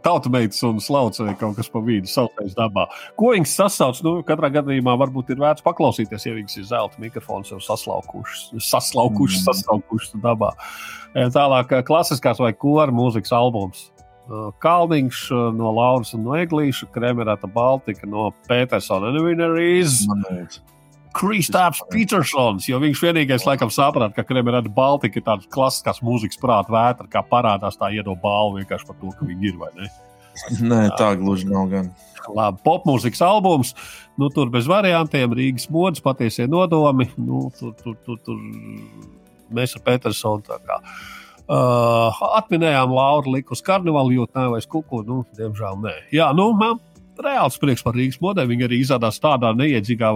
tauta 0.02 0.30
meitas 0.32 0.60
un 0.66 0.80
slauca 0.82 1.26
vai 1.26 1.34
kaut 1.38 1.58
kas 1.58 1.68
pa 1.70 1.82
vidu 1.84 2.10
saucējs 2.10 2.56
dabā. 2.58 2.88
Ko 3.18 3.32
viņas 3.34 3.54
sasauc? 3.60 4.00
Nu, 4.06 4.14
katrā 4.26 4.50
gadījumā 4.58 4.96
varbūt 4.98 5.30
ir 5.34 5.42
vērts 5.42 5.64
paklausīties, 5.66 6.26
ja 6.26 6.34
viņas 6.36 6.58
ir 6.58 6.66
zelta 6.70 7.02
mikrofons 7.02 7.52
jau 7.52 7.60
saslaukušas, 7.62 8.50
saslaukušas, 8.70 9.42
mm. 9.42 9.46
saslaukušas 9.50 10.16
dabā. 10.24 10.50
Tālāk, 11.34 11.78
klasiskās 11.88 12.42
vai 12.42 12.52
kora 12.56 12.94
mūzikas 12.94 13.34
albums. 13.36 13.88
Kalniņš 14.60 15.20
no 15.56 15.70
Lauras 15.72 16.12
un 16.16 16.26
no 16.26 16.34
Eglīša, 16.36 16.90
Kremerata 16.92 17.48
Baltika 17.48 18.08
no 18.10 18.28
Petersona 18.48 19.14
un 19.14 19.22
Winnerīs. 19.24 20.02
Kristaps 21.18 21.80
Petersons, 21.90 22.68
jo 22.70 22.78
viņš 22.82 23.00
vienīgais 23.02 23.46
laikam 23.48 23.72
saprata, 23.74 24.14
ka 24.14 24.26
Kremerēta 24.26 24.70
Baltika 24.70 25.18
ir 25.18 25.26
tāda 25.26 25.48
klasiskās 25.50 25.98
mūzikas 26.06 26.38
prāta 26.38 26.74
vētra, 26.74 27.08
kā 27.10 27.24
parādās 27.26 27.78
tā 27.80 27.90
iedod 27.94 28.20
balvu 28.22 28.60
vienkārši 28.60 28.86
par 28.86 29.00
to, 29.00 29.10
ka 29.18 29.26
viņi 29.26 29.50
ir 29.50 29.58
vai 29.58 29.72
ne. 29.78 29.90
Nē, 30.62 30.82
tā 30.98 31.12
gluži 31.18 31.48
nav 31.50 31.66
gan. 31.72 31.90
Labi, 32.28 32.60
popmūzikas 32.62 33.22
albums, 33.24 33.72
nu, 34.20 34.28
tur 34.34 34.50
bez 34.54 34.68
variantiem, 34.70 35.32
Rīgas 35.34 35.66
modes, 35.72 36.02
patiesie 36.04 36.46
nodomi. 36.50 37.08
Nu, 37.16 37.48
tur, 37.58 37.72
tur, 37.80 37.96
tur, 38.04 38.20
tur 38.22 38.38
mēs 39.54 39.74
ar 39.78 39.84
Petersonu 39.86 40.44
tā 40.46 40.60
kā. 40.62 40.78
Uh, 41.48 42.12
atminējām 42.36 42.92
Lauru 42.92 43.32
liku 43.38 43.56
uz 43.56 43.62
karnevālu, 43.64 44.12
jo 44.18 44.26
tā 44.28 44.44
vairs 44.52 44.68
kuku, 44.68 45.00
nu, 45.08 45.22
diemžēl 45.38 45.78
nē. 45.80 45.94
Jā, 46.12 46.28
nu, 46.36 46.50
man 46.58 46.76
reāls 47.24 47.58
prieks 47.60 47.84
par 47.84 47.96
Rīgas 47.96 48.20
modeli. 48.22 48.52
Viņi 48.52 48.66
arī 48.66 48.78
izrādās 48.82 49.20
tādā 49.22 49.50
neiedzīgā 49.56 50.10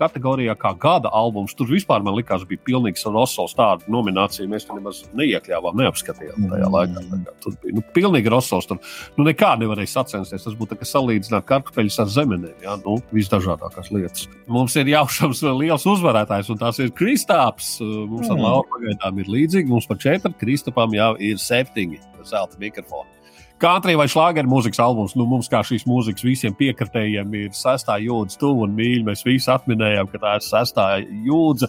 kategorijā 0.00 0.54
kā 0.58 0.72
gada 0.80 1.10
albums. 1.14 1.54
Tur 1.58 1.70
vispār 1.70 2.04
man 2.06 2.16
likās, 2.18 2.46
bija 2.48 2.62
pilnīgs 2.66 3.06
Rosals 3.08 3.56
tāda 3.58 3.86
nominācija. 3.90 4.48
Mēs 4.50 4.68
to 4.68 4.76
nemaz 4.78 5.02
neiekļāvām, 5.18 5.78
neapskatījām 5.82 6.48
tajā 6.52 6.70
laikā. 6.74 7.04
Tur 7.44 7.58
bija 7.62 7.78
nu, 7.78 7.84
pilnīgi 7.96 8.32
Rosals. 8.32 8.68
Tur 8.70 8.80
nu, 9.18 9.26
nekā 9.28 9.54
nevarēja 9.62 9.94
sacensties. 9.96 10.46
Tas 10.46 10.56
būtu 10.58 10.78
kā 10.78 10.88
salīdzināt 10.88 11.48
kartupeļus 11.48 12.00
ar 12.04 12.12
zemenēm. 12.14 12.56
Ja? 12.64 12.78
Nu, 12.84 12.98
visdažādākās 13.14 13.92
lietas. 13.94 14.28
Mums 14.50 14.76
ir 14.80 14.90
jaušams 14.94 15.44
liels 15.60 15.86
uzvarētājs, 15.88 16.50
un 16.54 16.60
tas 16.60 16.80
ir 16.82 16.94
Kristāps. 16.96 17.76
Mums 17.82 18.30
ar 18.32 18.40
Lauru 18.40 18.68
pagaidām 18.74 19.22
ir 19.22 19.30
līdzīgi. 19.36 19.70
Mums 19.70 19.88
par 19.90 20.00
četru 20.02 20.34
Kristapam 20.38 20.94
jau 20.96 21.14
ir 21.22 21.40
septiņi 21.42 22.02
zelta 22.28 22.58
mikrofoni. 22.60 23.17
Country 23.58 23.96
vai 23.98 24.06
šlāgeru 24.06 24.46
mūzikas 24.46 24.78
albums, 24.84 25.16
nu, 25.18 25.24
mums 25.26 25.48
kā 25.50 25.64
šīs 25.66 25.82
mūzikas 25.88 26.22
visiem 26.22 26.54
piekritējiem 26.54 27.32
ir 27.34 27.48
sestā 27.56 27.96
jūdzi, 27.98 28.38
tuvu 28.38 28.68
un 28.68 28.76
mīļi. 28.78 29.02
Mēs 29.08 29.24
visi 29.26 29.50
atminējām, 29.50 30.10
ka 30.12 30.20
tā 30.22 30.34
ir 30.38 30.44
sestā 30.46 30.84
jūdzi. 31.02 31.66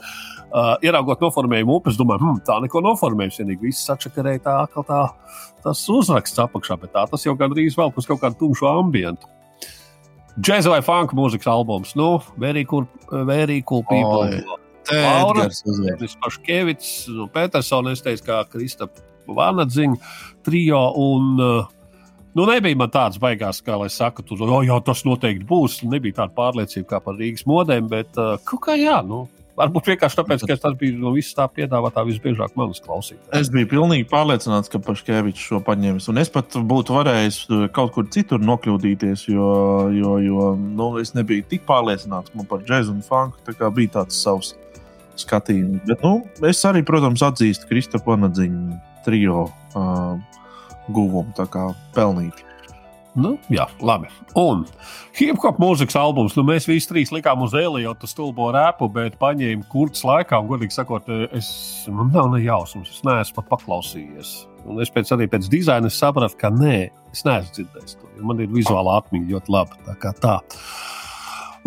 Uh, 0.49 0.75
ieraugot 0.85 1.21
noformējumu 1.25 1.79
upes, 1.79 1.97
domājam, 1.97 2.27
hm, 2.27 2.43
tā 2.45 2.59
neko 2.61 2.83
noformējums. 2.85 3.39
Vienīgi 3.41 3.71
viss 3.71 3.89
sačakarēja 3.89 4.43
tā, 4.45 4.55
ka 4.73 4.83
tā, 4.85 5.01
tas 5.65 5.81
uzraksts 5.89 6.41
apakšā, 6.45 6.77
bet 6.83 6.93
tā 6.93 7.07
tas 7.09 7.25
jau 7.25 7.33
gandrīz 7.39 7.77
vēl 7.77 7.93
uz 7.97 8.09
kaut 8.09 8.21
kādu 8.21 8.37
tumšu 8.43 8.69
ambientu. 8.69 9.29
Džēza 10.37 10.69
vai 10.71 10.83
funk 10.85 11.17
mūzikas 11.17 11.49
albums, 11.49 11.95
nu, 11.97 12.19
very 12.37 12.67
cool, 12.69 12.85
very 13.25 13.63
cool 13.65 13.81
people. 13.89 14.29
Oh, 14.93 15.33
Paškevits, 16.21 16.93
nu, 17.13 17.27
Petersons, 17.33 17.97
es 17.97 18.05
teicu, 18.05 18.27
kā 18.29 18.39
Kristapa 18.49 19.05
Vanadziņa 19.29 19.99
trio. 20.45 20.85
Un, 20.97 21.35
uh, 21.41 21.78
Nu, 22.37 22.45
nebija 22.45 22.77
man 22.77 22.91
tāds 22.93 23.17
baigās, 23.21 23.63
kā 23.65 23.73
lai 23.79 23.89
saka, 23.89 24.23
tur, 24.25 24.43
oh, 24.45 24.61
jā, 24.65 24.77
tas 24.85 25.01
noteikti 25.07 25.47
būs. 25.49 25.81
Nebija 25.89 26.21
tāda 26.21 26.35
pārliecība 26.37 26.93
kā 26.93 27.01
par 27.03 27.17
Rīgas 27.17 27.47
modēm, 27.49 27.89
bet 27.89 28.19
uh, 28.21 28.35
kaut 28.45 28.61
kā 28.67 28.75
jā, 28.77 28.99
nu, 29.05 29.23
varbūt 29.57 29.89
vienkārši 29.91 30.19
tāpēc, 30.19 30.45
ka 30.47 30.59
tas 30.61 30.77
bija 30.77 30.99
no 31.01 31.15
visas 31.15 31.33
tā 31.37 31.47
piedāvātā 31.49 32.03
visbiežāk 32.07 32.53
manas 32.59 32.83
klausītājas. 32.85 33.33
Es 33.41 33.51
biju 33.53 33.71
pilnīgi 33.73 34.05
pārliecināts, 34.11 34.69
ka 34.69 34.81
Paškēvičs 34.85 35.49
šo 35.49 35.63
paņēmis. 35.65 36.09
Un 36.13 36.21
es 36.21 36.29
pat 36.33 36.53
būtu 36.69 36.95
varējis 36.99 37.41
uh, 37.49 37.65
kaut 37.75 37.95
kur 37.97 38.07
citur 38.13 38.45
nokļūdīties, 38.45 39.25
jo, 39.33 39.51
jo, 39.97 40.15
jo 40.23 40.53
nu, 40.61 40.93
es 41.01 41.15
nebiju 41.17 41.49
tik 41.49 41.65
pārliecināts 41.69 42.35
par 42.49 42.61
džēzu 42.61 42.93
un 42.93 43.05
funku. 43.05 43.41
Tā 43.49 43.73
bija 43.73 43.97
tāds 43.99 44.21
savs 44.21 44.53
skatījums. 45.19 45.81
Bet 45.89 46.05
nu, 46.05 46.19
es 46.47 46.61
arī, 46.69 46.85
protams, 46.85 47.25
atzīstu 47.25 47.67
Kristofru 47.73 48.15
Anadziņu 48.15 48.77
trio 49.03 49.47
uh, 49.49 50.19
guvumu, 50.93 51.33
tā 51.37 51.47
kā 51.51 51.69
pelnīt. 51.95 52.45
Nu, 53.19 53.33
jā, 53.51 53.65
labi. 53.83 54.07
Un 54.37 54.61
hip-hop 55.17 55.57
mūzikas 55.59 55.97
albums, 55.97 56.35
nu, 56.37 56.43
mēs 56.45 56.67
visi 56.69 56.87
trīs 56.91 57.11
likām 57.11 57.41
uz 57.43 57.55
Eliotu 57.57 58.07
stulbo 58.07 58.51
rēpu, 58.53 58.87
bet 58.93 59.17
paņēmu 59.19 59.65
kurts 59.71 60.05
laikā, 60.05 60.39
un, 60.39 60.49
godīgi 60.51 60.77
sakot, 60.77 61.09
es, 61.35 61.49
man 61.91 62.13
nav 62.13 62.29
ne 62.35 62.43
jausmas, 62.43 62.91
es 62.93 63.03
neesmu 63.07 63.39
pat 63.39 63.49
paklausījies. 63.55 64.35
Un 64.69 64.79
es 64.83 64.91
pēc, 64.93 65.09
arī 65.15 65.25
pēc 65.31 65.49
dizaina 65.51 65.89
sapratu, 65.91 66.37
ka 66.39 66.51
nē, 66.53 66.77
es 67.15 67.25
neesmu 67.25 67.55
dzirdējis 67.57 67.97
to. 67.97 68.11
Man 68.29 68.43
ir 68.43 68.51
vizuāla 68.53 68.99
atmiņa 69.01 69.31
ļoti 69.33 69.55
laba. 69.55 69.79
Tā 69.87 69.95
kā 69.99 70.13
tā. 70.19 70.37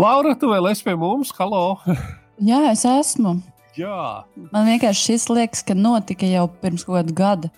Laura, 0.01 0.37
tu 0.39 0.53
vēl 0.53 0.71
esi 0.71 0.87
pie 0.87 0.95
mums? 1.01 1.33
Halo! 1.37 1.81
Jā, 2.51 2.63
es 2.71 2.85
esmu. 2.89 3.37
Jā. 3.77 4.25
Man 4.53 4.69
vienkārši 4.69 5.13
šis 5.13 5.27
liekas, 5.33 5.65
ka 5.67 5.77
notika 5.77 6.29
jau 6.29 6.47
pirms 6.63 6.85
kaut 6.87 7.01
kāda 7.01 7.17
gada. 7.17 7.53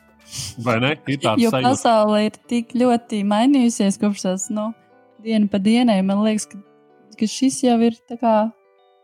Vai 0.65 0.79
ne? 0.83 0.95
jo 1.07 1.51
sajūta. 1.53 1.61
pasaule 1.63 2.25
ir 2.29 2.39
tik 2.51 2.73
ļoti 2.77 3.23
mainījusies 3.29 3.99
kopš 4.01 4.25
tās 4.27 4.49
no 4.51 4.71
nu, 4.71 4.75
dienu 5.25 5.49
pa 5.53 5.61
dienai. 5.63 6.01
Man 6.07 6.25
liekas, 6.25 6.49
ka, 6.51 6.61
ka 7.19 7.29
šis 7.31 7.63
jau 7.67 7.79
ir 7.85 7.97
tā 8.09 8.19
kā. 8.21 8.35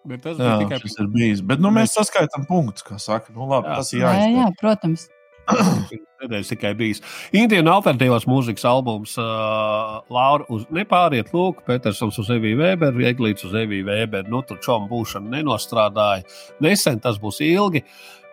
Bet 0.09 0.22
tas 0.24 0.40
jā, 0.40 0.56
tikai 0.62 0.80
tas 0.80 0.98
ir 1.02 1.09
bijis. 1.12 1.42
Bet 1.44 1.60
nu, 1.60 1.72
mēs 1.74 1.92
saskaitām 1.97 2.47
punktus, 2.48 2.84
kā 2.86 2.97
saka. 3.01 3.34
Nu, 3.36 3.44
labi, 3.51 3.68
jā. 3.68 3.80
Tas 3.80 3.92
ir 3.92 4.02
jāizdara. 4.02 4.28
Jā, 4.30 4.44
jā, 4.47 4.52
protams. 4.60 5.09
Nedēļas 6.20 6.51
tikai 6.52 6.72
bijis. 6.77 7.01
Indijas 7.36 7.68
alternatīvās 7.72 8.27
mūzikas 8.28 8.66
albums 8.68 9.16
uh, 9.20 10.01
Laura 10.12 10.44
uz 10.52 10.66
nepāriet, 10.74 11.32
Lūk, 11.36 11.62
Petersons 11.66 12.18
uz 12.20 12.31
Eviju 12.35 12.60
Weberu, 12.60 13.05
Eglīts 13.09 13.47
uz 13.48 13.56
Eviju 13.56 13.89
Weberu. 13.89 14.28
Nu, 14.32 14.43
tur 14.47 14.60
čom 14.64 14.89
būšana 14.90 15.39
nenostrādāja. 15.39 16.27
Nesen 16.60 17.01
tas 17.01 17.20
būs 17.22 17.40
ilgi. 17.47 17.85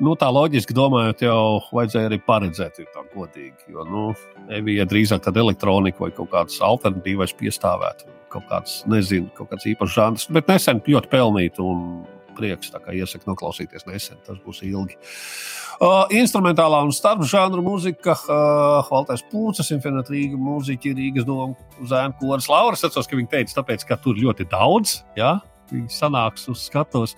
Nu, 0.04 0.14
tā 0.20 0.28
loģiski 0.30 0.76
domājot, 0.78 1.24
jau 1.26 1.40
vajadzēja 1.74 2.12
arī 2.12 2.20
paredzēt, 2.28 2.84
ir 2.84 2.92
tā 2.94 3.02
godīgi. 3.16 3.72
Jo, 3.74 3.88
nu, 3.88 4.04
Evija 4.54 4.86
drīzāk 4.90 5.24
tāda 5.26 5.42
elektronika 5.42 6.04
vai 6.04 6.12
kaut 6.14 6.30
kāds 6.36 6.60
alternatīvais 6.62 7.34
piestāvētu. 7.40 8.12
Kaut 8.34 8.46
kāds, 8.52 8.82
nezinu, 8.92 9.32
kaut 9.38 9.50
kāds 9.54 9.66
īpašs 9.72 9.96
žanrs, 9.96 10.28
bet 10.36 10.52
nesen 10.52 10.84
ļoti 10.84 11.10
pelnīt 11.10 11.64
un 11.64 12.04
prieks. 12.38 12.72
Tā 12.74 12.82
kā 12.84 12.96
iesaku 12.96 13.30
noklausīties 13.32 13.88
nesen, 13.90 14.22
tas 14.28 14.40
būs 14.44 14.64
ilgi. 14.68 14.98
Uh, 15.78 16.08
instrumentālā 16.18 16.80
un 16.88 16.94
starpžānru 16.96 17.62
mūzika, 17.62 18.16
uh, 18.26 18.88
Valters 18.88 19.22
Pūcis, 19.30 19.70
Infinita 19.76 20.10
Rīga 20.10 20.40
mūziķi, 20.42 20.96
Rīgas 20.98 21.28
doma, 21.28 21.54
Zēna 21.86 22.18
Koras, 22.18 22.48
Lauras. 22.50 22.82
Es 22.82 22.90
atceros, 22.90 23.10
ka 23.10 23.20
viņi 23.20 23.30
teica, 23.36 23.60
tāpēc, 23.60 23.86
ka 23.86 24.00
tur 24.02 24.18
ļoti 24.18 24.48
daudz, 24.50 25.04
jā, 25.20 25.36
viņi 25.70 25.94
sanāks 25.94 26.48
uz 26.50 26.64
skatos. 26.66 27.14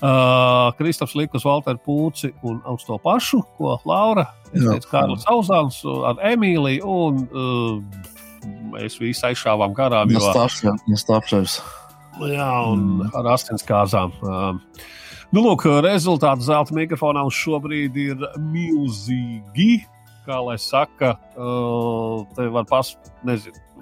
Uh, 0.00 0.72
Kristaps 0.78 1.14
Likus, 1.14 1.46
Valteru 1.46 1.78
Pūci 1.86 2.32
un 2.42 2.58
uz 2.72 2.86
to 2.88 2.98
pašu, 3.04 3.44
ko 3.58 3.76
Laura, 3.86 4.26
es 4.50 4.64
teicu, 4.64 4.90
Kārlis 4.90 5.28
Auzāns 5.30 5.78
ar 6.10 6.18
Emīliju 6.32 6.96
un 7.06 7.22
uh, 7.30 8.16
mēs 8.74 8.98
visi 8.98 9.22
aizšāvām 9.30 9.76
garām. 9.76 10.10
Jo... 10.10 10.22
Tas 10.24 11.06
tāpšais. 11.06 11.60
Jā, 12.28 12.50
un 12.68 12.82
mm. 13.00 13.12
ar 13.16 13.30
asinskāzām. 13.36 14.16
Uh, 14.20 14.88
Nu, 15.30 15.44
lūk, 15.44 15.62
rezultāti 15.84 16.42
zelta 16.42 16.74
mikrofonā 16.74 17.22
uz 17.22 17.36
šo 17.38 17.60
brīdi 17.62 18.08
ir 18.10 18.22
milzīgi. 18.50 19.84
Kā 20.26 20.40
lai 20.42 20.56
saka, 20.60 21.14
uh, 21.38 22.24
te 22.34 22.48
var. 22.50 22.66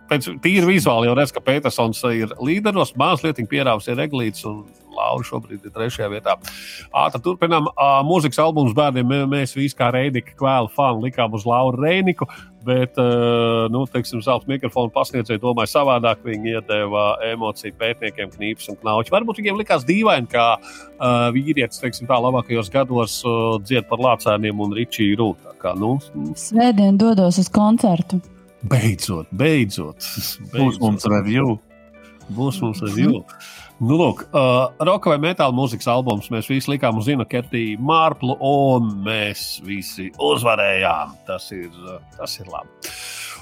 Pēc 0.08 0.28
tīra 0.44 0.68
vizuāli 0.68 1.08
jau 1.08 1.14
redz, 1.16 1.32
ka 1.32 1.40
Petersons 1.44 2.02
ir 2.12 2.34
līderos, 2.44 2.94
mazliet 3.00 3.40
pierāvis 3.48 3.88
ir 3.88 4.00
eglīts 4.04 4.44
un 4.48 4.62
Laura 4.98 5.24
šobrīd 5.26 5.64
ir 5.64 5.74
trešajā 5.74 6.10
vietā. 6.12 6.36
Ātri 6.92 7.22
turpinām. 7.24 7.70
Mūzikas 8.08 8.42
albums 8.42 8.76
bērniem 8.76 9.30
mēs 9.30 9.56
visi 9.56 9.78
kā 9.78 9.92
Reidika 9.94 10.34
kvēlu 10.38 10.70
fani 10.74 11.08
likām 11.08 11.34
uz 11.38 11.46
Lauru 11.48 11.80
Reiniku, 11.82 12.28
bet, 12.66 12.98
nu, 13.72 13.84
teiksim, 13.88 14.20
zelta 14.24 14.50
mikrofonu 14.50 14.92
pasniedzēji 14.92 15.40
domāja 15.42 15.70
savādāk. 15.72 16.24
Viņi 16.26 16.56
iedeva 16.58 17.04
emociju 17.30 17.76
pētniekiem, 17.78 18.32
knīpes 18.34 18.68
un 18.72 18.80
knauķi. 18.82 19.14
Varbūt 19.14 19.40
viņiem 19.40 19.60
likās 19.60 19.86
dīvaini, 19.88 20.28
kā 20.32 20.48
uh, 20.58 21.28
vīrietis, 21.34 21.80
teiksim, 21.82 22.08
tā 22.10 22.18
labākajos 22.20 22.72
gados 22.74 23.20
uh, 23.24 23.54
dzied 23.62 23.88
par 23.88 24.02
lācēniem 24.04 24.64
un 24.64 24.74
ričiju 24.76 25.20
rūtā. 25.22 25.54
Kā, 25.62 25.72
nu. 25.78 25.96
Svētdien 26.38 26.98
dodos 27.00 27.40
uz 27.40 27.48
koncertu. 27.50 28.20
Beidzot, 28.68 29.30
beidzot. 29.30 30.02
beidzot. 30.02 30.52
Būs 30.54 30.78
mums 30.82 31.06
review. 31.08 31.56
Būs 32.34 32.58
mums 32.62 32.82
review. 32.84 33.22
Nu, 33.78 33.94
lūk, 33.94 34.24
uh, 34.34 34.72
roka 34.82 35.12
vai 35.12 35.20
metāla 35.22 35.54
mūzikas 35.54 35.86
albums. 35.92 36.26
Mēs 36.34 36.48
visi 36.50 36.72
likām 36.72 36.98
uz 36.98 37.06
Zina 37.06 37.22
Kertī 37.28 37.76
Mārplu, 37.78 38.34
un 38.42 38.88
mēs 39.06 39.60
visi 39.62 40.08
uzvarējām. 40.18 41.12
Tas 41.28 41.46
ir, 41.54 41.68
uh, 41.84 42.00
tas 42.16 42.34
ir 42.40 42.50
labi. 42.50 42.90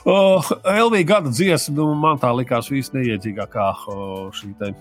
Uh, 0.06 0.44
LV 0.68 1.00
gada 1.08 1.32
dziesma, 1.32 1.78
nu, 1.78 1.88
man 1.98 2.20
tā 2.20 2.34
likās 2.36 2.68
visneiedzīgākā 2.70 3.70
uh, 3.88 4.28
šī 4.36 4.52
te 4.60 4.74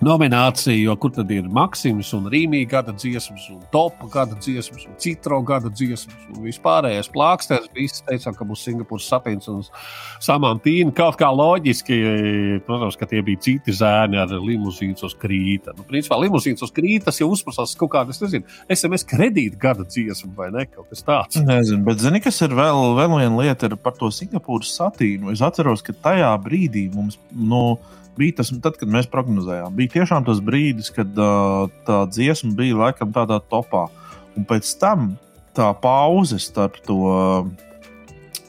nomināciju, 0.00 0.78
jo 0.86 0.94
kur 1.00 1.12
tad 1.14 1.30
ir 1.34 1.48
Maksims 1.52 2.12
un 2.16 2.28
Rīmija 2.32 2.68
gada 2.70 2.94
dziesmas, 2.96 3.44
un 3.52 3.60
Topa 3.74 4.08
gada 4.12 4.38
dziesmas, 4.38 4.86
un 4.88 4.96
Citro 5.02 5.40
gada 5.46 5.70
dziesmas, 5.72 6.16
un 6.32 6.42
vispārējais 6.46 7.10
plāksters. 7.12 7.68
Visi 7.76 8.04
teicām, 8.08 8.36
ka 8.38 8.46
būs 8.48 8.64
Singapūras 8.66 9.08
sapins 9.12 9.50
un 9.52 9.60
samantīna. 10.22 10.94
Kaut 10.96 11.18
kā 11.20 11.28
loģiski, 11.34 11.98
protams, 12.66 12.98
ka 12.98 13.08
tie 13.10 13.22
bija 13.26 13.42
citi 13.46 13.74
zēni 13.76 14.20
ar 14.22 14.32
limuzīnas 14.32 15.04
uz 15.06 15.16
krīta. 15.18 15.76
Nu, 15.76 15.86
principā 15.88 16.18
limuzīnas 16.22 16.64
uz 16.64 16.74
krīta 16.74 17.10
tas 17.10 17.20
jau 17.20 17.30
uzprasās 17.34 17.76
kaut 17.78 17.92
kādas, 17.94 18.20
nezinu, 18.22 18.46
SMS 18.72 19.06
kredīta 19.08 19.60
gada 19.60 19.86
dziesmu 19.88 20.32
vai 20.38 20.50
ne, 20.54 20.66
kaut 20.70 20.90
kas 20.92 21.06
tāds. 21.06 21.40
Nezinu, 21.42 21.84
bet 21.86 22.02
zini, 22.02 22.22
kas 22.22 22.40
ir 22.46 22.54
vēl, 22.58 22.94
vēl 22.98 23.18
viena 23.18 23.42
lieta 23.42 23.72
par 23.76 23.96
to 23.98 24.10
Singapūras 24.14 24.74
satīnu. 24.78 25.32
Es 25.34 25.42
atceros, 25.44 25.84
ka 25.84 25.94
tajā 25.94 26.30
brīdī 26.42 26.88
mums, 26.94 27.18
nu, 27.32 27.48
no, 27.52 27.64
bija 28.18 28.38
tas, 28.40 28.52
tad, 28.62 28.76
kad 28.80 28.90
mēs 28.92 29.08
prognozējām. 29.12 29.74
Bija 29.76 29.96
tiešām 29.98 30.26
tas 30.26 30.40
brīdis, 30.44 30.92
kad 30.94 31.18
uh, 31.18 31.66
tā 31.86 32.02
dziesma 32.10 32.52
bija 32.58 32.78
laikam 32.86 33.12
tādā 33.14 33.40
topā. 33.52 33.86
Un 34.36 34.46
pēc 34.48 34.68
tam 34.80 35.14
tā 35.56 35.68
pauze 35.82 36.38
starp 36.40 36.78
to, 36.86 36.98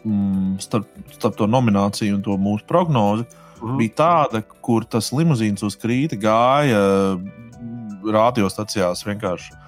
mm, 0.04 0.60
starp, 0.64 0.88
starp 1.16 1.40
to 1.40 1.48
nomināciju 1.50 2.18
un 2.18 2.22
to 2.26 2.38
mūsu 2.40 2.68
prognozi 2.70 3.26
mhm. 3.26 3.80
bija 3.82 3.98
tāda, 4.04 4.44
kur 4.64 4.88
tas 4.88 5.12
limuzīns 5.16 5.66
uz 5.66 5.78
krīta 5.80 6.20
gāja 6.20 6.84
radiostacijās 8.04 9.06
vienkārši. 9.08 9.60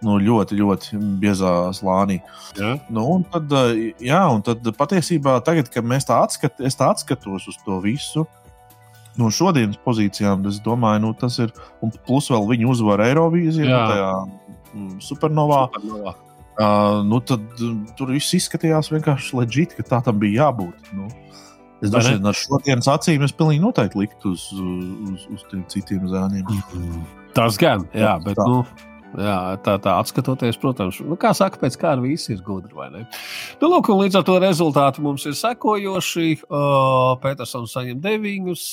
nu, 0.00 0.14
ļoti, 0.16 0.56
ļoti 0.56 0.98
biezā 1.20 1.52
slānī. 1.76 2.20
Ja? 2.56 2.78
Nu, 2.88 3.02
un 3.18 3.24
tad, 3.28 3.52
jā, 4.00 4.20
un 4.32 4.40
tad 4.40 4.64
patiesībā, 4.78 5.34
tagad, 5.44 5.68
kad 5.72 5.84
mēs 5.84 6.08
tā, 6.08 6.22
atskat, 6.24 6.56
tā 6.56 6.86
atskatos 6.88 7.48
uz 7.52 7.58
to 7.66 7.76
visu, 7.84 8.24
no 9.18 9.30
šodienas 9.34 9.78
pozīcijām, 9.84 10.44
es 10.50 10.60
domāju, 10.64 11.04
nu, 11.06 11.12
tas 11.18 11.38
ir. 11.42 11.54
Un 11.84 11.92
plus 12.06 12.30
vēl 12.32 12.46
viņa 12.52 12.68
uzvara 12.70 13.08
Eirovīzijā, 13.10 13.84
tajā 13.92 14.10
mm, 14.74 14.98
supernovā. 15.04 15.64
supernovā. 15.74 16.16
Uh, 16.60 17.00
nu, 17.08 17.22
tad 17.24 17.40
tur 17.96 18.10
viss 18.12 18.34
izskatījās 18.36 18.90
vienkārši 18.92 19.38
leģitīvi, 19.38 19.78
ka 19.78 19.86
tā 19.94 20.00
tam 20.04 20.18
bija 20.20 20.44
jābūt. 20.44 20.90
Nu. 20.92 21.08
Es 21.80 21.88
domāju, 21.88 22.18
ka 22.20 22.28
ar 22.28 22.36
šodienas 22.36 22.88
acīm 22.92 23.24
es 23.24 23.32
pilnīgi 23.32 23.62
noteikti 23.62 24.02
liktu 24.02 24.34
uz, 24.34 24.50
uz, 24.52 25.24
uz 25.32 25.46
tiem 25.48 25.62
citiem 25.72 26.04
zēniem. 26.10 26.44
Mm. 26.76 27.06
Tas 27.36 27.56
gan, 27.60 27.86
jā, 27.96 28.18
bet. 28.24 28.36
Tā. 28.36 28.44
Nu, 28.44 28.89
Jā, 29.18 29.56
tā, 29.64 29.74
tā 29.82 29.96
atskatoties, 29.98 30.58
protams, 30.60 31.00
nu, 31.02 31.16
kā 31.18 31.32
saka, 31.34 31.58
pēc 31.58 31.76
kā 31.80 31.94
ar 31.96 32.02
visu 32.02 32.30
ir 32.34 32.42
gudri. 32.46 32.76
Nu, 33.58 33.70
lūk, 33.72 33.90
līdz 33.90 34.20
ar 34.20 34.26
to 34.26 34.36
rezultāti 34.42 35.02
mums 35.02 35.24
ir 35.26 35.34
sekojoši. 35.38 36.28
Uh, 36.46 37.16
Petersons 37.22 37.74
saņem 37.74 37.98
deviņus 38.04 38.64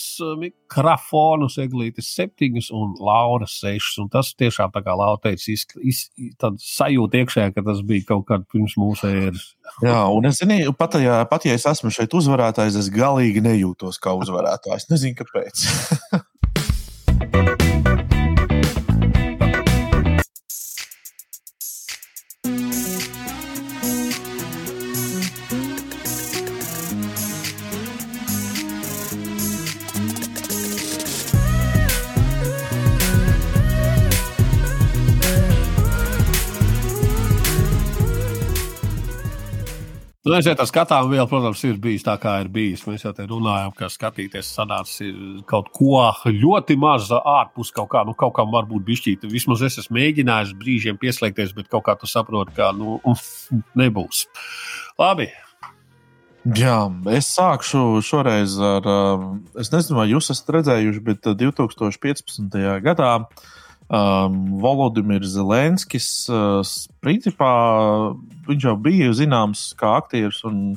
mikrofonus, 0.43 1.57
Eglītis 1.63 2.11
septiņus 2.13 2.69
un 2.77 2.93
Laura 3.01 3.49
sešus. 3.49 3.97
Un 4.03 4.11
tas 4.13 4.29
tiešām, 4.37 4.71
tā 4.75 4.83
kā 4.85 4.93
Laura 4.97 5.17
teica, 5.23 5.49
izsaka 5.49 6.53
sajūta 6.61 7.23
iekšējā, 7.23 7.49
ka 7.55 7.65
tas 7.65 7.81
bija 7.87 8.11
kaut 8.13 8.27
kad 8.29 8.45
pirms 8.51 8.77
mūsu 8.77 9.09
ēras. 9.09 9.49
Jā, 9.81 9.99
un 10.13 10.29
es 10.29 10.43
zinu, 10.43 10.71
pat 10.77 10.99
ja, 11.01 11.23
pat 11.29 11.49
ja 11.49 11.57
es 11.57 11.65
esmu 11.69 11.89
šeit 11.93 12.13
uzvarētājs, 12.17 12.77
es 12.77 12.93
galīgi 12.93 13.41
nejūtos 13.45 13.97
kā 14.03 14.13
uzvarētājs. 14.21 14.89
Nezinu, 14.93 15.17
kāpēc. 15.17 15.65
Nu, 40.27 40.33
es 40.35 40.47
jau 40.49 40.57
tā 40.59 40.65
skatām, 40.67 41.07
vēl, 41.07 41.23
protams, 41.31 41.61
ir 41.63 41.77
bijis 41.79 42.03
tā, 42.03 42.17
kā 42.19 42.33
ir 42.43 42.49
bijis. 42.51 42.81
Mēs 42.83 43.05
jau 43.05 43.13
te 43.15 43.23
runājām, 43.29 43.71
ka 43.77 43.87
skatīties 43.91 44.49
sanācis 44.57 45.15
kaut 45.47 45.69
ko 45.75 46.01
ļoti 46.27 46.75
maz 46.79 47.07
ārpus 47.15 47.71
kaut 47.75 47.87
kā, 47.93 48.03
nu, 48.03 48.11
kaut 48.17 48.35
kā 48.35 48.43
varbūt 48.51 48.83
bišķīt. 48.89 49.23
Vismaz 49.31 49.63
es 49.63 49.79
esmu 49.83 49.95
mēģinājis 50.01 50.51
brīžiem 50.59 50.99
pieslēgties, 50.99 51.55
bet 51.55 51.71
kaut 51.71 51.85
kā 51.87 51.95
tu 51.95 52.11
saproti, 52.11 52.57
ka, 52.59 52.73
nu, 52.75 52.99
nebūs. 53.79 54.25
Labi. 54.99 55.29
Jā, 56.57 56.81
es 57.15 57.31
sākšu 57.31 58.01
šoreiz 58.07 58.57
ar, 58.63 58.85
es 59.59 59.71
nezinu, 59.71 60.01
vai 60.01 60.09
jūs 60.11 60.31
esat 60.35 60.51
redzējuši, 60.57 61.05
bet 61.07 61.31
2015. 61.39 62.59
gadā 62.83 63.13
Um, 63.87 64.59
Volodimirs 64.59 65.31
Zelenskis, 65.31 66.27
uh, 66.27 66.59
principā 66.99 67.51
viņš 68.43 68.65
jau 68.67 68.73
bija 68.83 69.13
zināms 69.15 69.69
kā 69.79 69.93
aktieris 70.01 70.41
un, 70.43 70.73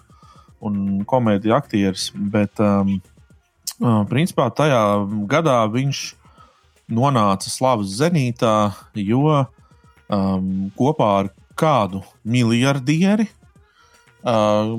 un 0.63 0.77
komēdija 1.11 1.57
aktieris, 1.59 2.13
bet 2.15 2.63
um, 2.63 3.01
uh, 3.83 4.05
principā 4.07 4.47
tajā 4.55 4.83
gadā 5.27 5.57
viņš 5.73 6.05
nonāca 6.95 7.51
slavas 7.51 7.97
zenītā, 7.99 8.71
jo 8.95 9.25
um, 9.35 10.71
kopā 10.79 11.09
ar 11.25 11.31
kādu 11.59 12.05
miljardieri, 12.23 13.27
uh, 14.23 14.77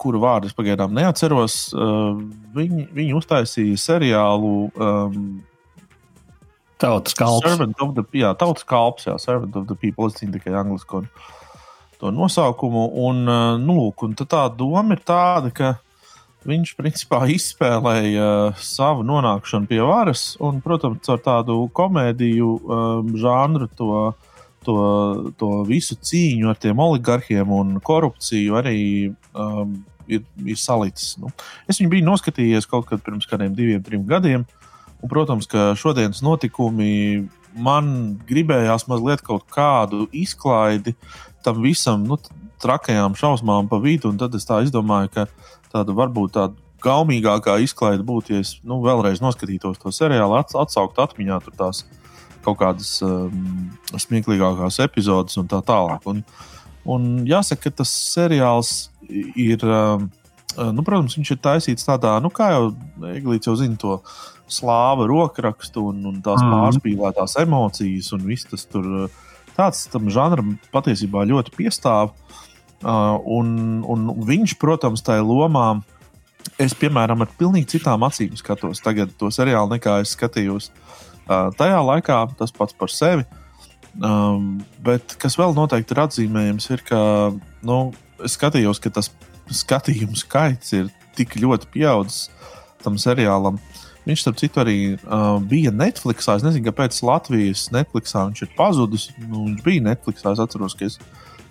kuru 0.00 0.22
vārdu 0.24 0.48
es 0.48 0.56
pagaidām 0.56 0.96
neatceros, 0.96 1.58
uh, 1.76 2.16
viņi, 2.56 2.88
viņi 2.96 3.18
uztaisīja 3.20 3.84
seriālu 3.84 4.54
um, 4.72 5.20
Tautas 6.82 7.16
kalps. 7.16 7.46
Servant 7.46 7.80
of 7.80 7.94
the, 7.96 8.04
jā, 8.20 8.34
tautas 8.36 8.66
kalps, 8.68 9.06
jā, 9.08 9.16
servant 9.20 9.56
of 9.56 9.66
the 9.70 9.76
people. 9.80 10.10
Es 10.10 10.18
zinu 10.20 10.36
tikai 10.36 10.52
angliski 10.60 11.06
to 12.00 12.12
nosaukumu. 12.12 12.90
Un, 13.08 13.24
uh, 13.24 13.56
nu, 13.60 13.78
lūk, 13.80 14.04
un 14.04 14.16
tā 14.18 14.44
doma 14.52 14.96
ir 14.96 15.02
tāda, 15.06 15.52
ka 15.56 15.74
viņš 16.46 16.74
principā 16.78 17.24
izspēlēja 17.32 18.28
uh, 18.52 18.60
savu 18.60 19.06
nonākšanu 19.06 19.70
pie 19.70 19.80
varas, 19.82 20.28
un, 20.44 20.60
protams, 20.64 21.08
ar 21.10 21.22
tādu 21.24 21.64
komēdiju 21.76 22.52
um, 22.60 23.10
žanru 23.18 23.70
to, 23.78 23.90
to, 24.66 24.76
to 25.40 25.50
visu 25.66 25.96
cīņu 25.96 26.52
ar 26.52 26.60
tiem 26.60 26.82
oligarkiem 26.82 27.56
un 27.56 27.76
korupciju 27.82 28.60
arī 28.60 28.78
um, 29.32 29.78
ir, 30.06 30.22
ir 30.44 30.60
salicis. 30.60 31.16
Nu, 31.22 31.32
es 31.66 31.80
viņu 31.80 31.96
biju 31.96 32.08
noskatījies 32.10 32.68
kaut 32.70 32.88
kad 32.90 33.02
pirms 33.06 33.28
kādiem 33.30 33.56
diviem, 33.56 33.82
trim 33.82 34.06
gadiem. 34.06 34.46
Un, 35.06 35.10
protams, 35.10 35.46
ka 35.46 35.68
šodienas 35.78 36.18
notikumi 36.26 37.28
man 37.54 38.16
gribējās 38.26 38.88
mazliet 38.90 39.20
kaut 39.22 39.44
kādu 39.54 40.08
izklaidi 40.10 40.96
tam 41.46 41.60
visam, 41.62 42.02
nu, 42.10 42.18
trakajām 42.58 43.14
šausmām 43.14 43.68
pa 43.70 43.78
vidu. 43.78 44.10
Tad 44.18 44.34
es 44.34 44.48
tā 44.48 44.58
izdomāju, 44.66 45.12
ka 45.14 45.28
tāda 45.70 45.94
varbūt 45.94 46.34
tāda 46.34 46.58
gaumīgākā 46.82 47.54
izklaide 47.62 48.02
būtu, 48.02 48.34
ja 48.34 48.42
es 48.42 48.56
nu, 48.66 48.80
vēlreiz 48.82 49.22
noskatītos 49.22 49.78
to 49.78 49.94
seriālu, 49.94 50.40
atsaukt 50.42 50.98
atmiņā 50.98 51.38
tās 51.54 51.84
kaut 52.42 52.58
kādas 52.64 52.96
um, 53.06 53.70
smieklīgākās 53.94 54.82
epizodes 54.82 55.38
un 55.38 55.46
tā 55.54 55.62
tālāk. 55.70 56.02
Un, 56.10 56.26
un 56.82 57.08
jāsaka, 57.30 57.70
ka 57.70 57.84
tas 57.84 57.94
seriāls 58.10 58.74
ir, 59.06 59.62
um, 59.62 60.10
nu, 60.56 60.84
protams, 60.86 61.16
viņš 61.18 61.34
ir 61.34 61.40
taisīts 61.44 61.86
tādā, 61.88 62.16
nu, 62.24 62.30
kā 62.32 62.50
jau 62.54 62.66
Eglīts 63.10 63.48
jau 63.48 63.56
zina 63.58 63.76
to 63.80 63.98
slāva 64.48 65.06
rokrakstu 65.10 65.88
un, 65.90 66.04
un 66.08 66.20
tās 66.24 66.42
mm. 66.42 66.52
pārspīlētās 66.54 67.36
emocijas 67.42 68.12
un 68.16 68.26
viss 68.28 68.48
tas 68.48 68.64
tur 68.70 69.08
tāds 69.56 69.86
tam 69.92 70.10
žanram 70.12 70.56
patiesībā 70.74 71.24
ļoti 71.28 71.54
piestāv. 71.56 72.12
Uh, 72.84 73.16
un, 73.32 73.80
un 73.88 74.10
viņš, 74.28 74.58
protams, 74.60 75.00
tajā 75.04 75.24
lomā, 75.24 75.78
es, 76.60 76.74
piemēram, 76.76 77.24
ar 77.24 77.30
pilnīgi 77.38 77.76
citām 77.76 78.04
acīm 78.06 78.36
skatos 78.36 78.82
tagad 78.84 79.14
to 79.18 79.30
seriālu, 79.32 79.72
nekā 79.72 80.02
es 80.04 80.12
skatījos 80.12 80.68
uh, 80.68 81.48
tajā 81.56 81.80
laikā, 81.88 82.20
tas 82.38 82.52
pats 82.54 82.76
par 82.76 82.92
sevi. 82.92 83.24
Um, 83.96 84.58
bet 84.84 85.16
kas 85.16 85.38
vēl 85.40 85.56
noteikti 85.56 85.96
ir 85.96 86.02
atzīmējams, 86.02 86.68
ir, 86.74 86.84
ka 86.84 87.00
nu, 87.64 87.78
es 88.20 88.36
skatījos, 88.36 88.80
ka 88.84 88.92
tas 88.92 89.08
skatījumu 89.52 90.18
skaits 90.18 90.72
ir 90.76 90.90
tik 91.16 91.36
ļoti 91.40 91.68
pieaudzis 91.72 92.26
tam 92.84 92.98
seriālam. 93.00 93.60
Viņš, 94.06 94.22
starp 94.22 94.38
citu, 94.38 94.60
arī 94.62 94.78
uh, 94.94 95.40
bija 95.42 95.72
Netflix. 95.74 96.28
Es 96.30 96.44
nezinu, 96.46 96.68
kāpēc 96.68 96.98
Latvijas 97.02 97.66
Netflixā 97.74 98.28
viņš 98.28 98.44
ir 98.44 98.52
pazudis. 98.58 99.08
Nu, 99.18 99.48
viņš 99.48 99.64
bija 99.66 99.82
Netflixā. 99.88 100.30
Es 100.36 100.42
atceros, 100.42 100.76
ka 100.78 100.86
es 100.86 101.00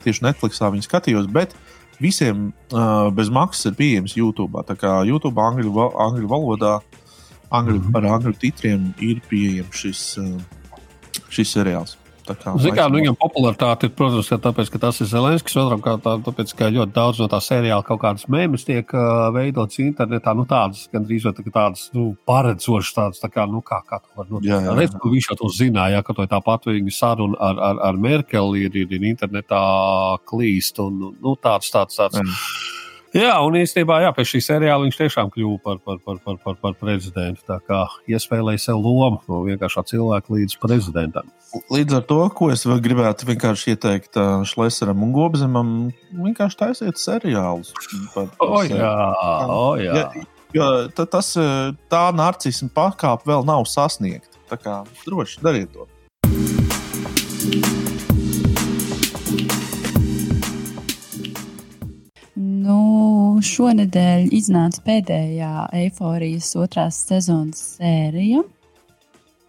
tieši 0.06 0.24
Netflixā 0.24 0.70
viņu 0.72 0.88
skatījos. 0.88 1.28
Bet 1.36 1.58
visiem 2.00 2.48
uh, 2.72 3.10
bez 3.16 3.32
maksas 3.34 3.74
ir 3.74 3.76
pieejams 3.82 4.16
YouTube. 4.16 4.64
Tā 4.70 4.78
kā 4.80 5.02
YouTube 5.10 5.42
angļu, 5.44 5.76
angļu 6.08 6.32
valodā, 6.32 6.78
angļu, 7.52 7.82
-hmm. 7.82 8.00
ar 8.00 8.10
angļu 8.16 8.38
titriem 8.40 8.88
ir 9.04 9.20
pieejams 9.28 9.84
šis, 9.84 10.08
uh, 10.24 10.80
šis 11.28 11.52
seriāls. 11.58 11.98
Ziniet, 12.34 12.78
kā 12.78 12.86
nu, 12.90 13.00
viņam 13.00 13.18
popularitāte 13.20 13.88
ir, 13.88 13.94
protams, 13.98 14.30
ka 14.32 14.40
tāpēc, 14.42 14.72
ka 14.74 14.82
tas 14.86 15.02
ir 15.04 15.10
Zelenskis, 15.12 15.58
otram 15.62 15.84
kārtām, 15.86 16.24
tāpēc, 16.26 16.54
ka 16.58 16.70
ļoti 16.74 16.96
daudz 16.96 17.22
no 17.22 17.28
tā 17.32 17.40
seriāla 17.44 17.86
kaut 17.86 18.02
kādas 18.02 18.28
mēmas 18.32 18.66
tiek 18.68 18.90
uh, 18.96 19.28
veidotas 19.36 19.82
internetā, 19.84 20.36
nu 20.38 20.48
tādas, 20.50 20.86
gandrīz 20.94 21.28
vai 21.28 21.36
tādas, 21.44 21.88
nu, 21.96 22.08
paredzošas 22.30 22.96
tādas, 22.98 23.22
tā 23.24 23.32
kā, 23.34 23.48
nu, 23.50 23.62
kā, 23.66 23.82
kā 23.88 24.02
to 24.02 24.12
var 24.18 24.30
notikt. 24.30 24.50
Jā, 24.52 24.62
jā, 24.62 24.72
jā. 24.72 24.78
Redz, 24.80 24.98
ka 25.02 25.12
viņš 25.14 25.30
jau 25.32 25.40
to 25.44 25.52
zināja, 25.56 26.06
ka 26.06 26.18
to 26.18 26.28
tāpat 26.32 26.70
viņa 26.72 26.96
saruna 26.96 27.42
ar, 27.50 27.62
ar, 27.72 27.84
ar 27.92 28.02
Merkeli 28.02 28.66
ir, 28.66 28.80
ir, 28.86 28.96
ir 28.96 29.12
internetā 29.12 29.62
klīst 30.30 30.82
un, 30.84 31.14
nu, 31.16 31.38
tāds, 31.42 31.72
tāds, 31.74 32.02
tāds. 32.02 32.24
Jā. 32.24 32.84
Jā, 33.16 33.38
un 33.48 33.56
īstenībā 33.56 34.02
jā, 34.04 34.10
pēc 34.12 34.28
šī 34.28 34.40
seriāla 34.44 34.84
viņš 34.84 34.98
tiešām 35.00 35.30
kļuva 35.32 35.60
par, 35.64 35.78
par, 35.80 36.00
par, 36.04 36.18
par, 36.20 36.36
par, 36.44 36.56
par 36.60 36.74
prezidentu. 36.76 37.46
Tā 37.48 37.62
kā 37.64 37.86
iespēlēja 38.12 38.66
sev 38.66 38.82
lomu 38.84 39.22
no 39.32 39.40
vienkāršā 39.46 39.86
cilvēka 39.88 40.36
līdz 40.36 40.58
prezidentam. 40.60 41.30
Līdz 41.72 42.02
ar 42.02 42.04
to, 42.10 42.18
ko 42.36 42.50
es 42.52 42.66
gribētu 42.68 43.30
vienkārši 43.30 43.72
ieteikt 43.72 44.20
uh, 44.20 44.44
Šlesaram 44.44 45.00
un 45.08 45.16
Gobzemam, 45.16 45.72
vienkārši 46.12 46.60
taisiet 46.60 47.00
seriālus. 47.00 47.72
Par, 48.12 48.28
par 48.36 48.52
o, 48.52 48.60
jā, 48.68 48.92
o, 49.48 49.64
jā. 49.80 49.96
Ja, 49.96 50.28
jo 50.58 50.70
tas, 51.00 51.32
tā 51.88 52.04
narcisma 52.20 52.68
pakāpe 52.76 53.32
vēl 53.32 53.48
nav 53.48 53.64
sasniegta. 53.72 54.44
Tā 54.52 54.60
kā 54.60 54.82
droši 55.08 55.40
dariet 55.46 55.72
to. 55.72 55.88
Šonadēļ 63.44 64.30
iznāca 64.36 64.82
pēdējā 64.86 65.54
eifórijas 65.82 66.52
otrās 66.60 67.00
sezonas 67.08 67.62
sērija. 67.76 68.44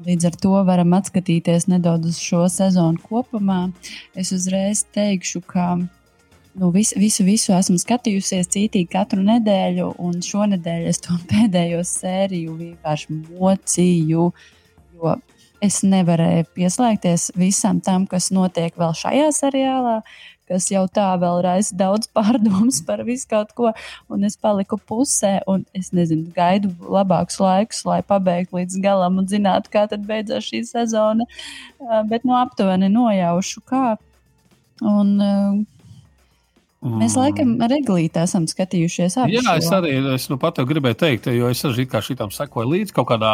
Līdz 0.07 0.29
ar 0.29 0.39
to 0.43 0.53
varam 0.69 0.93
atskatīties 0.97 1.69
nedaudz 1.73 2.11
uz 2.11 2.19
šo 2.21 2.43
sezonu 2.53 3.01
kopumā. 3.05 3.71
Es 4.17 4.33
uzreiz 4.37 4.83
teikšu, 4.93 5.41
ka 5.49 5.69
nu, 5.79 6.71
visu, 6.75 6.99
visu, 7.01 7.25
visu 7.25 7.55
esmu 7.57 7.79
skatījusies 7.81 8.51
cītīgi 8.53 8.91
katru 8.93 9.25
nedēļu, 9.25 9.93
un 10.05 10.21
šonadēļ 10.25 10.91
es 10.91 11.01
to 11.05 11.17
pēdējo 11.33 11.81
sēriju 11.87 12.59
vienkārši 12.61 13.19
mocīju. 13.23 14.31
Jo 14.97 15.17
es 15.65 15.83
nevarēju 15.85 16.49
pieslēgties 16.57 17.31
visam 17.37 17.81
tam, 17.85 18.05
kas 18.09 18.31
notiek 18.35 18.77
vēl 18.77 18.97
šajā 18.97 19.31
seriālā 19.37 20.01
kas 20.49 20.69
jau 20.73 20.85
tā 20.89 21.09
vēl 21.21 21.43
raisa 21.47 21.77
daudz 21.79 22.11
pārdomas 22.17 22.83
par 22.87 23.05
visu 23.07 23.29
kaut 23.31 23.53
ko, 23.59 23.73
un 24.13 24.27
es 24.29 24.39
paliku 24.41 24.79
pusē, 24.79 25.39
un 25.51 25.65
es 25.77 25.93
nezinu, 25.97 26.31
gaidu 26.37 26.73
labākus 26.81 27.41
laikus, 27.43 27.85
lai 27.89 28.03
pabeigtu 28.07 28.61
līdz 28.61 28.81
galam 28.85 29.23
un 29.23 29.31
zinātu, 29.31 29.73
kā 29.73 29.87
tad 29.91 30.07
beidzās 30.09 30.49
šī 30.51 30.65
sezona. 30.69 31.29
Bet 32.11 32.25
no 32.25 32.35
nu, 32.35 32.41
aptuveni 32.43 32.93
nojaušu, 32.93 33.65
kā. 33.69 33.87
Un. 34.83 35.67
Mēs 36.87 37.17
laikam 37.19 37.55
ar 37.65 37.73
Eglītu 37.75 38.21
esam 38.23 38.47
skatījušies. 38.49 39.17
Jā, 39.33 39.43
šo. 39.43 39.55
es 39.59 39.71
arī 39.75 39.93
es 40.15 40.27
nu 40.31 40.39
pat 40.41 40.61
gribēju 40.69 40.99
teikt, 41.01 41.29
jo 41.35 41.51
es 41.51 41.63
arī 41.67 41.87
kā 41.91 42.03
šitam 42.05 42.31
sekoju 42.35 42.71
līdzi. 42.73 42.95
Kaut 42.97 43.09
kādā 43.11 43.33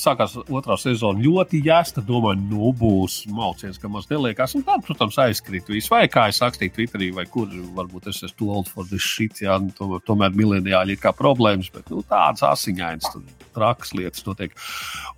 sākās 0.00 0.36
otrā 0.44 0.76
sezona 0.80 1.22
ļoti 1.24 1.62
jāsta, 1.66 2.04
domāju, 2.04 2.44
nu 2.52 2.72
būs 2.78 3.24
malciens, 3.34 3.80
ka 3.82 3.90
maz 3.92 4.06
neliekas. 4.10 4.54
Un 4.58 4.66
tā, 4.66 4.78
protams, 4.84 5.18
aizkrīt 5.26 5.70
viss. 5.72 5.90
Vai 5.92 6.04
kā 6.12 6.28
es 6.30 6.42
rakstīju 6.44 6.76
Twitterī, 6.78 7.10
vai 7.16 7.26
kur 7.30 7.50
varbūt 7.76 8.10
es 8.12 8.22
esmu 8.22 8.38
too 8.38 8.52
old 8.54 8.70
for 8.70 8.86
this 8.90 9.04
shit, 9.04 9.42
jā, 9.44 9.58
nu, 9.62 9.74
tomēr, 9.78 10.04
tomēr 10.06 10.38
mileniāļi 10.38 10.96
ir 10.96 11.02
kā 11.02 11.14
problēmas, 11.16 11.72
bet 11.74 11.90
nu, 11.92 12.04
tādas 12.08 12.46
asiņainas. 12.54 13.10
Trakas 13.54 13.94
lietas 13.96 14.24
notiek. 14.26 14.54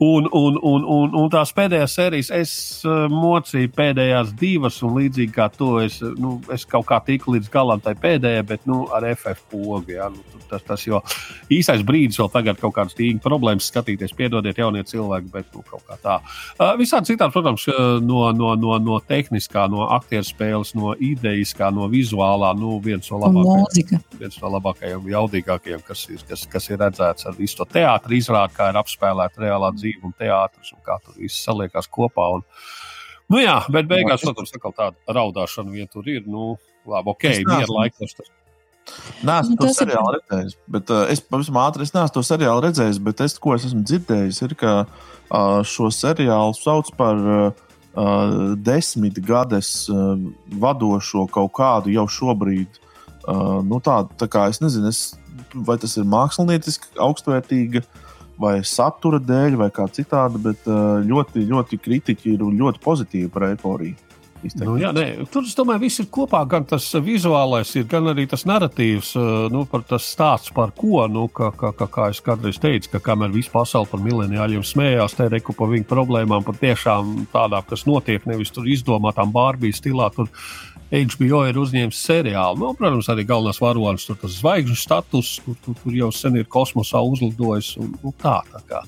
Un, 0.03 0.29
un, 0.33 0.59
un, 0.63 0.85
un, 0.85 1.15
un 1.17 1.31
tās 1.33 1.53
pēdējās 1.57 1.97
sērijas 1.99 2.31
es 2.37 2.53
uh, 2.87 3.07
mocīju 3.13 3.73
pēdējās 3.77 4.35
divas, 4.39 4.81
un 4.87 4.97
līdzīgi 4.99 5.33
kā 5.35 5.49
to 5.55 5.77
es, 5.83 5.99
nu, 6.21 6.37
es 6.53 6.67
kaut 6.69 6.87
kā 6.91 7.01
tiku 7.07 7.37
līdz 7.37 7.51
galam 7.53 7.83
tai 7.85 7.97
pēdējai, 8.01 8.45
bet 8.47 8.67
nu, 8.69 8.85
ar 8.95 9.07
FF 9.15 9.47
pogu. 9.53 9.97
Ja, 9.97 10.11
nu, 10.13 10.23
tas, 10.51 10.65
tas 10.67 10.85
jau 10.87 11.01
īsais 11.53 11.85
brīdis, 11.87 12.21
vēl 12.21 12.31
tagad 12.35 12.61
kaut 12.61 12.77
kādas 12.77 12.97
tīņa 12.99 13.23
problēmas 13.25 13.71
skatīties, 13.73 14.15
piedodiet, 14.17 14.61
jaunie 14.61 14.85
cilvēki, 14.87 15.33
bet 15.33 15.51
nu, 15.57 15.65
kaut 15.67 15.85
kā 15.89 15.99
tā. 16.03 16.19
Uh, 16.59 16.75
visādi 16.81 17.13
citādi, 17.13 17.35
protams, 17.35 17.67
no, 18.05 18.27
no, 18.37 18.53
no, 18.61 18.77
no 18.83 19.01
tehniskā, 19.07 19.67
no 19.73 19.89
aktieru 19.97 20.27
spēles, 20.27 20.75
no 20.79 20.95
idejiskā, 20.95 21.71
no 21.75 21.89
vizuālā, 21.93 22.53
nu, 22.59 22.77
viens 22.85 23.11
no 23.13 23.21
labākajiem, 23.25 24.05
viens 24.21 24.39
no 24.43 24.53
labākajiem, 24.57 25.09
jaudīgākajiem, 25.13 25.85
kas 25.87 26.07
ir, 26.13 26.23
kas, 26.29 26.47
kas 26.51 26.71
ir 26.71 26.81
redzēts 26.83 27.29
ar 27.29 27.37
visu 27.39 27.61
to 27.61 27.69
teātri 27.77 28.21
izrādi, 28.27 28.59
kā 28.59 28.73
ir 28.73 28.81
apspēlēta 28.83 29.47
reālā 29.47 29.71
dzīve 29.79 30.11
un 30.11 30.19
teātris 30.19 30.75
un 30.75 30.83
kā 30.85 30.99
tur 31.05 31.17
viss 31.23 31.47
saliekās 31.47 31.89
kopā. 31.89 32.35
Un, 32.37 32.45
Nu 33.27 33.43
jā, 33.43 33.57
bet 33.75 33.89
beigās, 33.91 34.23
protams, 34.23 34.53
tāda 34.55 34.93
raudāšana 35.11 35.73
vien 35.75 35.89
tur 35.91 36.07
ir. 36.07 36.23
Nu, 36.31 36.55
labi, 36.87 37.11
ok, 37.11 37.25
mieru 37.49 37.75
laikos. 37.81 38.15
Tas. 38.15 38.31
Nē, 39.27 39.41
es 39.41 39.49
nu, 39.51 39.57
to 39.59 39.73
seriālu 39.75 40.13
ir... 40.13 40.21
redzēju, 40.21 40.53
bet 40.77 40.93
uh, 40.95 41.03
es 41.11 41.23
pavisam 41.27 41.59
ātri 41.59 41.83
es 41.83 41.91
neesmu 41.95 42.15
to 42.15 42.23
seriālu 42.27 42.63
redzējis. 42.69 43.03
Bet 43.03 43.23
es, 43.27 43.35
ko 43.43 43.57
es 43.57 43.67
esmu 43.67 43.83
dzirdējis, 43.83 44.43
ir, 44.47 44.55
ka 44.61 44.75
uh, 44.87 45.59
šo 45.67 45.91
seriālu 45.95 46.55
sauc 46.55 46.93
par 46.99 47.19
uh, 47.19 48.55
desmit 48.69 49.19
gadus 49.27 49.73
uh, 49.91 50.15
vadošo 50.63 51.27
kaut 51.35 51.55
kādu 51.59 51.95
jau 51.97 52.07
šobrīd. 52.21 52.79
Uh, 53.27 53.59
nu 53.67 53.83
tā, 53.83 54.05
tā 54.21 54.31
kā 54.31 54.47
es 54.53 54.63
nezinu, 54.63 54.95
es, 54.95 55.17
vai 55.67 55.81
tas 55.83 55.99
ir 55.99 56.07
mākslinieciski 56.07 56.95
augstvērtīga 57.03 57.83
vai 58.41 58.59
satura 58.67 59.21
dēļ, 59.23 59.57
vai 59.61 59.71
kā 59.75 59.87
citādi, 59.93 60.43
bet 60.49 60.67
uh, 60.69 60.99
ļoti, 61.07 61.47
ļoti 61.49 61.81
kritiķi 61.83 62.35
ir 62.35 62.45
ļoti 62.47 62.83
pozitīvi 62.85 63.33
par 63.33 63.51
eifóriju. 63.53 64.07
Nu, 64.61 64.77
jā, 64.79 64.91
nē, 64.95 65.27
tur 65.33 65.47
es 65.47 65.55
domāju, 65.57 65.83
viss 65.87 66.01
ir 66.03 66.09
kopā. 66.13 66.43
Gan 66.49 66.67
tas 66.69 66.85
vizuālais, 67.03 67.73
ir, 67.79 67.87
gan 67.91 68.11
arī 68.13 68.27
tas 68.31 68.45
narratīvs, 68.49 69.15
nu, 69.53 69.65
par 69.71 69.83
tas 69.89 70.07
stāsts 70.13 70.53
par 70.55 70.75
ko. 70.77 71.07
Nu, 71.11 71.27
kā, 71.33 71.51
kā, 71.57 71.73
kā, 71.77 71.89
kā 71.93 72.09
es 72.13 72.21
kādreiz 72.25 72.61
teicu, 72.63 72.93
ka 72.93 73.03
kamēr 73.11 73.35
visa 73.35 73.53
pasaule 73.55 73.91
par 73.91 74.03
mileniāļiem 74.05 74.65
smējās, 74.67 75.17
te 75.19 75.29
reku 75.33 75.57
par 75.57 75.73
viņu 75.73 75.89
problēmām, 75.91 76.45
par 76.47 76.59
tiešām 76.61 77.27
tādām, 77.33 77.67
kas 77.69 77.87
notiek, 77.89 78.29
nevis 78.29 78.53
tur 78.55 78.69
izdomātām 78.71 79.33
Bārbijas 79.35 79.81
stilā. 79.83 80.13
Tur, 80.15 80.31
HBO 80.91 81.43
ir 81.49 81.59
uzņēmis 81.59 82.01
seriālu. 82.09 82.61
Nu, 82.63 82.73
protams, 82.79 83.09
arī 83.11 83.27
galvenais 83.27 83.59
varonis, 83.63 84.07
tur 84.07 84.19
tas 84.21 84.37
zvaigžņu 84.39 84.77
status, 84.79 85.37
tur, 85.45 85.57
tur, 85.65 85.79
tur 85.83 85.97
jau 85.99 86.11
sen 86.15 86.39
ir 86.39 86.47
kosmosā 86.51 87.03
uzlidojis. 87.03 87.73
Un, 87.83 87.95
nu, 88.03 88.13
tā, 88.23 88.39
tā 88.53 88.63
kā. 88.69 88.83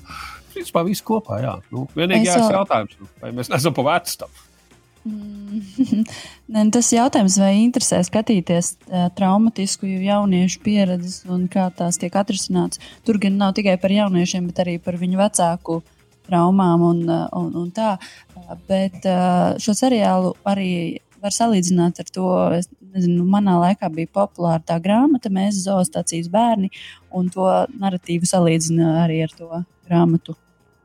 Principā 0.53 0.83
viss 0.87 1.03
kopā, 1.05 1.41
jā. 1.43 1.57
Nu, 1.73 1.87
vienīgais 1.97 2.31
jau... 2.31 2.53
jautājums, 2.61 2.95
vai 3.19 3.33
mēs 3.35 3.51
neesam 3.51 3.75
pa 3.75 3.85
vecu 3.91 4.21
tam. 4.23 4.39
Mm. 5.09 5.59
ne, 6.53 6.63
nu, 6.63 6.71
tas 6.75 6.89
jautājums, 6.93 7.37
vai 7.41 7.53
interesē 7.61 8.01
skatīties 8.05 8.73
traumatisku 9.17 9.87
jauniešu 9.89 10.63
pieredzes 10.63 11.21
un 11.31 11.47
kā 11.51 11.69
tās 11.75 11.99
tiek 11.99 12.15
atrisināts. 12.15 12.81
Tur 13.07 13.19
gan 13.21 13.39
nav 13.39 13.55
tikai 13.59 13.75
par 13.81 13.93
jauniešiem, 13.93 14.49
bet 14.51 14.63
arī 14.63 14.77
par 14.83 14.99
viņu 14.99 15.19
vecāku 15.19 15.81
traumām 16.29 16.83
un, 16.85 17.05
un, 17.09 17.53
un 17.63 17.69
tā. 17.75 17.95
Bet 18.69 19.03
šo 19.61 19.75
seriālu 19.77 20.35
arī 20.47 20.71
var 21.23 21.35
salīdzināt 21.35 22.01
ar 22.03 22.11
to. 22.13 22.33
Nezinu, 22.89 23.21
manā 23.29 23.53
laikā 23.61 23.85
bija 23.93 24.09
populāra 24.17 24.63
tā 24.65 24.79
grāmata, 24.81 25.29
mēs 25.29 25.59
zoostācijas 25.61 26.25
bērni, 26.33 26.71
un 27.13 27.27
to 27.29 27.45
narratīvu 27.77 28.25
salīdzina 28.25 28.95
arī 29.03 29.19
ar 29.27 29.35
to 29.37 29.63
grāmatu. 29.85 30.33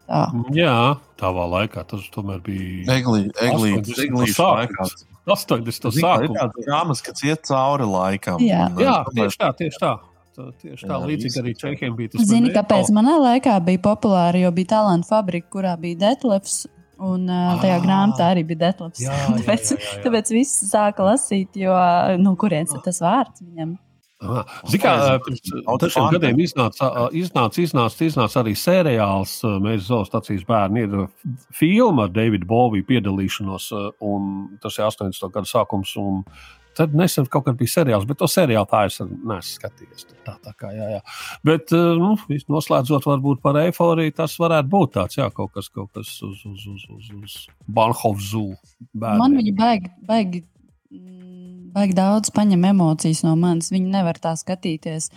Tā. 0.04 0.26
Jā, 0.52 0.76
tavā 1.16 1.46
laikā 1.48 1.86
tas 1.88 2.04
tomēr 2.12 2.42
bija. 2.44 2.98
Eglītis, 2.98 3.96
eglītis 4.04 4.36
laikā. 4.36 4.88
80. 5.24 5.94
sākumā. 5.96 6.16
Ir 6.26 6.34
tāds 6.36 6.66
grāmatas, 6.66 7.00
kas 7.04 7.24
iet 7.24 7.46
cauri 7.48 7.86
laikam. 7.88 8.42
Jā, 8.44 8.66
un, 8.68 8.82
jā 8.84 8.98
tieši 9.14 9.40
tā, 9.40 9.54
tieši 9.60 9.80
tā. 9.80 9.94
Tieši 10.34 10.88
tā, 10.88 10.90
jā, 10.90 10.98
līdzīgi 11.08 11.40
arī 11.40 11.52
Čehijam 11.56 11.96
bija 11.96 12.12
tas. 12.12 12.26
Zini, 12.26 12.50
kāpēc 12.54 12.90
manā 12.92 13.14
laikā 13.22 13.54
bija 13.64 13.80
populāra, 13.84 14.40
jo 14.42 14.50
bija 14.54 14.72
talantu 14.74 15.08
fabrika, 15.12 15.48
kurā 15.54 15.76
bija 15.80 16.00
Detlefs, 16.00 16.64
Un 17.02 17.24
uh, 17.26 17.54
tajā 17.58 17.78
ah, 17.80 17.82
grāmatā 17.82 18.28
arī 18.34 18.44
bija 18.46 18.70
jā, 19.02 19.14
tāpēc, 19.38 19.72
jā, 19.72 19.78
jā, 19.78 19.96
jā. 19.96 20.02
tāpēc 20.04 20.30
viss 20.36 20.68
sāka 20.70 21.06
lasīt, 21.08 21.56
jo 21.58 21.74
no 22.20 22.30
nu, 22.30 22.36
kurienes 22.38 22.74
ir 22.76 22.84
tas 22.84 23.02
vārds 23.02 23.42
viņam? 23.42 23.74
Ziniet, 24.24 24.80
kā 24.80 24.92
pirms 25.24 25.42
dažiem 25.82 26.06
gadiem 26.14 26.38
iznāca, 26.40 26.90
iznāca, 27.12 27.60
iznāca, 27.60 28.06
iznāca 28.06 28.40
arī 28.40 28.54
seriāls 28.56 29.34
Mēģinājums 29.44 29.88
Zoostacijas 29.90 30.46
bērni. 30.48 30.86
Ir 30.86 31.34
filma 31.52 32.06
ar 32.06 32.14
Davidu 32.14 32.48
Boviju 32.48 32.86
piedalīšanos, 32.88 33.70
un 34.06 34.30
tas 34.62 34.78
ir 34.78 34.86
80. 34.86 35.28
gada 35.34 35.50
sākums. 35.50 35.96
Tad 36.76 36.94
nesen 36.96 37.28
kaut 37.30 37.46
kad 37.48 37.58
bija 37.58 37.72
seriāls, 37.76 38.06
bet 38.08 38.18
to 38.20 38.28
seriālu 38.30 38.68
tā 38.70 38.84
es 38.88 39.00
neesmu 39.00 39.40
skatījies. 39.42 40.08
Tā, 40.24 40.36
tā 40.42 40.54
kā, 40.58 40.72
jā, 40.74 40.88
jā. 40.96 41.02
Bet, 41.46 41.74
nu, 41.74 42.14
noslēdzot 42.54 43.06
varbūt 43.10 43.42
par 43.44 43.58
eifóriju, 43.60 44.14
tas 44.16 44.38
varētu 44.40 44.72
būt 44.72 44.96
tāds, 44.96 45.18
jā, 45.20 45.28
kaut 45.34 45.52
kas, 45.54 45.68
kaut 45.72 45.92
kas 45.94 46.16
uz, 46.24 46.40
uz, 46.48 46.66
uz, 46.72 46.88
uz, 46.96 47.12
uz 47.20 47.36
Banhovs 47.68 48.32
zūlu. 48.32 48.58
Man 48.94 49.38
viņa 49.38 49.54
baigi, 49.60 49.94
baigi 50.08 50.44
baigi 51.74 51.96
daudz 51.96 52.30
paņem 52.34 52.68
emocijas 52.70 53.24
no 53.26 53.34
manis. 53.38 53.72
Viņi 53.74 53.90
nevar 53.96 54.18
tā 54.22 54.34
skatīties. 54.38 55.10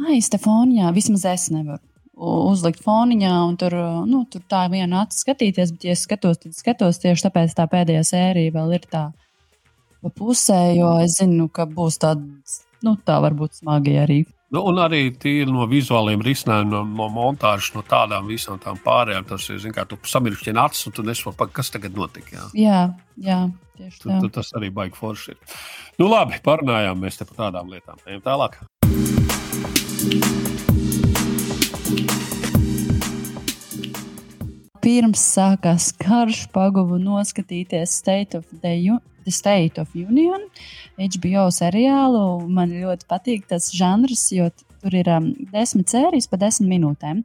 Ai, 0.00 0.20
Stefanijā, 0.24 0.90
vismaz 0.96 1.26
es 1.30 1.50
nevaru 1.54 1.82
uzlikt 2.14 2.82
foniņā 2.84 3.32
un 3.48 3.56
tur, 3.58 3.74
nu, 4.06 4.22
tur 4.30 4.42
tā 4.50 4.64
viena 4.70 5.02
acis 5.02 5.24
skatīties, 5.24 5.72
bet, 5.74 5.86
ja 5.88 5.96
es 5.96 6.04
skatos, 6.06 6.38
tad 6.44 6.54
skatos 6.54 7.00
tieši 7.02 7.26
tāpēc 7.26 7.56
tā 7.58 7.66
pēdējā 7.72 8.04
sērija 8.06 8.54
vēl 8.54 8.76
ir 8.76 8.84
tā 8.90 9.08
pusē, 10.10 10.60
jo 10.76 10.96
es 11.04 11.18
zinu, 11.20 11.48
ka 11.52 11.68
būs 11.70 12.00
tāda, 12.02 12.24
nu, 12.84 12.96
tā 13.06 13.18
varbūt 13.24 13.60
smagi 13.62 13.98
arī. 14.02 14.22
Nu, 14.54 14.60
un 14.70 14.78
arī 14.78 15.08
tīri 15.18 15.50
no 15.50 15.64
vizuāliem 15.66 16.22
risinājumiem, 16.22 16.70
no, 16.70 16.84
no 16.84 17.08
montāžas, 17.10 17.72
no 17.74 17.82
tādām 17.82 18.28
visām 18.30 18.60
tām 18.62 18.78
pārējām. 18.84 19.26
Tas 19.26 19.48
ir, 19.50 19.64
kā 19.74 19.82
tu 19.88 19.98
samirkšķini 20.06 20.60
acis, 20.62 20.86
un 20.86 20.94
tu 20.94 21.02
nesaproti, 21.06 21.56
kas 21.56 21.72
tagad 21.74 21.96
notika. 21.98 22.36
Jā, 22.36 22.46
jā, 22.54 22.78
jā 23.18 23.40
tieši 23.78 23.98
tā. 24.04 24.20
Tu, 24.20 24.28
tu, 24.28 24.30
tas 24.38 24.52
arī 24.58 24.70
baigi 24.74 24.98
forši 24.98 25.34
ir. 25.34 25.58
Nu, 25.98 26.08
labi, 26.10 26.38
parunājām 26.44 27.02
mēs 27.02 27.18
par 27.22 27.34
tādām 27.40 27.72
lietām. 27.72 27.98
Ejam 28.06 28.22
tālāk. 28.24 28.60
Pirms 34.84 35.22
sākās 35.32 35.88
karš, 35.96 36.44
paguvu 36.52 36.98
noskatīties 37.00 37.94
State 38.02 38.36
of 38.36 38.44
the 38.60 38.76
The 39.24 39.32
State 39.32 39.80
of 39.80 39.94
Union, 39.96 40.48
HBO 40.98 41.48
seriālu. 41.54 42.44
Man 42.48 42.74
ļoti 42.76 43.08
patīk 43.10 43.48
tas 43.50 43.70
žanrs, 43.74 44.28
jo 44.36 44.50
tur 44.84 44.96
ir 44.96 45.08
um, 45.12 45.32
desmit 45.52 45.92
sērijas 45.92 46.28
pa 46.30 46.40
desmit 46.40 46.70
minūtēm. 46.74 47.24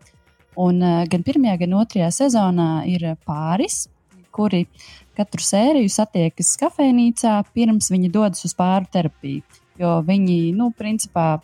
Un 0.59 0.81
uh, 0.83 1.03
gan 1.11 1.23
pirmajā, 1.23 1.59
gan 1.63 1.77
otrajā 1.79 2.09
sezonā 2.23 2.71
ir 2.89 3.05
pāris, 3.27 3.85
kuri 4.35 4.65
katru 5.19 5.43
sēriju 5.43 5.91
satiekas 5.91 6.53
kafejnīcā, 6.61 7.35
pirms 7.55 7.91
viņi 7.91 8.11
dodas 8.13 8.45
uz 8.47 8.55
pāru 8.57 8.87
terapiju. 8.91 9.43
Jo 9.79 9.99
viņi, 10.05 10.39
nu, 10.55 10.69
principā, 10.75 11.39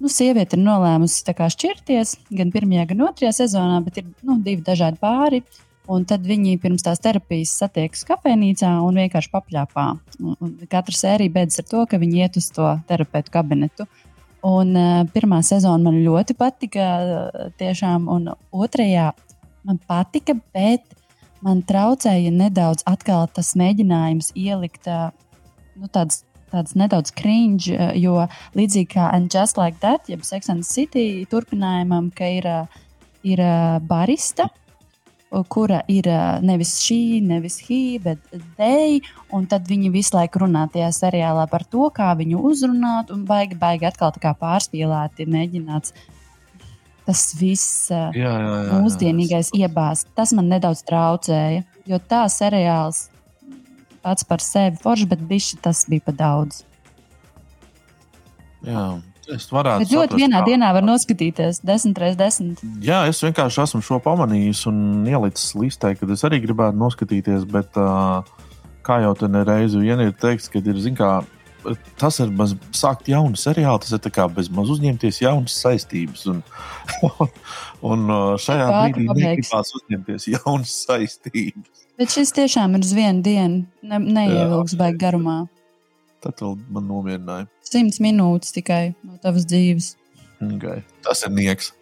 nu, 0.00 0.10
sieviete 0.12 0.56
ir 0.56 0.64
nolēmusi 0.64 1.24
šķirties 1.24 2.14
gan 2.36 2.52
pirmajā, 2.52 2.86
gan 2.92 3.06
otrajā 3.08 3.34
sezonā, 3.42 3.80
bet 3.84 4.00
ir 4.02 4.08
nu, 4.22 4.38
divi 4.44 4.64
dažādi 4.64 5.00
pāri. 5.00 5.42
Un 5.88 6.04
tad 6.04 6.26
viņi 6.28 6.58
pirms 6.60 6.84
tās 6.84 7.00
terapijas 7.00 7.54
satiekas 7.62 8.04
kafejnīcā 8.08 8.74
un 8.84 8.98
vienkārši 9.00 9.30
papļāpā. 9.32 9.86
Un 10.20 10.50
katra 10.68 10.96
sērija 10.96 11.32
beidzas 11.38 11.62
ar 11.62 11.68
to, 11.70 11.84
ka 11.88 12.00
viņi 12.02 12.20
iet 12.20 12.36
uz 12.40 12.50
to 12.52 12.74
terapeitu 12.90 13.32
kabinetu. 13.32 13.88
Un, 14.44 14.74
uh, 14.76 15.00
pirmā 15.14 15.40
sezona 15.46 15.88
man 15.88 16.02
ļoti 16.04 16.36
patika. 16.38 16.90
Tiešām, 17.58 18.04
un 18.12 18.28
otrajā 18.52 19.10
man 19.64 19.80
patika, 19.88 20.36
bet 20.54 20.84
man 21.42 21.64
traucēja 21.64 22.34
nedaudz 22.36 22.84
tas 22.84 23.54
mēģinājums 23.56 24.34
ielikt 24.36 24.86
uh, 24.92 25.08
nu, 25.78 25.88
tādas 25.88 26.24
tāds 26.52 26.74
nedaudz 26.78 27.12
cringe, 27.16 27.74
jo 28.00 28.22
līdzīgi 28.56 28.92
kā 28.94 29.10
And 29.12 29.32
Just 29.32 29.58
Like 29.60 29.80
That, 29.82 30.08
jeb 30.08 30.24
Sex 30.24 30.48
and 30.52 30.64
City 30.64 31.26
turpinājumam, 31.30 32.10
ka 32.14 32.28
ir, 32.38 32.48
ir 33.26 33.42
barista, 33.88 34.48
kura 35.52 35.82
ir 35.90 36.08
nevis 36.44 36.78
šī, 36.82 37.20
nevis 37.24 37.58
he, 37.66 37.98
bet. 38.02 38.20
Un 39.34 39.44
tad 39.50 39.66
viņi 39.68 39.90
visu 39.92 40.16
laiku 40.16 40.44
runā 40.44 40.64
tajā 40.72 40.88
seriālā 40.96 41.44
par 41.50 41.66
to, 41.68 41.90
kā 41.94 42.14
viņu 42.16 42.40
uzrunāt, 42.48 43.12
un 43.12 43.26
baigi, 43.28 43.58
baigi 43.58 43.88
atkal 43.88 44.14
tā 44.14 44.22
kā 44.22 44.32
pārspīlēti 44.38 45.28
mēģināts. 45.28 45.92
Tas 47.08 47.22
viss 47.40 47.88
jā, 47.88 48.08
jā, 48.12 48.32
jā, 48.36 48.80
mūsdienīgais 48.82 49.52
iebāzt, 49.56 50.10
tas 50.16 50.34
man 50.36 50.50
nedaudz 50.52 50.82
traucēja. 50.88 51.62
Jo 51.88 52.00
tā 52.04 52.26
seriāls 52.28 53.06
pats 54.04 54.26
par 54.28 54.44
sevi 54.44 54.76
foršs, 54.80 55.08
bet 55.08 55.22
bišķi 55.30 55.60
tas 55.64 55.84
bija 55.88 56.04
pa 56.04 56.16
daudz. 56.16 56.62
Jā, 58.66 58.98
Es 59.34 59.48
varētu. 59.52 59.84
Bet 59.84 59.92
ļoti 59.92 60.18
vienā 60.22 60.40
kā... 60.40 60.48
dienā 60.48 60.68
var 60.76 60.84
noskatīties 60.86 61.60
10 61.66 61.98
reizes 62.00 62.18
10. 62.40 62.62
Jā, 62.84 63.02
es 63.10 63.20
vienkārši 63.24 63.62
esmu 63.66 63.82
šo 63.84 63.98
pamanījis 64.04 64.64
un 64.70 64.78
ielicis 65.08 65.52
listē, 65.58 65.92
kad 65.98 66.12
es 66.14 66.24
arī 66.24 66.40
gribētu 66.44 66.80
noskatīties. 66.80 67.44
Bet, 67.52 67.76
uh, 67.76 68.24
kā 68.86 69.02
jau 69.04 69.12
te 69.18 69.28
nereizi 69.30 69.80
vien 69.82 70.00
ir 70.00 70.14
teikts, 70.16 70.48
kad 70.52 70.66
ir 70.68 70.80
kā, 70.96 71.10
tas 72.00 72.20
ir 72.24 72.32
maz 72.32 72.54
sākt 72.76 73.10
jaunu 73.12 73.36
seriālu, 73.36 73.82
tas 73.84 73.92
ir 73.92 74.14
kā 74.14 74.28
bez 74.32 74.48
maz 74.54 74.72
uzņemties 74.72 75.20
jaunas 75.26 75.58
saistības. 75.64 76.24
Un, 76.32 76.40
un 77.90 78.08
šajā 78.40 78.70
brīdī 78.72 79.08
negribās 79.12 79.74
uzņemties 79.80 80.30
jaunas 80.32 80.72
saistības. 80.86 81.84
Bet 81.98 82.14
šis 82.14 82.32
tiešām 82.36 82.78
ir 82.78 82.86
uz 82.86 82.94
vienu 82.94 83.24
dienu, 83.26 83.62
ne, 83.82 83.98
neievilks 83.98 84.78
baigi 84.78 85.00
garumā. 85.02 85.40
Tad 86.24 86.40
vēl 86.42 86.56
man 86.74 86.88
nomierināja. 86.90 87.46
Simts 87.66 88.00
minūtes 88.02 88.54
tikai 88.56 88.94
no 89.06 89.18
tavas 89.22 89.46
dzīves. 89.48 89.92
Okay. 90.54 90.82
Tas 91.06 91.22
ir 91.26 91.34
nieks. 91.34 91.72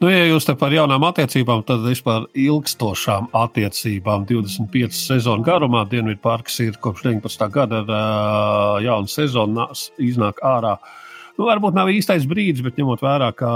Nu, 0.00 0.08
ja 0.08 0.22
jūs 0.24 0.46
te 0.48 0.54
par 0.56 0.72
jaunām 0.72 1.04
attiecībām, 1.10 1.60
tad 1.68 1.82
vispār 1.84 2.24
ilgstošām 2.32 3.28
attiecībām 3.36 4.24
25 4.30 4.96
sezonu 4.96 5.44
garumā 5.44 5.84
Dienvidu 5.90 6.22
parks 6.24 6.56
ir 6.64 6.78
kopš 6.80 7.04
19. 7.10 7.44
gada 7.52 7.82
uh, 7.84 8.78
jauna 8.80 9.12
sezona 9.12 9.68
iznāk 10.00 10.40
ārā. 10.40 10.78
Uh, 10.80 11.09
Nu, 11.38 11.46
varbūt 11.46 11.76
nav 11.76 11.88
īstais 11.92 12.26
brīdis, 12.28 12.62
bet 12.64 12.78
ņemot 12.80 13.02
vērā, 13.04 13.30
ka 13.36 13.50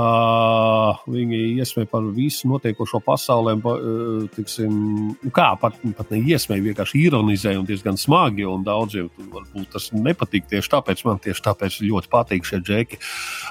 viņi 1.10 1.40
iesmēja 1.60 1.90
par 1.90 2.06
visu 2.14 2.48
notiekošo 2.50 3.00
pasaulē, 3.04 3.56
eh, 3.58 4.28
tiksim, 4.36 4.74
nu 5.20 5.32
kā 5.34 5.50
pat, 5.60 5.76
pat 5.96 6.12
ne 6.14 6.22
iesmēja, 6.22 6.64
vienkārši 6.68 7.02
ironizēja 7.08 7.60
un 7.60 7.66
diezgan 7.68 7.98
smagi. 8.00 8.46
Un 8.48 8.64
daudziem 8.64 9.10
varbūt 9.18 9.72
tas 9.74 9.90
nepatīk 9.92 10.48
tieši 10.50 10.72
tāpēc. 10.76 11.04
Man 11.04 11.18
tieši 11.18 11.44
tāpēc 11.44 11.80
ļoti 11.82 12.10
patīk 12.12 12.46
šie 12.48 12.60
džeki. 12.64 13.00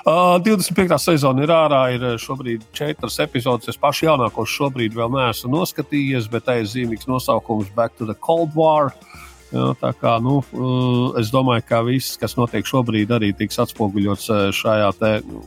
Uh, 0.06 0.40
25. 0.44 0.98
sezona 1.00 1.44
ir 1.44 1.54
ārā, 1.54 1.84
ir 1.94 2.08
šobrīd 2.18 2.66
četras 2.74 3.20
epizodes. 3.20 3.70
Es 3.70 3.78
pašu 3.78 4.08
jaunākos 4.08 4.50
šobrīd 4.50 4.96
vēl 4.98 5.12
neesmu 5.14 5.52
noskatījies, 5.58 6.32
bet 6.32 6.48
tā 6.48 6.62
ir 6.62 6.72
zīmīgs 6.72 7.08
nosaukums 7.08 7.70
Back 7.76 7.98
to 7.98 8.06
the 8.06 8.16
Cold 8.16 8.56
War. 8.56 8.94
Uh, 8.94 9.33
Jā, 9.54 9.68
tā 9.78 9.92
kā 9.94 10.16
nu, 10.18 10.40
uh, 10.42 11.14
es 11.22 11.30
domāju, 11.30 11.62
ka 11.70 11.84
viss, 11.86 12.16
kas 12.18 12.34
notiek 12.40 12.66
šobrīd, 12.66 13.12
arī 13.14 13.28
tiks 13.38 13.60
atspoguļots 13.62 14.32
uh, 14.34 14.40
šajā 14.50 14.88
te, 14.98 15.12
nu, 15.28 15.44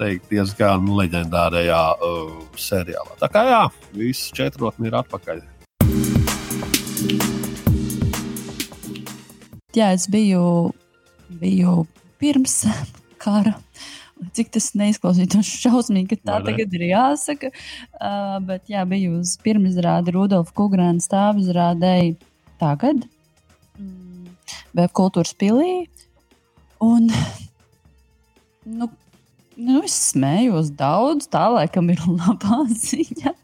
teikt, 0.00 0.30
diezgan 0.30 0.86
leģendārajā 0.88 1.82
uh, 1.92 2.30
seriālā. 2.56 3.18
Tā 3.20 3.28
kā 3.34 3.42
jā, 3.50 3.60
viss 3.92 4.32
četrotni 4.32 4.88
ir 4.88 4.96
atpakaļ. 5.02 5.44
Jā, 9.76 9.92
es 9.92 10.08
biju, 10.08 10.72
biju 11.28 11.82
pirms 12.22 12.62
kara. 13.20 13.58
Cik 14.32 14.54
tas 14.56 14.72
neizklausītos 14.78 15.52
šausmīgi, 15.66 16.14
ka 16.14 16.30
tā 16.30 16.38
Vai 16.38 16.54
tagad 16.54 16.78
ir 16.80 16.88
jāsaka. 16.94 17.52
Uh, 17.98 18.38
bet 18.48 18.72
jā, 18.72 18.88
biju 18.88 19.18
uz 19.20 19.36
pirmizrādi 19.44 20.16
Rudolfa 20.16 20.56
Kungrāna 20.56 21.04
stāvizrādēji 21.04 22.16
tagad, 22.62 23.04
Vēbkultūras 24.74 25.34
pilī. 25.38 25.86
Un, 26.82 27.08
nu, 28.66 28.88
nu, 29.56 29.80
es 29.80 29.96
smējos 30.10 30.72
daudz, 30.78 31.28
tā 31.30 31.46
laikam 31.54 31.92
ir 31.94 32.02
labā 32.08 32.64
ziņa. 32.88 33.34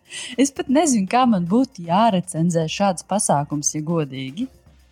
Es 0.40 0.50
pat 0.54 0.70
nezinu, 0.72 1.06
kā 1.10 1.22
man 1.30 1.46
būtu 1.50 1.86
jārecenzē 1.86 2.66
šāds 2.70 3.06
pasākums, 3.06 3.70
ja 3.76 3.84
godīgi. 3.86 4.48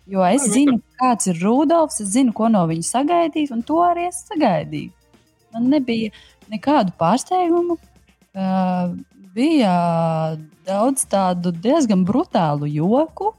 Jo 0.09 0.23
es 0.25 0.47
zinu, 0.49 0.79
kāds 0.97 1.29
ir 1.29 1.37
Rudolfs, 1.43 1.99
es 2.01 2.15
zinu, 2.15 2.33
ko 2.33 2.47
no 2.49 2.63
viņa 2.69 2.87
sagaidīt, 2.87 3.51
un 3.53 3.61
to 3.67 3.77
arī 3.85 4.07
es 4.09 4.23
sagaidīju. 4.31 4.89
Man 5.53 5.67
nebija 5.69 6.09
nekādu 6.49 6.95
pārsteigumu. 6.97 7.77
Uh, 8.33 8.95
bija 9.35 9.73
daudz 10.65 11.05
tādu 11.09 11.53
diezgan 11.53 12.05
brutālu 12.07 12.69
joku. 12.71 13.33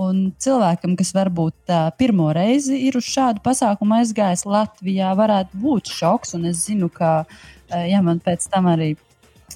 Un 0.00 0.32
cilvēkam, 0.42 0.96
kas 0.98 1.12
varbūt 1.14 1.70
uh, 1.70 1.88
pirmo 1.98 2.32
reizi 2.34 2.80
ir 2.88 2.96
uz 2.98 3.06
šādu 3.06 3.42
pasākumu 3.44 4.00
aizgājis 4.00 4.42
Latvijā, 4.48 5.12
varētu 5.14 5.60
būt 5.62 5.92
šoks. 5.94 6.34
Un 6.34 6.48
es 6.50 6.64
zinu, 6.66 6.88
ka 6.90 7.20
uh, 7.22 7.84
ja 7.86 8.02
man 8.02 8.18
pēc 8.24 8.48
tam 8.50 8.66
arī 8.72 8.96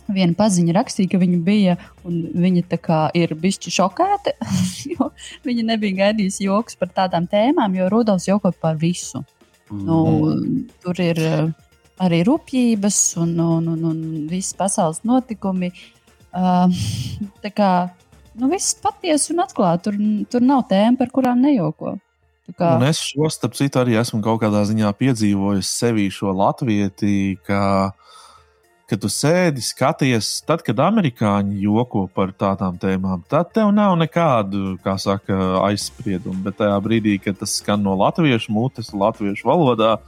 viena 0.09 0.36
paziņa 0.39 0.77
rakstīja, 0.77 1.12
ka 1.12 1.20
viņa 1.20 1.39
bija 1.44 1.74
un 2.06 2.20
viņa 2.39 3.10
ir 3.19 3.35
bijusi 3.35 3.73
šokēta, 3.74 4.36
jo 4.94 5.10
viņa 5.44 5.66
nebija 5.73 6.05
gaidījusi 6.05 6.47
joks 6.47 6.78
par 6.78 6.94
tādām 6.94 7.27
tēmām, 7.27 7.74
jo 7.74 7.90
Rudolfs 7.90 8.28
joko 8.28 8.52
par 8.52 8.78
visu. 8.78 9.24
Mm. 9.70 9.85
Nu, 9.85 9.98
tur 10.82 11.01
ir 11.02 11.19
arī 11.98 12.23
rupjības 12.24 13.16
un, 13.20 13.35
un, 13.43 13.69
un, 13.74 13.86
un 13.90 14.02
visas 14.31 14.55
pasaules 14.56 15.02
notikumi. 15.05 15.73
Uh, 16.28 16.70
nu, 18.39 18.51
viss 18.52 18.77
patiesi 18.82 19.32
un 19.35 19.43
atklāti. 19.44 19.89
Tur, 19.89 19.97
tur 20.32 20.44
nav 20.44 20.66
tēma, 20.70 20.97
par 21.01 21.10
kurām 21.15 21.43
nejoko. 21.44 21.97
Kā... 22.56 22.78
Un 22.78 22.86
es 22.89 23.01
šo 23.10 23.28
starp 23.32 23.56
citu 23.59 23.81
arī 23.82 23.98
esmu 24.01 24.23
kaut 24.24 24.40
kādā 24.40 24.62
ziņā 24.65 24.89
piedzīvojis 24.97 25.69
sevi 25.69 26.06
šo 26.12 26.32
latvieti, 26.32 27.36
ka, 27.44 27.90
kad 28.89 29.02
tu 29.02 29.10
sēdi, 29.12 29.60
skaties, 29.65 30.31
tad, 30.48 30.65
kad 30.65 30.81
amerikāņi 30.81 31.60
joko 31.66 32.06
par 32.15 32.32
tādām 32.32 32.78
tēmām, 32.81 33.27
tad 33.28 33.52
tev 33.52 33.74
nav 33.77 33.98
nekādu, 34.01 34.78
kā 34.85 34.97
saka, 35.02 35.36
aizspriedumu. 35.66 36.40
Bet 36.47 36.56
tajā 36.62 36.81
brīdī, 36.85 37.19
kad 37.20 37.36
tas 37.43 37.59
skan 37.60 37.85
no 37.85 37.98
latviešu 38.01 38.55
mutes, 38.56 38.94
latviešu 38.97 39.51
valodā, 39.51 39.98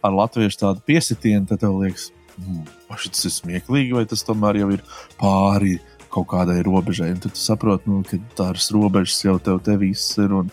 ar 0.00 0.16
latviešu 0.22 0.62
tādu 0.62 0.86
piesitienu, 0.86 1.48
tad 1.50 1.64
tev 1.64 1.74
liekas, 1.82 2.12
hmm, 2.38 2.68
tas 2.86 3.26
ir 3.26 3.34
smieklīgi, 3.34 3.98
vai 3.98 4.06
tas 4.06 4.22
tomēr 4.28 4.62
jau 4.62 4.70
ir 4.78 4.86
pāri 5.18 5.80
kaut 6.10 6.28
kādai 6.32 6.60
robežai. 6.66 7.12
Un 7.14 7.22
tad 7.22 7.36
tu 7.36 7.42
saproti, 7.42 7.90
nu, 7.90 8.02
ka 8.06 8.18
tās 8.38 8.70
robežas 8.74 9.20
jau 9.24 9.38
tev 9.42 9.62
tevīs 9.66 10.04
ir. 10.22 10.34
Un, 10.42 10.50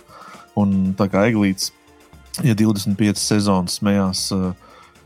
un 0.59 0.77
tā 0.97 1.09
kā 1.11 1.27
Eglīts, 1.31 1.71
ja 2.45 2.55
25 2.57 3.21
sezonas 3.21 3.79
smējās 3.79 4.23
uh, 4.35 4.51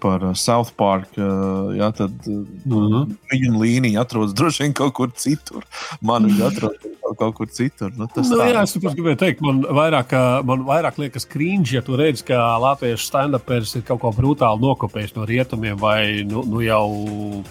par 0.04 0.26
uh, 0.26 0.36
South 0.38 0.74
Park, 0.80 1.12
uh, 1.18 1.72
jā, 1.78 1.92
tad 1.96 2.12
mm 2.28 2.46
-hmm. 2.66 3.18
viņa 3.32 3.60
līnija 3.64 4.02
atrodas 4.02 4.34
droši 4.34 4.64
vien 4.64 4.74
kaut 4.74 4.94
kur 4.94 5.12
citur. 5.16 5.66
Man 6.02 6.26
viņa 6.30 6.48
atrodas 6.48 6.91
kaut 7.20 7.36
kur 7.38 7.50
citur. 7.52 7.92
Nu, 7.98 8.08
nu, 8.08 8.40
jā, 8.40 8.64
es 8.64 8.76
gribēju 8.78 9.20
teikt, 9.22 9.44
man 9.46 9.62
vairāk, 9.64 10.14
man 10.48 10.66
vairāk 10.68 11.00
liekas 11.02 11.28
krīņš, 11.32 11.76
ja 11.78 11.84
tu 11.86 11.98
redz, 12.00 12.24
ka 12.28 12.40
latviešu 12.62 13.08
stand-upers 13.08 13.76
ir 13.80 13.86
kaut 13.88 14.02
ko 14.04 14.14
brutāli 14.16 14.64
nokopējis 14.64 15.16
no 15.18 15.28
rietumiem, 15.30 15.78
vai 15.82 16.24
nu, 16.28 16.44
nu 16.48 16.64
jau 16.66 16.86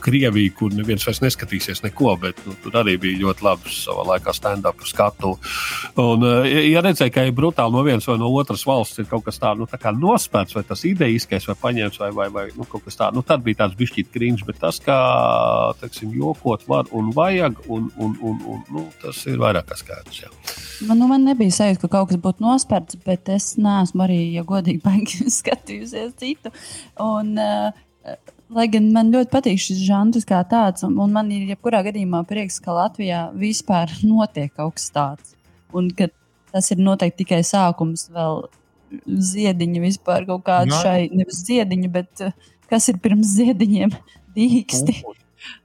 Krieviju, 0.01 0.55
kur 0.59 0.75
neviens 0.75 1.05
vairs 1.07 1.23
neskatīsies 1.25 1.83
neko, 1.85 2.15
bet 2.23 2.41
nu, 2.47 2.55
tur 2.65 2.81
arī 2.83 2.97
bija 3.01 3.21
ļoti 3.25 3.47
labs 3.47 3.83
savā 3.87 4.07
laikā 4.15 4.35
stand-up 4.37 4.85
skatu. 4.89 5.35
Un, 6.01 6.25
ja 6.47 6.83
redzēja, 6.85 7.13
ka 7.15 7.27
ir 7.29 7.37
brutāli 7.37 7.75
no 7.75 7.85
vienas 7.87 8.09
vai 8.09 8.19
no 8.21 8.31
otras 8.41 8.65
valsts, 8.69 9.01
ir 9.03 9.09
kaut 9.11 9.27
kas 9.27 9.41
tāds 9.43 9.61
nu, 9.61 9.69
tā 9.71 9.93
nospērts, 9.97 10.57
vai 10.57 10.65
tas 10.67 10.85
idejiskais, 10.89 11.47
vai 11.51 11.57
paņemts, 11.61 12.01
vai, 12.03 12.11
vai, 12.17 12.29
vai 12.35 12.47
nu, 12.57 12.67
kaut 12.69 12.85
kas 12.87 12.99
tāds, 12.99 13.17
nu, 13.17 13.25
tad 13.27 13.45
bija 13.47 13.63
tāds 13.65 13.79
bišķīt 13.79 14.11
krīņš, 14.15 14.45
bet 14.49 14.61
tas, 14.63 14.81
kā, 14.85 14.99
teiksim, 15.81 16.13
jokot 16.17 16.67
var 16.71 16.91
un 16.97 17.11
vajag, 17.17 17.63
un, 17.69 17.91
un, 17.97 18.17
un, 18.21 18.41
un 18.55 18.63
nu, 18.75 18.87
tas 19.03 19.23
ir 19.31 19.41
vairāk 19.51 19.71
kā 19.71 19.79
skaidrs. 19.81 20.25
Jā. 20.25 20.33
Man, 20.89 21.01
nu, 21.03 21.09
man 21.11 21.27
nebija 21.29 21.53
sajūta, 21.53 21.83
ka 21.85 21.93
kaut 21.93 22.11
kas 22.11 22.21
būtu 22.23 22.45
nospērts, 22.45 23.01
bet 23.05 23.29
es 23.33 23.53
neesmu 23.61 24.07
arī, 24.07 24.21
ja 24.37 24.45
godīgi, 24.49 25.27
skatījusies 25.41 26.15
citu. 26.21 26.53
Un, 27.05 27.35
uh, 27.37 28.15
lai 28.55 28.67
gan 28.73 28.89
man 28.95 29.13
ļoti 29.15 29.31
patīk 29.33 29.61
šis 29.63 29.83
žanrs 29.87 30.27
kā 30.29 30.41
tāds, 30.51 30.85
un, 30.87 30.97
un 31.03 31.13
man 31.15 31.31
ir 31.35 31.51
jebkurā 31.53 31.83
gadījumā 31.87 32.23
prieks, 32.29 32.61
ka 32.63 32.75
Latvijā 32.77 33.27
vispār 33.37 33.93
notiek 34.11 34.55
kaut 34.57 34.79
kas 34.79 34.89
tāds. 34.95 35.37
Un 35.77 35.93
ka 35.95 36.11
tas 36.51 36.73
ir 36.75 36.81
noteikti 36.83 37.23
tikai 37.23 37.45
sākums 37.47 38.09
vēl 38.11 38.49
ziediņa 39.07 39.83
vispār 39.85 40.25
kaut 40.27 40.43
kāda 40.49 40.73
Jā. 40.73 40.81
šai, 40.83 41.03
nevis 41.15 41.45
ziediņa, 41.47 41.91
bet 41.95 42.25
uh, 42.27 42.35
kas 42.71 42.89
ir 42.91 42.99
pirms 43.03 43.37
ziediņiem 43.37 43.95
dīksti. 44.37 44.97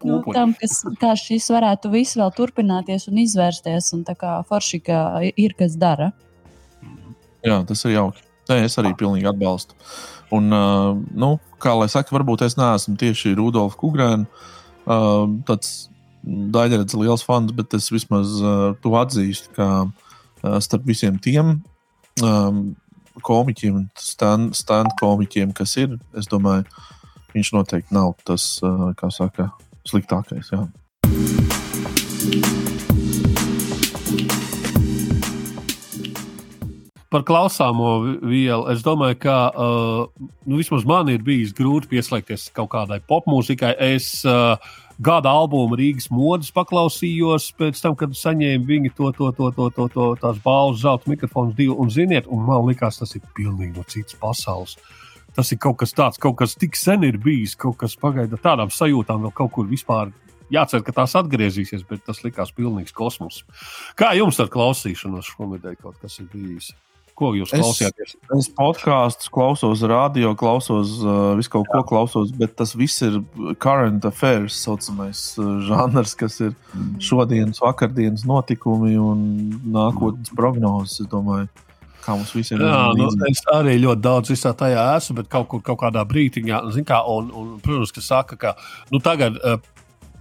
Nu, 0.06 0.22
tam, 0.36 0.54
kas, 0.60 0.82
kā 1.02 1.14
šis 1.20 1.50
varētu 1.54 1.92
viss 1.94 2.18
vēl 2.20 2.32
turpināties 2.36 3.10
un 3.12 3.20
izvērsties, 3.24 3.92
un 3.98 4.06
tā 4.08 4.16
kā 4.20 4.38
forši, 4.50 4.82
ka 4.86 5.00
ir 5.36 5.56
kas 5.60 5.78
dara. 5.80 6.12
Jā, 7.46 7.62
tas 7.68 7.84
ir 7.86 7.98
jauki. 7.98 8.24
Nē, 8.50 8.60
es 8.68 8.78
arī 8.78 8.94
pilnīgi 8.98 9.28
atbalstu. 9.30 9.78
Un, 10.34 10.50
uh, 10.54 10.94
nu, 11.18 11.36
kā 11.62 11.74
lai 11.78 11.88
saka, 11.90 12.14
varbūt 12.14 12.46
es 12.46 12.58
neesmu 12.60 12.96
tieši 13.02 13.34
Rudolf 13.38 13.78
Kungrēns, 13.82 14.30
uh, 14.86 15.26
tāds 15.50 15.76
daļrads 16.26 16.98
liels 16.98 17.26
fans, 17.26 17.54
bet 17.56 17.74
es 17.78 17.92
vismaz 17.94 18.40
uh, 18.42 18.74
to 18.82 18.96
atzīstu, 18.98 19.54
ka 19.58 19.70
uh, 19.86 20.58
starp 20.64 20.86
visiem 20.90 21.20
tiem 21.22 21.60
um, 22.26 22.64
komiķiem, 23.26 23.86
stand, 24.02 24.56
stand 24.58 24.94
komiķiem, 25.00 25.54
kas 25.56 25.76
ir, 25.82 25.98
es 26.18 26.30
domāju, 26.32 26.66
viņš 27.36 27.54
noteikti 27.56 27.96
nav 27.96 28.16
tas, 28.28 28.48
uh, 28.66 28.90
kā 28.98 29.12
saka, 29.14 29.52
sliktākais. 29.90 30.52
Jā. 30.54 30.66
Par 37.16 37.24
klausāmo 37.24 38.18
vielu. 38.28 38.66
Es 38.74 38.82
domāju, 38.84 39.16
ka 39.24 39.36
uh, 39.54 40.26
nu, 40.44 40.58
vismaz 40.60 40.84
man 40.90 41.08
ir 41.14 41.22
bijis 41.24 41.54
grūti 41.56 41.88
pieslēgties 41.94 42.50
kaut 42.56 42.74
kādai 42.74 42.98
popmūzikai. 43.08 43.72
Es 43.94 44.10
uh, 44.28 44.58
gada 45.00 45.32
albumu 45.32 45.78
Rīgas 45.80 46.10
modes 46.12 46.52
paklausījos 46.56 47.52
pēc 47.60 47.80
tam, 47.84 47.96
kad 48.00 48.18
saņēmu 48.18 48.68
viņi 48.68 48.92
to, 48.98 49.14
to, 49.16 49.32
to, 49.38 49.52
to, 49.56 49.70
to, 49.78 49.88
to 49.94 50.10
tās 50.20 50.42
balvas, 50.44 50.82
zelta 50.84 51.12
mikrofons, 51.14 51.56
divu. 51.56 51.78
Un, 51.80 51.94
ziniet, 51.94 52.28
un 52.28 52.44
man 52.50 52.66
liekas, 52.68 53.00
tas 53.00 53.16
ir 53.16 53.24
pilnīgi 53.38 53.78
no 53.78 53.88
citas 53.88 54.18
pasaules. 54.20 54.76
Tas 55.36 55.52
ir 55.52 55.60
kaut 55.60 55.78
kas 55.82 55.92
tāds, 55.96 56.20
kaut 56.22 56.38
kas 56.40 56.56
tik 56.56 56.78
sen 56.80 57.04
ir 57.04 57.18
bijis, 57.22 57.56
kaut 57.60 57.78
kas 57.82 57.96
pagaida 58.00 58.38
tādām 58.40 58.72
sajūtām 58.72 59.26
vēl 59.28 59.34
kaut 59.36 59.52
kur 59.58 59.68
vispār. 59.68 60.14
Jācer, 60.54 60.84
ka 60.86 60.94
tās 60.94 61.16
atgriezīsies, 61.18 61.82
bet 61.90 62.04
tas 62.06 62.20
likās 62.24 62.52
pilnīgs 62.54 62.94
kosmos. 62.94 63.42
Kā 63.98 64.12
jums 64.16 64.38
ar 64.40 64.48
klausīšanos 64.54 65.32
šomēdēļ 65.34 65.80
kaut 65.82 65.98
kas 66.04 66.20
ir 66.22 66.28
bijis? 66.32 66.68
Ko 67.16 67.32
jūs 67.34 67.54
Es- 67.56 67.62
klausījāties? 67.64 68.14
Es 68.38 68.50
podkāstus 68.54 69.30
klausos, 69.32 69.82
radio 69.88 70.34
klausos, 70.36 71.00
uh, 71.02 71.34
visu 71.40 71.50
kaut 71.50 71.66
ko 71.72 71.82
klausos, 71.88 72.32
bet 72.36 72.58
tas 72.60 72.76
viss 72.76 73.02
ir 73.08 73.22
current 73.64 74.04
affairs, 74.06 74.54
saucamais 74.68 75.22
uh, 75.40 75.62
žanrs, 75.66 76.14
kas 76.20 76.40
ir 76.44 76.54
šodienas, 77.00 77.62
vakardienas 77.64 78.28
notikumi 78.28 78.98
un 79.00 79.26
nākotnes 79.66 80.30
prognozes. 80.36 81.00
Es 81.06 81.08
domāju, 81.08 81.48
kā 82.06 82.16
mums 82.18 82.34
visiem 82.36 82.62
Jā, 82.62 82.82
nu, 82.98 83.10
es 83.30 83.42
arī 83.54 83.78
ļoti 83.82 84.06
daudz 84.06 84.34
visā 84.34 84.54
tajā 84.58 84.84
esmu, 85.00 85.20
bet 85.22 85.32
kaut 85.32 85.50
kur 85.52 85.64
kaut 85.66 85.82
kādā 85.82 86.06
brīdiņā, 86.08 86.62
kā, 86.88 87.02
un, 87.12 87.32
un, 87.34 87.56
protams, 87.64 87.94
ka 87.96 88.06
saka, 88.06 88.40
ka 88.42 88.56
nu, 88.94 89.04
tagad. 89.04 89.42
Uh, 89.42 89.72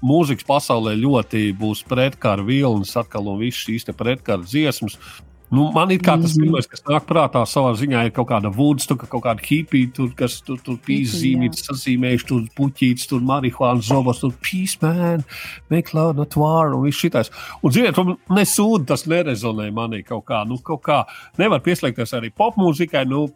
Mūzikas 0.04 0.44
pasaulē 0.44 0.90
ļoti 1.00 1.54
būs 1.56 1.78
pretkara 1.88 2.42
vilnis, 2.44 2.90
atkal 3.00 3.30
un 3.30 3.38
viss 3.40 3.62
šīs 3.64 3.86
pretkara 3.96 4.44
dziesmas. 4.44 4.98
Nu, 5.54 5.68
man 5.74 5.92
ir 5.94 6.00
kā 6.02 6.16
tas 6.20 6.34
Mhm. 6.34 6.42
pirmais, 6.44 6.66
kas 6.70 6.82
nāk 6.88 7.06
prātā, 7.06 7.44
savā 7.46 7.70
ziņā 7.78 8.06
ir 8.06 8.10
kaut 8.16 8.28
kāda 8.32 8.50
vudstuka, 8.52 9.06
kaut 9.08 9.22
kāda 9.22 9.40
hipija, 9.44 9.92
tur, 9.94 10.10
kas 10.16 10.40
tur, 10.42 10.58
tur 10.58 10.76
pīzīmītas, 10.76 11.64
sazīmējuši, 11.68 12.26
tur 12.26 12.42
puķītis, 12.58 13.06
tur 13.08 13.20
marihuāna 13.20 13.82
zobas, 13.82 14.20
tur 14.20 14.32
peace 14.42 14.78
man, 14.82 15.24
make 15.70 15.94
love, 15.94 16.16
not 16.16 16.34
war, 16.36 16.74
un 16.74 16.82
viss 16.84 16.98
šitais. 17.00 17.30
Un, 17.62 17.70
ziniet, 17.70 17.98
un 17.98 18.16
nesūdi 18.30 18.86
tas 18.86 19.04
nerezonē 19.06 19.70
manī 19.72 20.04
kaut 20.04 20.24
kā, 20.26 20.44
nu, 20.48 20.58
kaut 20.58 20.82
kā 20.82 21.04
nevar 21.38 21.60
pieslēgties 21.60 22.16
arī 22.18 22.32
popmūzikai, 22.34 23.06
nu, 23.06 23.28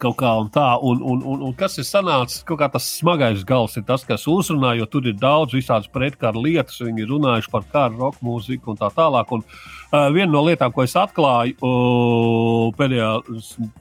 kaut 0.00 0.16
kā 0.16 0.30
un 0.40 0.48
tā. 0.48 0.78
Un, 0.82 1.02
un, 1.04 1.22
un, 1.28 1.42
un 1.42 1.52
kas 1.52 1.76
ir 1.76 1.84
sanācis, 1.84 2.42
kaut 2.48 2.58
kā 2.62 2.70
tas 2.72 2.86
smagais 2.98 3.44
gals 3.44 3.76
ir 3.76 3.82
tas, 3.84 4.02
kas 4.08 4.24
uzrunā, 4.24 4.72
jo 4.78 4.86
tur 4.88 5.04
ir 5.06 5.12
daudz 5.20 5.52
visādas 5.52 5.90
pretkara 5.92 6.40
lietas. 6.40 6.80
Viņi 6.80 7.04
ir 7.04 7.10
runājuši 7.12 7.50
par 7.52 7.66
kāru, 7.68 7.98
roka 7.98 8.24
mūziku 8.24 8.72
un 8.72 8.80
tā 8.80 8.88
tālāk. 8.96 9.30
Un, 9.36 9.44
viena 9.90 10.30
no 10.30 10.42
lietām, 10.46 10.72
ko 10.74 10.84
es 10.84 10.94
atklāju 10.98 11.56
uh, 11.66 12.70
pēdējā 12.78 13.10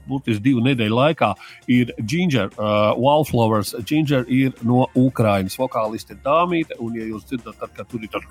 būtiski 0.09 0.43
divu 0.43 0.63
nedēļu 0.65 0.97
laikā, 0.97 1.31
ir 1.71 1.93
Ginger, 2.01 2.49
uh, 2.57 2.91
Wallflowers. 2.97 3.75
Ginger 3.85 4.25
ir 4.27 4.55
no 4.65 4.87
Ukrainas. 4.97 5.57
Vokālisti 5.59 6.15
ir 6.15 6.21
dāmīte, 6.25 6.77
un, 6.81 6.95
ja 6.97 7.05
jūs 7.05 7.27
dzirdat, 7.29 7.59
tad, 7.61 7.73
kad 7.77 7.89
tur 7.91 8.03
ir 8.03 8.11
tāds 8.13 8.25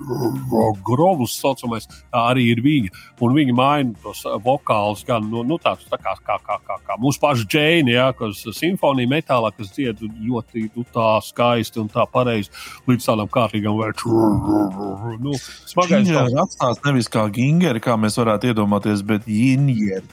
grovs, 0.86 1.36
saucamais, 1.38 1.88
tā 2.10 2.24
arī 2.32 2.48
ir 2.52 2.62
viņa. 2.64 2.92
Un 3.24 3.36
viņi 3.36 3.54
maina 3.56 3.94
tos 4.02 4.24
vokālus 4.44 5.04
gan 5.06 5.28
no 5.30 5.44
nu, 5.46 5.58
tāds, 5.62 5.86
tā 5.90 6.00
kā, 6.02 6.16
kā, 6.24 6.38
kā, 6.44 6.58
kā, 6.66 6.78
kā 6.86 6.98
mūsu 7.00 7.22
paša 7.22 7.46
Džēna, 7.48 7.94
ja, 7.94 8.08
kas 8.16 8.42
simfonija 8.58 9.10
metālā, 9.10 9.52
kas 9.56 9.72
dzied 9.74 10.02
ļoti 10.02 10.68
nu, 10.74 10.84
tā 10.94 11.08
skaisti 11.24 11.82
un 11.82 11.90
tā 11.92 12.04
pareizi 12.10 12.52
līdz 12.88 13.08
tādam 13.08 13.30
kārtīgam 13.32 13.78
vērtībam. 13.78 15.18
Nu, 15.22 15.36
smagais 15.68 16.10
ir 16.10 16.38
atstāts 16.42 16.82
nevis 16.86 17.10
kā 17.12 17.26
gingeri, 17.68 17.82
kā 17.84 17.96
mēs 18.00 18.16
varētu 18.18 18.48
iedomāties, 18.52 19.04
bet 19.04 19.26
jinjeri 19.28 20.06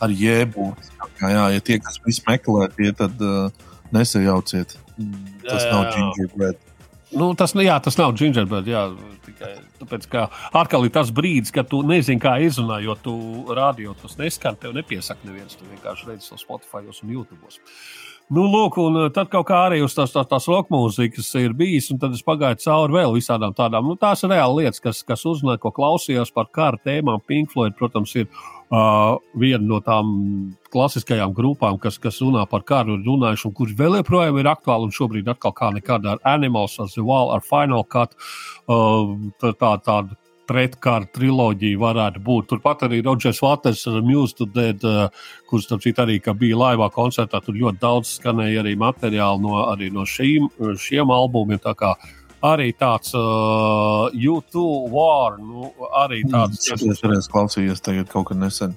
ar 0.00 0.10
jēbu. 0.12 0.74
Jā, 1.20 1.30
jā, 1.32 1.44
ja 1.56 1.60
tie, 1.64 1.78
kas 1.80 1.98
visu 2.04 2.22
meklē, 2.28 2.68
tie 2.76 2.92
tad 2.92 3.18
uh, 3.20 3.50
nesajauciet. 3.92 4.76
Tas 5.48 5.64
Jā, 5.64 5.70
nav 5.72 5.86
jā. 5.86 5.92
gingerbread. 5.96 6.58
Nu, 7.08 7.30
tas, 7.38 7.54
nu, 7.56 7.62
jā, 7.64 7.78
tas 7.80 7.96
nav 7.96 8.12
gingerbread. 8.18 8.68
Jā, 8.68 8.84
tikai 9.24 9.54
tāpēc, 9.80 10.06
ka 10.12 10.26
atkal 10.60 10.84
ir 10.84 10.92
tas 10.92 11.10
brīdis, 11.14 11.54
kad 11.54 11.70
tu 11.70 11.80
nezini, 11.86 12.20
kā 12.20 12.36
izrunāt, 12.44 12.84
jo 12.84 12.98
tu 13.00 13.14
radio 13.56 13.94
tas 13.98 14.18
neskan, 14.20 14.58
tev 14.60 14.76
nepiesaka 14.76 15.24
neviens. 15.26 15.56
Tu 15.56 15.66
vienkārši 15.70 16.10
redzi 16.10 16.28
to 16.28 16.38
Spotify 16.40 16.84
un 16.84 17.14
YouTube. 17.14 17.48
Nu, 18.28 18.42
lūk, 18.44 18.76
un 18.82 18.96
eh, 19.00 19.06
tad 19.16 19.30
kaut 19.32 19.46
kā 19.48 19.62
arī 19.70 19.78
uz 19.80 19.94
tās, 19.96 20.12
tās, 20.12 20.26
tās 20.28 20.44
roka 20.50 20.68
mūzikas 20.74 21.30
ir 21.40 21.54
bijis, 21.56 21.86
un 21.94 22.00
tad 22.02 22.12
es 22.12 22.20
pagāju 22.26 22.58
cauri 22.60 22.98
vēl 22.98 23.14
visādām 23.16 23.54
tādām. 23.56 23.88
Nu, 23.88 23.96
tās 23.96 24.20
ir 24.20 24.34
reāli 24.34 24.66
lietas, 24.66 24.82
kas, 24.84 25.00
kas 25.08 25.24
uzrunāja, 25.30 25.62
ko 25.62 25.72
klausījos 25.72 26.34
par 26.36 26.50
kara 26.52 26.76
tēmām. 26.84 27.24
Pink 27.24 27.54
Floyd, 27.54 27.72
protams, 27.78 28.12
ir 28.20 28.28
uh, 28.28 29.16
viena 29.32 29.64
no 29.64 29.80
tām 29.80 30.12
klasiskajām 30.68 31.32
grupām, 31.32 31.80
kas, 31.80 31.96
kas 32.02 32.20
runā 32.20 32.44
par 32.52 32.66
karu, 32.68 32.98
ir 32.98 33.08
runājuši, 33.08 33.48
un 33.48 33.56
kurš 33.62 33.74
vēl 33.80 33.96
joprojām 34.02 34.42
ir 34.42 34.52
aktuāli. 34.52 34.90
Un 34.90 34.96
šobrīd 34.98 35.32
atkal 35.32 35.56
kā 35.56 35.72
nekad 35.78 36.12
ar 36.12 36.20
Animals, 36.28 36.76
ar 36.84 36.92
The 36.92 37.08
Wall, 37.08 37.32
ar 37.32 37.40
Final 37.48 37.88
Cut. 37.88 38.12
Uh, 38.68 39.16
tā, 39.40 39.56
tā, 39.56 39.72
tāda 39.88 40.20
pretkara 40.48 41.08
triloģija 41.14 41.80
varētu 41.80 42.22
būt. 42.24 42.48
Turpat 42.52 42.86
arī 42.88 43.02
Rodžers 43.04 43.42
Waters 43.44 43.84
ar 43.90 44.00
Muse 44.06 44.38
to 44.38 44.48
Dead, 44.50 44.84
uh, 44.88 45.12
kurš, 45.50 45.68
starp 45.68 45.84
citu, 45.84 46.04
arī 46.04 46.18
bija 46.40 46.58
laivā 46.64 46.90
koncertā. 46.94 47.42
Tur 47.44 47.58
ļoti 47.58 47.82
daudz 47.82 48.16
skanēja 48.18 48.64
arī 48.64 48.76
materiāli 48.80 49.44
no, 49.44 49.58
arī 49.68 49.92
no 49.94 50.06
šīm, 50.08 50.48
šiem 50.80 51.12
albumiem. 51.14 51.60
Tā 51.62 51.76
kā 51.78 51.94
arī 52.48 52.72
tāds 52.78 53.14
uh, 53.18 54.08
YouTube 54.14 54.90
war, 54.94 55.38
nu, 55.42 55.72
arī 56.00 56.22
tāds 56.30 56.70
Es 56.72 57.04
arī 57.04 57.22
klausījos 57.32 57.82
tagad 57.84 58.10
kaut 58.12 58.30
kad 58.32 58.40
nesen. 58.40 58.76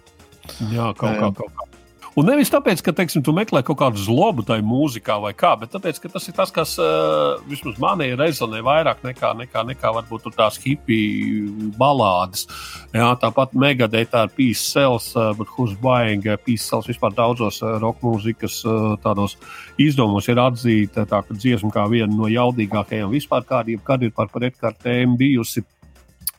Jā, 0.71 0.91
kaut 0.97 1.19
kā, 1.19 1.33
kaut 1.37 1.53
kā. 1.55 1.70
Un 2.19 2.27
nevis 2.27 2.49
tāpēc, 2.51 2.81
ka 2.83 2.91
teiksim, 2.91 3.21
tu 3.23 3.31
meklē 3.31 3.61
kaut 3.63 3.77
kādu 3.79 4.01
zlobu 4.03 4.43
tajā 4.43 4.63
mūzikā 4.67 5.15
vai 5.23 5.31
kā, 5.37 5.53
bet 5.61 5.71
tāpēc, 5.71 6.01
ka 6.03 6.09
tas 6.11 6.25
ir 6.27 6.35
tas, 6.35 6.51
kas 6.51 6.73
uh, 6.83 7.39
vismaz 7.47 7.77
manī 7.79 8.09
rezonē 8.19 8.59
vairāk 8.67 8.99
nekā, 9.05 9.29
nekā, 9.39 9.63
nekā 9.69 9.93
varbūt 9.95 10.27
tās 10.35 10.59
hipiju 10.59 11.71
balādes. 11.79 12.43
Jā, 12.91 13.13
tāpat 13.21 13.55
Megadētā 13.55 14.25
ar 14.25 14.33
Peace 14.35 14.59
Cells, 14.59 15.13
uh, 15.15 15.31
bet 15.39 15.55
Who's 15.55 15.77
Buying 15.79 16.27
uh, 16.27 16.35
Peace 16.35 16.67
Cells 16.67 16.91
vispār 16.91 17.15
daudzos 17.15 17.61
uh, 17.63 17.77
roka 17.79 18.03
mūzikas 18.03 18.59
uh, 18.67 18.97
tādos 18.99 19.37
izdevumos 19.79 20.27
ir 20.27 20.43
atzīta 20.43 21.07
tā, 21.07 21.23
ka 21.23 21.37
dziesma 21.37 21.71
kā 21.71 21.87
viena 21.87 22.11
no 22.11 22.27
jaudīgākajām 22.27 23.15
vispār 23.15 23.47
kādiem, 23.47 23.79
kad 23.87 24.03
ir 24.03 24.11
par 24.11 24.27
pretkārtēm 24.35 25.15
bijusi. 25.15 25.63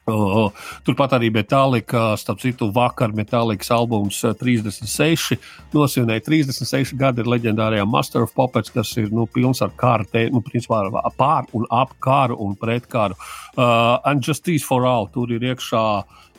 Uh, 0.02 0.48
turpat 0.82 1.12
arī 1.14 1.28
Metālika, 1.30 2.16
starp 2.18 2.40
citu, 2.42 2.66
vakar 2.74 3.12
Metālikas 3.14 3.68
albums 3.70 4.16
uh, 4.26 4.32
36 4.34 5.36
nosvinēja 5.70 6.24
36 6.26 6.96
gadi 6.98 7.22
ar 7.22 7.30
leģendārajām 7.30 7.86
Master 7.86 8.26
of 8.26 8.32
Puppets, 8.34 8.72
kas 8.74 8.90
ir 8.98 9.12
nu, 9.14 9.28
pilns 9.30 9.62
ar 9.62 9.70
kāru, 9.78 10.08
te, 10.10 10.24
nu, 10.34 10.42
principā 10.42 10.82
pār 11.14 11.46
un 11.54 11.68
ap 11.70 11.94
kāru 12.02 12.40
un 12.42 12.58
pret 12.58 12.90
kāru. 12.90 13.14
Uh, 13.54 14.00
and 14.10 14.26
Justice 14.26 14.66
for 14.66 14.88
All 14.90 15.06
tur 15.14 15.30
ir 15.30 15.46
iekšā 15.52 15.84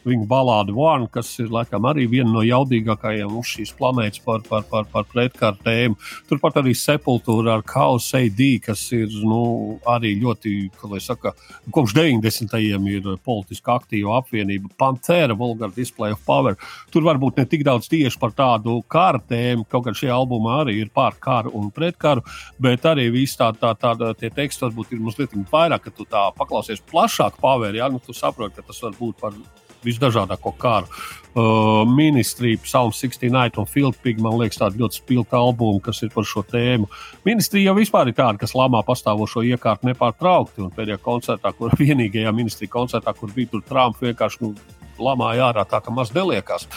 viņa 0.08 0.28
balādu 0.30 0.76
One, 0.84 1.08
kas 1.12 1.30
ir 1.42 1.52
laikam 1.54 1.88
arī 1.90 2.06
viena 2.12 2.32
no 2.32 2.44
jaudīgākajiem 2.46 3.36
uz 3.40 3.54
šīs 3.54 3.74
planētas 3.78 4.24
par, 4.26 4.44
par, 4.48 4.66
par, 4.70 4.88
par 4.92 5.08
pretkāru 5.12 5.60
tēmu. 5.64 5.98
Turpat 6.30 6.60
arī 6.62 6.74
Sepultūra 6.78 7.58
ar 7.58 7.66
Chaos 7.68 8.10
AD, 8.18 8.42
kas 8.66 8.86
ir 8.96 9.14
nu, 9.24 9.44
arī 9.90 10.16
ļoti, 10.22 10.56
kā 10.80 10.90
lai 10.92 11.02
saka, 11.04 11.34
kopš 11.74 11.96
90. 11.98 12.58
ir 12.94 13.10
politiski 13.24 13.74
aktīva 13.74 14.20
apvienība 14.20 14.72
Pantera, 14.80 15.38
Vulgar 15.38 15.74
Display 15.76 16.16
of 16.16 16.24
Power. 16.28 16.58
Tur 16.94 17.06
varbūt 17.08 17.40
ne 17.40 17.48
tik 17.50 17.66
daudz 17.66 17.90
tieši 17.92 18.20
par 18.20 18.36
tādu 18.36 18.80
kārtēm, 18.92 19.66
kaut 19.70 19.88
gan 19.88 19.98
šie 19.98 20.12
albumi 20.14 20.52
arī 20.54 20.78
ir 20.82 20.92
pār 20.94 21.18
karu 21.24 21.54
un 21.58 21.72
pret 21.74 21.98
karu, 22.00 22.24
bet 22.62 22.86
arī 22.90 23.10
viss 23.14 23.40
tā, 23.40 23.52
tā, 23.58 23.74
tā, 23.80 23.96
tie 24.20 24.32
teksti 24.34 24.68
varbūt 24.68 24.94
ir 24.94 25.04
mazliet 25.04 25.36
vairāk, 25.52 25.88
ka 25.88 25.94
tu 25.96 26.08
tā 26.10 26.28
paklausies 26.38 26.84
plašāk 26.92 27.40
pavēri, 27.42 27.82
ja 27.82 27.90
nu, 27.92 28.02
tu 28.04 28.16
saproti, 28.16 28.58
ka 28.58 28.68
tas 28.68 28.82
var 28.84 28.96
būt 29.00 29.22
par 29.22 29.38
visdažādāko 29.86 30.54
kāru. 30.60 30.90
Uh, 31.34 31.82
Ministrija, 31.90 32.60
Psalms 32.62 33.00
69 33.02 33.58
un 33.58 33.94
Pig, 34.04 34.20
man 34.22 34.38
liekas, 34.38 34.60
tāda 34.62 34.78
ļoti 34.78 35.00
spilgta 35.00 35.40
albuma, 35.42 35.82
kas 35.82 36.04
ir 36.06 36.12
par 36.14 36.28
šo 36.30 36.44
tēmu. 36.46 36.86
Ministrija 37.26 37.72
jau 37.72 37.78
vispār 37.80 38.12
ir 38.12 38.18
tāda, 38.20 38.38
kas 38.38 38.54
lamā 38.54 38.84
pastāvošo 38.86 39.42
iekārtu 39.50 39.90
nepārtraukti. 39.90 40.62
Un 40.62 40.70
pēdējā 40.76 41.00
koncertā, 41.02 41.54
kur 41.58 41.74
vienīgajā 41.82 42.34
ministrija 42.36 42.70
koncertā, 42.76 43.16
kur 43.18 43.34
bija 43.34 43.50
tur 43.56 43.66
Trumps, 43.66 44.04
vienkārši 44.06 44.44
nu, 44.46 44.54
lamāja 45.00 45.52
ārā 45.52 45.66
tā, 45.70 45.82
ka 45.84 45.94
maz 45.94 46.14
neliekās. 46.16 46.68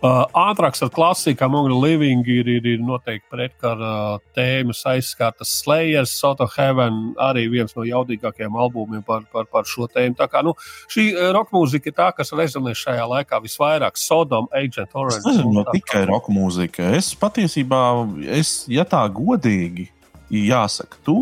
Uh, 0.00 0.24
Ātrāks 0.32 0.80
ar 0.80 0.88
klasiku, 0.88 1.44
Mongo 1.52 1.76
Living 1.76 2.24
ir, 2.24 2.48
ir, 2.48 2.64
ir 2.64 2.80
noteikti 2.80 3.28
pretkara 3.28 4.16
tēmas 4.36 4.80
aizskārtas 4.88 5.52
Slayers, 5.58 6.14
Soto 6.16 6.46
Heaven, 6.54 7.12
arī 7.20 7.44
viens 7.52 7.76
no 7.76 7.84
jaudīgākajiem 7.84 8.56
albumiem 8.56 9.04
par, 9.04 9.26
par, 9.28 9.44
par 9.52 9.68
šo 9.68 9.90
tēmu. 9.92 10.16
Tā 10.16 10.30
kā 10.32 10.40
nu, 10.46 10.54
šī 10.88 11.10
roka 11.36 11.52
mūzika 11.52 11.92
ir 11.92 11.98
tā, 12.00 12.08
kas 12.16 12.32
rezonē 12.32 12.72
šajā 12.80 13.04
laikā 13.12 13.42
visvairāk. 13.44 14.00
Sodom, 14.00 14.48
Agent 14.56 14.96
Orange. 14.96 15.20
Tas 15.20 15.36
nezinu, 15.36 15.66
tikai 15.76 16.06
roka 16.08 16.32
mūzika. 16.32 16.94
Es 16.96 17.12
patiesībā, 17.20 17.84
es, 18.40 18.62
ja 18.72 18.88
tā 18.88 19.04
godīgi 19.12 19.90
jāsaka. 20.30 20.98
Tu, 21.04 21.16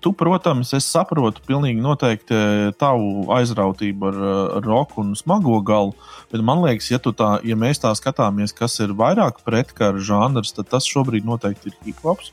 tu, 0.00 0.12
protams, 0.16 0.72
es 0.76 0.86
saprotu 0.88 1.42
pilnīgi 1.46 1.82
noteikti 1.84 2.36
eh, 2.36 2.72
tavu 2.80 3.26
aizrautību 3.34 4.08
ar, 4.10 4.18
eh, 4.18 4.40
ar 4.58 4.66
roku 4.68 5.02
un 5.04 5.14
smago 5.18 5.60
galu, 5.66 5.94
bet 6.32 6.44
man 6.44 6.64
liekas, 6.64 6.90
ja, 6.92 7.00
tā, 7.04 7.36
ja 7.44 7.58
mēs 7.60 7.82
tā 7.84 7.92
skatāmies, 7.98 8.56
kas 8.56 8.78
ir 8.84 8.96
vairāk 8.96 9.44
pretkara 9.46 10.00
žanrs, 10.00 10.54
tad 10.56 10.70
tas 10.72 10.88
šobrīd 10.88 11.28
noteikti 11.28 11.72
ir 11.72 11.80
hip 11.86 12.04
hops. 12.04 12.32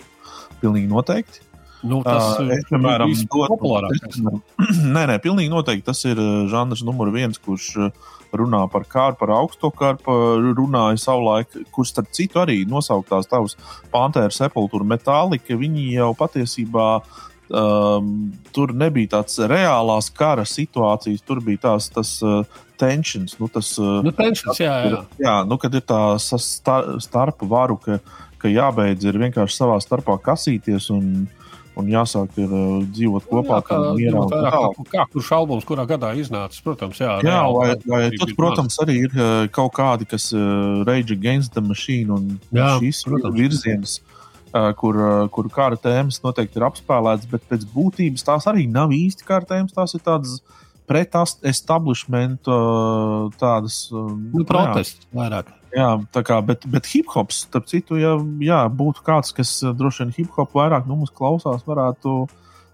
Pilnīgi 0.61 0.91
noteikti. 0.91 1.41
Nu, 1.81 2.03
tas 2.05 2.37
uh, 2.37 2.51
ir 2.53 3.23
populārākais. 3.31 4.19
Nē, 4.95 5.07
nē, 5.09 5.15
pilnīgi 5.23 5.49
noteikti 5.49 5.87
tas 5.87 6.03
ir 6.05 6.19
žanrs 6.51 6.83
numur 6.85 7.09
viens, 7.09 7.39
kurš 7.41 7.71
uh, 7.81 8.11
runā 8.37 8.61
par 8.71 8.85
kāru, 8.89 9.17
par 9.19 9.33
augsto 9.35 9.71
karpu, 9.75 10.13
runāja 10.57 10.99
savulaik, 11.01 11.57
kurš 11.73 11.95
starp 11.95 12.13
citu 12.15 12.41
arī 12.43 12.61
nosauktās 12.69 13.29
tavas 13.31 13.57
Pantēra 13.91 14.31
sepultūra 14.33 14.87
metālika. 14.87 15.57
Viņi 15.59 15.89
jau 15.97 16.11
patiesībā 16.17 16.87
um, 17.51 18.11
tur 18.55 18.73
nebija 18.77 19.17
tāds 19.17 19.39
reālās 19.51 20.11
kara 20.15 20.45
situācijas, 20.47 21.23
tur 21.27 21.43
bija 21.45 21.67
tās 21.67 21.89
tas, 21.93 22.17
uh, 22.25 22.45
tensions. 22.81 23.37
Nu, 23.39 23.49
tas, 23.51 23.73
uh, 23.81 23.99
nu, 24.05 24.13
tensions 24.15 24.59
jā, 24.61 24.73
jā. 24.87 25.03
jā 25.21 25.37
nu, 25.47 25.57
kad 25.61 25.75
ir 25.77 25.85
tā 25.87 26.01
star, 26.21 26.95
starp 27.03 27.43
varu, 27.49 27.77
ka, 27.81 27.99
ka 28.41 28.51
jābeidz 28.51 29.05
ir 29.05 29.19
vienkārši 29.21 29.61
savā 29.61 29.77
starpā 29.83 30.17
kasīties. 30.23 30.89
Un, 30.95 31.27
un 31.79 31.89
jāsāk 31.91 32.37
ir, 32.41 32.51
uh, 32.51 32.79
dzīvot 32.83 33.27
kopā. 33.29 33.59
Jā, 33.61 33.65
kā, 33.67 33.79
mierā, 33.97 34.23
tā, 34.31 34.39
kā, 34.45 34.85
kā 34.91 35.05
kurš 35.13 35.31
albums, 35.37 35.67
kurā 35.67 35.85
gadā 35.89 36.11
iznācis, 36.19 36.63
protams, 36.65 36.99
jā. 37.01 37.17
Jā, 37.25 37.41
vai, 37.55 37.73
vai 37.87 38.01
tad, 38.15 38.33
protams, 38.37 38.79
arī 38.83 38.97
ir 39.07 39.15
uh, 39.15 39.45
kaut 39.55 39.75
kādi, 39.77 40.07
kas 40.11 40.31
uh, 40.35 40.81
Rage 40.87 41.15
Against 41.15 41.55
the 41.55 41.63
Machine 41.63 42.17
un 42.17 42.33
jā, 42.51 42.73
šīs 42.81 43.05
protams. 43.07 43.37
virziens. 43.37 43.99
Uh, 44.51 44.73
kur, 44.75 44.97
uh, 44.99 45.29
kur 45.31 45.47
kara 45.47 45.77
tēmas 45.79 46.17
noteikti 46.25 46.59
ir 46.59 46.65
apspēlētas, 46.67 47.29
bet 47.31 47.45
pēc 47.47 47.61
būtības 47.71 48.25
tās 48.27 48.49
arī 48.51 48.65
nav 48.67 48.91
īsti 48.91 49.23
kara 49.23 49.47
tēmas. 49.47 49.71
Tās 49.71 49.95
ir 49.95 50.03
tādas 50.03 50.41
pret-establishment 50.91 52.51
uh, 52.51 53.31
tādas 53.39 53.85
um, 53.95 54.17
nu, 54.33 54.43
protests 54.47 55.07
vairāk. 55.15 55.53
Jā, 55.71 55.87
tā 56.11 56.23
kā, 56.27 56.37
bet, 56.43 56.65
bet 56.67 56.87
hip 56.91 57.11
hops, 57.13 57.45
starp 57.45 57.67
citu, 57.71 57.95
ja 57.99 58.17
jā, 58.43 58.59
būtu 58.75 59.03
kāds, 59.07 59.31
kas 59.35 59.53
eh, 59.63 59.71
droši 59.77 60.03
vien 60.03 60.13
hip 60.17 60.35
hop 60.35 60.55
vairāk 60.57 60.87
nu, 60.87 60.97
mums 60.99 61.13
klausās, 61.15 61.63
varētu 61.67 62.25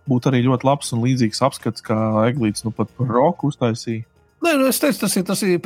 būt 0.09 0.29
arī 0.29 0.41
ļoti 0.47 0.65
labs 0.65 0.93
un 0.95 1.03
līdzīgs 1.05 1.43
apskats, 1.45 1.83
kā 1.85 1.97
Eglīts 2.25 2.65
nu 2.65 2.73
pat 2.73 2.89
par 2.97 3.11
roku 3.11 3.51
uztaisīja. 3.51 4.05
Nē, 4.45 4.53
nu 4.57 4.67
es 4.69 4.79
teicu, 4.81 5.01
tas 5.01 5.15
ir, 5.17 5.25
tas 5.27 5.41
ir 5.45 5.57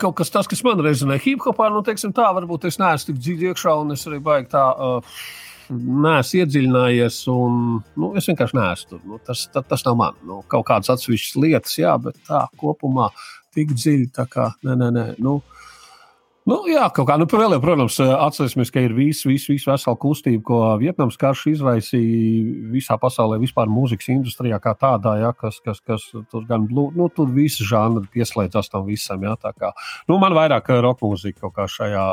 kaut 0.00 0.14
kas 0.18 0.30
tāds, 0.32 0.48
kas 0.50 0.62
man 0.66 0.80
rezonē. 0.82 1.18
Hip 1.22 1.42
hopā, 1.46 1.66
nu, 1.74 1.82
teiksim, 1.86 2.14
tā, 2.14 2.28
varbūt 2.34 2.68
es 2.70 2.78
neesmu 2.82 3.10
tik 3.10 3.18
dziļi 3.18 3.50
iekšā, 3.50 3.74
un 3.82 3.94
es 3.94 4.06
arī 4.10 4.22
baigi 4.22 4.54
tā. 4.54 4.68
Uh, 4.74 5.18
Neesmu 5.66 6.44
iedziļinājies, 6.44 7.16
un 7.32 7.56
nu, 7.98 8.12
es 8.14 8.28
vienkārši 8.30 8.54
neesmu 8.54 8.90
tur. 8.92 9.00
Nu, 9.02 9.16
tas, 9.26 9.40
tas, 9.50 9.64
tas 9.66 9.82
nav 9.82 9.96
man. 9.98 10.20
Nu, 10.22 10.36
kaut 10.46 10.62
kādas 10.68 10.92
atsevišķas 10.94 11.40
lietas, 11.42 11.72
jā, 11.80 11.96
bet 11.98 12.20
tā 12.28 12.44
kopumā 12.60 13.08
tik 13.56 13.74
dziļi. 13.74 14.12
Tā 14.14 14.28
kā, 14.30 14.52
nē, 14.62 14.76
nē, 14.78 14.92
nē. 14.94 15.06
Nu, 15.26 15.40
uh, 15.40 15.55
Nu, 16.46 16.60
jā, 16.70 16.84
kaut 16.94 17.08
kā, 17.08 17.16
nu, 17.18 17.26
vēl, 17.26 17.56
protams, 17.58 17.96
atcerēsimies, 17.98 18.70
ka 18.70 18.84
ir 18.84 18.92
visu, 18.94 19.26
visu, 19.32 19.50
visu 19.50 19.66
veselu 19.66 19.98
kustību, 19.98 20.42
ko 20.46 20.58
Vietnams 20.78 21.18
karš 21.18 21.40
izraisīja 21.56 22.68
visā 22.70 22.94
pasaulē, 23.02 23.40
vispār 23.42 23.66
mūzikas 23.66 24.12
industrijā 24.14 24.60
kā 24.62 24.76
tādā, 24.78 25.16
ja, 25.24 25.32
kas, 25.34 25.58
kas, 25.64 25.80
kas 25.82 26.04
tur 26.30 26.44
gan 26.46 26.68
blūzi, 26.70 26.94
nu, 27.00 27.08
tur 27.10 27.32
visi 27.34 27.66
žanri 27.66 28.06
pieslēdzas 28.14 28.70
tam 28.70 28.86
visam. 28.86 29.26
Ja, 29.26 29.34
kā, 29.58 29.72
nu, 30.06 30.20
man 30.22 30.36
vairāk 30.38 30.70
roka 30.86 31.02
mūzika 31.08 31.48
kaut 31.48 31.56
kā 31.56 31.66
šajā. 31.70 32.04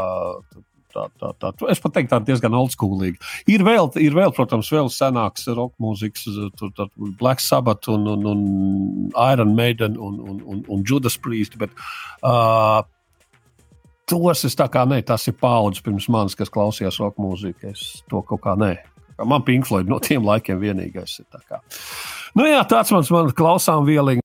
Tā, 0.94 1.08
tā, 1.18 1.30
tā. 1.42 1.50
Es 1.74 1.80
pat 1.82 1.96
teiktu, 1.96 2.12
tā 2.12 2.20
diezgan 2.22 2.54
oldschoolīga. 2.54 3.18
Ir 3.50 3.64
vēl, 3.66 3.88
ir 4.02 4.14
vēl, 4.14 4.34
protams, 4.34 4.70
vēl 4.70 4.92
senāks 4.94 5.48
roka 5.50 5.74
mūzikas, 5.82 6.26
tur 6.58 6.70
tur 6.78 6.90
Black 7.18 7.42
Sabbath 7.42 7.90
un, 7.90 8.06
un, 8.12 8.28
un 8.30 8.44
Iron 9.32 9.56
Maiden 9.58 9.98
un, 9.98 10.20
un, 10.22 10.42
un, 10.46 10.62
un 10.70 10.86
Judas 10.86 11.18
Priest. 11.18 11.58
Bet, 11.62 11.74
uh, 12.22 12.84
tos 14.10 14.44
es 14.48 14.58
tā 14.60 14.68
kā 14.72 14.84
nē, 14.90 15.02
tas 15.08 15.28
ir 15.30 15.38
paudzes 15.40 15.84
pirms 15.84 16.10
manis, 16.12 16.36
kas 16.38 16.52
klausījās 16.54 17.00
roka 17.02 17.24
mūziku. 17.24 17.72
Es 17.74 18.04
to 18.12 18.24
kaut 18.28 18.44
kā 18.44 18.58
nē. 18.60 18.76
Man 19.24 19.44
Pink 19.46 19.68
Floyd 19.70 19.90
no 19.90 20.00
tiem 20.04 20.26
laikiem 20.26 20.60
vienīgais 20.60 21.20
ir. 21.22 21.28
Tā 21.32 21.62
nu, 22.36 22.48
jā, 22.50 22.64
tāds 22.70 22.92
mans, 22.94 23.12
mans 23.14 23.36
klausām 23.38 23.86
vieliņš. 23.88 24.22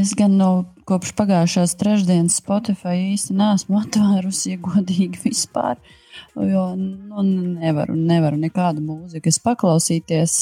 Es 0.00 0.14
gan 0.16 0.36
no 0.38 0.50
kopš 0.88 1.10
pagājušās 1.18 1.74
trešdienas 1.80 2.38
Spotify 2.40 3.10
īsti 3.10 3.34
neesmu 3.36 3.80
atvērusi, 3.82 4.54
ja 4.54 4.62
godīgi 4.62 5.26
vispār. 5.26 5.82
Jo 6.38 6.70
nu, 6.78 7.24
nevaru, 7.58 7.96
nevaru 7.98 8.38
nekādu 8.38 8.82
mūziku 8.86 9.32
paklausīties 9.44 10.36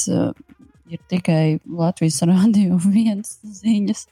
ir 0.89 1.01
tikai 1.09 1.59
Latvijas 1.65 2.21
rādio 2.25 2.79
viens 2.97 3.37
ziņas. 3.43 4.07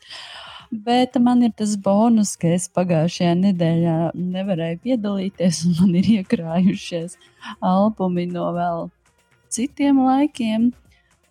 Bet 0.68 1.16
man 1.24 1.46
ir 1.48 1.54
tas 1.56 1.78
bonus, 1.80 2.34
ka 2.40 2.50
es 2.52 2.68
pagājušajā 2.76 3.34
nedēļā 3.40 3.98
nevarēju 4.20 4.82
piedalīties, 4.84 5.62
un 5.70 5.78
man 5.80 5.94
ir 5.96 6.10
iekrājušies 6.18 7.16
albumi 7.64 8.26
no 8.34 8.50
vēl 8.56 8.90
citiem 9.54 10.02
laikiem. 10.04 10.74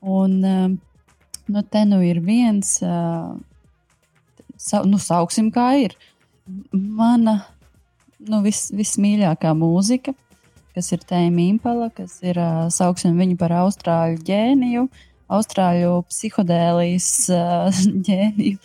Un, 0.06 0.38
nu, 0.40 1.62
te 1.68 1.82
nu 1.84 1.98
ir 2.06 2.22
viens, 2.24 2.78
nu, 4.88 5.00
sauksim, 5.04 5.50
kā 5.52 5.68
ir. 5.84 5.96
Mana 6.72 7.42
nu, 8.16 8.40
vis, 8.46 8.70
vismīļākā 8.72 9.52
mūzika, 9.58 10.14
kas 10.72 10.92
ir 10.96 11.04
Tēma 11.04 11.44
Impala, 11.50 11.90
kas 11.92 12.16
ir, 12.24 12.40
sauksim 12.72 13.20
viņu 13.20 13.36
par 13.40 13.52
austrāļu 13.66 14.24
ģēniju. 14.24 14.86
Uh, 14.86 15.04
austrāļu 15.32 16.02
psihodēlijas 16.10 17.08
uh, 17.34 17.80
ģēniju. 18.08 18.60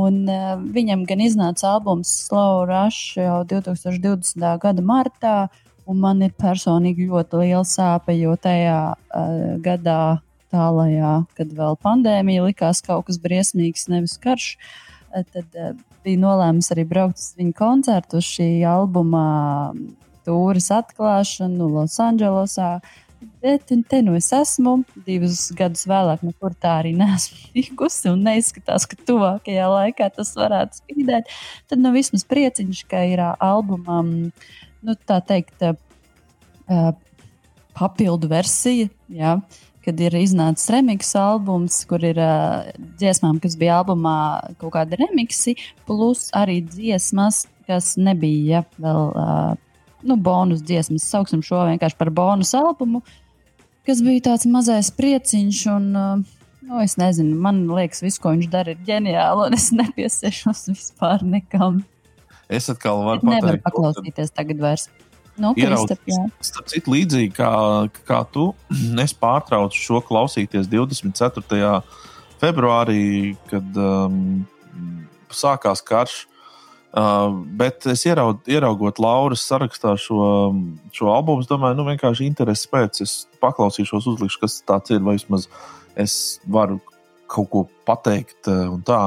Un, 0.00 0.22
uh, 0.30 0.54
viņam 0.74 1.02
gan 1.08 1.22
iznāca 1.24 1.72
albums 1.74 2.12
Slow 2.28 2.64
Rush 2.70 3.18
jau 3.18 3.40
2020. 3.50 4.46
gada 4.62 4.84
martā, 4.86 5.36
un 5.90 5.98
man 6.02 6.22
ir 6.22 6.34
personīgi 6.38 7.08
ļoti 7.10 7.42
liela 7.42 7.66
sāpe, 7.66 8.14
jo 8.18 8.36
tajā 8.38 8.80
uh, 8.94 9.38
gadā, 9.64 10.20
tālajā, 10.50 11.14
kad 11.38 11.52
vēl 11.54 11.76
pandēmija 11.82 12.48
likās 12.48 12.80
kaut 12.82 13.06
kas 13.06 13.20
briesmīgs, 13.22 13.86
nevis 13.90 14.16
karš, 14.22 14.52
uh, 15.10 15.22
tad 15.22 15.58
uh, 15.58 15.74
bija 16.04 16.22
nolēmis 16.22 16.70
arī 16.74 16.86
braukt 16.88 17.18
uz 17.20 17.32
viņu 17.38 17.54
koncertu, 17.58 18.20
uz 18.20 18.30
šī 18.30 18.48
albuma 18.66 19.24
tūris 20.26 20.70
atklāšanu 20.74 21.70
Losandželosā. 21.74 22.78
Bet 23.40 23.68
te 23.88 24.00
nu 24.04 24.14
es 24.16 24.30
esmu, 24.32 24.78
divus 25.04 25.50
gadus 25.56 25.86
vēlāk, 25.88 26.22
nekur 26.24 26.54
tā 26.60 26.78
arī 26.80 26.94
nesmu 27.00 27.52
tikusi, 27.56 28.08
un 28.12 28.24
neizskatās, 28.24 28.88
ka 28.88 28.98
tuvākajā 29.08 29.68
laikā 29.74 30.10
tas 30.16 30.32
varētu 30.38 30.80
spīdēt. 30.82 31.30
Tad 31.68 31.84
nu 31.84 31.92
vismaz 31.96 32.24
prieciņš, 32.28 32.82
ka 32.88 33.04
ir 33.08 33.22
albumam, 33.24 34.12
nu 34.80 34.96
tā 35.08 35.20
teikt, 35.24 35.64
papildu 37.76 38.30
versija, 38.30 38.88
jā, 39.12 39.36
kad 39.84 40.00
ir 40.00 40.16
iznācis 40.20 40.68
remix 40.72 41.14
albums, 41.18 41.80
kur 41.88 42.04
ir 42.04 42.20
uh, 42.20 42.68
dziesmām, 43.00 43.40
kas 43.42 43.56
bija 43.60 43.80
albumā, 43.80 44.18
kaut 44.60 44.74
kāda 44.76 45.00
remixi, 45.00 45.56
plus 45.88 46.28
arī 46.36 46.60
dziesmas, 46.66 47.46
kas 47.68 47.94
nebija 48.00 48.64
vēl 48.80 49.12
uh, 49.12 49.54
nu, 50.06 50.16
bonus 50.16 50.64
dziesmas. 50.66 51.06
Sauksim 51.08 51.42
šo 51.46 51.62
vienkārši 51.68 51.98
par 51.98 52.10
bonus 52.14 52.52
albumu, 52.58 53.02
kas 53.88 54.02
bija 54.04 54.30
tāds 54.30 54.48
mazais 54.50 54.92
prieciņš. 54.96 55.64
Un, 55.76 55.88
uh, 55.96 56.36
Nu, 56.70 56.78
es 56.84 56.92
nezinu, 57.00 57.34
man 57.42 57.64
liekas, 57.66 57.98
viss, 58.04 58.20
ko 58.22 58.30
viņš 58.30 58.46
dara, 58.52 58.70
ir 58.76 58.82
ģeniāli, 58.86 59.48
un 59.48 59.56
es 59.56 59.70
nepieciešos 59.74 60.68
vispār 60.70 61.24
nekam. 61.26 61.80
Es 62.46 62.68
atkal 62.70 63.00
varu 63.06 63.24
pateikt, 63.24 63.32
nevaru 63.40 63.62
paklausīties 63.64 64.30
tagad 64.36 64.60
vairs. 64.62 64.84
Nu, 65.40 65.50
Starp 66.44 66.70
citu, 66.70 66.92
līdzīgi 66.94 67.32
kā, 67.34 67.50
kā 68.06 68.20
tu, 68.30 68.50
es 69.04 69.16
pārtraucu 69.18 69.82
šo 69.82 70.02
klausīties 70.06 70.70
24. 70.70 71.72
februārī, 72.38 73.02
kad 73.50 73.82
um, 73.82 74.44
sākās 75.34 75.82
karš. 75.82 76.26
Uh, 76.90 77.28
bet 77.54 77.84
es 77.86 78.02
ieraud, 78.02 78.40
ieraugot 78.50 78.98
Lauras 78.98 79.44
sarakstā 79.46 79.92
šo, 80.00 80.50
šo 80.90 81.12
albumu, 81.14 81.44
domāju, 81.46 81.76
nu, 81.78 81.84
vienkārši 81.86 82.26
interesi 82.26 82.66
pēc. 82.72 83.02
Es 83.04 83.12
paklausīšos, 83.42 84.08
uzlikšu, 84.10 84.40
kas 84.42 84.58
tas 84.66 84.90
ir, 84.90 84.98
vai 85.06 85.14
vismaz 85.14 85.46
es 85.94 86.40
varu 86.50 86.80
kaut 87.30 87.50
ko 87.52 87.62
pateikt. 87.86 88.40
Uh, 88.50 88.74
tā, 88.86 89.04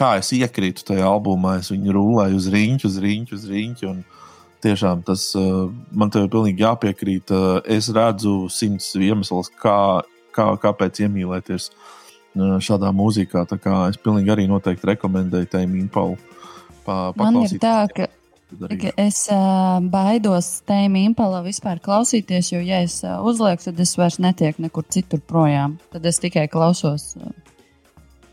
kā 0.00 0.14
es 0.22 0.32
iekrītu 0.32 0.86
tajā 0.92 1.04
albumā, 1.04 1.58
es 1.60 1.68
viņu 1.74 1.92
rulēju 1.98 2.40
uz 2.40 2.48
rīņķu, 2.54 2.88
uz 2.88 2.98
rīņķu, 3.04 3.36
uz 3.36 3.46
rīņķu. 3.52 3.92
Un, 3.92 4.00
tiešām 4.64 5.04
tas 5.04 5.26
uh, 5.36 5.68
man 5.92 6.12
te 6.12 6.24
ir 6.24 6.32
pilnīgi 6.32 6.64
jāpiekrīt. 6.64 7.32
Uh, 7.36 7.60
es 7.68 7.90
redzu 7.92 8.48
simts 8.52 8.92
iemeslus, 8.96 9.52
kā, 9.60 9.76
kā, 10.36 10.48
kāpēc 10.64 11.04
iemīlēties 11.04 11.70
uh, 11.72 12.56
šādā 12.64 12.92
mūzikā. 12.96 13.44
Es 13.90 14.00
pilnīgi 14.00 14.32
arī 14.32 14.48
noteikti 14.50 14.94
rekomendēju 14.94 15.52
Tēmu 15.52 15.80
Impalu. 15.84 16.16
Pa, 16.84 16.96
man 17.18 17.42
ir 17.42 17.58
tā, 17.62 17.74
ka, 17.94 18.08
ka 18.80 18.94
es 19.00 19.22
uh, 19.32 19.78
baidos 19.92 20.50
Tēmu 20.68 21.04
Impalu 21.10 21.44
vispār 21.46 21.82
klausīties, 21.84 22.52
jo, 22.54 22.62
ja 22.64 22.82
es 22.86 23.00
uh, 23.04 23.20
uzlieku, 23.26 23.68
tad 23.68 23.80
es 23.84 23.94
vairs 24.00 24.20
netieku 24.22 24.66
nekur 24.66 24.88
citur 24.88 25.22
projām. 25.22 25.78
Tad 25.94 26.08
es 26.10 26.22
tikai 26.22 26.48
klausos. 26.52 27.14
Uh, 27.20 27.30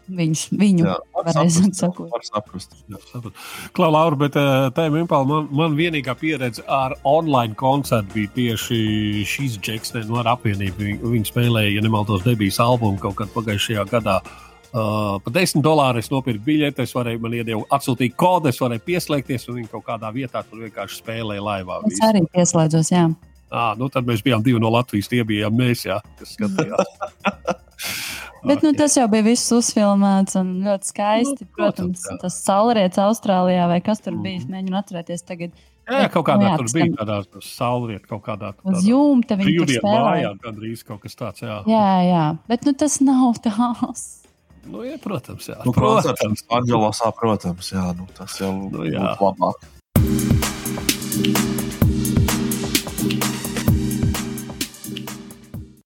Viņš, 0.08 0.42
viņu 0.56 0.88
pareizāk 1.12 1.74
sakot. 1.76 3.34
Klau, 3.76 3.90
Laura, 3.92 4.16
bet 4.16 4.38
tā 4.38 4.86
ir 4.88 4.94
man, 4.96 5.50
man 5.52 5.76
vienīgā 5.76 6.16
pieredze 6.16 6.64
ar 6.72 6.96
online 7.04 7.58
koncertu 7.60 8.16
bija 8.16 8.32
tieši 8.38 8.80
šīs 9.28 9.60
džeksne 9.60 10.06
no 10.08 10.24
apvienību. 10.24 10.80
Viņi, 10.80 11.00
viņi 11.12 11.28
spēlēja, 11.28 11.76
ja 11.76 11.84
nemaldos, 11.84 12.24
debijas 12.24 12.62
albumu 12.64 13.02
kaut 13.04 13.20
kad 13.20 13.34
pagājušajā 13.36 13.84
gadā. 13.92 14.22
Uh, 14.24 14.47
par 15.24 15.34
10 15.36 15.64
dolāriem 15.66 16.04
es 16.04 16.12
nopirku 16.12 16.44
biļeti, 16.48 16.84
es 16.84 16.94
varēju, 16.96 17.22
man 17.24 17.38
iedeva 17.38 17.64
atsūtīt 17.78 18.18
kodu, 18.20 18.52
es 18.52 18.60
varēju 18.62 18.84
pieslēgties, 18.88 19.48
un 19.50 19.62
viņi 19.62 19.72
kaut 19.72 19.86
kādā 19.88 20.12
vietā 20.16 20.44
tur 20.48 20.66
vienkārši 20.66 21.02
spēlēja 21.02 21.46
laivā. 21.46 21.80
Es 21.86 21.96
visu. 21.96 22.04
arī 22.10 22.24
pieslēdzos, 22.34 22.92
jā. 22.94 23.08
À, 23.48 23.70
nu 23.80 23.88
tad 23.92 24.08
mēs 24.08 24.24
bijām 24.26 24.44
divi 24.44 24.60
no 24.60 24.72
Latvijas, 24.74 25.08
tie 25.12 25.24
bijām 25.28 25.56
mēs, 25.56 25.86
jā, 25.88 26.02
kas 26.20 26.36
skatījās. 26.36 26.92
Bet 28.48 28.62
nu, 28.64 28.72
tas 28.78 28.96
jau 28.98 29.08
bija 29.12 29.26
viss 29.26 29.52
uzfilmēts 29.56 30.38
un 30.40 30.52
ļoti 30.66 30.92
skaisti. 30.92 31.48
Nu, 31.48 31.54
protams, 31.58 32.04
protams 32.04 32.22
tas 32.22 32.38
saulrietis 32.46 33.02
Austrālijā 33.02 33.66
vai 33.72 33.80
kas 33.84 34.04
tur 34.04 34.16
bija. 34.16 34.44
Mhm. 34.44 34.54
mēģinu 34.54 34.80
atcerēties 34.80 35.26
tagad. 35.28 35.58
Jā, 35.88 36.02
jā, 36.04 36.08
kaut 36.12 36.26
kādā 36.28 36.52
nu, 36.52 36.56
tur 36.60 36.72
bija 36.76 36.92
tādā 37.00 37.18
saulrietā, 37.48 38.10
kaut 38.10 38.26
kādā 38.26 38.52
tādā 38.58 38.74
uz 38.76 38.88
jumta. 38.88 39.38
Viņa 39.40 39.54
tur 39.56 39.72
spēlēja. 39.72 40.32
Gandrīz 40.44 40.84
kaut 40.88 41.00
kas 41.06 41.16
tāds, 41.16 41.44
jā. 41.46 41.62
Jā, 41.72 41.92
jā, 42.04 42.24
bet 42.52 42.68
nu, 42.68 42.76
tas 42.76 43.00
nav 43.00 43.40
tās. 43.46 44.27
Nu, 44.68 44.82
jā, 44.84 44.98
protams, 45.00 45.46
jā. 45.48 45.56
Nu, 45.64 45.72
protams, 45.72 46.42
Anģelosā, 46.52 47.12
protams, 47.16 47.70
jā, 47.72 47.86
nu, 47.96 48.08
tas 48.18 48.34
jau 48.42 48.50
nu, 48.52 48.84
jā. 48.84 49.14
labāk. 49.16 49.64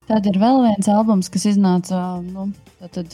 Tad 0.09 0.25
ir 0.27 0.39
vēl 0.41 0.63
viens 0.65 0.89
albums, 0.91 1.29
kas 1.31 1.45
iznāca 1.53 1.99
nu, 2.25 2.47
tad, 2.81 3.13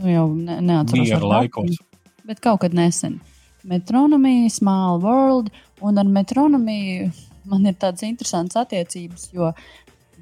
nu 0.00 0.10
jau 0.10 0.26
ne, 0.34 0.58
neatceros. 0.58 1.06
Miera 1.06 1.30
laikos. 1.36 1.78
Bet 2.26 2.42
kaut 2.42 2.64
kad 2.64 2.74
nesen. 2.74 3.20
Metronomija, 3.64 4.50
Small 4.52 4.98
World, 5.04 5.54
un 5.86 6.02
ar 6.02 6.10
metronomiju 6.10 7.12
man 7.48 7.70
ir 7.70 7.78
tādas 7.78 8.02
interesantas 8.04 8.58
attiecības, 8.64 9.30
jo 9.36 9.52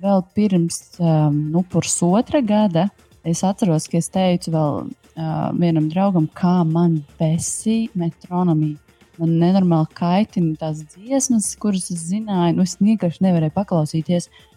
vēl 0.03 0.23
pirms 0.37 0.83
um, 1.01 1.41
nu, 1.55 1.65
pusotra 1.73 2.43
gada 2.45 2.91
es 3.29 3.43
atceros, 3.47 3.89
ka 3.91 3.99
es 4.01 4.11
teicu 4.13 4.55
vēl 4.55 4.79
uh, 4.87 5.51
vienam 5.59 5.91
draugam, 5.93 6.29
kā 6.35 6.63
man 6.69 7.01
besīja 7.21 7.91
metronomija. 7.95 8.79
Man 9.21 9.35
nenormāli 9.39 9.93
kaitina 9.95 10.57
tās 10.59 10.81
dziesmas, 10.95 11.51
kuras 11.61 11.91
es 11.93 12.07
zināju, 12.09 12.57
nu 12.57 12.65
es 12.65 12.79
vienkārši 12.81 13.27
nevarēju 13.27 13.55
paklausīties. 13.55 14.31
Uh, 14.31 14.49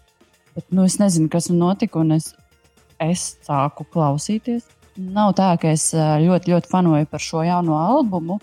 Bet, 0.56 0.70
nu, 0.72 0.86
es 0.88 0.96
nezinu, 1.02 1.28
kas 1.32 1.50
man 1.52 1.60
notika, 1.60 2.00
un 2.00 2.16
es, 2.16 2.30
es 3.04 3.24
sāku 3.44 3.84
klausīties. 3.92 4.64
Nav 4.96 5.34
tā, 5.36 5.50
ka 5.60 5.74
es 5.76 5.90
ļoti, 5.94 6.54
ļoti 6.54 6.72
fanoju 6.72 7.10
par 7.12 7.24
šo 7.24 7.42
jauno 7.44 7.76
albumu, 7.76 8.38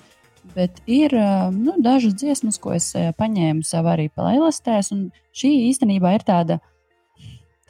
bet 0.52 0.82
ir 0.84 1.14
nu, 1.56 1.78
dažas 1.80 2.18
dziesmas, 2.20 2.60
ko 2.60 2.74
es 2.76 2.90
paņēmu 3.16 3.64
sev 3.64 3.88
arī 3.88 4.10
playlistēs. 4.12 4.92
Šī 5.32 5.54
īstenībā 5.70 6.12
ir 6.18 6.26
tāda, 6.28 6.60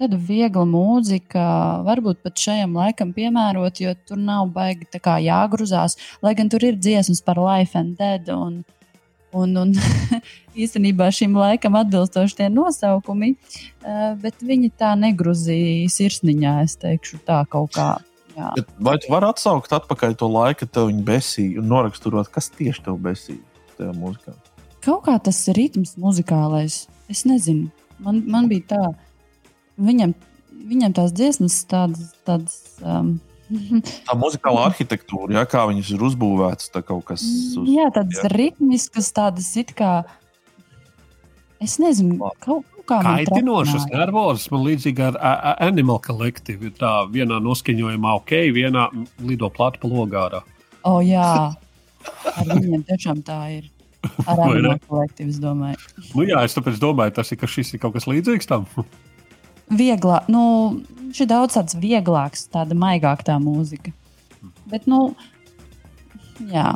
tāda 0.03 0.19
viegla 0.19 0.65
mūzika, 0.69 1.47
varbūt 1.87 2.23
pat 2.27 2.45
šajam 2.45 2.77
laikam 2.79 3.15
piemērot, 3.17 3.81
jo 3.83 3.95
tur 4.07 4.21
nav 4.21 4.51
baigi 4.55 4.87
jāgruzās. 4.99 5.97
Lai 6.23 6.35
gan 6.39 6.51
tur 6.53 6.65
ir 6.67 6.79
dziesmas 6.79 7.23
par 7.25 7.41
Life 7.41 7.79
and 7.79 7.99
Dead. 7.99 8.29
Un, 8.35 8.63
Un, 9.33 9.55
un 9.57 9.71
īstenībā 10.63 11.07
šim 11.09 11.39
laikam 11.41 11.79
atbilstoši 11.81 12.35
tie 12.37 12.49
nosaukumi, 12.53 13.31
eh, 13.33 14.01
bet 14.21 14.45
viņi 14.45 14.69
tā 14.77 14.91
negruzīja 15.01 15.89
sirsniņā, 15.89 16.53
es 16.67 16.77
teikšu, 16.77 17.23
tā 17.25 17.39
kaut 17.49 17.73
kā. 17.73 17.95
Jā. 18.37 18.51
Vai 18.77 18.99
tu 19.01 19.09
vari 19.13 19.29
atsaukt 19.29 19.73
atpakaļ 19.73 20.19
to 20.21 20.29
laiku, 20.29 20.67
kad 20.67 20.83
viņi 20.91 21.05
besīja 21.09 21.63
un 21.65 21.73
noraksturot, 21.73 22.29
kas 22.33 22.51
tieši 22.53 22.85
tev 22.85 23.01
besīja 23.01 23.41
tajā 23.79 23.93
mūzikā? 23.97 24.37
Kaut 24.85 25.05
kā 25.07 25.17
tas 25.23 25.41
ritms 25.57 25.97
muzikālais, 26.01 26.83
es 27.13 27.25
nezinu. 27.29 27.71
Man, 28.03 28.23
man 28.29 28.49
bija 28.51 28.69
tā, 28.73 28.85
viņam, 29.83 30.15
viņam 30.71 30.97
tās 30.97 31.13
dziesmas 31.17 31.59
tādas, 31.71 32.15
tādas 32.27 32.59
um, 32.81 33.17
Tā 34.07 34.17
muzikālā 34.19 34.67
arhitektūra, 34.71 35.37
ja, 35.37 35.45
kā 35.49 35.65
viņas 35.69 35.93
ir 35.95 36.05
uzbūvētas, 36.09 36.71
tā 36.73 36.83
kaut 36.87 37.05
kas 37.11 37.25
uz, 37.25 37.69
jā, 37.69 37.89
tādas 37.95 38.23
jā. 38.23 38.31
ritmiskas, 38.33 39.13
tādas 39.15 39.51
it 39.61 39.75
kā. 39.79 40.03
Es 41.63 41.77
nezinu, 41.83 42.17
kaut, 42.43 42.67
kaut 42.83 42.87
kā 42.89 43.01
kaitinošas, 43.07 43.87
nervozas. 43.93 44.49
Man 44.51 44.65
līdzīgi 44.67 45.05
ar 45.11 45.19
a, 45.19 45.35
a, 45.35 45.53
Animal 45.69 46.01
Collective 46.03 46.67
ir 46.67 46.75
tā 46.79 46.95
vienā 47.13 47.39
noskaņojumā, 47.45 48.17
ok, 48.23 48.35
vienā 48.57 48.89
lido 49.23 49.51
platu 49.55 49.83
pa 49.83 49.93
logārā. 49.93 50.43
O, 50.83 50.97
oh, 50.97 50.99
jā, 51.07 51.53
ar 52.33 52.51
viņiem 52.51 52.83
tiešām 52.89 53.23
tā 53.27 53.39
ir. 53.61 53.71
Ar 54.27 54.41
Animal 54.49 54.81
Collective, 54.89 55.31
es 55.31 55.39
domāju. 55.43 55.79
Nu 56.17 56.27
jā, 56.27 56.43
es 56.43 56.57
tāpēc 56.57 56.81
domāju, 56.83 57.15
tas 57.21 57.31
ir, 57.31 57.39
ka 57.39 57.51
šis 57.51 57.77
ir 57.77 57.85
kaut 57.85 57.95
kas 57.95 58.11
līdzīgs 58.11 58.51
tam. 58.51 58.67
Vieglāk, 59.71 60.27
nu, 60.33 60.43
Viņš 61.13 61.27
ir 61.27 61.29
daudz 61.29 61.53
tāds 61.59 61.75
vieglāks, 61.77 62.47
tāda 62.49 62.73
maigāka 62.73 63.27
tā 63.27 63.35
mūzika. 63.37 63.91
Bet, 64.65 64.87
nu, 64.89 65.11
jā. 66.49 66.71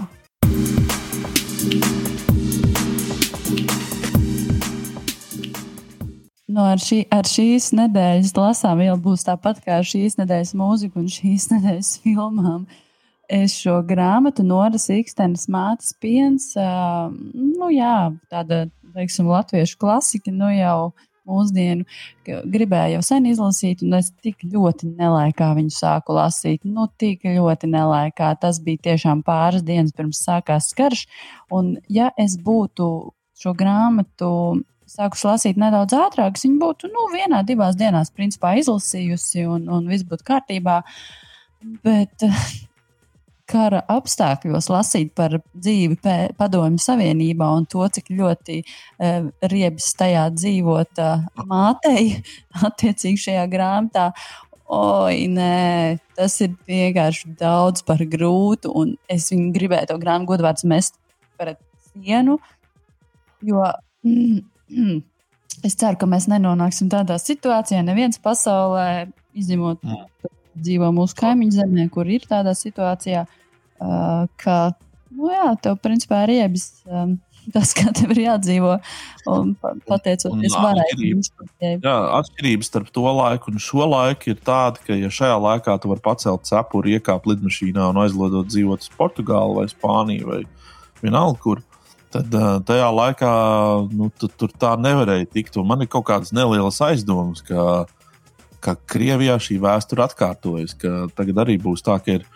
Nu, 6.45 6.67
ar, 6.67 6.77
šī, 6.85 7.01
ar 7.09 7.25
šīs 7.25 7.71
nedēļas 7.81 8.37
lasām 8.37 8.85
jau 8.85 8.99
būs 9.09 9.25
tāpat 9.25 9.65
kā 9.65 9.81
ar 9.81 9.89
šīs 9.89 10.21
nedēļas 10.21 10.53
mūziku 10.61 11.01
un 11.01 11.09
šīs 11.17 11.49
nedēļas 11.55 11.97
filmām. 12.05 12.69
Es 13.33 13.57
šo 13.57 13.81
grāmatu 13.89 14.45
Noras 14.45 14.91
Ikstenes 14.93 15.49
mātes 15.49 15.97
piens, 15.97 16.53
uh, 16.61 17.09
nu 17.33 17.73
jā, 17.73 18.13
tāda, 18.29 18.67
teiksim, 18.93 19.33
latviešu 19.33 19.81
klasika, 19.81 20.29
nu 20.29 20.53
jau 20.53 20.93
mūsdienu, 21.27 21.87
gribēju 22.27 22.97
jau 22.97 23.03
sen 23.07 23.27
izlasīt, 23.31 23.83
un 23.87 23.99
es 23.99 24.13
tik 24.25 24.45
ļoti 24.47 24.93
nelaikā 24.95 25.51
viņu 25.59 25.75
sāku 25.75 26.17
lasīt. 26.17 26.63
Nu, 26.65 26.89
tik 26.99 27.27
ļoti 27.27 27.71
nelaikā. 27.73 28.33
Tas 28.43 28.61
bija 28.63 28.85
tiešām 28.91 29.25
pāris 29.27 29.67
dienas 29.67 29.95
pirms 29.97 30.23
sākās 30.27 30.73
karš. 30.77 31.07
Un, 31.55 31.77
ja 31.93 32.13
es 32.21 32.39
būtu 32.43 32.89
šo 33.37 33.53
grāmatu 33.57 34.31
sākus 34.91 35.25
lasīt 35.27 35.59
nedaudz 35.61 35.97
ātrāk, 35.99 36.39
viņa 36.41 36.61
būtu 36.63 36.91
nu, 36.93 37.09
vienā, 37.15 37.43
divās 37.47 37.77
dienās 37.79 38.13
principā, 38.15 38.55
izlasījusi, 38.61 39.47
un, 39.51 39.67
un 39.73 39.91
viss 39.91 40.07
būtu 40.07 40.27
kārtībā. 40.27 40.81
Bet 41.85 42.23
kara 43.51 43.83
apstākļos 43.91 44.69
lasīt 44.73 45.13
par 45.17 45.39
dzīvi 45.55 45.99
Padomju 46.39 46.83
Savienībā 46.83 47.49
un 47.57 47.67
to, 47.71 47.85
cik 47.93 48.11
ļoti 48.19 48.59
uh, 48.63 49.29
riebs 49.53 49.93
tajā 49.99 50.27
dzīvot 50.35 51.03
uh, 51.03 51.25
mātei, 51.47 52.19
attiecīgi 52.69 53.23
šajā 53.29 53.47
grāmatā. 53.53 54.11
Oi, 54.77 55.29
nē, 55.31 55.99
tas 56.19 56.41
ir 56.43 56.57
vienkārši 56.67 57.37
daudz 57.39 57.85
par 57.87 58.03
grūtu, 58.03 58.73
un 58.75 58.97
es 59.11 59.29
viņu 59.31 59.53
gribēju 59.55 59.93
to 59.93 59.99
grāmatu 60.03 60.33
godvārds 60.33 60.67
mest 60.67 60.99
pret 61.39 61.61
sienu, 61.93 62.41
jo 63.47 63.63
mm, 64.03 64.41
mm, 64.75 64.99
es 65.63 65.79
ceru, 65.79 66.01
ka 66.01 66.11
mēs 66.11 66.27
nenonāksim 66.33 66.91
tādā 66.91 67.21
situācijā, 67.23 67.85
neviens 67.87 68.19
pasaulē, 68.23 69.07
izņemot 69.39 69.87
mm 69.87 70.35
dzīvo 70.57 70.91
mūsu 70.97 71.19
kaimiņu 71.19 71.59
zemē, 71.61 71.87
kur 71.95 72.09
ir 72.11 72.27
tādā 72.29 72.55
situācijā, 72.57 73.27
uh, 73.27 74.27
ka, 74.41 74.57
nu 75.17 75.31
jā, 75.33 75.53
tev 75.63 75.79
principā 75.85 76.25
ir 76.25 76.35
riebis. 76.35 76.71
Um, 76.87 77.19
Tas, 77.55 77.71
kā 77.77 77.93
tev 77.95 78.11
ir 78.17 78.25
jādzīvo, 78.25 78.73
un 79.31 79.53
pateicoties. 79.87 80.57
Jā, 81.63 81.95
atšķirības 82.19 82.71
starp 82.73 82.91
to 82.95 83.05
laiku 83.07 83.53
un 83.53 83.63
šo 83.63 83.87
laiku 83.87 84.33
ir 84.33 84.41
tāda, 84.43 84.83
ka, 84.83 84.97
ja 84.99 85.11
šajā 85.13 85.37
laikā 85.45 85.77
tu 85.83 85.93
vari 85.93 86.03
pacelt 86.03 86.47
cepuri, 86.49 86.97
iekāpt 86.99 87.29
lidmašīnā 87.31 87.87
un 87.93 88.03
aizlidot 88.03 88.51
dzīvot 88.51 88.83
uz 88.83 88.93
Portugāli 88.99 89.61
vai 89.61 89.67
Spāniju 89.71 90.33
vai 90.33 90.41
vienalga, 91.05 91.39
kur, 91.45 91.63
tad 92.15 92.35
tajā 92.67 92.89
laikā 92.99 93.33
nu, 93.93 94.11
tu, 94.19 94.31
tur 94.43 94.51
tā 94.51 94.75
nevarēja 94.81 95.31
tikt. 95.31 95.61
Un 95.61 95.71
man 95.71 95.85
ir 95.85 95.91
kaut 95.93 96.09
kādas 96.11 96.35
nelielas 96.35 96.81
aizdomas, 96.83 97.45
ka 97.47 97.85
ka 98.65 98.77
Krievijā 98.89 99.37
šī 99.43 99.59
vēsture 99.63 100.05
atkārtojas, 100.07 100.77
ka 100.81 101.07
tagad 101.17 101.45
arī 101.45 101.57
būs 101.63 101.85
tā, 101.87 101.99
ka 102.03 102.19
ir, 102.19 102.27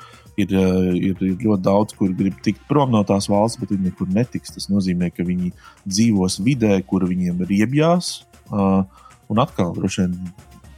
ir, 0.41 0.53
ir, 0.55 1.15
ir 1.15 1.37
ļoti 1.45 1.65
daudz, 1.67 1.97
kur 1.99 2.13
grib 2.17 2.39
tikt 2.45 2.63
prom 2.69 2.93
no 2.95 3.03
tās 3.07 3.29
valsts, 3.31 3.61
bet 3.61 3.73
viņi 3.75 3.91
nekur 3.91 4.11
netiks. 4.13 4.55
Tas 4.57 4.71
nozīmē, 4.73 5.13
ka 5.15 5.27
viņi 5.27 5.53
dzīvos 5.87 6.41
vidē, 6.47 6.77
kur 6.87 7.07
viņiem 7.09 7.43
ir 7.47 7.57
iebjās. 7.63 8.13
Uh, 8.51 8.83
un 9.31 9.43
atkal, 9.43 9.75
droši 9.77 10.05
vien, 10.05 10.17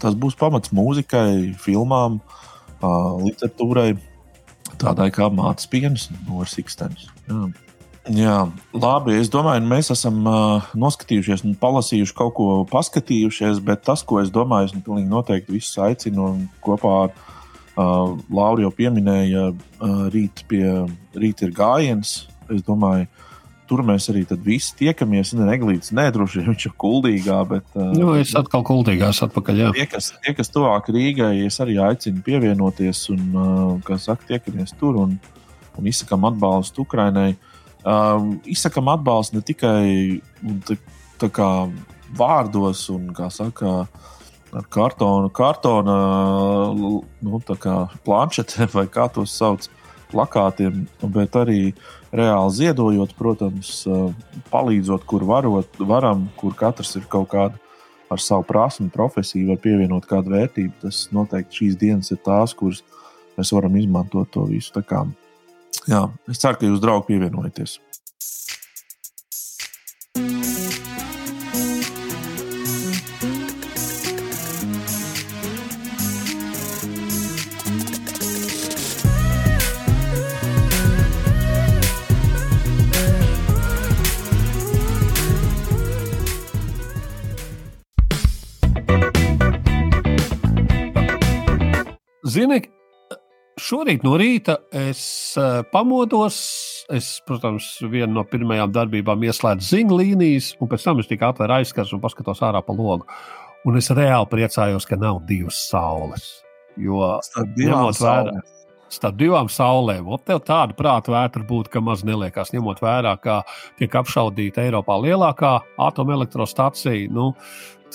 tas 0.03 0.17
būs 0.19 0.37
pamats 0.39 0.75
mūzikai, 0.77 1.55
filmām, 1.63 2.21
uh, 2.83 3.13
literatūrai, 3.23 3.93
tādai 4.83 5.11
kā 5.15 5.29
mātes 5.33 5.69
pienas, 5.71 6.09
no 6.27 6.45
Sikstenes. 6.49 7.09
Jā, 7.29 7.47
labi. 8.75 9.15
Es 9.21 9.31
domāju, 9.31 9.63
mēs 9.71 9.93
esam 9.95 10.25
uh, 10.27 10.71
noskatījušies 10.75 11.45
un 11.47 11.55
palasījuši 11.61 12.15
kaut 12.19 12.35
ko, 12.35 12.47
paskatījušies, 12.71 13.61
bet 13.63 13.85
tas, 13.87 14.03
ko 14.03 14.19
es 14.23 14.33
domāju, 14.35 14.73
es 14.73 14.83
pilnīgi 14.83 15.11
noteikti 15.11 15.55
visus 15.55 15.79
aicinu 15.79 16.25
un 16.33 16.41
kopā 16.65 16.95
ar 17.05 17.13
uh, 17.15 18.17
Lauru 18.27 18.67
jau 18.67 18.73
pieminēja, 18.75 19.53
uh, 19.53 20.07
rīt, 20.11 20.43
pie, 20.51 20.65
rīt 21.15 21.45
ir 21.47 21.53
gājiens. 21.55 22.25
Es 22.51 22.65
domāju, 22.67 23.07
tur 23.71 23.85
mēs 23.87 24.11
arī 24.11 24.25
visi 24.43 24.75
tiekamies. 24.83 25.37
Ne, 25.39 25.47
neglīts, 25.53 25.95
nedroši 25.95 26.41
vien 26.41 26.51
viņš 26.51 26.67
ir 26.73 26.75
kuldīgā, 26.83 27.39
bet. 27.55 27.71
Uh, 27.77 27.95
nu, 27.95 28.11
es 28.19 28.35
atkal 28.35 28.67
kuldīgās 28.67 29.23
atpakaļ. 29.29 29.63
Jā. 29.63 29.71
Tie, 29.79 29.87
kas, 29.95 30.11
tie, 30.27 30.35
kas 30.35 30.51
tuvāk 30.51 30.91
Rīgai, 30.91 31.37
es 31.47 31.63
arī 31.63 31.79
aicinu 31.79 32.27
pievienoties 32.27 33.07
un, 33.15 33.25
uh, 33.31 33.63
kā 33.87 34.01
saka, 34.03 34.27
tiekamies 34.35 34.75
tur 34.83 34.99
un, 35.07 35.17
un 35.79 35.95
izsakam 35.95 36.27
atbalstu 36.33 36.83
Ukrainai. 36.83 37.31
Uh, 37.37 37.49
um, 37.85 38.35
izsakam 38.49 38.91
atbalstu 38.93 39.39
ne 39.39 39.45
tikai 39.47 39.85
tā, 40.69 40.79
tā 41.23 41.31
kā 41.33 41.49
vārdos 42.19 42.87
un, 42.93 43.11
kā 43.17 43.29
saka, 43.33 43.87
ar 44.53 44.67
kartonu, 44.73 45.31
kartona 45.33 45.97
nu, 46.77 46.99
planšetēm 48.05 48.75
vai 48.75 48.87
kā 48.93 49.09
tos 49.13 49.37
sauc, 49.39 49.69
plakātiem, 50.13 50.85
bet 51.15 51.37
arī 51.41 51.61
reāli 52.13 52.57
ziedojot, 52.59 53.15
protams, 53.17 53.83
palīdzot, 54.53 55.07
kur 55.09 55.25
varot, 55.25 55.81
varam, 55.89 56.27
kur 56.37 56.53
katrs 56.59 56.97
ir 57.01 57.09
kaut 57.09 57.31
kāda 57.33 57.57
ar 58.13 58.21
savu 58.21 58.45
prasmu, 58.45 58.91
profesiju, 58.93 59.49
var 59.49 59.61
pievienot 59.65 60.07
kādu 60.09 60.35
vērtību. 60.35 60.75
Tas 60.85 61.07
noteikti 61.17 61.63
šīs 61.63 61.79
dienas 61.81 62.13
ir 62.13 62.21
tās, 62.25 62.53
kuras 62.53 62.83
mēs 63.39 63.55
varam 63.57 63.79
izmantot 63.81 64.29
to 64.35 64.45
visu. 64.51 64.75
Tā 64.75 64.85
kā 64.85 65.07
Jā, 65.91 66.05
es 66.31 66.39
ceru, 66.39 66.61
ka 66.61 66.69
jūs 66.69 66.83
draugi 66.83 67.11
pievienojaties. 67.11 67.81
Zini, 92.33 92.63
Šorīt 93.73 94.03
no 94.05 94.19
rīta 94.21 94.59
es 94.77 95.03
uh, 95.41 95.63
pamodos. 95.73 96.37
Es, 96.93 97.07
protams, 97.25 97.71
vienu 97.89 98.19
no 98.19 98.25
pirmajām 98.29 98.75
darbībām 98.75 99.23
ieslēdzu 99.25 99.65
ziņu 99.65 99.97
līnijas, 99.97 100.51
un 100.61 100.69
pēc 100.69 100.85
tam 100.85 101.01
es 101.01 101.09
tikai 101.09 101.31
atvēru 101.31 101.55
aizskars 101.57 101.95
un 101.97 102.03
paskatos 102.03 102.43
ārā 102.45 102.61
pa 102.67 102.75
logu. 102.77 103.09
Un 103.65 103.79
es 103.81 103.89
reāli 103.97 104.29
priecājos, 104.29 104.85
ka 104.85 104.99
nav 105.01 105.23
divas 105.25 105.63
saules. 105.71 106.27
Jo 106.77 107.15
ņemot 107.57 108.03
vērā 108.03 108.35
starp 108.93 109.17
divām 109.17 109.49
saulēm, 109.49 110.05
un 110.05 110.21
tev 110.21 110.43
tāda 110.45 110.77
prāta 110.77 111.15
vētra 111.15 111.47
būtu, 111.49 111.73
ka 111.73 111.81
maz 111.81 112.05
neliekās, 112.05 112.53
ņemot 112.53 112.85
vērā, 112.85 113.15
ka 113.25 113.39
tiek 113.81 113.97
apšaudīta 114.03 114.67
Eiropā 114.67 114.99
lielākā 115.07 115.55
atomelektrostacija. 115.89 117.09
Nu, 117.09 117.31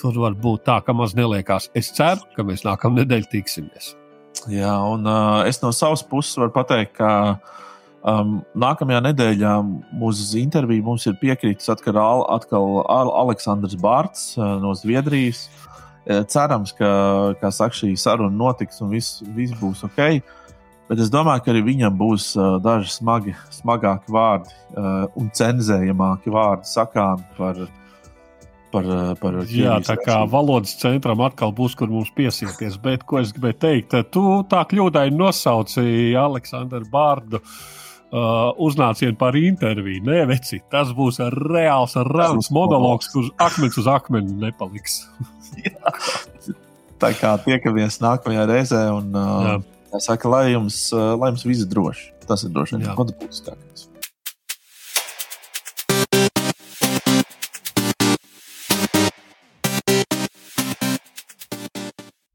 tur 0.01 0.17
var 0.25 0.41
būt 0.41 0.65
tā, 0.71 0.81
ka 0.81 0.97
maz 0.97 1.13
neliekās. 1.13 1.69
Es 1.77 1.93
ceru, 1.93 2.25
ka 2.33 2.49
mēs 2.49 2.65
nākamā 2.65 3.03
nedēļa 3.03 3.33
tiksimies. 3.37 3.93
Jā, 4.51 4.73
un 4.93 5.07
uh, 5.09 5.43
es 5.49 5.61
no 5.63 5.71
savas 5.75 6.03
puses 6.05 6.37
varu 6.37 6.53
pateikt, 6.55 6.93
ka 6.99 7.09
um, 8.05 8.37
nākamajā 8.53 9.01
nedēļā 9.09 9.53
uz 10.07 10.21
interviju 10.39 10.85
mums 10.85 11.07
ir 11.09 11.17
piekritis 11.21 11.71
atkal, 11.73 12.23
atkal 12.33 12.81
Aleksandrs 12.87 13.77
Bārts 13.81 14.29
uh, 14.37 14.57
no 14.61 14.75
Zviedrijas. 14.77 15.47
Cerams, 16.31 16.71
ka 16.71 17.49
saka, 17.51 17.75
šī 17.75 17.89
saruna 17.99 18.31
notiks 18.31 18.77
un 18.79 18.93
viss, 18.93 19.17
viss 19.35 19.51
būs 19.59 19.81
ok. 19.83 20.21
Bet 20.87 21.01
es 21.03 21.09
domāju, 21.11 21.41
ka 21.43 21.51
arī 21.51 21.65
viņam 21.65 21.97
būs 21.99 22.29
uh, 22.37 22.53
daži 22.63 22.93
smagi, 22.93 23.33
smagāki 23.51 24.13
vārdi 24.15 24.53
uh, 24.79 25.03
un 25.19 25.27
cenzējamāki 25.35 26.31
vārdi 26.31 26.69
sakāmi 26.71 27.27
par 27.35 27.59
uh, 27.65 27.73
par, 28.77 28.85
eh, 28.85 29.15
par 29.21 29.33
Jā, 29.49 29.77
tā 29.85 29.97
kā 30.01 30.19
valodas 30.29 30.75
centram 30.79 31.21
atkal 31.25 31.53
būs, 31.55 31.75
kur 31.77 31.89
mums 31.91 32.11
piesieties. 32.15 32.77
Bet, 32.81 33.05
ko 33.05 33.19
es 33.19 33.33
gribēju 33.33 33.59
teikt, 33.63 33.97
tu 34.11 34.43
tā 34.49 34.63
kļūdaini 34.69 35.17
nosauci 35.17 36.13
Aleksandru 36.17 36.87
Bārdu. 36.91 37.41
Uh, 38.07 38.55
uznācienu 38.63 39.17
par 39.19 39.35
interviju. 39.35 39.99
Nē, 40.07 40.21
veci, 40.29 40.61
tas 40.71 40.93
būs 40.95 41.17
reāls, 41.27 41.97
reāls 42.07 42.47
monologs, 42.55 43.09
kurš 43.11 43.33
akmens 43.35 43.75
uz 43.81 43.89
akmeni 43.91 44.31
nepaliks. 44.45 45.01
tā 47.03 47.11
kā 47.19 47.33
tiekamies 47.43 47.99
nākamajā 47.99 48.47
reizē, 48.47 48.85
un 48.95 49.11
uh, 49.11 49.99
saka, 49.99 50.31
lai 50.31 50.45
jums, 50.53 50.85
lai 50.95 51.33
jums 51.33 51.43
viss 51.51 51.67
droši. 51.67 52.13
Tas 52.31 52.47
ir 52.47 52.55
droši 52.55 52.79
vien 52.79 52.95
būtiskāk. 52.95 53.66